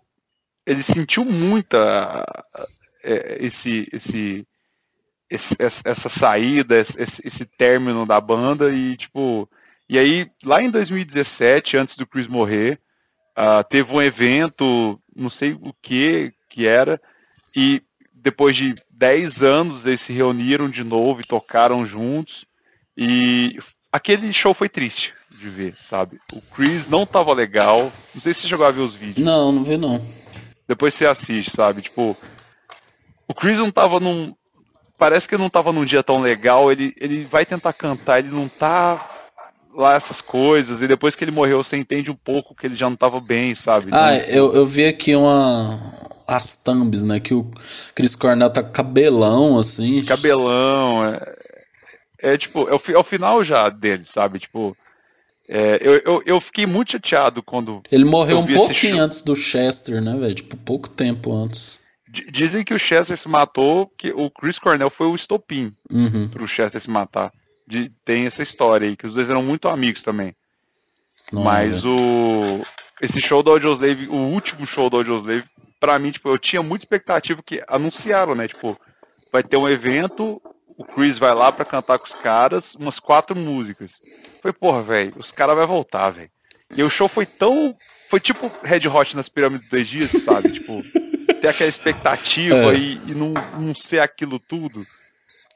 ele 0.68 0.84
sentiu 0.84 1.24
muita 1.24 2.26
esse, 3.04 3.88
esse, 3.92 4.48
esse, 5.30 5.56
essa 5.60 6.10
saída, 6.10 6.80
esse, 6.80 7.22
esse 7.26 7.46
término 7.46 8.06
da 8.06 8.20
banda 8.20 8.72
e 8.72 8.98
tipo, 8.98 9.50
e 9.88 9.98
aí 9.98 10.30
lá 10.44 10.62
em 10.62 10.70
2017, 10.70 11.78
antes 11.78 11.96
do 11.96 12.08
Chris 12.08 12.28
morrer, 12.28 12.80
uh, 13.38 13.64
teve 13.70 13.94
um 13.94 14.02
evento, 14.02 15.00
não 15.16 15.30
sei 15.30 15.54
o 15.54 15.74
que 15.82 16.34
que 16.50 16.66
era, 16.66 17.00
e 17.56 17.82
depois 18.14 18.56
de 18.56 18.76
10 18.92 19.42
anos 19.42 19.86
eles 19.86 20.02
se 20.02 20.14
reuniram 20.14 20.70
de 20.70 20.84
novo 20.84 21.22
e 21.22 21.28
tocaram 21.28 21.86
juntos. 21.86 22.46
E 22.98 23.58
aquele 23.92 24.34
show 24.34 24.54
foi 24.54 24.68
triste 24.68 25.14
de 25.30 25.50
ver, 25.50 25.74
sabe? 25.74 26.20
O 26.34 26.56
Chris 26.56 26.88
não 26.88 27.06
tava 27.06 27.34
legal. 27.34 27.84
Não 27.84 28.22
sei 28.22 28.34
se 28.34 28.42
você 28.42 28.48
chegou 28.50 28.66
a 28.66 28.72
ver 28.72 28.82
os 28.82 28.96
vídeos. 28.96 29.26
Não, 29.26 29.52
não 29.52 29.64
vi 29.64 29.78
não. 29.78 30.04
Depois 30.68 30.94
você 30.94 31.06
assiste, 31.06 31.52
sabe? 31.52 31.82
Tipo, 31.82 32.16
o 33.30 33.34
Chris 33.34 33.58
não 33.58 33.72
tava 33.72 34.00
num. 34.00 34.34
Parece 34.98 35.28
que 35.28 35.38
não 35.38 35.50
tava 35.50 35.72
num 35.72 35.86
dia 35.86 36.04
tão 36.04 36.20
legal. 36.20 36.72
Ele, 36.72 36.94
ele 37.00 37.24
vai 37.24 37.46
tentar 37.46 37.72
cantar, 37.72 38.20
ele 38.20 38.32
não 38.32 38.50
tá 38.50 39.08
lá 39.74 39.94
essas 39.94 40.20
coisas. 40.20 40.82
E 40.82 40.88
depois 40.88 41.16
que 41.16 41.24
ele 41.24 41.32
morreu, 41.32 41.64
você 41.64 41.78
entende 41.78 42.12
um 42.12 42.16
pouco 42.16 42.56
que 42.56 42.68
ele 42.68 42.76
já 42.76 42.90
não 42.90 42.98
tava 42.98 43.22
bem, 43.22 43.56
sabe? 43.56 43.90
Ah, 43.92 44.16
eu, 44.28 44.54
eu 44.54 44.66
vi 44.66 44.86
aqui 44.86 45.16
uma. 45.16 45.80
As 46.28 46.56
thumbs, 46.56 47.02
né? 47.02 47.20
Que 47.20 47.34
o 47.34 47.50
Chris 47.96 48.16
Cornell 48.16 48.50
tá 48.50 48.62
com 48.62 48.72
cabelão, 48.72 49.58
assim. 49.58 50.04
Cabelão, 50.04 51.06
é. 51.06 51.36
É 52.22 52.38
tipo, 52.38 52.68
é 52.68 52.76
o, 52.76 52.82
é 52.94 52.98
o 52.98 53.04
final 53.04 53.44
já 53.44 53.70
dele, 53.70 54.04
sabe? 54.06 54.40
Tipo. 54.40 54.76
É, 55.52 55.80
eu, 55.82 55.94
eu, 56.06 56.24
eu, 56.28 56.42
fiquei 56.42 56.68
muito 56.68 56.92
chateado 56.92 57.42
quando. 57.42 57.82
Ele 57.92 58.06
morreu 58.06 58.40
um 58.40 58.46
pouquinho 58.46 59.02
antes 59.02 59.24
do 59.24 59.36
Chester, 59.36 60.00
né, 60.00 60.16
velho? 60.16 60.36
Tipo, 60.36 60.56
pouco 60.58 60.88
tempo 60.88 61.34
antes. 61.34 61.79
Dizem 62.12 62.64
que 62.64 62.74
o 62.74 62.80
Chester 62.80 63.18
se 63.18 63.28
matou, 63.28 63.88
que 63.98 64.12
o 64.12 64.30
Chris 64.32 64.58
Cornell 64.58 64.90
foi 64.90 65.08
o 65.08 65.16
estopim 65.16 65.72
uhum. 65.92 66.28
pro 66.30 66.48
Chester 66.48 66.82
se 66.82 66.90
matar. 66.90 67.32
De, 67.68 67.92
tem 68.04 68.26
essa 68.26 68.42
história 68.42 68.88
aí, 68.88 68.96
que 68.96 69.06
os 69.06 69.14
dois 69.14 69.30
eram 69.30 69.44
muito 69.44 69.68
amigos 69.68 70.02
também. 70.02 70.34
Não, 71.32 71.44
Mas 71.44 71.86
o. 71.86 72.66
Esse 73.02 73.22
show 73.22 73.44
do 73.44 73.52
Audioslave, 73.52 74.08
o 74.08 74.16
último 74.16 74.66
show 74.66 74.90
do 74.90 74.98
Audioslave, 74.98 75.46
pra 75.80 75.98
mim, 76.00 76.12
tipo, 76.12 76.30
eu 76.30 76.38
tinha 76.38 76.62
muita 76.62 76.84
expectativa 76.84 77.42
que 77.44 77.64
anunciaram, 77.68 78.36
né? 78.36 78.48
Tipo, 78.48 78.78
vai 79.32 79.44
ter 79.44 79.56
um 79.56 79.70
evento, 79.70 80.42
o 80.78 80.84
Chris 80.84 81.18
vai 81.18 81.34
lá 81.34 81.52
para 81.52 81.64
cantar 81.64 82.00
com 82.00 82.06
os 82.06 82.14
caras 82.14 82.76
umas 82.76 83.00
quatro 83.00 83.36
músicas. 83.36 83.92
Foi, 84.42 84.52
porra, 84.52 84.82
velho, 84.82 85.12
os 85.18 85.32
caras 85.32 85.56
vão 85.56 85.68
voltar, 85.68 86.10
velho. 86.10 86.30
E 86.76 86.84
o 86.84 86.90
show 86.90 87.08
foi 87.08 87.26
tão. 87.26 87.76
Foi 88.10 88.20
tipo 88.20 88.50
Red 88.64 88.88
Hot 88.88 89.16
nas 89.16 89.28
pirâmides 89.28 89.68
dos 89.68 89.72
dois 89.72 89.88
dias, 89.88 90.12
sabe? 90.12 90.52
tipo, 90.52 90.74
ter 91.40 91.48
aquela 91.50 91.70
expectativa 91.70 92.74
é. 92.74 92.76
e, 92.76 93.02
e 93.08 93.14
não, 93.14 93.32
não 93.58 93.76
ser 93.76 94.00
aquilo 94.00 94.40
tudo. 94.40 94.82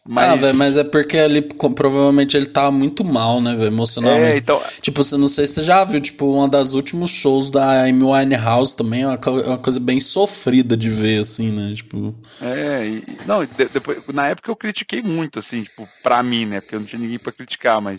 Mas... 0.07 0.27
Ah, 0.27 0.35
velho, 0.35 0.57
mas 0.57 0.75
é 0.75 0.83
porque 0.83 1.17
ali 1.17 1.41
provavelmente 1.41 2.35
ele 2.35 2.47
tá 2.47 2.69
muito 2.69 3.05
mal, 3.05 3.39
né, 3.39 3.55
velho, 3.55 3.67
emocionalmente. 3.67 4.33
É, 4.33 4.37
então... 4.37 4.61
Tipo, 4.81 5.01
você 5.01 5.15
não 5.15 5.29
sei 5.29 5.47
se 5.47 5.53
você 5.53 5.63
já 5.63 5.85
viu, 5.85 6.01
tipo, 6.01 6.25
uma 6.25 6.49
das 6.49 6.73
últimos 6.73 7.09
shows 7.09 7.49
da 7.49 7.83
Amy 7.83 8.03
Winehouse 8.03 8.75
também 8.75 9.03
é 9.03 9.07
uma, 9.07 9.15
é 9.15 9.47
uma 9.47 9.57
coisa 9.57 9.79
bem 9.79 10.01
sofrida 10.01 10.75
de 10.75 10.89
ver, 10.89 11.21
assim, 11.21 11.53
né, 11.53 11.73
tipo... 11.73 12.13
É, 12.41 12.85
e, 12.85 13.03
não, 13.25 13.45
de, 13.45 13.65
depois, 13.65 14.05
na 14.07 14.27
época 14.27 14.51
eu 14.51 14.57
critiquei 14.57 15.01
muito, 15.01 15.39
assim, 15.39 15.63
tipo, 15.63 15.87
pra 16.01 16.21
mim, 16.21 16.47
né, 16.47 16.59
porque 16.59 16.75
eu 16.75 16.81
não 16.81 16.87
tinha 16.87 17.01
ninguém 17.01 17.19
pra 17.19 17.31
criticar, 17.31 17.79
mas 17.79 17.97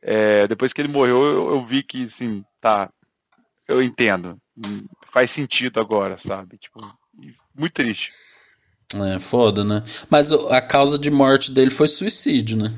é, 0.00 0.46
depois 0.46 0.72
que 0.72 0.80
ele 0.80 0.88
morreu 0.92 1.24
eu, 1.24 1.50
eu 1.50 1.66
vi 1.66 1.82
que, 1.82 2.04
assim, 2.04 2.44
tá, 2.60 2.88
eu 3.66 3.82
entendo, 3.82 4.38
faz 5.12 5.32
sentido 5.32 5.80
agora, 5.80 6.16
sabe, 6.16 6.58
tipo, 6.58 6.78
muito 7.56 7.72
triste. 7.72 8.08
É, 8.94 9.18
foda, 9.18 9.64
né? 9.64 9.82
Mas 10.10 10.30
a 10.30 10.60
causa 10.60 10.98
de 10.98 11.10
morte 11.10 11.50
dele 11.50 11.70
foi 11.70 11.88
suicídio, 11.88 12.56
né? 12.56 12.72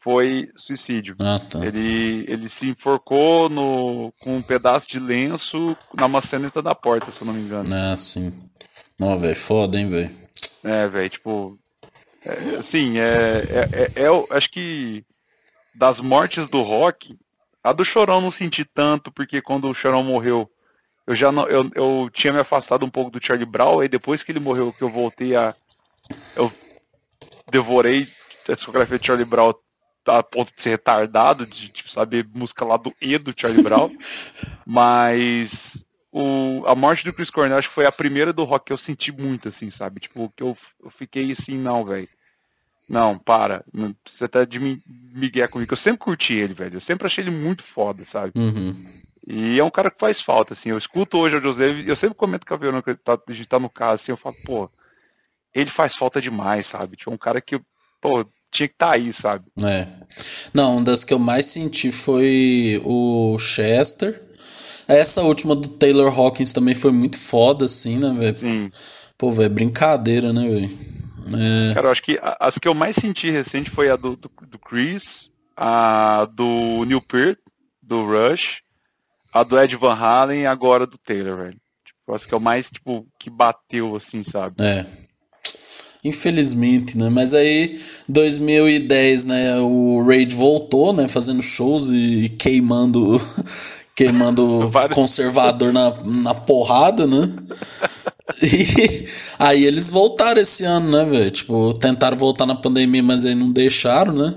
Foi 0.00 0.50
suicídio. 0.56 1.16
Ah, 1.18 1.38
tá. 1.38 1.64
Ele, 1.64 2.26
ele 2.28 2.48
se 2.48 2.66
enforcou 2.66 3.48
no, 3.48 4.12
com 4.20 4.36
um 4.36 4.42
pedaço 4.42 4.88
de 4.88 4.98
lenço 4.98 5.76
na 5.98 6.06
maçaneta 6.06 6.60
da 6.60 6.74
porta, 6.74 7.10
se 7.10 7.22
eu 7.22 7.26
não 7.26 7.34
me 7.34 7.40
engano. 7.40 7.68
Ah, 7.74 7.96
sim. 7.96 8.32
Não, 9.00 9.18
velho, 9.18 9.34
foda, 9.34 9.78
hein, 9.78 9.88
velho. 9.88 10.10
É, 10.62 10.86
velho, 10.88 11.10
tipo. 11.10 11.58
É, 12.24 12.30
assim, 12.56 12.98
é, 12.98 13.44
é, 13.48 13.68
é, 13.72 14.02
é, 14.04 14.36
Acho 14.36 14.50
que 14.50 15.04
das 15.74 16.00
mortes 16.00 16.48
do 16.48 16.62
rock, 16.62 17.18
a 17.62 17.72
do 17.72 17.84
Chorão 17.84 18.20
não 18.20 18.30
senti 18.30 18.64
tanto, 18.64 19.10
porque 19.10 19.40
quando 19.40 19.68
o 19.68 19.74
Chorão 19.74 20.04
morreu, 20.04 20.48
eu 21.06 21.14
já 21.14 21.30
não, 21.30 21.46
eu, 21.48 21.70
eu 21.74 22.10
tinha 22.12 22.32
me 22.32 22.40
afastado 22.40 22.84
um 22.84 22.90
pouco 22.90 23.10
do 23.10 23.24
Charlie 23.24 23.46
Brown, 23.46 23.82
e 23.82 23.88
depois 23.88 24.22
que 24.22 24.32
ele 24.32 24.40
morreu, 24.40 24.72
que 24.72 24.82
eu 24.82 24.88
voltei 24.88 25.36
a. 25.36 25.54
Eu 26.36 26.50
devorei 27.50 28.06
a 28.48 28.54
discografia 28.54 28.98
de 28.98 29.06
Charlie 29.06 29.26
Brown 29.26 29.54
a 30.06 30.22
ponto 30.22 30.54
de 30.54 30.60
ser 30.60 30.70
retardado, 30.70 31.46
de 31.46 31.68
tipo, 31.68 31.90
saber 31.90 32.28
música 32.34 32.64
lá 32.64 32.76
do 32.76 32.92
E 33.00 33.16
do 33.18 33.34
Charlie 33.36 33.62
Brown. 33.62 33.90
Mas 34.66 35.84
o, 36.12 36.62
a 36.66 36.74
morte 36.74 37.04
do 37.04 37.12
Chris 37.12 37.30
Cornell 37.30 37.58
acho 37.58 37.68
que 37.68 37.74
foi 37.74 37.86
a 37.86 37.92
primeira 37.92 38.32
do 38.32 38.44
rock 38.44 38.66
que 38.66 38.72
eu 38.72 38.78
senti 38.78 39.10
muito, 39.10 39.48
assim, 39.48 39.70
sabe? 39.70 40.00
Tipo, 40.00 40.32
que 40.36 40.42
eu, 40.42 40.56
eu 40.82 40.90
fiquei 40.90 41.32
assim, 41.32 41.56
não, 41.56 41.84
velho. 41.84 42.08
Não, 42.88 43.18
para. 43.18 43.64
Você 44.06 44.28
tá 44.28 44.44
de 44.44 44.58
migué 45.14 45.48
comigo. 45.48 45.72
Eu 45.72 45.76
sempre 45.76 46.00
curti 46.00 46.34
ele, 46.34 46.52
velho. 46.52 46.76
Eu 46.76 46.80
sempre 46.80 47.06
achei 47.06 47.24
ele 47.24 47.30
muito 47.30 47.62
foda, 47.62 48.04
sabe? 48.04 48.32
Uhum. 48.34 48.74
E 49.26 49.58
é 49.58 49.64
um 49.64 49.70
cara 49.70 49.90
que 49.90 49.98
faz 49.98 50.20
falta, 50.20 50.52
assim. 50.52 50.70
Eu 50.70 50.78
escuto 50.78 51.18
hoje 51.18 51.36
o 51.36 51.40
José, 51.40 51.70
eu 51.86 51.96
sempre 51.96 52.16
comento 52.16 52.46
com 52.46 52.54
a 52.54 52.58
Verona 52.58 52.82
que 52.82 52.94
tá, 52.94 53.16
tá 53.16 53.58
no 53.58 53.70
caso, 53.70 53.94
assim, 53.94 54.12
eu 54.12 54.16
falo, 54.16 54.34
pô, 54.44 54.70
ele 55.54 55.70
faz 55.70 55.94
falta 55.94 56.20
demais, 56.20 56.66
sabe? 56.66 56.96
Tipo, 56.96 57.12
um 57.12 57.16
cara 57.16 57.40
que, 57.40 57.58
pô, 58.00 58.24
tinha 58.50 58.68
que 58.68 58.74
estar 58.74 58.88
tá 58.88 58.94
aí, 58.94 59.12
sabe? 59.12 59.44
É. 59.62 59.86
Não, 60.52 60.76
uma 60.76 60.84
das 60.84 61.04
que 61.04 61.14
eu 61.14 61.18
mais 61.18 61.46
senti 61.46 61.90
foi 61.90 62.80
o 62.84 63.38
Chester. 63.38 64.20
Essa 64.86 65.22
última 65.22 65.56
do 65.56 65.68
Taylor 65.68 66.12
Hawkins 66.12 66.52
também 66.52 66.74
foi 66.74 66.92
muito 66.92 67.18
foda, 67.18 67.64
assim, 67.64 67.98
né, 67.98 68.12
velho? 68.12 68.70
Pô, 69.16 69.32
velho, 69.32 69.50
brincadeira, 69.50 70.32
né, 70.32 70.48
velho? 70.48 70.70
É... 71.32 71.74
Cara, 71.74 71.86
eu 71.86 71.92
acho 71.92 72.02
que 72.02 72.18
as 72.38 72.58
que 72.58 72.68
eu 72.68 72.74
mais 72.74 72.96
senti 72.96 73.30
recente 73.30 73.70
foi 73.70 73.88
a 73.88 73.96
do, 73.96 74.16
do, 74.16 74.30
do 74.46 74.58
Chris, 74.58 75.30
a 75.56 76.26
do 76.26 76.84
Neil 76.84 77.00
Peart, 77.00 77.38
do 77.82 78.04
Rush, 78.04 78.60
a 79.34 79.42
do 79.42 79.60
Ed 79.60 79.76
Van 79.76 79.94
Halen 79.94 80.42
e 80.42 80.46
agora 80.46 80.86
do 80.86 80.96
Taylor, 80.96 81.36
velho. 81.36 81.56
Tipo, 81.84 82.14
acho 82.14 82.28
que 82.28 82.34
é 82.34 82.36
o 82.36 82.40
mais, 82.40 82.70
tipo, 82.70 83.04
que 83.18 83.28
bateu, 83.28 83.96
assim, 83.96 84.22
sabe? 84.22 84.54
É. 84.60 84.86
Infelizmente, 86.04 86.98
né? 86.98 87.08
Mas 87.08 87.34
aí, 87.34 87.76
2010, 88.08 89.24
né? 89.24 89.58
O 89.58 90.04
Raid 90.06 90.34
voltou, 90.34 90.92
né? 90.92 91.08
Fazendo 91.08 91.42
shows 91.42 91.90
e 91.90 92.28
queimando, 92.38 93.20
queimando 93.96 94.70
conservador 94.94 95.72
na, 95.72 95.90
na 96.04 96.34
porrada, 96.34 97.06
né? 97.06 97.32
E 98.42 99.06
aí 99.38 99.64
eles 99.64 99.90
voltaram 99.90 100.40
esse 100.40 100.62
ano, 100.64 100.90
né, 100.90 101.04
velho? 101.04 101.30
Tipo, 101.30 101.72
tentaram 101.74 102.16
voltar 102.16 102.46
na 102.46 102.54
pandemia, 102.54 103.02
mas 103.02 103.24
aí 103.24 103.34
não 103.34 103.50
deixaram, 103.50 104.12
né? 104.12 104.34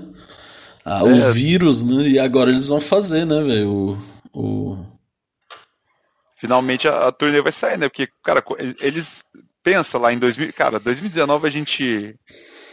Ah, 0.84 1.00
é. 1.00 1.02
O 1.02 1.32
vírus, 1.32 1.84
né? 1.84 2.08
E 2.08 2.18
agora 2.18 2.50
eles 2.50 2.66
vão 2.66 2.80
fazer, 2.80 3.26
né, 3.26 3.42
velho? 3.42 3.98
O... 4.32 4.78
Finalmente 6.38 6.88
a, 6.88 7.08
a 7.08 7.12
turnê 7.12 7.42
vai 7.42 7.52
sair, 7.52 7.76
né? 7.76 7.88
Porque, 7.88 8.08
cara, 8.24 8.42
eles 8.80 9.24
pensa 9.62 9.98
lá 9.98 10.12
em 10.12 10.18
2000, 10.18 10.52
cara, 10.54 10.80
2019 10.80 11.46
a 11.46 11.50
gente 11.50 12.16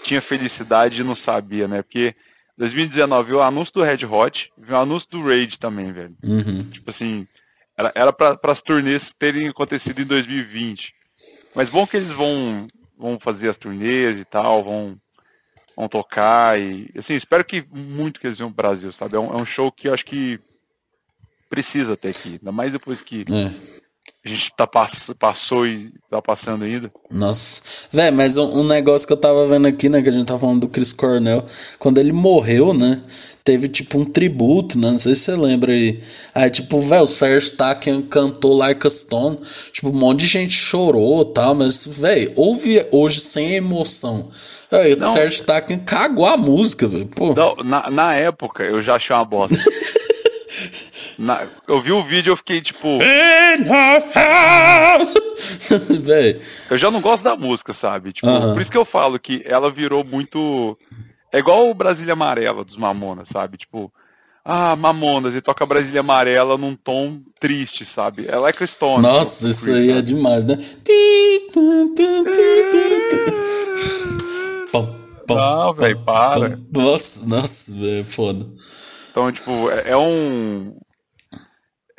tinha 0.03 0.22
felicidade 0.22 1.02
e 1.02 1.03
não 1.03 1.15
sabia, 1.15 1.68
né? 1.68 1.81
Porque 1.81 2.15
2019 2.57 3.34
o 3.34 3.41
anúncio 3.41 3.73
do 3.73 3.84
Red 3.84 4.06
Hot, 4.06 4.52
o 4.57 4.76
anúncio 4.76 5.10
do 5.10 5.23
Raid 5.23 5.60
também, 5.60 5.91
velho. 5.91 6.15
Uhum. 6.23 6.60
Tipo 6.69 6.90
assim, 6.90 7.27
era, 7.76 7.91
era 7.95 8.14
para 8.14 8.40
as 8.44 8.61
turnês 8.61 9.14
terem 9.18 9.48
acontecido 9.48 10.02
em 10.02 10.06
2020. 10.06 10.94
Mas 11.56 11.68
bom 11.68 11.85
que 11.88 11.98
eles 11.98 12.11
vão 12.11 12.65
vão 12.98 13.19
fazer 13.19 13.49
as 13.49 13.57
turnês 13.57 14.18
e 14.19 14.23
tal, 14.23 14.64
vão 14.64 14.95
vão 15.76 15.90
tocar 15.90 16.57
e 16.60 16.90
assim, 16.98 17.15
espero 17.15 17.44
que 17.44 17.65
muito 17.69 18.19
que 18.19 18.27
eles 18.27 18.38
venham 18.38 18.52
pro 18.52 18.64
Brasil, 18.64 18.94
sabe? 18.94 19.15
É 19.15 19.19
um, 19.19 19.34
é 19.34 19.41
um 19.41 19.45
show 19.45 19.72
que 19.72 19.90
eu 19.90 19.94
acho 19.94 20.06
que 20.06 20.40
precisa 21.56 21.95
ter 21.95 22.10
aqui, 22.10 22.38
ainda 22.40 22.52
mais 22.52 22.72
depois 22.72 23.02
que 23.02 23.23
é. 23.32 23.52
a 24.26 24.30
gente 24.30 24.52
tá 24.57 24.68
pass 24.68 25.10
passou 25.18 25.65
e 25.65 25.90
tá 26.10 26.22
passando 26.22 26.65
ainda. 26.65 26.91
Nossa. 27.10 27.61
Véi, 27.94 28.11
mas 28.11 28.36
um, 28.36 28.60
um, 28.60 28.68
negócio 28.68 29.07
que 29.07 29.14
eu 29.14 29.18
tava 29.18 29.48
vendo 29.48 29.65
aqui, 29.68 29.88
né? 29.88 30.02
Que 30.02 30.10
a 30.10 30.11
gente 30.11 30.26
tava 30.26 30.41
falando 30.41 30.61
do 30.61 30.68
Chris 30.68 30.91
Cornell. 30.91 31.45
Quando 31.80 31.98
ele 31.98 32.11
morreu, 32.11 32.73
né? 32.73 33.02
Teve 33.41 33.69
tipo 33.69 33.98
um 33.98 34.03
tributo, 34.03 34.77
né? 34.77 34.91
Não 34.91 34.99
sei 34.99 35.15
se 35.15 35.23
você 35.23 35.36
lembra 35.36 35.72
aí. 35.72 36.03
Aí, 36.34 36.49
tipo, 36.49 36.82
velho, 36.82 37.03
o 37.03 37.07
Serge 37.07 37.52
Taken 37.52 38.02
cantou 38.02 38.57
Like 38.57 38.86
a 38.86 38.90
Stone. 38.90 39.40
Tipo, 39.72 39.90
um 39.90 39.99
monte 39.99 40.22
de 40.22 40.27
gente 40.27 40.53
chorou 40.53 41.22
e 41.22 41.34
tal. 41.34 41.56
Mas, 41.56 41.86
velho, 41.86 42.34
ouve 42.36 42.86
hoje 42.91 43.22
sem 43.22 43.53
emoção. 43.53 44.30
Véio, 44.69 45.02
o 45.02 45.07
Serge 45.07 45.41
Taken 45.44 45.80
cagou 45.80 46.26
a 46.26 46.36
música, 46.36 46.86
velho. 46.86 47.10
Na, 47.64 47.90
na 47.90 48.14
época, 48.14 48.64
eu 48.64 48.82
já 48.82 48.95
achei 48.95 49.15
uma 49.15 49.23
bosta. 49.23 49.56
Na, 51.19 51.45
eu 51.68 51.82
vi 51.82 51.91
o 51.91 52.03
vídeo 52.03 52.30
e 52.30 52.34
eu 52.34 52.38
fiquei 52.38 52.61
tipo. 52.61 52.88
eu 56.69 56.77
já 56.77 56.91
não 56.91 57.02
gosto 57.02 57.23
da 57.23 57.36
música, 57.36 57.73
sabe? 57.73 58.14
Tipo, 58.14 58.27
uh 58.27 58.32
-huh. 58.32 58.53
Por 58.53 58.61
isso 58.61 58.72
que 58.72 58.77
eu 58.77 58.86
falo 58.86 59.19
que 59.19 59.41
ela 59.45 59.72
virou 59.72 60.03
muito. 60.03 60.77
É 61.32 61.40
igual 61.40 61.69
o 61.69 61.73
Brasília 61.73 62.14
Amarela 62.14 62.64
dos 62.64 62.77
Mamonas, 62.77 63.30
sabe? 63.30 63.57
Tipo, 63.57 63.91
ah, 64.44 64.76
Mamonas, 64.76 65.34
e 65.34 65.41
toca 65.41 65.65
Brasília 65.65 66.02
Amarela 66.02 66.57
num 66.57 66.76
tom 66.76 67.19
triste, 67.40 67.84
sabe? 67.84 68.27
É 68.27 68.38
like 68.38 68.65
Stone. 68.68 69.02
Nossa, 69.02 69.49
isso 69.49 69.72
aí 69.72 69.91
é 69.91 70.02
demais, 70.02 70.45
né? 70.45 70.56
Não, 75.34 75.73
velho, 75.73 75.99
para. 76.02 76.60
Nossa, 76.72 77.26
nossa, 77.27 77.73
velho, 77.73 78.06
foda. 78.06 78.45
Então, 79.11 79.31
tipo, 79.31 79.72
é, 79.72 79.91
é 79.91 79.97
um. 79.97 80.77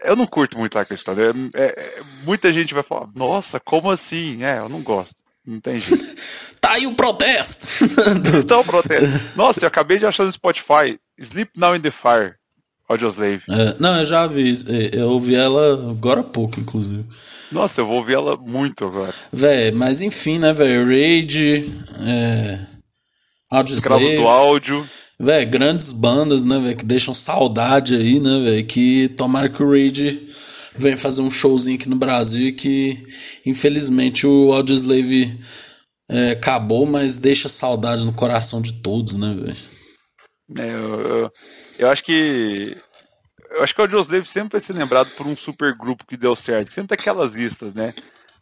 Eu 0.05 0.15
não 0.15 0.27
curto 0.27 0.59
muito 0.59 0.79
a 0.79 0.85
questão. 0.85 1.15
É, 1.15 1.63
é, 1.63 1.67
é, 1.67 2.03
muita 2.25 2.53
gente 2.53 2.75
vai 2.75 2.83
falar, 2.83 3.09
nossa, 3.17 3.59
como 3.59 3.91
assim? 3.91 4.45
É, 4.45 4.59
eu 4.59 4.69
não 4.69 4.83
gosto. 4.83 5.15
Não 5.47 5.59
tem 5.61 5.77
jeito. 5.77 6.05
tá 6.61 6.73
aí 6.73 6.87
o 6.87 6.95
protesto! 6.95 7.85
então, 8.45 8.63
protesto. 8.65 9.39
Nossa, 9.39 9.61
eu 9.65 9.69
acabei 9.69 9.99
de 9.99 10.07
achar 10.07 10.25
no 10.25 10.33
Spotify 10.33 10.99
Sleep 11.19 11.51
Now 11.57 11.75
in 11.75 11.81
the 11.81 11.91
Fire. 11.91 12.35
Audioslave. 12.89 13.43
É, 13.51 13.75
não, 13.81 13.97
eu 13.97 14.05
já 14.05 14.27
vi. 14.29 14.53
É, 14.69 15.01
eu 15.01 15.09
ouvi 15.09 15.35
ela 15.35 15.91
agora 15.91 16.21
há 16.21 16.25
pouco, 16.25 16.61
inclusive. 16.61 17.05
Nossa, 17.51 17.81
eu 17.81 17.87
vou 17.87 17.97
ouvir 17.97 18.15
ela 18.15 18.37
muito 18.37 18.85
agora. 18.85 19.13
Véi, 19.33 19.73
mas 19.73 20.01
enfim, 20.01 20.39
né, 20.39 20.53
velho? 20.53 20.85
Rage. 20.85 21.65
É... 22.07 22.76
Audioslave. 23.51 24.05
Escravos 24.05 24.25
do 24.25 24.29
áudio. 24.29 24.89
Véi, 25.19 25.47
grandes 25.47 25.93
bandas, 25.93 26.45
né, 26.45 26.59
velho, 26.59 26.77
que 26.77 26.85
deixam 26.85 27.15
saudade 27.15 27.95
aí, 27.95 28.21
né, 28.21 28.45
velho, 28.45 28.67
que 28.67 29.09
tomara 29.17 29.49
que 29.49 29.63
o 29.63 29.71
Rage 29.71 30.29
venha 30.77 30.97
fazer 30.97 31.23
um 31.23 31.31
showzinho 31.31 31.77
aqui 31.77 31.89
no 31.89 31.97
Brasil 31.97 32.55
que, 32.55 33.03
infelizmente, 33.47 34.27
o 34.27 34.53
Audioslave 34.53 35.41
é, 36.11 36.33
acabou, 36.33 36.85
mas 36.85 37.19
deixa 37.19 37.49
saudade 37.49 38.05
no 38.05 38.13
coração 38.13 38.61
de 38.61 38.75
todos, 38.83 39.17
né, 39.17 39.35
velho. 39.35 39.57
É, 40.59 40.75
eu, 40.75 41.01
eu, 41.01 41.33
eu, 41.79 41.91
acho 41.91 42.05
que 42.05 42.77
eu 43.53 43.63
acho 43.63 43.75
que 43.75 43.81
o 43.81 43.85
Audioslave 43.85 44.29
sempre 44.29 44.53
vai 44.53 44.61
ser 44.61 44.75
lembrado 44.75 45.09
por 45.17 45.27
um 45.27 45.35
super 45.35 45.73
grupo 45.73 46.05
que 46.07 46.17
deu 46.17 46.37
certo, 46.37 46.75
sempre 46.75 46.95
tem 46.95 47.03
aquelas 47.03 47.33
listas, 47.33 47.75
né? 47.75 47.95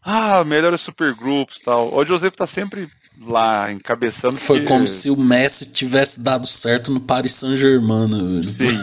ah, 0.05 0.45
melhores 0.45 0.83
supergrupos 0.83 1.59
e 1.59 1.65
tal. 1.65 1.93
O 1.95 2.05
Joseph 2.05 2.37
tá 2.37 2.47
sempre 2.47 2.87
lá, 3.21 3.73
encabeçando. 3.73 4.37
Foi 4.37 4.61
porque... 4.61 4.73
como 4.73 4.87
se 4.87 5.11
o 5.11 5.17
Messi 5.17 5.73
tivesse 5.73 6.21
dado 6.21 6.47
certo 6.47 6.93
no 6.93 7.01
Paris 7.01 7.33
Saint-Germain. 7.33 8.09
Né, 8.09 8.45
Sim. 8.45 8.81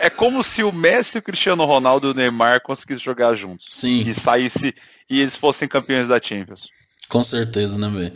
é, 0.00 0.06
é, 0.06 0.10
como 0.10 0.42
se 0.42 0.62
o 0.62 0.72
Messi, 0.72 1.18
o 1.18 1.22
Cristiano 1.22 1.64
Ronaldo 1.64 2.08
e 2.08 2.10
o 2.10 2.14
Neymar 2.14 2.60
conseguissem 2.62 3.04
jogar 3.04 3.34
juntos. 3.34 3.66
Sim. 3.70 4.08
E 4.08 4.14
saísse 4.14 4.74
e 5.10 5.20
eles 5.20 5.36
fossem 5.36 5.66
campeões 5.66 6.08
da 6.08 6.20
Champions. 6.20 6.77
Com 7.08 7.22
certeza, 7.22 7.78
né, 7.78 7.88
velho? 7.88 8.12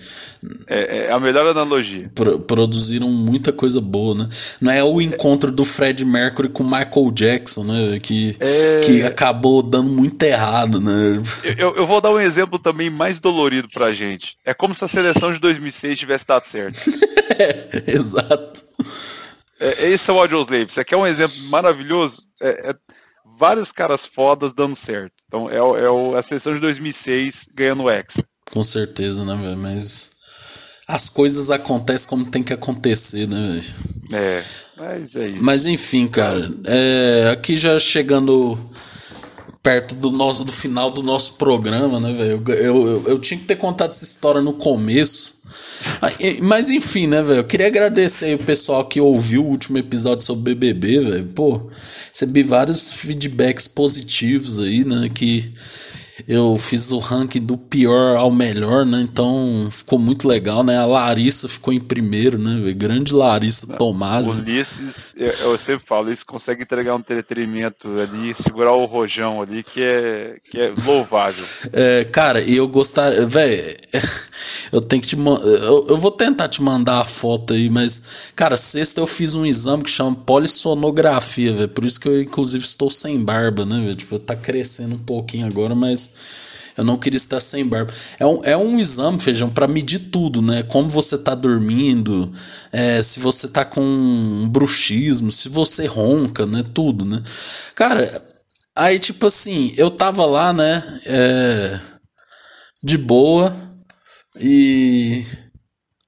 É, 0.67 0.99
é, 0.99 1.13
a 1.13 1.19
melhor 1.19 1.47
analogia. 1.47 2.11
Pro, 2.15 2.39
produziram 2.41 3.11
muita 3.11 3.51
coisa 3.51 3.81
boa, 3.81 4.15
né? 4.15 4.29
Não 4.61 4.71
é 4.71 4.85
o 4.85 5.01
encontro 5.01 5.51
do 5.51 5.65
Fred 5.65 6.05
Mercury 6.05 6.51
com 6.51 6.63
Michael 6.63 7.11
Jackson, 7.11 7.65
né? 7.65 7.99
Que, 8.01 8.37
é... 8.39 8.81
que 8.81 9.03
acabou 9.03 9.63
dando 9.63 9.89
muito 9.89 10.23
errado, 10.23 10.79
né? 10.79 11.17
Eu, 11.57 11.75
eu 11.75 11.87
vou 11.87 12.03
dar 12.03 12.11
um 12.11 12.21
exemplo 12.21 12.59
também 12.59 12.91
mais 12.91 13.19
dolorido 13.19 13.67
pra 13.71 13.95
gente. 13.95 14.37
É 14.45 14.53
como 14.53 14.75
se 14.75 14.85
a 14.85 14.89
seleção 14.89 15.33
de 15.33 15.39
2006 15.39 15.99
tivesse 15.99 16.27
dado 16.27 16.45
certo. 16.45 16.79
é, 17.39 17.91
exato. 17.97 18.63
É, 19.59 19.89
esse 19.89 20.11
é 20.11 20.13
o 20.13 20.21
Audioslave. 20.21 20.71
Você 20.71 20.85
quer 20.85 20.97
um 20.97 21.07
exemplo 21.07 21.43
maravilhoso? 21.45 22.23
É, 22.43 22.71
é, 22.71 22.75
vários 23.39 23.73
caras 23.73 24.05
fodas 24.05 24.53
dando 24.53 24.77
certo. 24.77 25.15
Então 25.27 25.49
é, 25.49 25.57
é 25.57 26.19
a 26.19 26.23
seleção 26.23 26.53
de 26.53 26.61
2006 26.61 27.49
ganhando 27.55 27.85
o 27.85 27.91
Hexa. 27.91 28.23
Com 28.53 28.63
certeza, 28.63 29.25
né, 29.25 29.35
velho? 29.35 29.57
Mas 29.57 30.11
as 30.87 31.09
coisas 31.09 31.51
acontecem 31.51 32.07
como 32.07 32.27
tem 32.27 32.43
que 32.43 32.53
acontecer, 32.53 33.27
né, 33.27 33.49
velho? 33.49 33.65
É, 34.13 34.45
mas 34.77 35.17
é 35.17 35.29
isso. 35.29 35.43
Mas 35.43 35.67
enfim, 35.67 36.07
cara, 36.07 36.53
é, 36.67 37.31
aqui 37.33 37.57
já 37.57 37.79
chegando 37.79 38.59
perto 39.63 39.95
do 39.95 40.11
nosso 40.11 40.45
do 40.45 40.53
final 40.53 40.91
do 40.91 41.03
nosso 41.03 41.35
programa, 41.35 41.99
né, 41.99 42.13
velho? 42.13 42.43
Eu, 42.47 42.57
eu, 42.57 43.09
eu, 43.09 43.19
tinha 43.19 43.39
que 43.39 43.47
ter 43.47 43.57
contado 43.57 43.91
essa 43.91 44.05
história 44.05 44.43
no 44.43 44.53
começo. 44.53 45.37
Mas 46.43 46.69
enfim, 46.69 47.07
né, 47.07 47.23
velho? 47.23 47.41
Eu 47.41 47.45
queria 47.45 47.69
agradecer 47.69 48.27
aí 48.27 48.35
o 48.35 48.39
pessoal 48.39 48.85
que 48.85 49.01
ouviu 49.01 49.45
o 49.45 49.49
último 49.49 49.79
episódio 49.79 50.25
sobre 50.25 50.55
BBB, 50.55 51.01
velho. 51.01 51.27
Pô, 51.29 51.71
recebi 52.13 52.43
vários 52.43 52.93
feedbacks 52.93 53.67
positivos 53.67 54.61
aí, 54.61 54.85
né? 54.85 55.09
Que 55.15 55.53
eu 56.27 56.57
fiz 56.57 56.91
o 56.93 56.99
ranking 56.99 57.41
do 57.41 57.57
pior 57.57 58.17
ao 58.17 58.31
melhor, 58.31 58.85
né? 58.87 59.01
Então 59.01 59.69
ficou 59.71 59.99
muito 59.99 60.29
legal, 60.29 60.63
né? 60.63 60.79
A 60.79 60.87
Larissa 60.87 61.49
ficou 61.49 61.73
em 61.73 61.81
primeiro, 61.81 62.39
né? 62.39 62.73
Grande 62.73 63.15
Larissa 63.15 63.67
Tomás. 63.77 64.29
Ulisses, 64.29 65.15
eu, 65.17 65.59
sempre 65.59 65.87
falo, 65.87 66.13
isso 66.13 66.25
consegue 66.27 66.63
entregar 66.63 66.95
um 66.95 66.99
entretenimento 66.99 67.89
ali, 68.01 68.35
segurar 68.35 68.73
o 68.73 68.85
rojão 68.85 69.43
ali, 69.43 69.63
que 69.63 69.83
é, 69.83 70.37
que 70.51 70.61
é 70.61 70.73
louvável. 70.85 71.45
É, 71.73 72.05
cara, 72.05 72.41
e 72.41 72.57
eu 72.57 72.69
gostaria, 72.69 73.27
velho, 73.27 73.63
eu 74.73 74.81
tenho 74.81 75.03
que 75.03 75.09
te 75.09 75.17
eu, 75.17 75.87
eu 75.89 75.97
vou 75.97 76.11
tentar 76.11 76.49
te 76.49 76.63
mandar 76.63 77.01
a 77.01 77.05
foto 77.05 77.53
aí, 77.53 77.69
mas, 77.69 78.33
cara, 78.35 78.57
sexta 78.57 79.01
eu 79.01 79.07
fiz 79.07 79.35
um 79.35 79.47
exame 79.47 79.83
que 79.83 79.91
chama 79.91 80.15
polissonografia, 80.15 81.53
velho. 81.53 81.69
Por 81.69 81.85
isso 81.85 82.01
que 82.01 82.09
eu, 82.09 82.21
inclusive, 82.23 82.65
estou 82.65 82.91
sem 82.91 83.23
barba, 83.23 83.65
né, 83.65 83.81
velho? 83.81 83.97
Tipo, 83.97 84.19
tá 84.19 84.35
crescendo 84.35 84.95
um 84.95 84.99
pouquinho 84.99 85.47
agora, 85.47 85.75
mas 85.75 86.12
eu 86.77 86.85
não 86.85 86.99
queria 86.99 87.17
estar 87.17 87.41
sem 87.41 87.67
barba. 87.67 87.93
É 88.19 88.27
um, 88.27 88.41
é 88.45 88.57
um 88.57 88.79
exame, 88.79 89.21
feijão, 89.21 89.51
para 89.51 89.69
medir 89.69 90.11
tudo, 90.11 90.41
né? 90.41 90.63
Como 90.65 90.89
você 90.89 91.19
tá 91.19 91.35
dormindo, 91.35 92.33
é, 92.73 93.03
se 93.03 93.21
você 93.21 93.49
tá 93.49 93.65
com 93.65 93.81
um 93.81 94.49
bruxismo, 94.49 95.31
se 95.31 95.49
você 95.49 95.87
ronca, 95.87 96.47
né? 96.47 96.65
Tudo, 96.73 97.05
né? 97.05 97.23
Cara, 97.75 98.09
aí 98.77 98.99
tipo 98.99 99.27
assim, 99.27 99.73
eu 99.77 99.91
tava 99.91 100.25
lá, 100.25 100.53
né? 100.53 100.83
É, 101.07 101.81
de 102.83 102.99
boa 102.99 103.55
e 104.41 105.25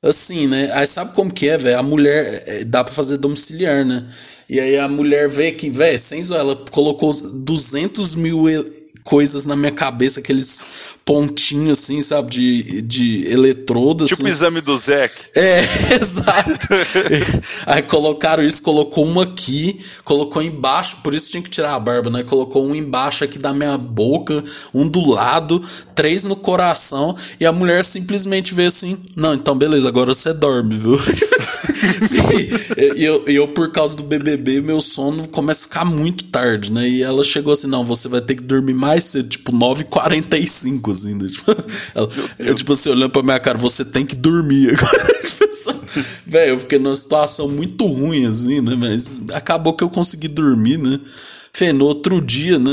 assim, 0.03 0.47
né? 0.47 0.71
Aí 0.73 0.87
sabe 0.87 1.15
como 1.15 1.33
que 1.33 1.49
é, 1.49 1.57
velho? 1.57 1.79
A 1.79 1.83
mulher 1.83 2.43
é, 2.47 2.65
dá 2.65 2.83
para 2.83 2.93
fazer 2.93 3.19
domiciliar, 3.19 3.85
né? 3.85 4.07
E 4.49 4.61
aí 4.61 4.79
a 4.79 4.89
mulher 4.89 5.29
vê 5.29 5.53
que, 5.53 5.71
velho, 5.71 5.99
sem 5.99 6.23
zoar, 6.23 6.41
ela 6.41 6.57
colocou 6.71 7.13
200 7.13 8.15
mil 8.15 8.49
coisas 9.05 9.45
na 9.45 9.55
minha 9.55 9.71
cabeça, 9.71 10.21
aqueles 10.21 10.65
pontinhos 11.05 11.79
assim, 11.79 12.01
sabe, 12.01 12.31
de, 12.31 12.83
de 12.83 13.31
eletrodo. 13.31 14.07
Tipo 14.07 14.23
assim. 14.23 14.31
o 14.31 14.35
exame 14.35 14.61
do 14.63 14.79
Zec. 14.79 15.13
É, 15.37 15.61
exato. 16.01 16.67
Aí 17.67 17.83
colocaram 17.83 18.43
isso, 18.43 18.63
colocou 18.63 19.05
uma 19.07 19.25
aqui, 19.25 19.79
colocou 20.05 20.43
embaixo, 20.43 20.97
por 21.05 21.15
isso 21.15 21.31
tinha 21.31 21.43
que 21.43 21.51
tirar 21.51 21.75
a 21.75 21.79
barba, 21.79 22.09
né? 22.09 22.23
Colocou 22.23 22.67
um 22.67 22.75
embaixo 22.75 23.23
aqui 23.23 23.39
da 23.39 23.53
minha 23.53 23.77
boca, 23.77 24.43
um 24.73 24.89
do 24.89 25.07
lado, 25.07 25.63
três 25.95 26.25
no 26.25 26.35
coração, 26.35 27.15
e 27.39 27.45
a 27.45 27.53
mulher 27.53 27.85
simplesmente 27.85 28.55
vê 28.55 28.67
assim: 28.67 28.97
não, 29.15 29.35
então 29.35 29.55
beleza, 29.57 29.87
agora 29.87 30.15
você 30.15 30.33
dorme, 30.33 30.79
viu? 30.79 30.99
e 32.97 33.05
eu, 33.05 33.23
eu, 33.27 33.49
por 33.49 33.71
causa 33.71 33.97
do 33.97 34.03
BBB, 34.03 34.63
meu 34.63 34.81
sono 34.81 35.29
começa 35.29 35.67
a 35.67 35.69
ficar 35.69 35.85
muito 35.85 36.25
tarde, 36.25 36.73
né? 36.73 36.89
E 36.89 37.03
ela 37.03 37.23
chegou 37.23 37.53
assim: 37.53 37.67
não, 37.67 37.85
você 37.85 38.09
vai 38.09 38.23
ter 38.23 38.37
que 38.37 38.43
dormir 38.43 38.73
mais 38.73 38.94
mais 38.95 39.05
cedo, 39.05 39.29
tipo 39.29 39.53
9h45, 39.53 40.91
assim, 40.91 41.15
né? 41.15 41.27
Tipo, 41.29 41.51
ela, 41.95 42.09
eu, 42.39 42.55
tipo 42.55 42.73
assim, 42.73 42.91
olhando 42.91 43.11
pra 43.11 43.23
minha 43.23 43.41
cara, 43.41 43.59
você 43.59 43.85
tem 43.85 44.07
que 44.07 44.17
dormir 44.17 44.73
agora. 44.75 45.15
Tipo, 45.25 45.87
velho, 46.27 46.53
eu 46.53 46.61
fiquei 46.61 46.79
numa 46.79 46.95
situação 46.95 47.49
muito 47.49 47.87
ruim, 47.87 48.27
assim, 48.27 48.61
né? 48.61 48.75
Mas 48.77 49.17
acabou 49.33 49.73
que 49.73 49.83
eu 49.83 49.89
consegui 49.89 50.29
dormir, 50.29 50.79
né? 50.79 51.01
Fê, 51.53 51.73
no 51.73 51.85
outro 51.85 52.21
dia, 52.21 52.59
né? 52.59 52.71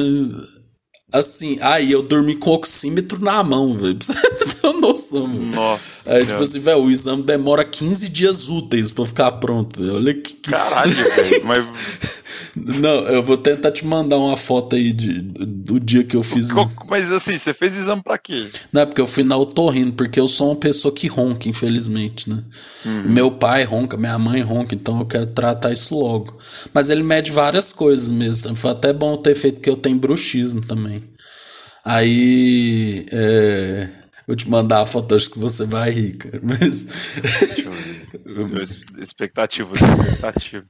Assim, 1.13 1.57
aí 1.61 1.91
eu 1.91 2.01
dormi 2.01 2.35
com 2.35 2.51
oxímetro 2.51 3.21
na 3.21 3.43
mão, 3.43 3.77
velho. 3.77 3.97
Pra 3.99 4.07
você 4.07 4.55
ter 4.61 4.73
noção, 4.79 5.27
velho. 5.27 5.45
Nossa. 5.51 5.91
Aí, 6.05 6.25
tipo 6.25 6.41
assim, 6.41 6.59
velho, 6.59 6.83
o 6.83 6.89
exame 6.89 7.23
demora 7.23 7.63
15 7.63 8.09
dias 8.09 8.49
úteis 8.49 8.91
pra 8.91 9.05
ficar 9.05 9.31
pronto, 9.33 9.81
velho. 9.81 9.95
Olha 9.95 10.13
que. 10.13 10.33
Caralho, 10.35 10.91
velho. 11.15 11.45
Mas. 11.45 12.53
Não, 12.55 12.89
eu 13.07 13.23
vou 13.23 13.37
tentar 13.37 13.71
te 13.71 13.85
mandar 13.85 14.17
uma 14.17 14.35
foto 14.35 14.75
aí 14.75 14.91
de, 14.91 15.21
do 15.21 15.79
dia 15.79 16.03
que 16.03 16.15
eu 16.15 16.23
fiz. 16.23 16.49
Mas 16.89 17.11
assim, 17.11 17.37
você 17.37 17.53
fez 17.53 17.75
exame 17.75 18.01
pra 18.01 18.17
quê? 18.17 18.47
Não, 18.71 18.81
é 18.81 18.85
porque 18.85 19.01
eu 19.01 19.07
fui 19.07 19.23
na 19.23 19.37
otorrino, 19.37 19.93
porque 19.93 20.19
eu 20.19 20.27
sou 20.27 20.47
uma 20.47 20.55
pessoa 20.55 20.93
que 20.93 21.07
ronca, 21.07 21.47
infelizmente, 21.47 22.29
né? 22.29 22.43
Uhum. 22.85 23.03
Meu 23.05 23.31
pai 23.31 23.63
ronca, 23.63 23.97
minha 23.97 24.17
mãe 24.17 24.41
ronca, 24.41 24.75
então 24.75 24.99
eu 24.99 25.05
quero 25.05 25.27
tratar 25.27 25.71
isso 25.71 25.97
logo. 25.97 26.37
Mas 26.73 26.89
ele 26.89 27.03
mede 27.03 27.31
várias 27.31 27.71
coisas 27.71 28.09
mesmo. 28.09 28.55
Foi 28.55 28.71
até 28.71 28.91
bom 28.91 29.15
ter 29.17 29.35
feito, 29.35 29.55
porque 29.55 29.69
eu 29.69 29.77
tenho 29.77 29.97
bruxismo 29.97 30.61
também. 30.61 31.00
Aí. 31.85 33.05
É, 33.11 33.89
vou 34.27 34.35
te 34.35 34.49
mandar 34.49 34.81
a 34.81 34.85
foto, 34.85 35.15
acho 35.15 35.29
que 35.31 35.39
você 35.39 35.65
vai 35.65 35.89
rir, 35.89 36.17
cara. 36.17 36.39
Mas. 36.43 37.19
Deixa 37.21 37.69
eu 38.25 38.47
ver. 38.47 38.69
expectativa, 39.01 39.71
expectativa. 39.73 40.65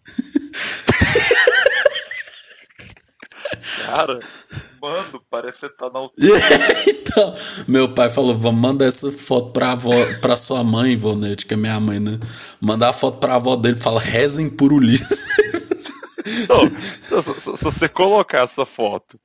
Cara, 3.86 4.20
mano, 4.82 5.22
parece 5.30 5.68
que 5.68 5.78
tá 5.78 5.90
na 5.90 6.00
altura. 6.00 6.40
então, 6.88 7.34
meu 7.68 7.94
pai 7.94 8.10
falou: 8.10 8.36
vamos 8.38 8.62
mandar 8.62 8.86
essa 8.86 9.12
foto 9.12 9.52
pra, 9.52 9.74
avó, 9.74 9.94
pra 10.22 10.36
sua 10.36 10.64
mãe, 10.64 10.94
Ivonete, 10.94 11.46
que 11.46 11.54
é 11.54 11.58
minha 11.58 11.80
mãe, 11.80 12.00
né? 12.00 12.18
Mandar 12.62 12.90
a 12.90 12.94
foto 12.94 13.20
pra 13.20 13.36
avó 13.36 13.56
dele 13.56 13.76
fala: 13.76 14.00
rezem 14.00 14.50
por 14.50 14.72
Ulisses. 14.72 15.26
Não, 16.48 16.70
se, 16.70 17.22
se, 17.24 17.58
se 17.58 17.64
você 17.64 17.90
colocar 17.90 18.46
essa 18.46 18.66
foto 18.66 19.20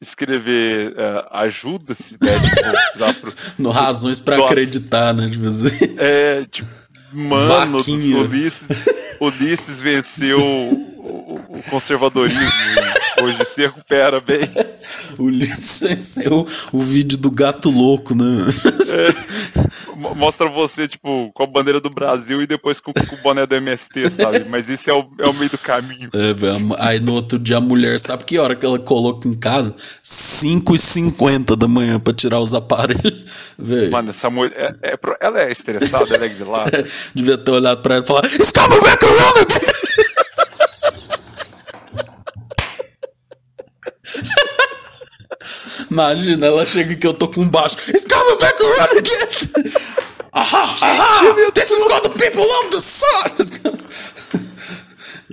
escrever 0.00 0.92
uh, 0.92 1.26
ajuda-se, 1.32 2.16
né? 2.20 2.28
Tipo, 2.28 3.20
pro, 3.20 3.34
no 3.58 3.70
Razões 3.70 4.20
para 4.20 4.44
Acreditar, 4.44 5.12
né? 5.12 5.28
Tipo 5.28 5.46
assim. 5.46 5.96
É, 5.98 6.44
tipo, 6.50 6.68
mano, 7.12 7.78
Ulisses, 7.78 8.86
Ulisses 9.20 9.80
venceu 9.80 10.38
o, 10.38 11.34
o, 11.58 11.62
conservadorismo. 11.70 12.40
Hoje 13.22 13.38
se 13.54 13.60
recupera 13.60 14.20
bem. 14.20 14.40
Ulisses 15.18 15.80
venceu 15.88 16.46
o 16.72 16.78
vídeo 16.78 17.18
do 17.18 17.30
gato 17.30 17.70
louco, 17.70 18.14
né? 18.14 18.46
É, 18.92 20.14
mostra 20.14 20.48
você, 20.48 20.86
tipo, 20.86 21.30
com 21.32 21.42
a 21.42 21.46
bandeira 21.46 21.80
do 21.80 21.90
Brasil 21.90 22.40
e 22.42 22.46
depois 22.46 22.80
com, 22.80 22.92
com 22.92 23.14
o 23.14 23.22
boné 23.22 23.46
do 23.46 23.54
MST, 23.56 24.10
sabe? 24.10 24.46
Mas 24.48 24.68
isso 24.68 24.90
é 24.90 24.94
o, 24.94 25.08
é 25.18 25.26
o 25.26 25.34
meio 25.34 25.50
do 25.50 25.58
caminho. 25.58 26.10
É, 26.14 26.34
aí 26.78 27.00
no 27.00 27.14
outro 27.14 27.38
dia 27.38 27.56
a 27.56 27.60
mulher, 27.60 27.98
sabe 27.98 28.24
que 28.24 28.38
hora 28.38 28.54
que 28.54 28.64
ela 28.64 28.78
coloca 28.78 29.26
em 29.26 29.34
casa? 29.34 29.74
5h50 29.74 31.56
da 31.56 31.66
manhã 31.66 31.98
pra 31.98 32.14
tirar 32.14 32.40
os 32.40 32.54
aparelhos. 32.54 33.54
Véio. 33.58 33.90
Mano, 33.90 34.10
essa 34.10 34.30
mulher, 34.30 34.76
é, 34.82 34.92
é, 34.92 34.98
ela 35.20 35.40
é 35.40 35.50
estressada, 35.50 36.14
ela 36.14 36.24
é 36.24 36.28
exilada. 36.28 36.84
Devia 37.14 37.38
ter 37.38 37.50
olhado 37.50 37.82
pra 37.82 37.94
ela 37.96 38.04
e 38.04 38.06
falar, 38.06 38.24
It's 38.24 38.52
coming 38.52 38.80
back 38.80 39.04
around 39.04 39.38
again! 39.40 39.78
Imagina, 45.90 46.46
ela 46.46 46.66
chega 46.66 46.94
que 46.94 47.06
eu 47.06 47.14
tô 47.14 47.28
com 47.28 47.48
baixo. 47.50 47.76
It's 47.88 48.04
coming 48.04 48.38
back 48.38 48.62
around 48.62 48.98
again! 48.98 49.28
Aha, 50.32 50.78
aha! 50.80 51.50
This 51.54 51.70
is 51.70 51.84
what 51.86 52.02
the 52.02 52.18
people 52.18 52.42
of 52.42 52.70
the 52.70 52.80
sun! 52.80 54.08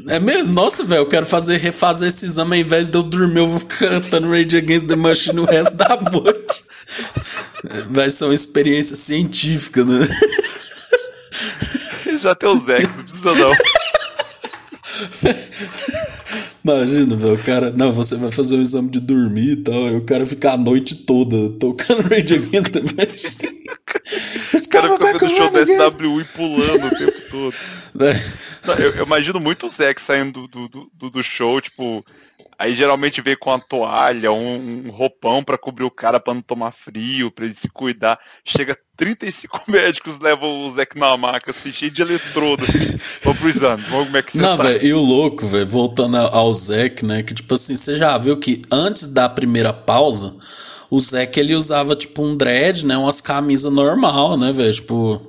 É 0.08 0.20
mesmo? 0.20 0.54
Nossa, 0.54 0.84
velho, 0.84 1.02
eu 1.02 1.08
quero 1.08 1.26
fazer, 1.26 1.58
refazer 1.58 2.10
esse 2.10 2.26
exame 2.26 2.56
ao 2.56 2.62
invés 2.62 2.90
de 2.90 2.98
eu 2.98 3.04
dormir, 3.04 3.40
eu 3.40 3.48
vou 3.48 3.62
cantando 3.62 4.30
Rage 4.30 4.58
Against 4.58 4.88
the 4.88 4.96
Machine 4.96 5.40
o 5.40 5.46
resto 5.46 5.76
da 5.76 5.98
noite. 6.12 6.64
Vai 7.90 8.10
ser 8.10 8.26
uma 8.26 8.34
experiência 8.34 8.96
científica, 8.96 9.84
né? 9.84 10.08
Já 12.22 12.36
tem 12.36 12.50
o 12.50 12.60
Zé, 12.60 12.82
não 12.82 13.04
precisa 13.04 13.36
não. 13.36 13.52
Imagina, 16.64 17.16
velho, 17.16 17.34
o 17.36 17.44
cara. 17.44 17.72
Não, 17.72 17.92
você 17.92 18.16
vai 18.16 18.32
fazer 18.32 18.56
um 18.56 18.62
exame 18.62 18.90
de 18.90 19.00
dormir 19.00 19.52
e 19.52 19.56
tal. 19.58 19.88
E 19.90 19.98
o 19.98 20.06
cara 20.06 20.26
fica 20.26 20.54
a 20.54 20.58
noite 20.58 21.06
toda 21.06 21.50
tocando 21.60 22.04
Rage 22.10 22.36
Against 22.36 22.72
the 22.72 22.82
Machine. 22.82 23.66
Esse 24.04 24.68
cara 24.70 24.90
fica 24.90 25.18
vendo 25.20 25.30
show 25.30 25.52
da 25.52 25.66
SWI 25.66 26.26
pulando 26.36 26.88
o 26.88 26.98
tempo 26.98 27.30
todo. 27.32 27.54
Não, 28.68 28.74
eu, 28.86 28.96
eu, 28.96 29.06
imagino 29.06 29.40
muito 29.40 29.68
o 29.68 29.70
Zack 29.70 30.02
saindo 30.02 30.48
do, 30.48 30.68
do, 30.68 30.92
do, 31.00 31.10
do 31.10 31.24
show, 31.24 31.60
tipo, 31.62 32.04
Aí 32.58 32.74
geralmente 32.74 33.22
vem 33.22 33.36
com 33.36 33.52
a 33.52 33.60
toalha, 33.60 34.32
um, 34.32 34.88
um 34.88 34.90
roupão 34.90 35.44
para 35.44 35.58
cobrir 35.58 35.84
o 35.84 35.92
cara 35.92 36.20
para 36.22 36.34
não 36.34 36.42
tomar 36.42 36.72
frio, 36.72 37.30
para 37.30 37.46
ele 37.46 37.56
se 37.56 37.68
cuidar. 37.68 38.18
Chega 38.46 38.78
35 38.98 39.62
médicos, 39.68 40.20
levam 40.20 40.68
o 40.68 40.72
Zeke 40.72 40.98
na 40.98 41.16
maca, 41.18 41.52
assim, 41.52 41.72
cheio 41.72 41.92
de 41.92 42.02
eletrodo, 42.02 42.64
assim. 42.64 42.98
Vamos 43.24 43.40
pro 43.40 43.50
exame, 43.50 43.82
vamos 43.84 44.06
como 44.06 44.18
é 44.18 44.22
que 44.22 44.32
você 44.32 44.38
Não, 44.38 44.58
tá. 44.58 44.64
velho, 44.64 44.86
e 44.86 44.94
o 44.94 45.02
louco, 45.02 45.48
velho, 45.48 45.68
voltando 45.68 46.18
ao 46.18 46.54
Zeke, 46.54 47.06
né, 47.06 47.24
que 47.24 47.34
tipo 47.34 47.54
assim, 47.54 47.76
você 47.76 47.96
já 47.96 48.18
viu 48.18 48.38
que 48.38 48.62
antes 48.72 49.08
da 49.08 49.28
primeira 49.28 49.74
pausa, 49.74 50.34
o 50.90 51.00
Zeke 51.00 51.40
ele 51.40 51.56
usava 51.56 51.96
tipo 51.96 52.24
um 52.24 52.36
dread, 52.36 52.86
né, 52.86 52.98
umas 52.98 53.22
camisas 53.22 53.72
normal, 53.72 54.38
né, 54.38 54.52
velho, 54.52 54.74
tipo 54.74 55.22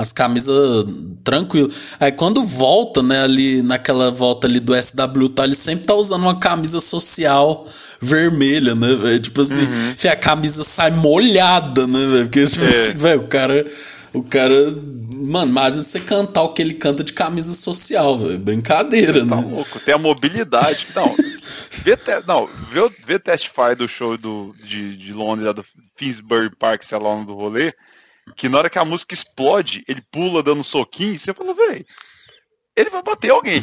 as 0.00 0.12
camisas 0.12 0.86
tranquilo. 1.22 1.70
Aí 2.00 2.10
quando 2.10 2.42
volta, 2.42 3.02
né, 3.02 3.22
ali 3.22 3.62
naquela 3.62 4.10
volta 4.10 4.46
ali 4.46 4.58
do 4.58 4.74
SW, 4.74 5.28
tá, 5.28 5.44
ele 5.44 5.54
sempre 5.54 5.84
tá 5.84 5.94
usando 5.94 6.22
uma 6.22 6.38
camisa 6.38 6.80
social 6.80 7.64
vermelha, 8.00 8.74
né, 8.74 8.94
véio? 8.94 9.20
Tipo 9.20 9.42
assim, 9.42 9.60
uhum. 9.60 10.10
a 10.10 10.16
camisa 10.16 10.64
sai 10.64 10.90
molhada, 10.90 11.86
né, 11.86 12.06
velho? 12.06 12.24
Porque, 12.24 12.44
tipo 12.46 12.64
é. 12.64 12.68
assim, 12.68 12.92
velho, 12.94 13.20
o 13.20 13.28
cara. 13.28 13.66
O 14.12 14.24
cara. 14.24 14.54
Mano, 15.14 15.52
imagina 15.52 15.82
você 15.82 16.00
cantar 16.00 16.42
o 16.42 16.52
que 16.52 16.62
ele 16.62 16.74
canta 16.74 17.04
de 17.04 17.12
camisa 17.12 17.54
social, 17.54 18.18
velho. 18.18 18.38
Brincadeira, 18.38 19.24
tá 19.24 19.36
né? 19.36 19.48
louco, 19.48 19.78
tem 19.80 19.94
a 19.94 19.98
mobilidade. 19.98 20.86
Não, 20.96 21.14
vê, 21.84 21.96
te, 21.96 22.26
não, 22.26 22.46
vê, 22.46 22.90
vê 23.06 23.18
Testify 23.18 23.74
do 23.76 23.86
show 23.86 24.16
do, 24.16 24.52
de, 24.64 24.96
de 24.96 25.12
Londres, 25.12 25.46
lá 25.46 25.52
do 25.52 25.64
Finsbury 25.96 26.50
Park, 26.58 26.82
sei 26.82 26.98
lá, 26.98 27.14
do 27.22 27.34
rolê 27.34 27.72
que 28.36 28.48
na 28.48 28.58
hora 28.58 28.70
que 28.70 28.78
a 28.78 28.84
música 28.84 29.14
explode, 29.14 29.84
ele 29.86 30.02
pula 30.10 30.42
dando 30.42 30.60
um 30.60 30.64
soquinho, 30.64 31.18
você 31.18 31.32
fala, 31.34 31.54
velho, 31.54 31.84
ele 32.76 32.90
vai 32.90 33.02
bater 33.02 33.30
alguém. 33.30 33.62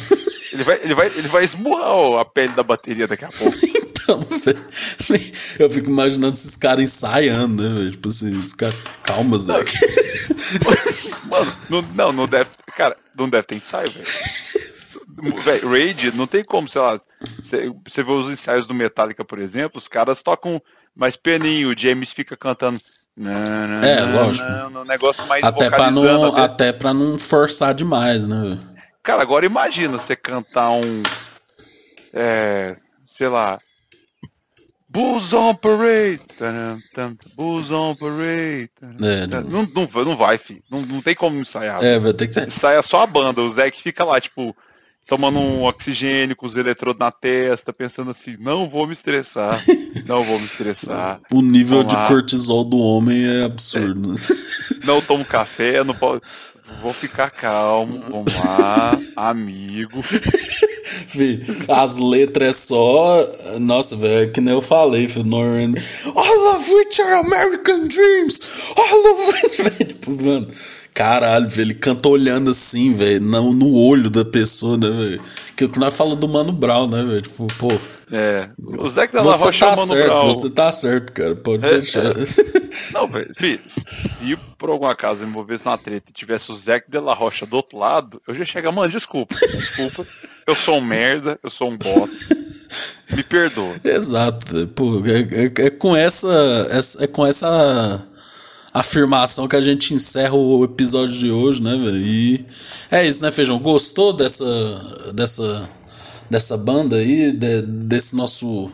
ele, 0.52 0.62
vai, 0.64 0.80
ele, 0.82 0.94
vai, 0.94 1.06
ele 1.06 1.28
vai 1.28 1.44
esmurrar 1.44 2.20
a 2.20 2.24
pele 2.24 2.52
da 2.52 2.62
bateria 2.62 3.06
daqui 3.06 3.24
a 3.24 3.28
pouco. 3.28 3.56
então, 3.64 4.20
véio, 4.20 5.32
eu 5.60 5.70
fico 5.70 5.90
imaginando 5.90 6.34
esses 6.34 6.56
caras 6.56 6.84
ensaiando, 6.84 7.62
né, 7.62 7.74
velho? 7.74 7.90
Tipo 7.90 8.08
assim, 8.08 8.36
os 8.36 8.52
caras. 8.52 8.76
Calma, 9.02 9.38
Zé. 9.38 9.52
Mano, 11.30 11.52
não, 11.70 11.82
não, 11.94 12.12
não 12.12 12.28
deve. 12.28 12.50
Cara, 12.76 12.96
não 13.16 13.28
deve 13.28 13.44
ter 13.44 13.56
ensaio, 13.56 13.90
velho. 13.90 14.06
Véio, 15.44 15.68
Raid, 15.68 16.16
não 16.16 16.28
tem 16.28 16.44
como, 16.44 16.68
sei 16.68 16.80
lá, 16.80 16.96
você 17.42 18.04
vê 18.04 18.12
os 18.12 18.30
ensaios 18.30 18.68
do 18.68 18.74
Metallica, 18.74 19.24
por 19.24 19.40
exemplo, 19.40 19.78
os 19.78 19.88
caras 19.88 20.22
tocam 20.22 20.62
mais 20.94 21.16
pianinho, 21.16 21.70
o 21.70 21.78
James 21.78 22.12
fica 22.12 22.36
cantando 22.36 22.78
não, 23.18 23.66
não, 23.66 23.84
é, 23.84 24.00
lógico. 24.00 24.48
Não, 24.70 24.84
negócio 24.84 25.26
mais 25.26 25.42
até 25.42 25.68
para 25.68 25.90
não 25.90 26.36
até 26.36 26.72
para 26.72 26.94
não 26.94 27.18
forçar 27.18 27.74
demais, 27.74 28.26
né? 28.28 28.58
Cara, 29.02 29.22
agora 29.22 29.44
imagina 29.44 29.98
você 29.98 30.14
cantar 30.14 30.70
um 30.70 31.02
é, 32.14 32.76
sei 33.06 33.28
lá, 33.28 33.58
Bulls 34.88 35.32
on 35.32 35.54
Parade. 35.54 36.20
Bulls 37.36 37.70
on 37.70 37.94
Parade. 37.94 38.70
É, 39.02 39.26
não, 39.26 39.66
não, 39.66 40.04
não 40.04 40.16
vai, 40.16 40.38
filho. 40.38 40.62
Não, 40.70 40.80
não 40.80 41.02
tem 41.02 41.14
como 41.14 41.38
ensaiar. 41.40 41.82
É, 41.84 41.98
vai 41.98 42.12
ter 42.14 42.26
que 42.26 42.34
ser. 42.34 42.48
Ensaia 42.48 42.82
só 42.82 43.02
a 43.02 43.06
banda. 43.06 43.42
O 43.42 43.50
Zé 43.50 43.70
que 43.70 43.82
fica 43.82 44.04
lá, 44.04 44.20
tipo, 44.20 44.56
tomando 45.08 45.38
um 45.38 45.64
oxigênio 45.64 46.36
com 46.36 46.46
os 46.46 46.54
eletrodos 46.54 47.00
na 47.00 47.10
testa, 47.10 47.72
pensando 47.72 48.10
assim, 48.10 48.36
não 48.38 48.68
vou 48.68 48.86
me 48.86 48.92
estressar, 48.92 49.50
não 50.06 50.22
vou 50.22 50.38
me 50.38 50.44
estressar. 50.44 51.18
o 51.32 51.40
nível 51.40 51.78
Vamos 51.78 51.92
de 51.92 51.96
lá. 51.96 52.06
cortisol 52.06 52.64
do 52.64 52.78
homem 52.78 53.24
é 53.24 53.44
absurdo. 53.44 54.14
É. 54.14 54.86
Não 54.86 55.00
tomo 55.00 55.24
café, 55.24 55.82
não 55.82 55.94
posso. 55.94 56.20
Vou 56.82 56.92
ficar 56.92 57.30
calmo, 57.30 57.98
vamos 58.10 58.34
lá, 58.34 58.98
amigo. 59.16 60.00
Fih, 60.88 61.40
as 61.68 61.96
letras 61.96 62.48
é 62.48 62.52
só. 62.52 63.30
Nossa, 63.60 63.96
velho, 63.96 64.22
é 64.22 64.26
que 64.26 64.40
nem 64.40 64.54
eu 64.54 64.62
falei, 64.62 65.06
filho. 65.08 65.26
Norman. 65.26 65.74
All 66.14 66.54
of 66.54 66.72
which 66.72 67.00
are 67.02 67.14
American 67.14 67.88
dreams. 67.88 68.40
All 68.76 69.12
of 69.12 69.32
which. 69.32 69.84
tipo, 69.88 70.10
mano, 70.10 70.48
caralho, 70.94 71.48
velho. 71.48 71.68
Ele 71.68 71.74
canta 71.74 72.08
olhando 72.08 72.50
assim, 72.50 72.94
velho, 72.94 73.20
no, 73.20 73.52
no 73.52 73.74
olho 73.74 74.08
da 74.08 74.24
pessoa, 74.24 74.78
né, 74.78 74.90
velho? 74.90 75.20
Que 75.56 75.68
que 75.68 75.78
nós 75.78 75.96
falamos 75.96 76.18
do 76.18 76.28
Mano 76.28 76.52
Brown, 76.52 76.88
né, 76.88 77.02
velho? 77.02 77.20
Tipo, 77.20 77.46
pô. 77.58 77.68
É. 78.10 78.48
O 78.58 78.88
Zé 78.88 79.06
da 79.08 79.20
Você 79.20 79.52
tá 79.58 79.76
certo, 79.76 80.26
você 80.26 80.50
tá 80.50 80.72
certo, 80.72 81.12
cara. 81.12 81.36
Pode 81.36 81.66
é, 81.66 81.74
deixar. 81.74 82.06
É. 82.06 82.14
Não, 82.94 83.06
velho, 83.06 83.30
se 83.36 83.60
por 84.58 84.70
algum 84.70 84.86
acaso 84.86 85.20
me 85.20 85.30
envolvesse 85.30 85.64
numa 85.64 85.78
treta 85.78 86.10
e 86.10 86.12
tivesse 86.12 86.50
o 86.50 86.56
Zé 86.56 86.82
de 86.86 86.98
la 86.98 87.14
Rocha 87.14 87.46
do 87.46 87.56
outro 87.56 87.78
lado, 87.78 88.20
eu 88.26 88.34
já 88.34 88.44
chego, 88.44 88.72
mano, 88.72 88.90
desculpa, 88.90 89.34
desculpa. 89.34 90.04
Eu 90.46 90.54
sou 90.54 90.78
um 90.78 90.80
merda, 90.80 91.38
eu 91.42 91.50
sou 91.50 91.70
um 91.70 91.76
bosta. 91.76 92.36
Me 93.14 93.22
perdoa. 93.22 93.80
Exato. 93.84 94.66
Pô, 94.68 95.02
é, 95.06 95.44
é, 95.44 95.66
é 95.66 95.70
com 95.70 95.96
essa, 95.96 96.28
é, 96.70 97.04
é, 97.04 97.06
com 97.06 97.24
essa 97.24 98.06
afirmação 98.74 99.48
que 99.48 99.56
a 99.56 99.60
gente 99.60 99.94
encerra 99.94 100.34
o 100.34 100.64
episódio 100.64 101.16
de 101.16 101.30
hoje, 101.30 101.62
né, 101.62 101.70
velho? 101.70 101.96
E 101.96 102.44
é 102.90 103.06
isso, 103.06 103.22
né, 103.22 103.30
Feijão? 103.30 103.58
Gostou 103.58 104.12
dessa 104.12 104.44
dessa 105.14 105.68
dessa 106.28 106.56
banda 106.58 106.96
aí, 106.96 107.32
de, 107.32 107.62
desse 107.62 108.14
nosso 108.14 108.70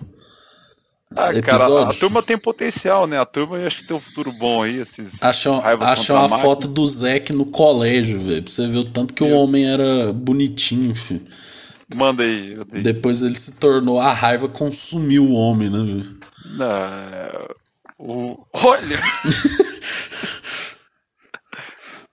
ah, 1.16 1.42
cara, 1.42 1.64
a, 1.64 1.88
a, 1.88 1.94
turma 1.94 2.22
tem 2.22 2.36
potencial, 2.36 3.06
né? 3.06 3.18
A 3.18 3.24
turma 3.24 3.56
acho 3.58 3.78
que 3.78 3.86
tem 3.86 3.96
um 3.96 4.00
futuro 4.00 4.32
bom 4.32 4.62
aí, 4.62 4.80
esses 4.80 5.22
Acham, 5.22 5.62
acham 5.64 6.24
a 6.24 6.28
foto 6.28 6.66
do 6.66 6.86
Zeke 6.86 7.32
no 7.32 7.46
colégio, 7.46 8.18
velho. 8.18 8.42
Pra 8.42 8.52
você 8.52 8.66
ver 8.66 8.78
o 8.78 8.84
tanto 8.84 9.14
que 9.14 9.22
o 9.22 9.30
homem 9.30 9.70
era 9.70 10.12
bonitinho, 10.12 10.94
filho. 10.94 11.22
Manda 11.94 12.22
aí. 12.22 12.58
Depois 12.82 13.22
ele 13.22 13.36
se 13.36 13.52
tornou. 13.58 14.00
A 14.00 14.12
raiva 14.12 14.48
consumiu 14.48 15.24
o 15.24 15.34
homem, 15.34 15.70
né? 15.70 16.04
Não, 16.56 16.66
é, 16.66 17.48
o... 17.98 18.36
Olha! 18.52 19.00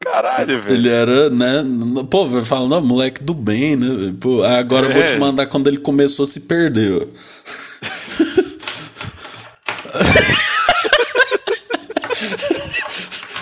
Caralho, 0.03 0.63
velho. 0.63 0.75
Ele 0.75 0.89
era, 0.89 1.29
né? 1.29 1.63
Pô, 2.09 2.27
vai 2.27 2.43
falando, 2.43 2.85
moleque 2.85 3.23
do 3.23 3.35
bem, 3.35 3.75
né? 3.75 4.15
Pô, 4.19 4.43
agora 4.43 4.87
é. 4.87 4.89
eu 4.89 4.93
vou 4.93 5.05
te 5.05 5.13
é. 5.13 5.19
mandar 5.19 5.45
quando 5.45 5.67
ele 5.67 5.77
começou 5.77 6.23
a 6.23 6.27
se 6.27 6.41
perder. 6.41 7.07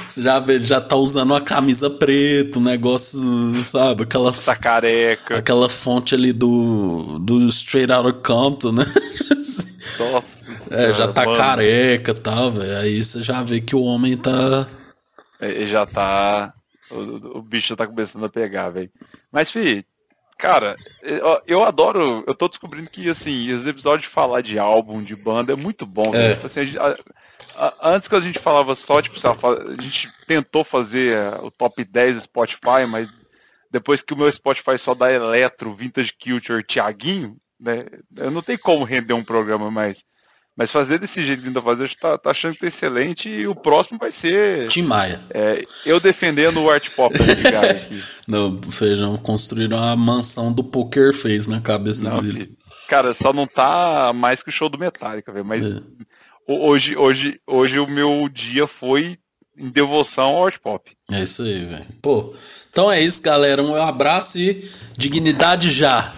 Você 0.09 0.21
já 0.23 0.39
vê, 0.39 0.55
ele 0.55 0.65
já 0.65 0.79
tá 0.81 0.95
usando 0.95 1.31
uma 1.31 1.41
camisa 1.41 1.89
preta, 1.89 2.59
um 2.59 2.63
negócio, 2.63 3.19
sabe? 3.63 4.03
Aquela. 4.03 4.31
Tá 4.31 4.55
careca. 4.55 5.37
Aquela 5.37 5.69
fonte 5.69 6.15
ali 6.15 6.33
do. 6.33 7.19
do 7.19 7.47
Straight 7.49 7.91
Outta 7.91 8.13
Compton, 8.13 8.71
né? 8.71 8.85
Nossa, 9.35 10.25
é, 10.71 10.93
já 10.93 11.07
tá 11.07 11.25
mano. 11.25 11.37
careca 11.37 12.11
e 12.11 12.15
tal, 12.15 12.51
velho. 12.51 12.77
Aí 12.77 13.03
você 13.03 13.21
já 13.21 13.41
vê 13.43 13.59
que 13.59 13.75
o 13.75 13.81
homem 13.81 14.15
tá. 14.17 14.67
Ele 15.41 15.67
já 15.67 15.85
tá. 15.85 16.53
O, 16.91 17.39
o 17.39 17.41
bicho 17.41 17.69
já 17.69 17.75
tá 17.75 17.87
começando 17.87 18.25
a 18.25 18.29
pegar, 18.29 18.69
velho. 18.69 18.89
Mas, 19.31 19.51
fi, 19.51 19.85
cara, 20.39 20.73
eu, 21.03 21.41
eu, 21.45 21.63
adoro. 21.63 22.23
Eu 22.25 22.33
tô 22.33 22.47
descobrindo 22.47 22.89
que, 22.89 23.09
assim, 23.09 23.51
os 23.51 23.67
episódios 23.67 24.07
de 24.07 24.13
falar 24.13 24.41
de 24.41 24.57
álbum, 24.57 25.03
de 25.03 25.15
banda, 25.17 25.51
é 25.51 25.55
muito 25.55 25.85
bom, 25.85 26.09
é. 26.15 26.33
Tipo 26.33 26.47
assim, 26.47 26.61
a, 27.57 27.91
antes 27.91 28.07
que 28.07 28.15
a 28.15 28.21
gente 28.21 28.39
falava 28.39 28.73
só, 28.73 29.01
tipo, 29.01 29.15
a 29.19 29.81
gente 29.83 30.09
tentou 30.25 30.63
fazer 30.63 31.17
é, 31.17 31.29
o 31.43 31.51
top 31.51 31.83
10 31.83 32.15
do 32.15 32.21
Spotify, 32.21 32.87
mas 32.87 33.09
depois 33.69 34.01
que 34.01 34.13
o 34.13 34.17
meu 34.17 34.31
Spotify 34.31 34.79
só 34.79 34.95
dá 34.95 35.11
Eletro, 35.11 35.75
Vintage 35.75 36.13
Culture, 36.13 36.63
Tiaguinho, 36.63 37.35
né? 37.59 37.85
Eu 38.15 38.31
não 38.31 38.41
tenho 38.41 38.59
como 38.59 38.85
render 38.85 39.13
um 39.13 39.23
programa 39.23 39.69
mais. 39.69 40.05
Mas 40.59 40.71
fazer 40.71 40.99
desse 40.99 41.23
jeito 41.23 41.39
que 41.39 41.45
a 41.45 41.47
gente 41.47 41.55
tá 41.55 41.61
fazendo, 41.61 41.89
tá, 41.95 42.17
tá, 42.17 42.31
achando 42.31 42.51
que 42.51 42.59
tá 42.59 42.67
excelente 42.67 43.29
e 43.29 43.47
o 43.47 43.55
próximo 43.55 43.97
vai 43.97 44.11
ser. 44.11 44.67
Tim 44.67 44.81
Maia. 44.81 45.17
É, 45.29 45.61
eu 45.85 46.01
defendendo 46.01 46.61
o 46.61 46.69
art 46.69 46.85
pop. 46.97 47.15
Não, 48.27 48.61
Feijão 48.63 49.15
construíram 49.15 49.81
a 49.81 49.95
mansão 49.95 50.51
do 50.51 50.61
Poker 50.61 51.13
Face 51.13 51.49
na 51.49 51.61
cabeça 51.61 52.03
não, 52.09 52.21
dele. 52.21 52.53
Cara, 52.89 53.13
só 53.13 53.31
não 53.31 53.47
tá 53.47 54.11
mais 54.13 54.43
que 54.43 54.49
o 54.49 54.51
show 54.51 54.67
do 54.67 54.77
Metallica, 54.77 55.31
velho. 55.31 55.45
Mas 55.45 55.65
é 55.65 55.79
hoje, 56.45 56.97
hoje, 56.97 57.39
hoje 57.47 57.79
o 57.79 57.87
meu 57.87 58.27
dia 58.27 58.67
foi 58.67 59.17
em 59.59 59.69
devoção 59.69 60.37
ao 60.37 60.51
pop. 60.63 60.89
É 61.11 61.21
isso 61.21 61.43
aí, 61.43 61.65
velho. 61.65 61.85
Pô, 62.01 62.33
então 62.71 62.91
é 62.91 63.01
isso, 63.01 63.21
galera. 63.21 63.61
Um 63.61 63.75
abraço 63.75 64.39
e 64.39 64.63
dignidade 64.97 65.69
já. 65.69 66.13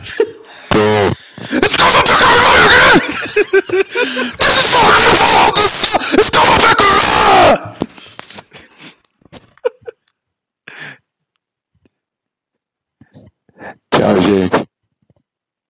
Tchau, 13.92 14.22
gente. 14.22 14.71